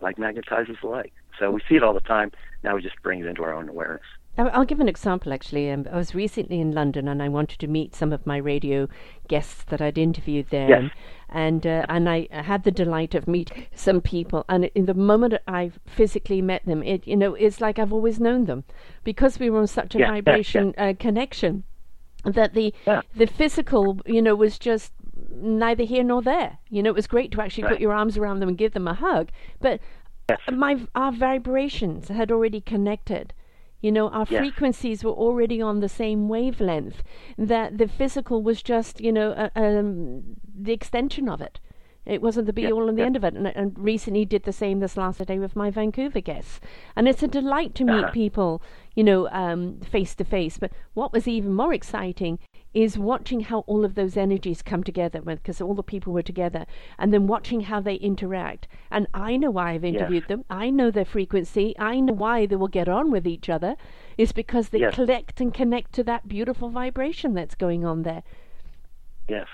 like 0.00 0.16
magnetizes 0.16 0.82
like. 0.82 1.12
So 1.38 1.50
we 1.50 1.60
see 1.68 1.76
it 1.76 1.82
all 1.82 1.94
the 1.94 2.00
time. 2.00 2.32
Now 2.64 2.74
we 2.74 2.82
just 2.82 3.00
bring 3.02 3.20
it 3.20 3.26
into 3.26 3.42
our 3.44 3.54
own 3.54 3.68
awareness. 3.68 4.02
I'll 4.38 4.66
give 4.66 4.80
an 4.80 4.88
example 4.88 5.32
actually. 5.32 5.70
Um, 5.70 5.86
I 5.90 5.96
was 5.96 6.14
recently 6.14 6.60
in 6.60 6.72
London 6.72 7.08
and 7.08 7.22
I 7.22 7.28
wanted 7.28 7.58
to 7.60 7.66
meet 7.66 7.94
some 7.94 8.12
of 8.12 8.26
my 8.26 8.36
radio 8.36 8.86
guests 9.28 9.64
that 9.68 9.80
I'd 9.80 9.96
interviewed 9.96 10.48
there. 10.50 10.68
Yes. 10.68 10.90
And 11.30 11.66
uh, 11.66 11.86
and 11.88 12.08
I 12.08 12.28
had 12.30 12.64
the 12.64 12.70
delight 12.70 13.14
of 13.14 13.26
meet 13.26 13.50
some 13.74 14.02
people. 14.02 14.44
And 14.48 14.66
in 14.74 14.84
the 14.84 14.94
moment 14.94 15.34
I 15.48 15.70
physically 15.86 16.42
met 16.42 16.66
them, 16.66 16.82
it 16.82 17.06
you 17.06 17.16
know 17.16 17.34
it's 17.34 17.62
like 17.62 17.78
I've 17.78 17.94
always 17.94 18.20
known 18.20 18.44
them 18.44 18.64
because 19.04 19.38
we 19.38 19.48
were 19.48 19.60
on 19.60 19.66
such 19.68 19.94
a 19.94 19.98
Yeah, 19.98 20.06
yeah, 20.06 20.20
vibration 20.20 20.74
Uh, 20.76 20.92
connection 20.98 21.64
that 22.34 22.54
the 22.54 22.72
Yeah. 22.86 23.02
the 23.14 23.26
physical 23.26 24.00
you 24.06 24.22
know 24.22 24.34
was 24.34 24.58
just 24.58 24.92
neither 25.30 25.84
here 25.84 26.02
nor 26.04 26.22
there. 26.22 26.58
You 26.70 26.82
know, 26.82 26.90
it 26.90 26.96
was 26.96 27.06
great 27.06 27.30
to 27.32 27.42
actually 27.42 27.68
put 27.68 27.80
your 27.80 27.92
arms 27.92 28.16
around 28.16 28.40
them 28.40 28.48
and 28.48 28.58
give 28.58 28.72
them 28.72 28.88
a 28.88 28.94
hug, 28.94 29.30
but 29.60 29.80
Yes. 30.28 30.40
my 30.52 30.80
our 30.94 31.12
vibrations 31.12 32.08
had 32.08 32.32
already 32.32 32.60
connected. 32.60 33.32
You 33.80 33.92
know, 33.92 34.08
our 34.08 34.26
Yes. 34.28 34.40
frequencies 34.40 35.04
were 35.04 35.12
already 35.12 35.60
on 35.62 35.80
the 35.80 35.88
same 35.88 36.28
wavelength. 36.28 37.02
That 37.38 37.78
the 37.78 37.86
physical 37.86 38.42
was 38.42 38.62
just, 38.62 39.00
you 39.00 39.12
know, 39.12 39.30
uh, 39.32 39.50
um, 39.54 40.22
the 40.58 40.72
extension 40.72 41.28
of 41.28 41.40
it. 41.40 41.60
It 42.06 42.22
wasn't 42.22 42.46
the 42.46 42.52
be 42.52 42.62
Yeah, 42.62 42.70
all 42.70 42.88
and 42.88 42.96
the 42.96 43.02
yeah. 43.02 43.06
end 43.06 43.16
of 43.16 43.24
it. 43.24 43.34
And, 43.34 43.46
and 43.48 43.78
recently 43.78 44.24
did 44.24 44.44
the 44.44 44.52
same 44.52 44.80
this 44.80 44.96
last 44.96 45.24
day 45.26 45.38
with 45.38 45.54
my 45.56 45.70
Vancouver 45.70 46.20
guests. 46.20 46.60
And 46.96 47.06
it's 47.06 47.22
a 47.22 47.28
delight 47.28 47.74
to 47.76 47.84
meet 47.84 48.04
Uh-huh. 48.04 48.12
people, 48.12 48.62
you 48.96 49.04
know, 49.04 49.28
um, 49.28 49.78
face 49.80 50.14
to 50.16 50.24
face. 50.24 50.58
But 50.58 50.72
what 50.94 51.12
was 51.12 51.28
even 51.28 51.54
more 51.54 51.72
exciting 51.72 52.38
is 52.74 52.98
watching 52.98 53.40
how 53.40 53.60
all 53.60 53.84
of 53.84 53.94
those 53.94 54.16
energies 54.16 54.60
come 54.62 54.82
together 54.82 55.20
because 55.20 55.60
all 55.60 55.74
the 55.74 55.82
people 55.82 56.12
were 56.12 56.22
together 56.22 56.66
and 56.98 57.12
then 57.12 57.26
watching 57.26 57.60
how 57.62 57.80
they 57.80 57.94
interact. 57.94 58.66
And 58.90 59.06
I 59.14 59.36
know 59.36 59.50
why 59.50 59.72
I've 59.72 59.84
interviewed 59.84 60.28
them. 60.28 60.44
I 60.50 60.70
know 60.70 60.90
their 60.90 61.04
frequency. 61.04 61.74
I 61.78 62.00
know 62.00 62.12
why 62.12 62.46
they 62.46 62.56
will 62.56 62.68
get 62.68 62.88
on 62.88 63.10
with 63.10 63.26
each 63.26 63.48
other. 63.48 63.76
It's 64.18 64.32
because 64.32 64.70
they 64.70 64.80
Yes. 64.80 64.94
collect 64.94 65.40
and 65.40 65.54
connect 65.54 65.92
to 65.94 66.04
that 66.04 66.28
beautiful 66.28 66.68
vibration 66.70 67.34
that's 67.34 67.54
going 67.54 67.84
on 67.84 68.02
there. 68.02 68.22
Yes. 69.28 69.46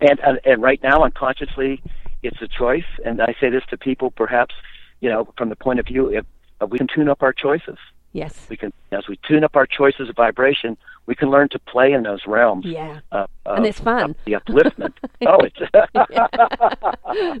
And, 0.00 0.18
and 0.20 0.40
and 0.44 0.62
right 0.62 0.82
now, 0.82 1.04
unconsciously, 1.04 1.82
it's 2.22 2.40
a 2.42 2.48
choice. 2.48 2.84
And 3.04 3.20
I 3.20 3.34
say 3.40 3.50
this 3.50 3.64
to 3.70 3.76
people, 3.76 4.10
perhaps, 4.10 4.54
you 5.00 5.08
know, 5.08 5.32
from 5.38 5.48
the 5.48 5.56
point 5.56 5.78
of 5.80 5.86
view 5.86 6.08
if, 6.08 6.24
if 6.60 6.70
we 6.70 6.78
can 6.78 6.86
tune 6.86 7.08
up 7.08 7.22
our 7.22 7.32
choices. 7.32 7.78
Yes. 8.12 8.46
We 8.48 8.56
can, 8.56 8.72
as 8.90 9.08
we 9.08 9.18
tune 9.26 9.44
up 9.44 9.56
our 9.56 9.66
choices 9.66 10.08
of 10.08 10.16
vibration, 10.16 10.76
we 11.06 11.14
can 11.14 11.30
learn 11.30 11.48
to 11.50 11.58
play 11.58 11.92
in 11.92 12.02
those 12.02 12.26
realms. 12.26 12.66
Yeah. 12.66 13.00
Uh, 13.10 13.26
and 13.46 13.66
it's 13.66 13.80
fun. 13.80 14.14
The 14.24 14.32
upliftment. 14.32 14.92
oh, 15.26 15.38
it's. 15.40 15.58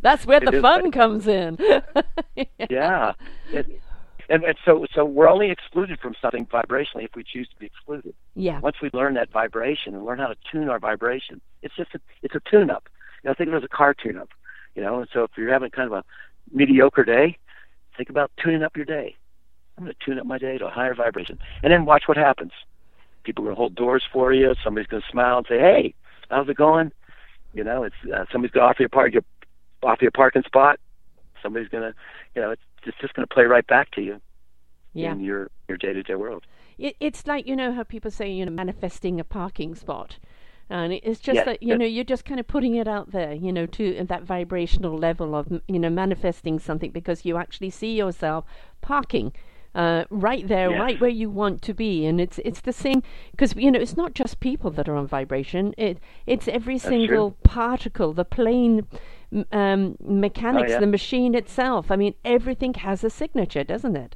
That's 0.02 0.26
where 0.26 0.38
It 0.42 0.50
the 0.50 0.60
fun 0.60 0.90
comes 0.90 1.26
in. 1.26 1.58
yeah. 2.70 3.12
It, 3.52 3.80
and, 4.28 4.44
and 4.44 4.56
so, 4.64 4.86
so 4.94 5.04
we're 5.04 5.28
only 5.28 5.50
excluded 5.50 6.00
from 6.00 6.14
something 6.20 6.46
vibrationally 6.46 7.04
if 7.04 7.14
we 7.14 7.22
choose 7.22 7.48
to 7.50 7.56
be 7.56 7.66
excluded. 7.66 8.14
yeah. 8.34 8.60
Once 8.60 8.76
we 8.80 8.88
learn 8.94 9.14
that 9.14 9.30
vibration 9.30 9.94
and 9.94 10.04
learn 10.04 10.18
how 10.18 10.28
to 10.28 10.36
tune 10.50 10.68
our 10.70 10.78
vibration, 10.78 11.40
it's 11.62 11.76
just 11.76 11.94
a, 11.94 12.00
it's 12.22 12.34
a 12.34 12.40
tune-up. 12.50 12.88
You 13.22 13.28
know, 13.28 13.34
think 13.34 13.48
of 13.48 13.54
it 13.54 13.58
as 13.58 13.64
a 13.64 13.68
car 13.68 13.94
tune-up. 13.94 14.30
You 14.74 14.82
know, 14.82 15.00
and 15.00 15.08
so 15.12 15.24
if 15.24 15.32
you're 15.36 15.52
having 15.52 15.70
kind 15.70 15.86
of 15.86 15.92
a 15.92 16.04
mediocre 16.50 17.04
day, 17.04 17.36
think 17.96 18.08
about 18.08 18.30
tuning 18.42 18.62
up 18.62 18.74
your 18.74 18.86
day. 18.86 19.16
I'm 19.78 19.84
going 19.84 19.94
to 19.98 20.04
tune 20.04 20.18
up 20.18 20.26
my 20.26 20.38
day 20.38 20.58
to 20.58 20.66
a 20.66 20.70
higher 20.70 20.94
vibration, 20.94 21.38
and 21.62 21.72
then 21.72 21.84
watch 21.84 22.04
what 22.06 22.16
happens. 22.16 22.52
People 23.24 23.44
are 23.44 23.46
going 23.46 23.56
to 23.56 23.58
hold 23.58 23.74
doors 23.74 24.02
for 24.12 24.32
you. 24.32 24.54
Somebody's 24.62 24.88
going 24.88 25.02
to 25.02 25.08
smile 25.10 25.38
and 25.38 25.46
say, 25.48 25.58
"Hey, 25.58 25.94
how's 26.30 26.48
it 26.48 26.56
going?" 26.56 26.92
You 27.54 27.64
know, 27.64 27.84
it's 27.84 27.96
uh, 28.12 28.24
somebody's 28.32 28.52
going 28.52 28.64
to 28.64 28.70
offer 28.70 28.82
you 28.82 28.86
a 28.86 28.90
park, 28.90 29.12
your, 29.12 29.24
offer 29.82 30.02
you 30.04 30.08
a 30.08 30.12
parking 30.12 30.42
spot. 30.42 30.78
Somebody's 31.42 31.68
going 31.68 31.82
to, 31.90 31.94
you 32.34 32.42
know, 32.42 32.50
it's, 32.50 32.62
it's 32.84 32.96
just 33.00 33.14
going 33.14 33.26
to 33.26 33.32
play 33.34 33.44
right 33.44 33.66
back 33.66 33.90
to 33.92 34.00
you 34.02 34.20
Yeah. 34.94 35.12
in 35.12 35.20
your 35.20 35.50
your 35.68 35.76
day-to-day 35.78 36.14
world. 36.14 36.44
It, 36.78 36.96
it's 37.00 37.26
like 37.26 37.46
you 37.46 37.56
know 37.56 37.72
how 37.72 37.82
people 37.82 38.10
say 38.10 38.30
you 38.30 38.44
know 38.44 38.52
manifesting 38.52 39.20
a 39.20 39.24
parking 39.24 39.74
spot, 39.74 40.18
and 40.70 40.92
it's 40.92 41.20
just 41.20 41.44
that 41.44 41.62
you 41.62 41.76
know 41.76 41.84
you're 41.86 42.04
just 42.04 42.24
kind 42.24 42.40
of 42.40 42.46
putting 42.46 42.74
it 42.74 42.88
out 42.88 43.12
there, 43.12 43.32
you 43.32 43.52
know, 43.52 43.66
to 43.66 44.04
that 44.04 44.22
vibrational 44.24 44.96
level 44.98 45.34
of 45.34 45.60
you 45.68 45.78
know 45.78 45.90
manifesting 45.90 46.58
something 46.58 46.90
because 46.90 47.24
you 47.24 47.36
actually 47.36 47.70
see 47.70 47.94
yourself 47.96 48.44
parking. 48.80 49.32
Uh, 49.74 50.04
right 50.10 50.48
there, 50.48 50.68
right 50.68 51.00
where 51.00 51.08
you 51.08 51.30
want 51.30 51.62
to 51.62 51.72
be, 51.72 52.04
and 52.04 52.20
it's 52.20 52.38
it's 52.44 52.60
the 52.60 52.74
same 52.74 53.02
because 53.30 53.56
you 53.56 53.70
know 53.70 53.80
it's 53.80 53.96
not 53.96 54.12
just 54.12 54.38
people 54.38 54.70
that 54.70 54.86
are 54.86 54.96
on 54.96 55.06
vibration. 55.06 55.72
It 55.78 55.98
it's 56.26 56.46
every 56.46 56.78
true. 56.78 56.90
single 56.90 57.30
particle, 57.42 58.12
the 58.12 58.26
plane 58.26 58.86
um, 59.50 59.96
mechanics, 60.04 60.70
Oh, 60.70 60.74
yeah. 60.74 60.80
the 60.80 60.86
machine 60.86 61.34
itself. 61.34 61.90
I 61.90 61.96
mean, 61.96 62.14
everything 62.22 62.74
has 62.74 63.02
a 63.02 63.08
signature, 63.08 63.64
doesn't 63.64 63.96
it? 63.96 64.14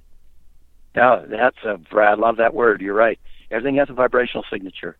Yeah, 0.95 1.25
that's 1.29 1.59
a 1.65 1.79
I 1.97 2.15
love 2.15 2.37
that 2.37 2.55
word. 2.55 2.81
You're 2.81 2.95
right. 2.95 3.19
Everything 3.51 3.77
has 3.77 3.91
a 3.91 3.95
vibrational 3.95 4.45
signature, 4.51 4.97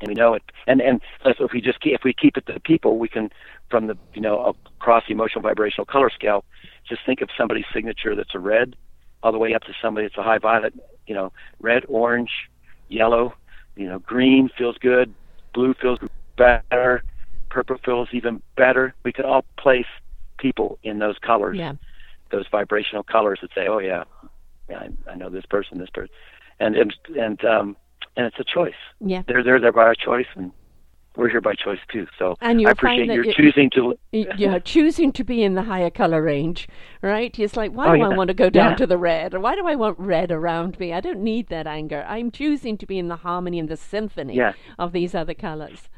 and 0.00 0.08
we 0.08 0.14
know 0.14 0.34
it. 0.34 0.42
And 0.66 0.80
and 0.80 1.00
so 1.22 1.44
if 1.44 1.52
we 1.52 1.60
just 1.60 1.80
keep, 1.80 1.94
if 1.94 2.02
we 2.04 2.12
keep 2.14 2.36
it 2.36 2.46
to 2.46 2.52
the 2.54 2.60
people, 2.60 2.98
we 2.98 3.08
can 3.08 3.30
from 3.70 3.86
the 3.86 3.96
you 4.14 4.20
know 4.20 4.54
across 4.78 5.04
the 5.06 5.12
emotional 5.12 5.42
vibrational 5.42 5.86
color 5.86 6.10
scale, 6.10 6.44
just 6.88 7.02
think 7.06 7.20
of 7.20 7.28
somebody's 7.36 7.64
signature 7.72 8.14
that's 8.14 8.34
a 8.34 8.38
red, 8.38 8.76
all 9.22 9.32
the 9.32 9.38
way 9.38 9.54
up 9.54 9.62
to 9.62 9.72
somebody 9.82 10.06
that's 10.06 10.18
a 10.18 10.22
high 10.22 10.38
violet. 10.38 10.74
You 11.06 11.14
know, 11.14 11.32
red, 11.60 11.84
orange, 11.88 12.30
yellow. 12.88 13.34
You 13.76 13.88
know, 13.88 13.98
green 13.98 14.50
feels 14.56 14.76
good, 14.78 15.14
blue 15.54 15.74
feels 15.80 15.98
better, 16.36 17.02
purple 17.50 17.76
feels 17.84 18.08
even 18.12 18.42
better. 18.56 18.94
We 19.04 19.12
can 19.12 19.24
all 19.24 19.44
place 19.58 19.86
people 20.38 20.78
in 20.82 20.98
those 20.98 21.18
colors 21.18 21.58
Yeah. 21.58 21.74
those 22.30 22.46
vibrational 22.50 23.02
colors 23.02 23.40
that 23.42 23.50
say, 23.54 23.66
"Oh 23.68 23.78
yeah, 23.78 24.04
yeah 24.68 24.86
I, 25.06 25.12
I 25.12 25.14
know 25.16 25.28
this 25.28 25.46
person, 25.46 25.78
this 25.78 25.90
person," 25.90 26.10
and 26.58 26.76
and 26.76 26.94
and 27.18 27.44
um, 27.44 27.76
and 28.16 28.26
it's 28.26 28.38
a 28.38 28.44
choice. 28.44 28.74
Yeah. 29.00 29.22
They're 29.26 29.42
they're 29.42 29.60
there 29.60 29.72
by 29.72 29.82
our 29.82 29.94
choice, 29.94 30.26
and 30.34 30.52
we're 31.20 31.28
here 31.28 31.40
by 31.40 31.54
choice 31.54 31.78
too. 31.92 32.06
So 32.18 32.36
And 32.40 32.66
I 32.66 32.70
appreciate 32.70 33.08
you- 33.12 33.32
choosing 33.34 33.70
to. 33.70 33.94
Yeah, 34.12 34.58
choosing 34.58 35.12
to 35.12 35.22
be 35.22 35.42
in 35.42 35.54
the 35.54 35.62
higher 35.62 35.90
color 35.90 36.22
range, 36.22 36.66
right? 37.02 37.36
It's 37.38 37.56
like, 37.56 37.72
why 37.72 37.88
Oh, 37.90 37.96
do 37.96 38.02
I 38.02 38.16
want 38.16 38.28
to 38.28 38.34
go 38.34 38.48
down 38.50 38.70
Yeah. 38.72 38.76
to 38.76 38.86
the 38.86 38.96
red? 38.98 39.34
Or 39.34 39.40
why 39.40 39.54
do 39.54 39.66
I 39.66 39.74
want 39.76 39.98
red 39.98 40.32
around 40.32 40.80
me? 40.80 40.92
I 40.92 41.00
don't 41.00 41.20
need 41.22 41.48
that 41.48 41.66
anger. 41.66 42.04
I'm 42.08 42.30
choosing 42.30 42.76
to 42.78 42.86
be 42.86 42.98
in 42.98 43.08
the 43.08 43.16
harmony 43.16 43.58
and 43.58 43.68
the 43.68 43.76
symphony 43.76 44.34
Yeah. 44.34 44.52
of 44.78 44.92
these 44.92 45.14
other 45.14 45.34
colors. 45.34 45.88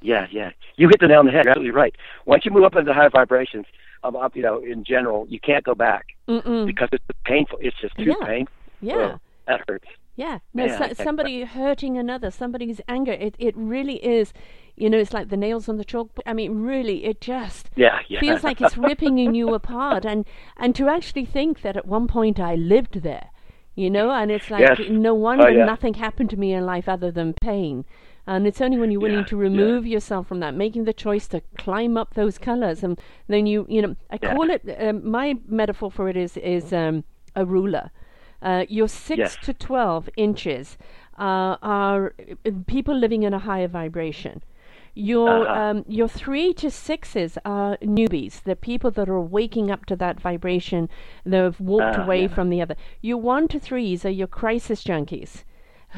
Yeah, 0.00 0.26
yeah. 0.32 0.50
You 0.76 0.88
hit 0.88 0.98
the 1.00 1.06
nail 1.06 1.20
on 1.20 1.26
the 1.26 1.32
head. 1.32 1.44
You're 1.44 1.52
absolutely 1.52 1.70
right. 1.70 1.94
Once 2.26 2.44
you 2.44 2.50
move 2.50 2.64
up 2.64 2.74
into 2.74 2.92
higher 2.92 3.08
vibrations, 3.10 3.66
um, 4.02 4.16
you 4.34 4.42
know, 4.42 4.58
in 4.58 4.82
general, 4.82 5.26
you 5.28 5.38
can't 5.38 5.62
go 5.64 5.74
back 5.76 6.06
Mm-mm. 6.28 6.66
because 6.66 6.88
it's 6.90 7.04
painful. 7.24 7.58
It's 7.62 7.76
just 7.80 7.96
too 7.96 8.04
Yeah. 8.18 8.26
painful. 8.26 8.54
Yeah. 8.80 8.94
Ugh, 8.96 9.20
that 9.46 9.60
hurts. 9.68 9.86
Yeah, 10.14 10.40
no, 10.52 10.64
I 10.64 10.68
so, 10.68 10.92
somebody 10.94 11.42
hurting 11.44 11.96
another, 11.96 12.30
somebody's 12.30 12.80
anger. 12.88 13.12
It 13.12 13.34
it 13.38 13.56
really 13.56 14.04
is, 14.04 14.32
you 14.76 14.90
know, 14.90 14.98
it's 14.98 15.12
like 15.12 15.28
the 15.30 15.36
nails 15.36 15.68
on 15.68 15.76
the 15.78 15.84
chalkboard. 15.84 16.20
I 16.26 16.32
mean, 16.34 16.62
really, 16.62 17.04
it 17.04 17.20
just 17.20 17.70
Yeah, 17.76 18.00
yeah. 18.08 18.20
feels 18.20 18.44
like 18.44 18.60
it's 18.60 18.76
ripping 18.76 19.18
you 19.34 19.54
apart. 19.54 20.04
And 20.04 20.26
and 20.56 20.74
to 20.76 20.88
actually 20.88 21.24
think 21.24 21.62
that 21.62 21.76
at 21.76 21.86
one 21.86 22.06
point 22.08 22.38
I 22.38 22.54
lived 22.56 23.02
there, 23.02 23.30
you 23.74 23.88
know, 23.90 24.10
and 24.10 24.30
it's 24.30 24.50
like 24.50 24.60
Yes. 24.60 24.78
no 24.78 25.14
wonder 25.14 25.54
yeah. 25.54 25.64
nothing 25.64 25.94
happened 25.94 26.30
to 26.30 26.36
me 26.36 26.52
in 26.52 26.66
life 26.66 26.88
other 26.88 27.10
than 27.10 27.32
pain. 27.34 27.84
And 28.26 28.46
it's 28.46 28.60
only 28.60 28.76
when 28.76 28.90
you're 28.92 29.00
willing 29.00 29.20
Yeah, 29.20 29.24
to 29.24 29.36
yeah. 29.36 29.42
remove 29.42 29.86
yourself 29.86 30.28
from 30.28 30.40
that, 30.40 30.54
making 30.54 30.84
the 30.84 30.92
choice 30.92 31.26
to 31.28 31.40
climb 31.58 31.96
up 31.96 32.14
those 32.14 32.38
colors, 32.38 32.84
and 32.84 33.00
then 33.26 33.46
you, 33.46 33.66
you 33.68 33.82
know, 33.82 33.96
I 34.10 34.18
Yeah. 34.22 34.32
call 34.32 34.48
it. 34.50 34.62
Um, 34.78 35.10
my 35.10 35.34
metaphor 35.48 35.90
for 35.90 36.08
it 36.08 36.16
is 36.16 36.36
is 36.36 36.72
um, 36.72 37.02
a 37.34 37.44
ruler. 37.44 37.90
Uh, 38.42 38.64
your 38.68 38.88
six 38.88 39.18
Yes. 39.18 39.36
to 39.46 39.54
twelve 39.54 40.08
inches 40.16 40.76
uh, 41.18 41.56
are 41.62 42.14
uh, 42.44 42.50
people 42.66 42.94
living 42.96 43.22
in 43.22 43.32
a 43.32 43.38
higher 43.38 43.68
vibration. 43.68 44.42
Your 44.94 45.48
Uh-huh. 45.48 45.60
um, 45.70 45.84
your 45.88 46.08
three 46.08 46.52
to 46.54 46.70
sixes 46.70 47.38
are 47.44 47.78
newbies. 47.80 48.42
They're 48.42 48.54
people 48.72 48.90
that 48.92 49.08
are 49.08 49.20
waking 49.20 49.70
up 49.70 49.86
to 49.86 49.96
that 49.96 50.20
vibration. 50.20 50.88
They've 51.24 51.58
walked 51.60 51.96
Ah, 51.98 52.04
away 52.04 52.22
yeah. 52.22 52.28
from 52.34 52.50
the 52.50 52.60
other. 52.60 52.76
Your 53.00 53.18
one 53.18 53.48
to 53.48 53.58
threes 53.58 54.04
are 54.04 54.10
your 54.20 54.26
crisis 54.26 54.82
junkies, 54.84 55.44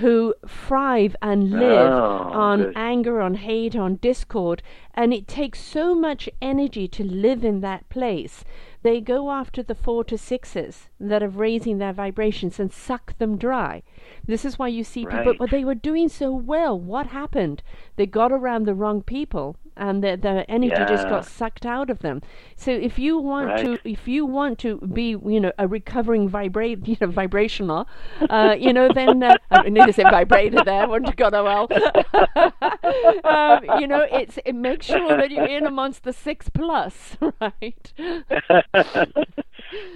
who 0.03 0.35
thrive 0.47 1.17
and 1.23 1.51
live 1.51 1.93
Oh, 1.93 2.31
on 2.33 2.59
good. 2.63 2.73
anger, 2.77 3.21
on 3.21 3.35
hate, 3.35 3.75
on 3.77 3.97
discord, 3.97 4.63
and 4.95 5.13
it 5.15 5.27
takes 5.27 5.61
so 5.61 5.95
much 5.95 6.29
energy 6.43 6.87
to 6.89 7.03
live 7.05 7.45
in 7.45 7.61
that 7.63 7.89
place. 7.89 8.45
They 8.85 9.01
go 9.01 9.31
after 9.31 9.63
the 9.63 9.75
four 9.75 10.05
to 10.05 10.19
sixes 10.19 10.91
that 11.01 11.23
are 11.23 11.29
raising 11.29 11.79
their 11.79 11.95
vibrations 11.95 12.61
and 12.61 12.71
suck 12.71 13.17
them 13.17 13.39
dry. 13.39 13.83
This 14.27 14.45
is 14.45 14.59
why 14.59 14.69
you 14.69 14.85
see 14.85 15.07
people, 15.07 15.33
Right. 15.33 15.39
but 15.39 15.51
they 15.51 15.65
were 15.65 15.75
doing 15.75 16.09
so 16.09 16.33
well. 16.33 16.79
What 16.79 17.09
happened? 17.09 17.63
They 17.97 18.07
got 18.07 18.33
around 18.33 18.65
the 18.65 18.75
wrong 18.75 19.03
people, 19.03 19.57
and 19.77 20.03
their 20.03 20.17
their 20.17 20.45
energy 20.49 20.85
just 20.85 21.07
got 21.07 21.25
sucked 21.25 21.67
out 21.67 21.91
of 21.91 22.01
them. 22.01 22.23
So 22.57 22.71
if 22.71 22.99
you 22.99 23.19
want 23.19 23.47
Right. 23.47 23.59
to, 23.59 23.79
if 23.85 24.07
you 24.09 24.25
want 24.27 24.59
to 24.61 24.79
be, 24.79 25.11
you 25.11 25.41
know, 25.41 25.53
a 25.59 25.67
recovering 25.67 26.29
vibrate, 26.29 26.87
you 26.89 26.97
know, 27.01 27.09
vibrational, 27.09 27.89
uh, 28.31 28.57
you 28.59 28.73
know, 28.73 28.89
then 28.89 29.23
uh, 29.23 29.37
I 29.51 29.69
need 29.69 29.87
to 29.87 29.93
say 29.93 30.05
vibrator 30.05 30.63
there. 30.63 30.87
Wouldn't 30.89 31.09
have 31.09 31.17
gone 31.17 31.33
well. 31.33 31.71
um, 33.25 33.65
you 33.65 33.87
know, 33.87 34.07
it's 34.11 34.39
it 34.45 34.55
makes 34.55 34.87
sure 34.87 35.15
that 35.15 35.31
you're 35.31 35.47
in 35.47 35.67
amongst 35.67 36.05
the 36.05 36.13
six 36.13 36.49
plus, 36.49 37.17
right? 37.41 37.93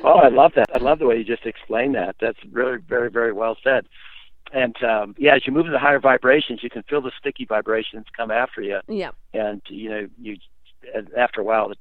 oh, 0.03 0.19
I 0.19 0.29
love 0.29 0.53
that. 0.57 0.67
I 0.75 0.79
love 0.79 0.99
the 0.99 1.07
way 1.07 1.17
you 1.19 1.25
just 1.25 1.47
explained 1.47 1.95
that. 1.95 2.17
That's 2.21 2.39
really 2.51 2.79
very, 2.79 3.11
very 3.11 3.33
well 3.33 3.57
said. 3.63 3.87
And 4.53 4.75
um, 4.83 5.15
yeah, 5.19 5.35
as 5.37 5.47
you 5.47 5.53
move 5.53 5.67
into 5.67 5.79
higher 5.79 6.01
vibrations, 6.01 6.63
you 6.63 6.71
can 6.71 6.83
feel 6.85 7.03
the 7.03 7.13
sticky 7.19 7.45
vibrations 7.45 8.07
come 8.17 8.31
after 8.31 8.63
you, 8.63 8.81
yeah. 8.89 9.11
and 9.35 9.61
you 9.69 9.91
know, 9.91 10.09
you 10.21 10.37
after 11.17 11.41
a 11.41 11.45
while, 11.45 11.71
it, 11.71 11.79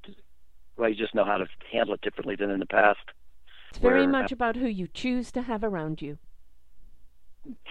well, 0.76 0.90
you 0.90 0.96
just 0.96 1.16
know 1.16 1.24
how 1.24 1.38
to 1.38 1.48
handle 1.72 1.94
it 1.94 2.02
differently 2.02 2.36
than 2.36 2.50
in 2.50 2.60
the 2.60 2.66
past. 2.66 3.00
It's 3.70 3.80
very 3.80 4.02
Where, 4.02 4.10
uh, 4.10 4.12
much 4.12 4.32
about 4.32 4.56
who 4.56 4.68
you 4.68 4.88
choose 4.94 5.32
to 5.34 5.42
have 5.44 5.64
around 5.64 6.02
you. 6.02 6.18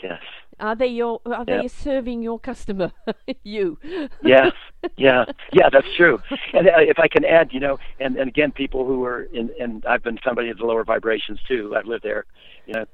Yes. 0.02 0.22
Are 0.58 0.74
they 0.74 0.86
your? 0.86 1.20
Are 1.26 1.44
they 1.44 1.62
Yeah. 1.62 1.68
serving 1.68 2.22
your 2.22 2.38
customer? 2.38 2.92
you. 3.42 3.78
Yes. 4.22 4.52
Yeah. 4.96 5.24
Yeah. 5.52 5.68
That's 5.70 5.92
true. 5.96 6.20
And 6.54 6.68
uh, 6.68 6.78
if 6.78 7.00
I 7.00 7.08
can 7.08 7.24
add, 7.24 7.52
you 7.52 7.58
know, 7.58 7.78
and 7.98 8.16
and 8.16 8.28
again, 8.28 8.52
people 8.52 8.86
who 8.86 9.04
are 9.04 9.22
in, 9.24 9.50
and 9.58 9.84
I've 9.84 10.02
been 10.02 10.18
somebody 10.24 10.48
of 10.48 10.58
the 10.58 10.64
lower 10.64 10.84
vibrations 10.84 11.40
too. 11.48 11.74
I've 11.76 11.86
lived 11.86 12.04
there. 12.04 12.24
You 12.66 12.74
know, 12.74 12.84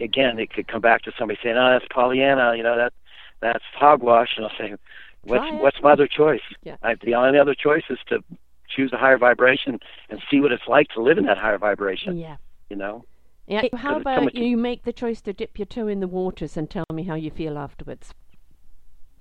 again, 0.00 0.38
it 0.38 0.52
could 0.52 0.68
come 0.68 0.80
back 0.80 1.02
to 1.02 1.12
somebody 1.18 1.38
saying, 1.42 1.56
"Oh, 1.56 1.70
that's 1.70 1.86
Pollyanna." 1.92 2.54
You 2.56 2.62
know, 2.62 2.76
that 2.76 2.92
that's 3.40 3.64
hogwash, 3.74 4.30
and 4.36 4.46
I'll 4.46 4.52
say, 4.58 4.74
"What's 5.22 5.44
what's 5.62 5.82
my 5.82 5.92
other 5.92 6.06
choice?" 6.06 6.42
Yeah. 6.62 6.76
I, 6.82 6.94
the 7.02 7.14
only 7.14 7.38
other 7.38 7.54
choice 7.54 7.84
is 7.90 7.98
to 8.08 8.22
choose 8.68 8.92
a 8.92 8.96
higher 8.96 9.18
vibration 9.18 9.80
and 10.08 10.20
see 10.30 10.40
what 10.40 10.52
it's 10.52 10.68
like 10.68 10.88
to 10.88 11.02
live 11.02 11.18
in 11.18 11.24
that 11.26 11.38
higher 11.38 11.58
vibration. 11.58 12.16
Yeah. 12.16 12.36
You 12.68 12.76
know. 12.76 13.04
Yeah. 13.46 13.62
How 13.74 13.96
about 13.96 14.34
you 14.36 14.56
make 14.56 14.84
the 14.84 14.92
choice 14.92 15.20
to 15.22 15.32
dip 15.32 15.58
your 15.58 15.66
toe 15.66 15.88
in 15.88 16.00
the 16.00 16.06
waters 16.06 16.56
and 16.56 16.70
tell 16.70 16.84
me 16.92 17.02
how 17.02 17.14
you 17.16 17.30
feel 17.30 17.58
afterwards, 17.58 18.14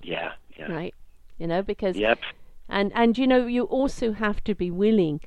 Yeah. 0.04 0.34
Yeah. 0.56 0.72
right? 0.72 0.94
You 1.40 1.48
know, 1.48 1.64
because 1.64 1.98
Yep. 1.98 2.20
and 2.68 2.92
and 2.94 3.18
you 3.18 3.26
know 3.26 3.48
you 3.48 3.64
also 3.64 4.12
have 4.12 4.44
to 4.44 4.54
be 4.54 4.70
willing 4.70 5.22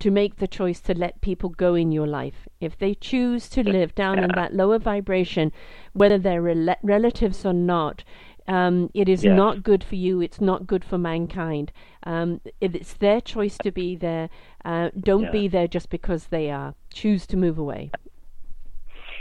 to 0.00 0.10
make 0.10 0.36
the 0.36 0.48
choice 0.48 0.80
to 0.80 0.94
let 0.94 1.20
people 1.20 1.48
go 1.50 1.74
in 1.74 1.92
your 1.92 2.06
life 2.06 2.48
if 2.60 2.76
they 2.78 2.94
choose 2.94 3.48
to 3.48 3.62
live 3.62 3.94
down 3.94 4.18
in 4.18 4.30
that 4.34 4.54
lower 4.54 4.78
vibration 4.78 5.52
whether 5.92 6.18
they're 6.18 6.42
rela- 6.42 6.76
relatives 6.82 7.44
or 7.46 7.52
not 7.52 8.02
um, 8.48 8.90
it 8.94 9.08
is 9.08 9.22
Yes. 9.24 9.36
not 9.36 9.62
good 9.62 9.84
for 9.84 9.94
you 9.96 10.20
it's 10.20 10.40
not 10.40 10.66
good 10.66 10.84
for 10.84 10.98
mankind 10.98 11.70
um, 12.04 12.40
if 12.60 12.74
it's 12.74 12.94
their 12.94 13.20
choice 13.20 13.56
to 13.58 13.70
be 13.70 13.94
there 13.94 14.28
uh, 14.64 14.90
don't 14.98 15.24
Yeah. 15.24 15.30
be 15.30 15.48
there 15.48 15.68
just 15.68 15.90
because 15.90 16.26
they 16.26 16.50
are 16.50 16.74
choose 16.92 17.26
to 17.28 17.36
move 17.36 17.58
away 17.58 17.90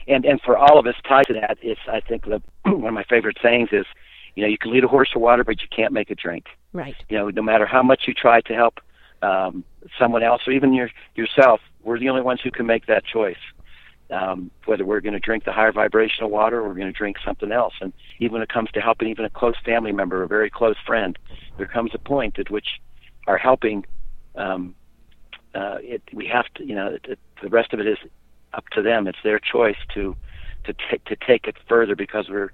and 0.07 0.25
and 0.25 0.41
for 0.41 0.57
all 0.57 0.80
of 0.80 0.88
us 0.88 0.95
tied 1.07 1.27
to 1.27 1.34
that, 1.34 1.57
it's 1.61 1.82
I 1.88 1.99
think 1.99 2.25
the 2.25 2.41
one 2.65 2.86
of 2.88 2.93
my 2.93 3.03
favorite 3.03 3.38
sayings 3.43 3.69
is, 3.71 3.86
you 4.36 4.41
know, 4.43 4.49
you 4.49 4.57
can 4.57 4.71
lead 4.71 4.84
a 4.84 4.88
horse 4.88 5.09
to 5.11 5.19
water, 5.19 5.43
but 5.43 5.61
you 5.61 5.67
can't 5.75 5.93
make 5.93 6.09
it 6.09 6.17
drink. 6.17 6.45
Right. 6.73 6.95
You 7.09 7.17
know, 7.17 7.30
no 7.30 7.41
matter 7.43 7.65
how 7.67 7.84
much 7.84 8.03
you 8.07 8.13
try 8.15 8.41
to 8.41 8.53
help 8.55 8.80
um, 9.22 9.63
someone 9.97 10.24
else 10.24 10.41
or 10.47 10.53
even 10.53 10.74
your 10.74 10.89
yourself, 11.15 11.61
we're 11.84 11.99
the 11.99 12.09
only 12.09 12.22
ones 12.22 12.41
who 12.43 12.51
can 12.51 12.65
make 12.65 12.86
that 12.88 13.05
choice. 13.05 13.38
Um, 14.11 14.49
whether 14.65 14.86
we're 14.86 15.01
going 15.01 15.13
to 15.13 15.20
drink 15.20 15.45
the 15.45 15.51
higher 15.51 15.72
vibrational 15.72 16.32
water 16.32 16.61
or 16.61 16.67
we're 16.67 16.74
going 16.74 16.88
to 16.88 16.97
drink 16.97 17.17
something 17.24 17.51
else. 17.51 17.76
And 17.80 17.93
even 18.17 18.34
when 18.34 18.41
it 18.41 18.49
comes 18.49 18.72
to 18.72 18.82
helping 18.82 19.07
even 19.07 19.24
a 19.24 19.30
close 19.30 19.53
family 19.63 19.91
member, 19.91 20.22
or 20.22 20.24
a 20.24 20.28
very 20.28 20.49
close 20.49 20.78
friend, 20.84 21.15
there 21.57 21.67
comes 21.67 21.91
a 21.93 21.99
point 21.99 22.39
at 22.39 22.49
which 22.49 22.82
our 23.28 23.38
helping, 23.38 23.86
um, 24.36 24.74
uh, 25.53 25.78
it, 25.82 26.01
we 26.11 26.26
have 26.26 26.45
to, 26.55 26.65
you 26.65 26.74
know, 26.74 26.88
it, 26.88 27.05
it, 27.07 27.20
the 27.43 27.49
rest 27.49 27.72
of 27.72 27.80
it 27.80 27.86
is 27.86 27.99
up 28.53 28.67
to 28.70 28.82
them. 28.82 29.07
It's 29.07 29.20
their 29.24 29.39
choice 29.39 29.78
to 29.93 30.15
to 30.65 30.74
take 30.89 31.05
to 31.05 31.15
take 31.15 31.45
it 31.45 31.55
further 31.67 31.95
because 31.95 32.30
we're 32.30 32.51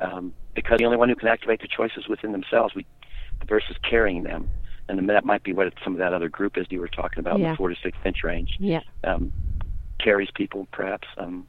um, 0.00 0.34
because 0.54 0.78
the 0.78 0.84
only 0.84 0.96
one 0.96 1.08
who 1.08 1.14
can 1.14 1.28
activate 1.28 1.60
the 1.60 1.68
choices 1.68 2.08
within 2.08 2.32
themselves. 2.32 2.74
We 2.74 2.86
versus 3.46 3.76
carrying 3.88 4.22
them, 4.22 4.48
and 4.88 5.08
that 5.08 5.24
might 5.24 5.42
be 5.42 5.52
what 5.52 5.72
some 5.82 5.94
of 5.94 5.98
that 5.98 6.12
other 6.12 6.28
group 6.28 6.56
is 6.56 6.66
you 6.70 6.80
were 6.80 6.88
talking 6.88 7.18
about, 7.18 7.38
Yeah. 7.38 7.50
the 7.52 7.56
four 7.56 7.68
to 7.68 7.76
six 7.82 7.96
inch 8.04 8.22
range. 8.22 8.56
Yeah. 8.58 8.80
Um, 9.04 9.32
carries 9.98 10.30
people, 10.34 10.68
perhaps. 10.72 11.08
Um, 11.18 11.46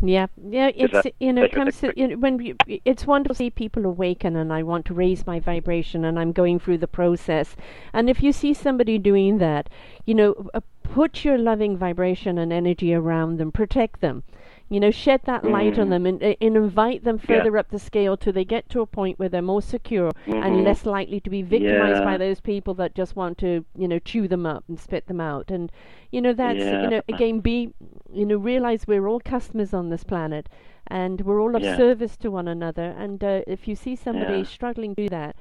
Yeah, 0.00 0.28
yeah. 0.48 0.70
It's 0.74 0.92
that- 0.92 1.14
you 1.18 1.32
know, 1.32 1.42
it 1.42 1.52
comes 1.52 1.80
to 1.80 1.92
you 1.96 2.08
know, 2.08 2.16
when 2.16 2.38
you, 2.38 2.54
it's 2.66 3.04
wonderful 3.06 3.34
to 3.34 3.38
see 3.38 3.50
people 3.50 3.84
awaken, 3.84 4.36
and 4.36 4.52
I 4.52 4.62
want 4.62 4.86
to 4.86 4.94
raise 4.94 5.26
my 5.26 5.40
vibration, 5.40 6.04
and 6.04 6.18
I'm 6.18 6.30
going 6.32 6.60
through 6.60 6.78
the 6.78 6.86
process. 6.86 7.56
And 7.92 8.08
if 8.08 8.22
you 8.22 8.32
see 8.32 8.54
somebody 8.54 8.96
doing 8.98 9.38
that, 9.38 9.68
you 10.06 10.14
know, 10.14 10.48
uh, 10.54 10.60
put 10.84 11.24
your 11.24 11.36
loving 11.36 11.76
vibration 11.76 12.38
and 12.38 12.52
energy 12.52 12.94
around 12.94 13.38
them, 13.38 13.50
protect 13.50 14.00
them. 14.00 14.22
You 14.70 14.80
know, 14.80 14.90
shed 14.90 15.22
that 15.24 15.44
light 15.44 15.78
on 15.78 15.86
Mhm. 15.86 15.90
them, 15.90 16.06
and, 16.06 16.22
and 16.22 16.36
invite 16.56 17.02
them 17.04 17.18
Yeah. 17.22 17.26
further 17.38 17.56
up 17.56 17.70
the 17.70 17.78
scale 17.78 18.18
till 18.18 18.34
they 18.34 18.44
get 18.44 18.68
to 18.68 18.80
a 18.82 18.86
point 18.86 19.18
where 19.18 19.28
they're 19.30 19.40
more 19.40 19.62
secure 19.62 20.10
and 20.26 20.56
Mhm. 20.56 20.64
less 20.64 20.84
likely 20.84 21.20
to 21.20 21.30
be 21.30 21.40
victimized 21.40 22.04
by 22.04 22.18
those 22.18 22.40
people 22.40 22.74
that 22.74 22.94
just 22.94 23.16
want 23.16 23.38
to, 23.38 23.64
you 23.74 23.88
know, 23.88 23.98
chew 23.98 24.28
them 24.28 24.44
up 24.44 24.64
and 24.68 24.78
spit 24.78 25.06
them 25.06 25.20
out. 25.22 25.50
And 25.50 25.72
you 26.12 26.20
know, 26.20 26.32
that's 26.34 26.58
Yeah. 26.58 26.82
you 26.82 26.88
know, 26.90 27.02
again, 27.08 27.40
be 27.40 27.72
you 28.12 28.26
know, 28.26 28.36
realize 28.36 28.86
we're 28.86 29.06
all 29.06 29.20
customers 29.20 29.72
on 29.72 29.88
this 29.88 30.04
planet, 30.04 30.48
and 30.86 31.20
we're 31.22 31.40
all 31.40 31.54
of 31.56 31.62
Yeah. 31.62 31.76
service 31.76 32.16
to 32.18 32.30
one 32.30 32.48
another. 32.48 32.94
And 32.98 33.22
uh, 33.24 33.42
if 33.46 33.68
you 33.68 33.74
see 33.74 33.96
somebody 33.96 34.38
Yeah. 34.38 34.42
struggling 34.44 34.94
to 34.96 35.02
do 35.04 35.08
that, 35.08 35.36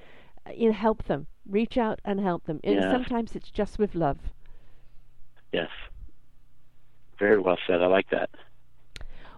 uh, 0.45 0.51
you 0.55 0.67
know, 0.67 0.73
help 0.73 1.03
them. 1.03 1.27
Reach 1.49 1.77
out 1.77 1.99
and 2.05 2.19
help 2.19 2.45
them. 2.45 2.59
And 2.63 2.81
sometimes 2.81 3.35
it's 3.35 3.51
just 3.51 3.77
with 3.79 3.93
love. 3.95 4.19
yes. 5.51 5.69
Very 7.19 7.39
well 7.39 7.57
said. 7.65 7.81
I 7.81 7.87
like 7.87 8.09
that. 8.11 8.29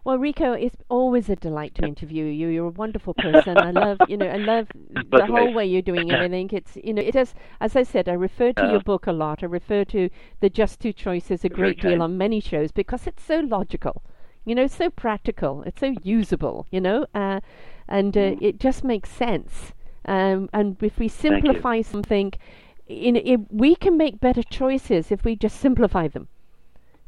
Well, 0.10 0.18
Rico, 0.18 0.53
it's 0.53 0.82
always 0.89 1.30
a 1.30 1.36
delight 1.36 1.76
to 1.76 1.86
interview 1.86 2.26
you. 2.26 2.47
You're 2.47 2.66
a 2.70 2.72
wonderful 2.72 3.14
person. 3.28 3.64
I 3.64 3.70
love, 3.70 4.01
you 4.07 4.18
know, 4.18 4.26
I 4.28 4.38
love 4.38 4.70
the 4.74 5.28
whole 5.28 5.53
way 5.53 5.68
you're 5.68 5.84
doing 5.84 6.10
everything. 6.12 6.49
It's, 6.51 6.76
you 6.84 6.93
know, 6.95 7.01
it 7.03 7.16
is, 7.16 7.36
as 7.62 7.76
I 7.76 7.84
said, 7.84 8.10
I 8.10 8.14
refer 8.14 8.51
to 8.53 8.66
Yeah. 8.66 8.72
your 8.72 8.80
book 8.80 9.05
a 9.05 9.12
lot. 9.12 9.43
I 9.43 9.45
refer 9.45 9.86
to 9.86 10.10
the 10.39 10.49
Just 10.49 10.80
Two 10.80 10.93
Choices 10.93 11.45
a 11.45 11.49
great 11.49 11.80
deal 11.80 12.01
on 12.01 12.18
many 12.18 12.39
shows 12.39 12.72
because 12.72 13.05
it's 13.05 13.22
so 13.22 13.39
logical. 13.41 14.01
You 14.45 14.55
know, 14.55 14.66
so 14.66 14.89
practical. 14.89 15.62
It's 15.62 15.80
so 15.80 15.93
usable. 16.01 16.66
You 16.72 16.82
know, 16.82 17.05
uh, 17.14 17.41
and 17.88 18.18
uh, 18.18 18.32
Mm. 18.32 18.38
it 18.39 18.60
just 18.60 18.84
makes 18.84 19.12
sense. 19.12 19.74
Um, 20.05 20.49
and 20.51 20.82
if 20.82 20.97
we 20.97 21.07
simplify 21.07 21.82
something, 21.84 22.34
in, 22.88 23.16
it, 23.16 23.41
we 23.53 23.76
can 23.76 23.95
make 23.95 24.20
better 24.20 24.41
choices 24.41 25.12
if 25.12 25.24
we 25.24 25.36
just 25.36 25.60
simplify 25.60 26.07
them. 26.07 26.30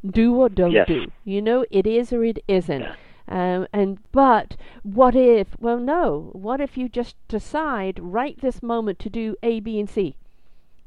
Do 0.08 0.34
or 0.36 0.48
don't 0.48 0.72
Yes. 0.72 0.88
do. 0.88 1.10
You 1.24 1.40
know, 1.42 1.64
it 1.70 1.86
is 1.86 2.12
or 2.12 2.24
it 2.24 2.38
isn't. 2.48 2.80
Yeah. 2.80 2.94
Um, 3.28 3.66
and 3.72 3.98
but 4.10 4.56
what 4.82 5.14
if? 5.14 5.48
Well, 5.60 5.78
no. 5.78 6.30
What 6.32 6.60
if 6.60 6.76
you 6.76 6.88
just 6.88 7.16
decide 7.28 7.98
right 8.02 8.38
this 8.40 8.62
moment 8.62 8.98
to 9.00 9.10
do 9.10 9.36
A, 9.42 9.60
B, 9.60 9.78
and 9.78 9.88
C, 9.88 10.16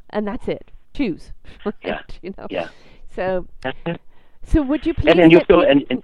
and 0.10 0.28
that's 0.28 0.48
it. 0.48 0.72
Choose. 0.94 1.32
Right? 1.66 1.74
Yeah. 1.84 2.02
You 2.22 2.34
know. 2.38 2.48
Yeah. 2.50 2.68
So, 3.16 3.48
so 4.44 4.62
would 4.62 4.86
you 4.86 4.94
please? 4.94 5.12
And, 5.12 5.20
then 5.20 5.32
you'll 5.32 5.46
feel 5.46 5.62
and, 5.62 5.86
and, 5.90 6.04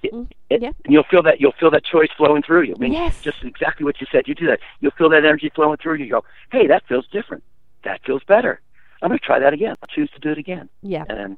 and 0.49 0.61
yeah. 0.63 0.71
you'll 0.87 1.03
feel 1.11 1.21
that 1.23 1.41
you'll 1.41 1.51
feel 1.59 1.69
that 1.71 1.83
choice 1.83 2.09
flowing 2.17 2.41
through 2.41 2.63
you. 2.63 2.75
I 2.75 2.79
mean, 2.79 2.93
Yes. 2.93 3.21
just 3.21 3.43
exactly 3.43 3.83
what 3.83 3.99
you 3.99 4.07
said. 4.11 4.27
You 4.27 4.33
do 4.35 4.47
that. 4.47 4.59
You'll 4.79 4.91
feel 4.97 5.09
that 5.09 5.25
energy 5.25 5.51
flowing 5.53 5.77
through 5.77 5.95
you. 5.95 6.05
You 6.05 6.11
go, 6.11 6.23
hey, 6.51 6.67
that 6.67 6.83
feels 6.87 7.05
different. 7.11 7.43
That 7.83 7.99
feels 8.05 8.23
better. 8.23 8.61
I'm 9.01 9.09
going 9.09 9.19
to 9.19 9.25
try 9.25 9.39
that 9.39 9.51
again. 9.53 9.75
I'll 9.81 9.87
choose 9.93 10.09
to 10.11 10.19
do 10.19 10.29
it 10.29 10.37
again, 10.37 10.69
Yeah. 10.81 11.03
and 11.09 11.17
then 11.17 11.37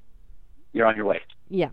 you're 0.74 0.88
on 0.88 0.96
your 0.96 1.06
way. 1.06 1.22
Yeah. 1.50 1.70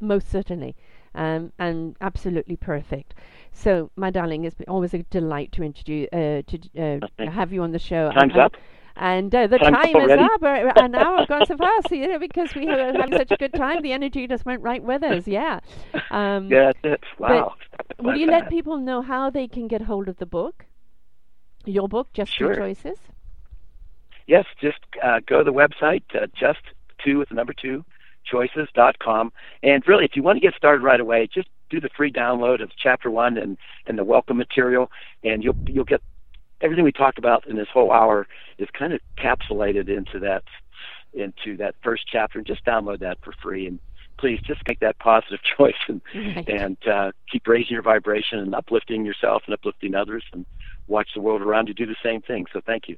Most 0.00 0.30
certainly. 0.30 0.76
Um, 1.14 1.52
and 1.58 1.96
absolutely 2.00 2.56
perfect. 2.56 3.14
So, 3.52 3.90
my 3.96 4.10
darling, 4.10 4.44
it's 4.44 4.54
been 4.54 4.68
always 4.68 4.94
a 4.94 5.02
delight 5.04 5.52
to 5.52 5.62
introduce, 5.62 6.08
uh, 6.12 6.42
to 6.46 7.02
uh, 7.18 7.30
have 7.30 7.52
you 7.52 7.62
on 7.62 7.72
the 7.72 7.78
show. 7.78 8.10
Time's 8.12 8.32
and, 8.32 8.40
up. 8.40 8.52
And 8.96 9.34
uh, 9.34 9.46
the 9.46 9.58
time 9.58 9.88
is 9.88 9.94
already? 9.94 10.22
up, 10.22 10.42
uh, 10.42 10.82
an 10.82 10.94
hour 10.94 11.26
gone 11.26 11.46
so 11.46 11.56
fast, 11.56 11.90
you 11.90 12.08
know, 12.08 12.18
because 12.18 12.54
we 12.54 12.66
were 12.66 12.92
having 12.94 13.16
such 13.16 13.30
a 13.30 13.36
good 13.36 13.52
time. 13.54 13.82
The 13.82 13.92
energy 13.92 14.26
just 14.26 14.44
went 14.44 14.62
right 14.62 14.82
with 14.82 15.02
us, 15.02 15.26
yeah. 15.26 15.60
Um, 16.10 16.50
Yeah, 16.50 16.72
that's 16.82 17.02
it. 17.02 17.04
Wow. 17.18 17.54
Will 18.00 18.16
you 18.16 18.26
let 18.26 18.50
people 18.50 18.76
know 18.78 19.00
how 19.02 19.30
they 19.30 19.48
can 19.48 19.66
get 19.68 19.82
hold 19.82 20.08
of 20.08 20.18
the 20.18 20.26
book? 20.26 20.66
Your 21.64 21.88
book, 21.88 22.08
Just 22.12 22.36
Sure. 22.36 22.54
Two 22.54 22.60
Choices? 22.60 22.98
Yes, 24.26 24.44
just 24.60 24.78
uh, 25.02 25.20
go 25.26 25.38
to 25.38 25.44
the 25.44 25.52
website, 25.52 26.02
uh, 26.14 26.26
just 26.38 26.60
two 27.04 27.18
with 27.18 27.28
the 27.28 27.34
number 27.34 27.52
two, 27.52 27.84
choices.com. 28.24 29.32
And 29.62 29.86
really, 29.86 30.04
if 30.04 30.16
you 30.16 30.22
want 30.22 30.36
to 30.36 30.40
get 30.40 30.54
started 30.54 30.82
right 30.82 31.00
away, 31.00 31.28
just 31.32 31.48
do 31.70 31.80
the 31.80 31.88
free 31.96 32.12
download 32.12 32.62
of 32.62 32.70
chapter 32.76 33.10
one 33.10 33.38
and, 33.38 33.56
and 33.86 33.98
the 33.98 34.04
welcome 34.04 34.36
material, 34.36 34.90
and 35.24 35.42
you'll 35.42 35.56
you'll 35.66 35.84
get 35.84 36.02
everything 36.60 36.84
we 36.84 36.92
talked 36.92 37.18
about 37.18 37.46
in 37.46 37.56
this 37.56 37.68
whole 37.72 37.90
hour 37.92 38.26
is 38.58 38.68
kind 38.72 38.92
of 38.92 39.00
capsulated 39.18 39.88
into 39.88 40.18
that 40.20 40.44
into 41.14 41.56
that 41.56 41.74
first 41.82 42.04
chapter. 42.10 42.38
And 42.38 42.46
just 42.46 42.64
download 42.64 43.00
that 43.00 43.18
for 43.22 43.32
free. 43.42 43.66
And 43.66 43.78
please 44.18 44.40
just 44.46 44.60
make 44.68 44.80
that 44.80 44.98
positive 44.98 45.40
choice 45.58 45.74
and 45.88 46.00
Right. 46.14 46.48
and 46.48 46.76
uh, 46.86 47.12
keep 47.30 47.46
raising 47.48 47.72
your 47.72 47.82
vibration 47.82 48.38
and 48.38 48.54
uplifting 48.54 49.04
yourself 49.04 49.42
and 49.46 49.54
uplifting 49.54 49.94
others, 49.94 50.24
and 50.32 50.44
watch 50.86 51.08
the 51.14 51.20
world 51.20 51.42
around 51.42 51.68
you 51.68 51.74
do 51.74 51.86
the 51.86 51.96
same 52.02 52.20
thing. 52.22 52.46
So 52.52 52.60
thank 52.64 52.88
you. 52.88 52.96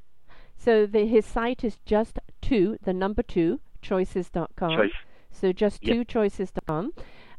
So 0.57 0.87
the, 0.87 1.07
his 1.07 1.27
site 1.27 1.62
is 1.64 1.79
just 1.85 2.18
two, 2.41 2.79
the 2.83 2.93
number 2.95 3.22
two, 3.22 3.61
choices.com. 3.83 4.77
Choice. 4.77 4.93
So 5.35 5.53
just 5.53 5.82
two 5.82 6.05
choices.com. 6.05 6.93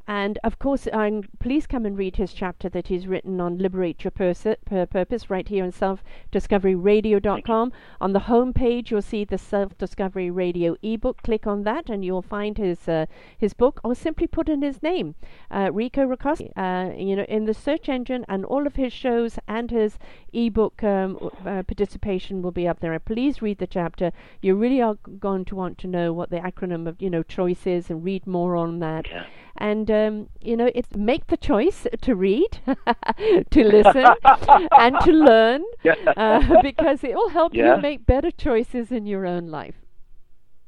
And 0.07 0.37
of 0.43 0.59
course, 0.59 0.87
um, 0.93 1.23
please 1.39 1.65
come 1.65 1.85
and 1.85 1.97
read 1.97 2.17
his 2.17 2.33
chapter 2.33 2.69
that 2.69 2.87
he's 2.87 3.07
written 3.07 3.41
on 3.41 3.57
Liberate 3.57 4.03
Your 4.03 4.11
Purse- 4.11 4.45
Pur- 4.65 4.85
Purpose 4.85 5.29
right 5.29 5.47
here 5.47 5.63
on 5.63 5.71
selfdiscoveryradio.com. 5.71 7.71
On 8.01 8.13
the 8.13 8.19
home 8.19 8.53
page, 8.53 8.91
you'll 8.91 9.01
see 9.01 9.23
the 9.25 9.37
Self 9.37 9.77
Discovery 9.77 10.29
Radio 10.29 10.75
ebook. 10.83 11.21
Click 11.23 11.47
on 11.47 11.63
that, 11.63 11.89
and 11.89 12.05
you'll 12.05 12.21
find 12.21 12.57
his 12.57 12.87
uh, 12.87 13.05
his 13.37 13.53
book, 13.53 13.79
or 13.83 13.95
simply 13.95 14.27
put 14.27 14.49
in 14.49 14.61
his 14.61 14.83
name, 14.83 15.15
uh, 15.51 15.69
Rico 15.73 16.05
Riccosti. 16.05 16.51
Uh, 16.55 16.93
you 16.95 17.15
know, 17.15 17.23
in 17.23 17.45
the 17.45 17.53
search 17.53 17.89
engine, 17.89 18.25
and 18.27 18.45
all 18.45 18.67
of 18.67 18.75
his 18.75 18.93
shows 18.93 19.39
and 19.47 19.71
his 19.71 19.97
ebook 20.33 20.83
um, 20.83 21.17
uh, 21.45 21.63
participation 21.63 22.41
will 22.41 22.51
be 22.51 22.67
up 22.67 22.79
there. 22.79 22.97
Please 22.99 23.41
read 23.41 23.57
the 23.57 23.67
chapter. 23.67 24.11
You 24.41 24.55
really 24.55 24.81
are 24.81 24.95
going 25.19 25.45
to 25.45 25.55
want 25.55 25.77
to 25.79 25.87
know 25.87 26.13
what 26.13 26.29
the 26.29 26.37
acronym 26.39 26.87
of 26.87 27.01
you 27.01 27.09
know 27.09 27.23
choice 27.23 27.65
is, 27.65 27.89
and 27.89 28.03
read 28.03 28.27
more 28.27 28.55
on 28.55 28.79
that 28.79 29.07
Yeah. 29.09 29.25
and 29.57 29.89
um, 29.95 30.29
you 30.49 30.55
know 30.59 30.69
it's 30.79 30.93
make 31.11 31.23
the 31.27 31.37
choice 31.37 31.79
to 32.01 32.11
read 32.15 32.51
to 33.55 33.63
listen 33.75 34.05
and 34.83 34.93
to 35.07 35.11
learn 35.11 35.61
uh, 36.17 36.39
because 36.69 37.03
it 37.03 37.13
will 37.15 37.29
help 37.39 37.51
Yeah. 37.53 37.75
you 37.75 37.81
make 37.81 38.05
better 38.05 38.31
choices 38.47 38.91
in 38.91 39.03
your 39.13 39.25
own 39.35 39.45
life 39.47 39.75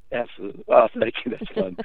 Absolutely. 0.10 0.64
Oh, 0.70 0.88
thank 1.00 1.16
you. 1.26 1.32
That's 1.32 1.52
fun. 1.54 1.76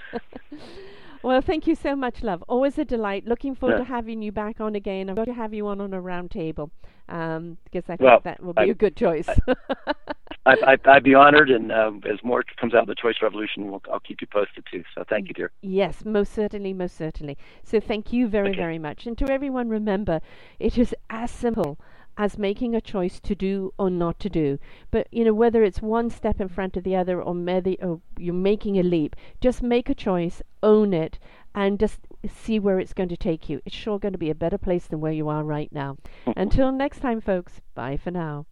Well 1.22 1.40
thank 1.40 1.66
you 1.66 1.74
so 1.74 1.94
much 1.96 2.22
love 2.22 2.42
always 2.48 2.78
a 2.78 2.84
delight 2.84 3.26
looking 3.26 3.54
forward 3.54 3.74
Yeah. 3.78 3.84
to 3.84 3.84
having 3.84 4.22
you 4.22 4.32
back 4.32 4.60
on 4.60 4.74
again 4.74 5.08
i'm 5.08 5.14
going 5.14 5.26
to 5.26 5.34
have 5.34 5.52
you 5.54 5.66
on 5.68 5.80
on 5.80 5.92
a 5.94 6.00
round 6.00 6.30
table 6.30 6.70
um, 7.08 7.58
because 7.64 7.84
i 7.88 7.96
Well, 7.98 8.14
think 8.20 8.24
that 8.24 8.42
will 8.42 8.54
be 8.54 8.62
I- 8.62 8.66
a 8.66 8.74
good 8.74 8.96
choice 8.96 9.28
I, 10.44 10.56
I, 10.66 10.76
I'd 10.90 11.04
be 11.04 11.14
honored, 11.14 11.50
and 11.50 11.70
um, 11.70 12.02
as 12.10 12.18
more 12.24 12.42
comes 12.60 12.74
out 12.74 12.80
of 12.82 12.88
the 12.88 12.96
Choice 12.96 13.14
Revolution, 13.22 13.70
we'll, 13.70 13.80
I'll 13.92 14.00
keep 14.00 14.20
you 14.20 14.26
posted 14.26 14.64
too. 14.68 14.82
So 14.92 15.04
thank 15.08 15.28
you, 15.28 15.34
dear. 15.34 15.52
Yes, 15.60 16.04
most 16.04 16.32
certainly, 16.32 16.72
most 16.72 16.96
certainly. 16.96 17.38
So 17.62 17.78
thank 17.78 18.12
you 18.12 18.26
very, 18.26 18.48
Okay. 18.50 18.58
very 18.58 18.78
much. 18.80 19.06
And 19.06 19.16
to 19.18 19.30
everyone, 19.30 19.68
remember, 19.68 20.20
it 20.58 20.76
is 20.78 20.96
as 21.10 21.30
simple 21.30 21.78
as 22.16 22.38
making 22.38 22.74
a 22.74 22.80
choice 22.80 23.20
to 23.20 23.34
do 23.34 23.72
or 23.78 23.90
not 23.90 24.18
to 24.20 24.28
do. 24.28 24.58
But 24.90 25.08
you 25.10 25.24
know, 25.24 25.34
whether 25.34 25.62
it's 25.62 25.82
one 25.82 26.10
step 26.10 26.40
in 26.40 26.48
front 26.48 26.76
of 26.76 26.84
the 26.84 26.96
other 26.96 27.20
or, 27.22 27.34
maybe, 27.34 27.78
or 27.80 28.00
you're 28.18 28.34
making 28.34 28.78
a 28.78 28.82
leap, 28.82 29.16
just 29.40 29.62
make 29.62 29.88
a 29.88 29.94
choice, 29.94 30.42
own 30.62 30.92
it, 30.92 31.18
and 31.54 31.78
just 31.78 32.00
see 32.28 32.58
where 32.58 32.78
it's 32.78 32.94
going 32.94 33.08
to 33.08 33.16
take 33.16 33.48
you. 33.48 33.60
It's 33.64 33.74
sure 33.74 33.98
going 33.98 34.12
to 34.12 34.18
be 34.18 34.30
a 34.30 34.34
better 34.34 34.58
place 34.58 34.86
than 34.86 35.00
where 35.00 35.12
you 35.12 35.28
are 35.28 35.44
right 35.44 35.72
now. 35.72 35.96
Mm-hmm. 36.26 36.40
Until 36.40 36.72
next 36.72 37.00
time, 37.00 37.20
folks. 37.20 37.60
Bye 37.74 37.96
for 37.96 38.10
now. 38.10 38.46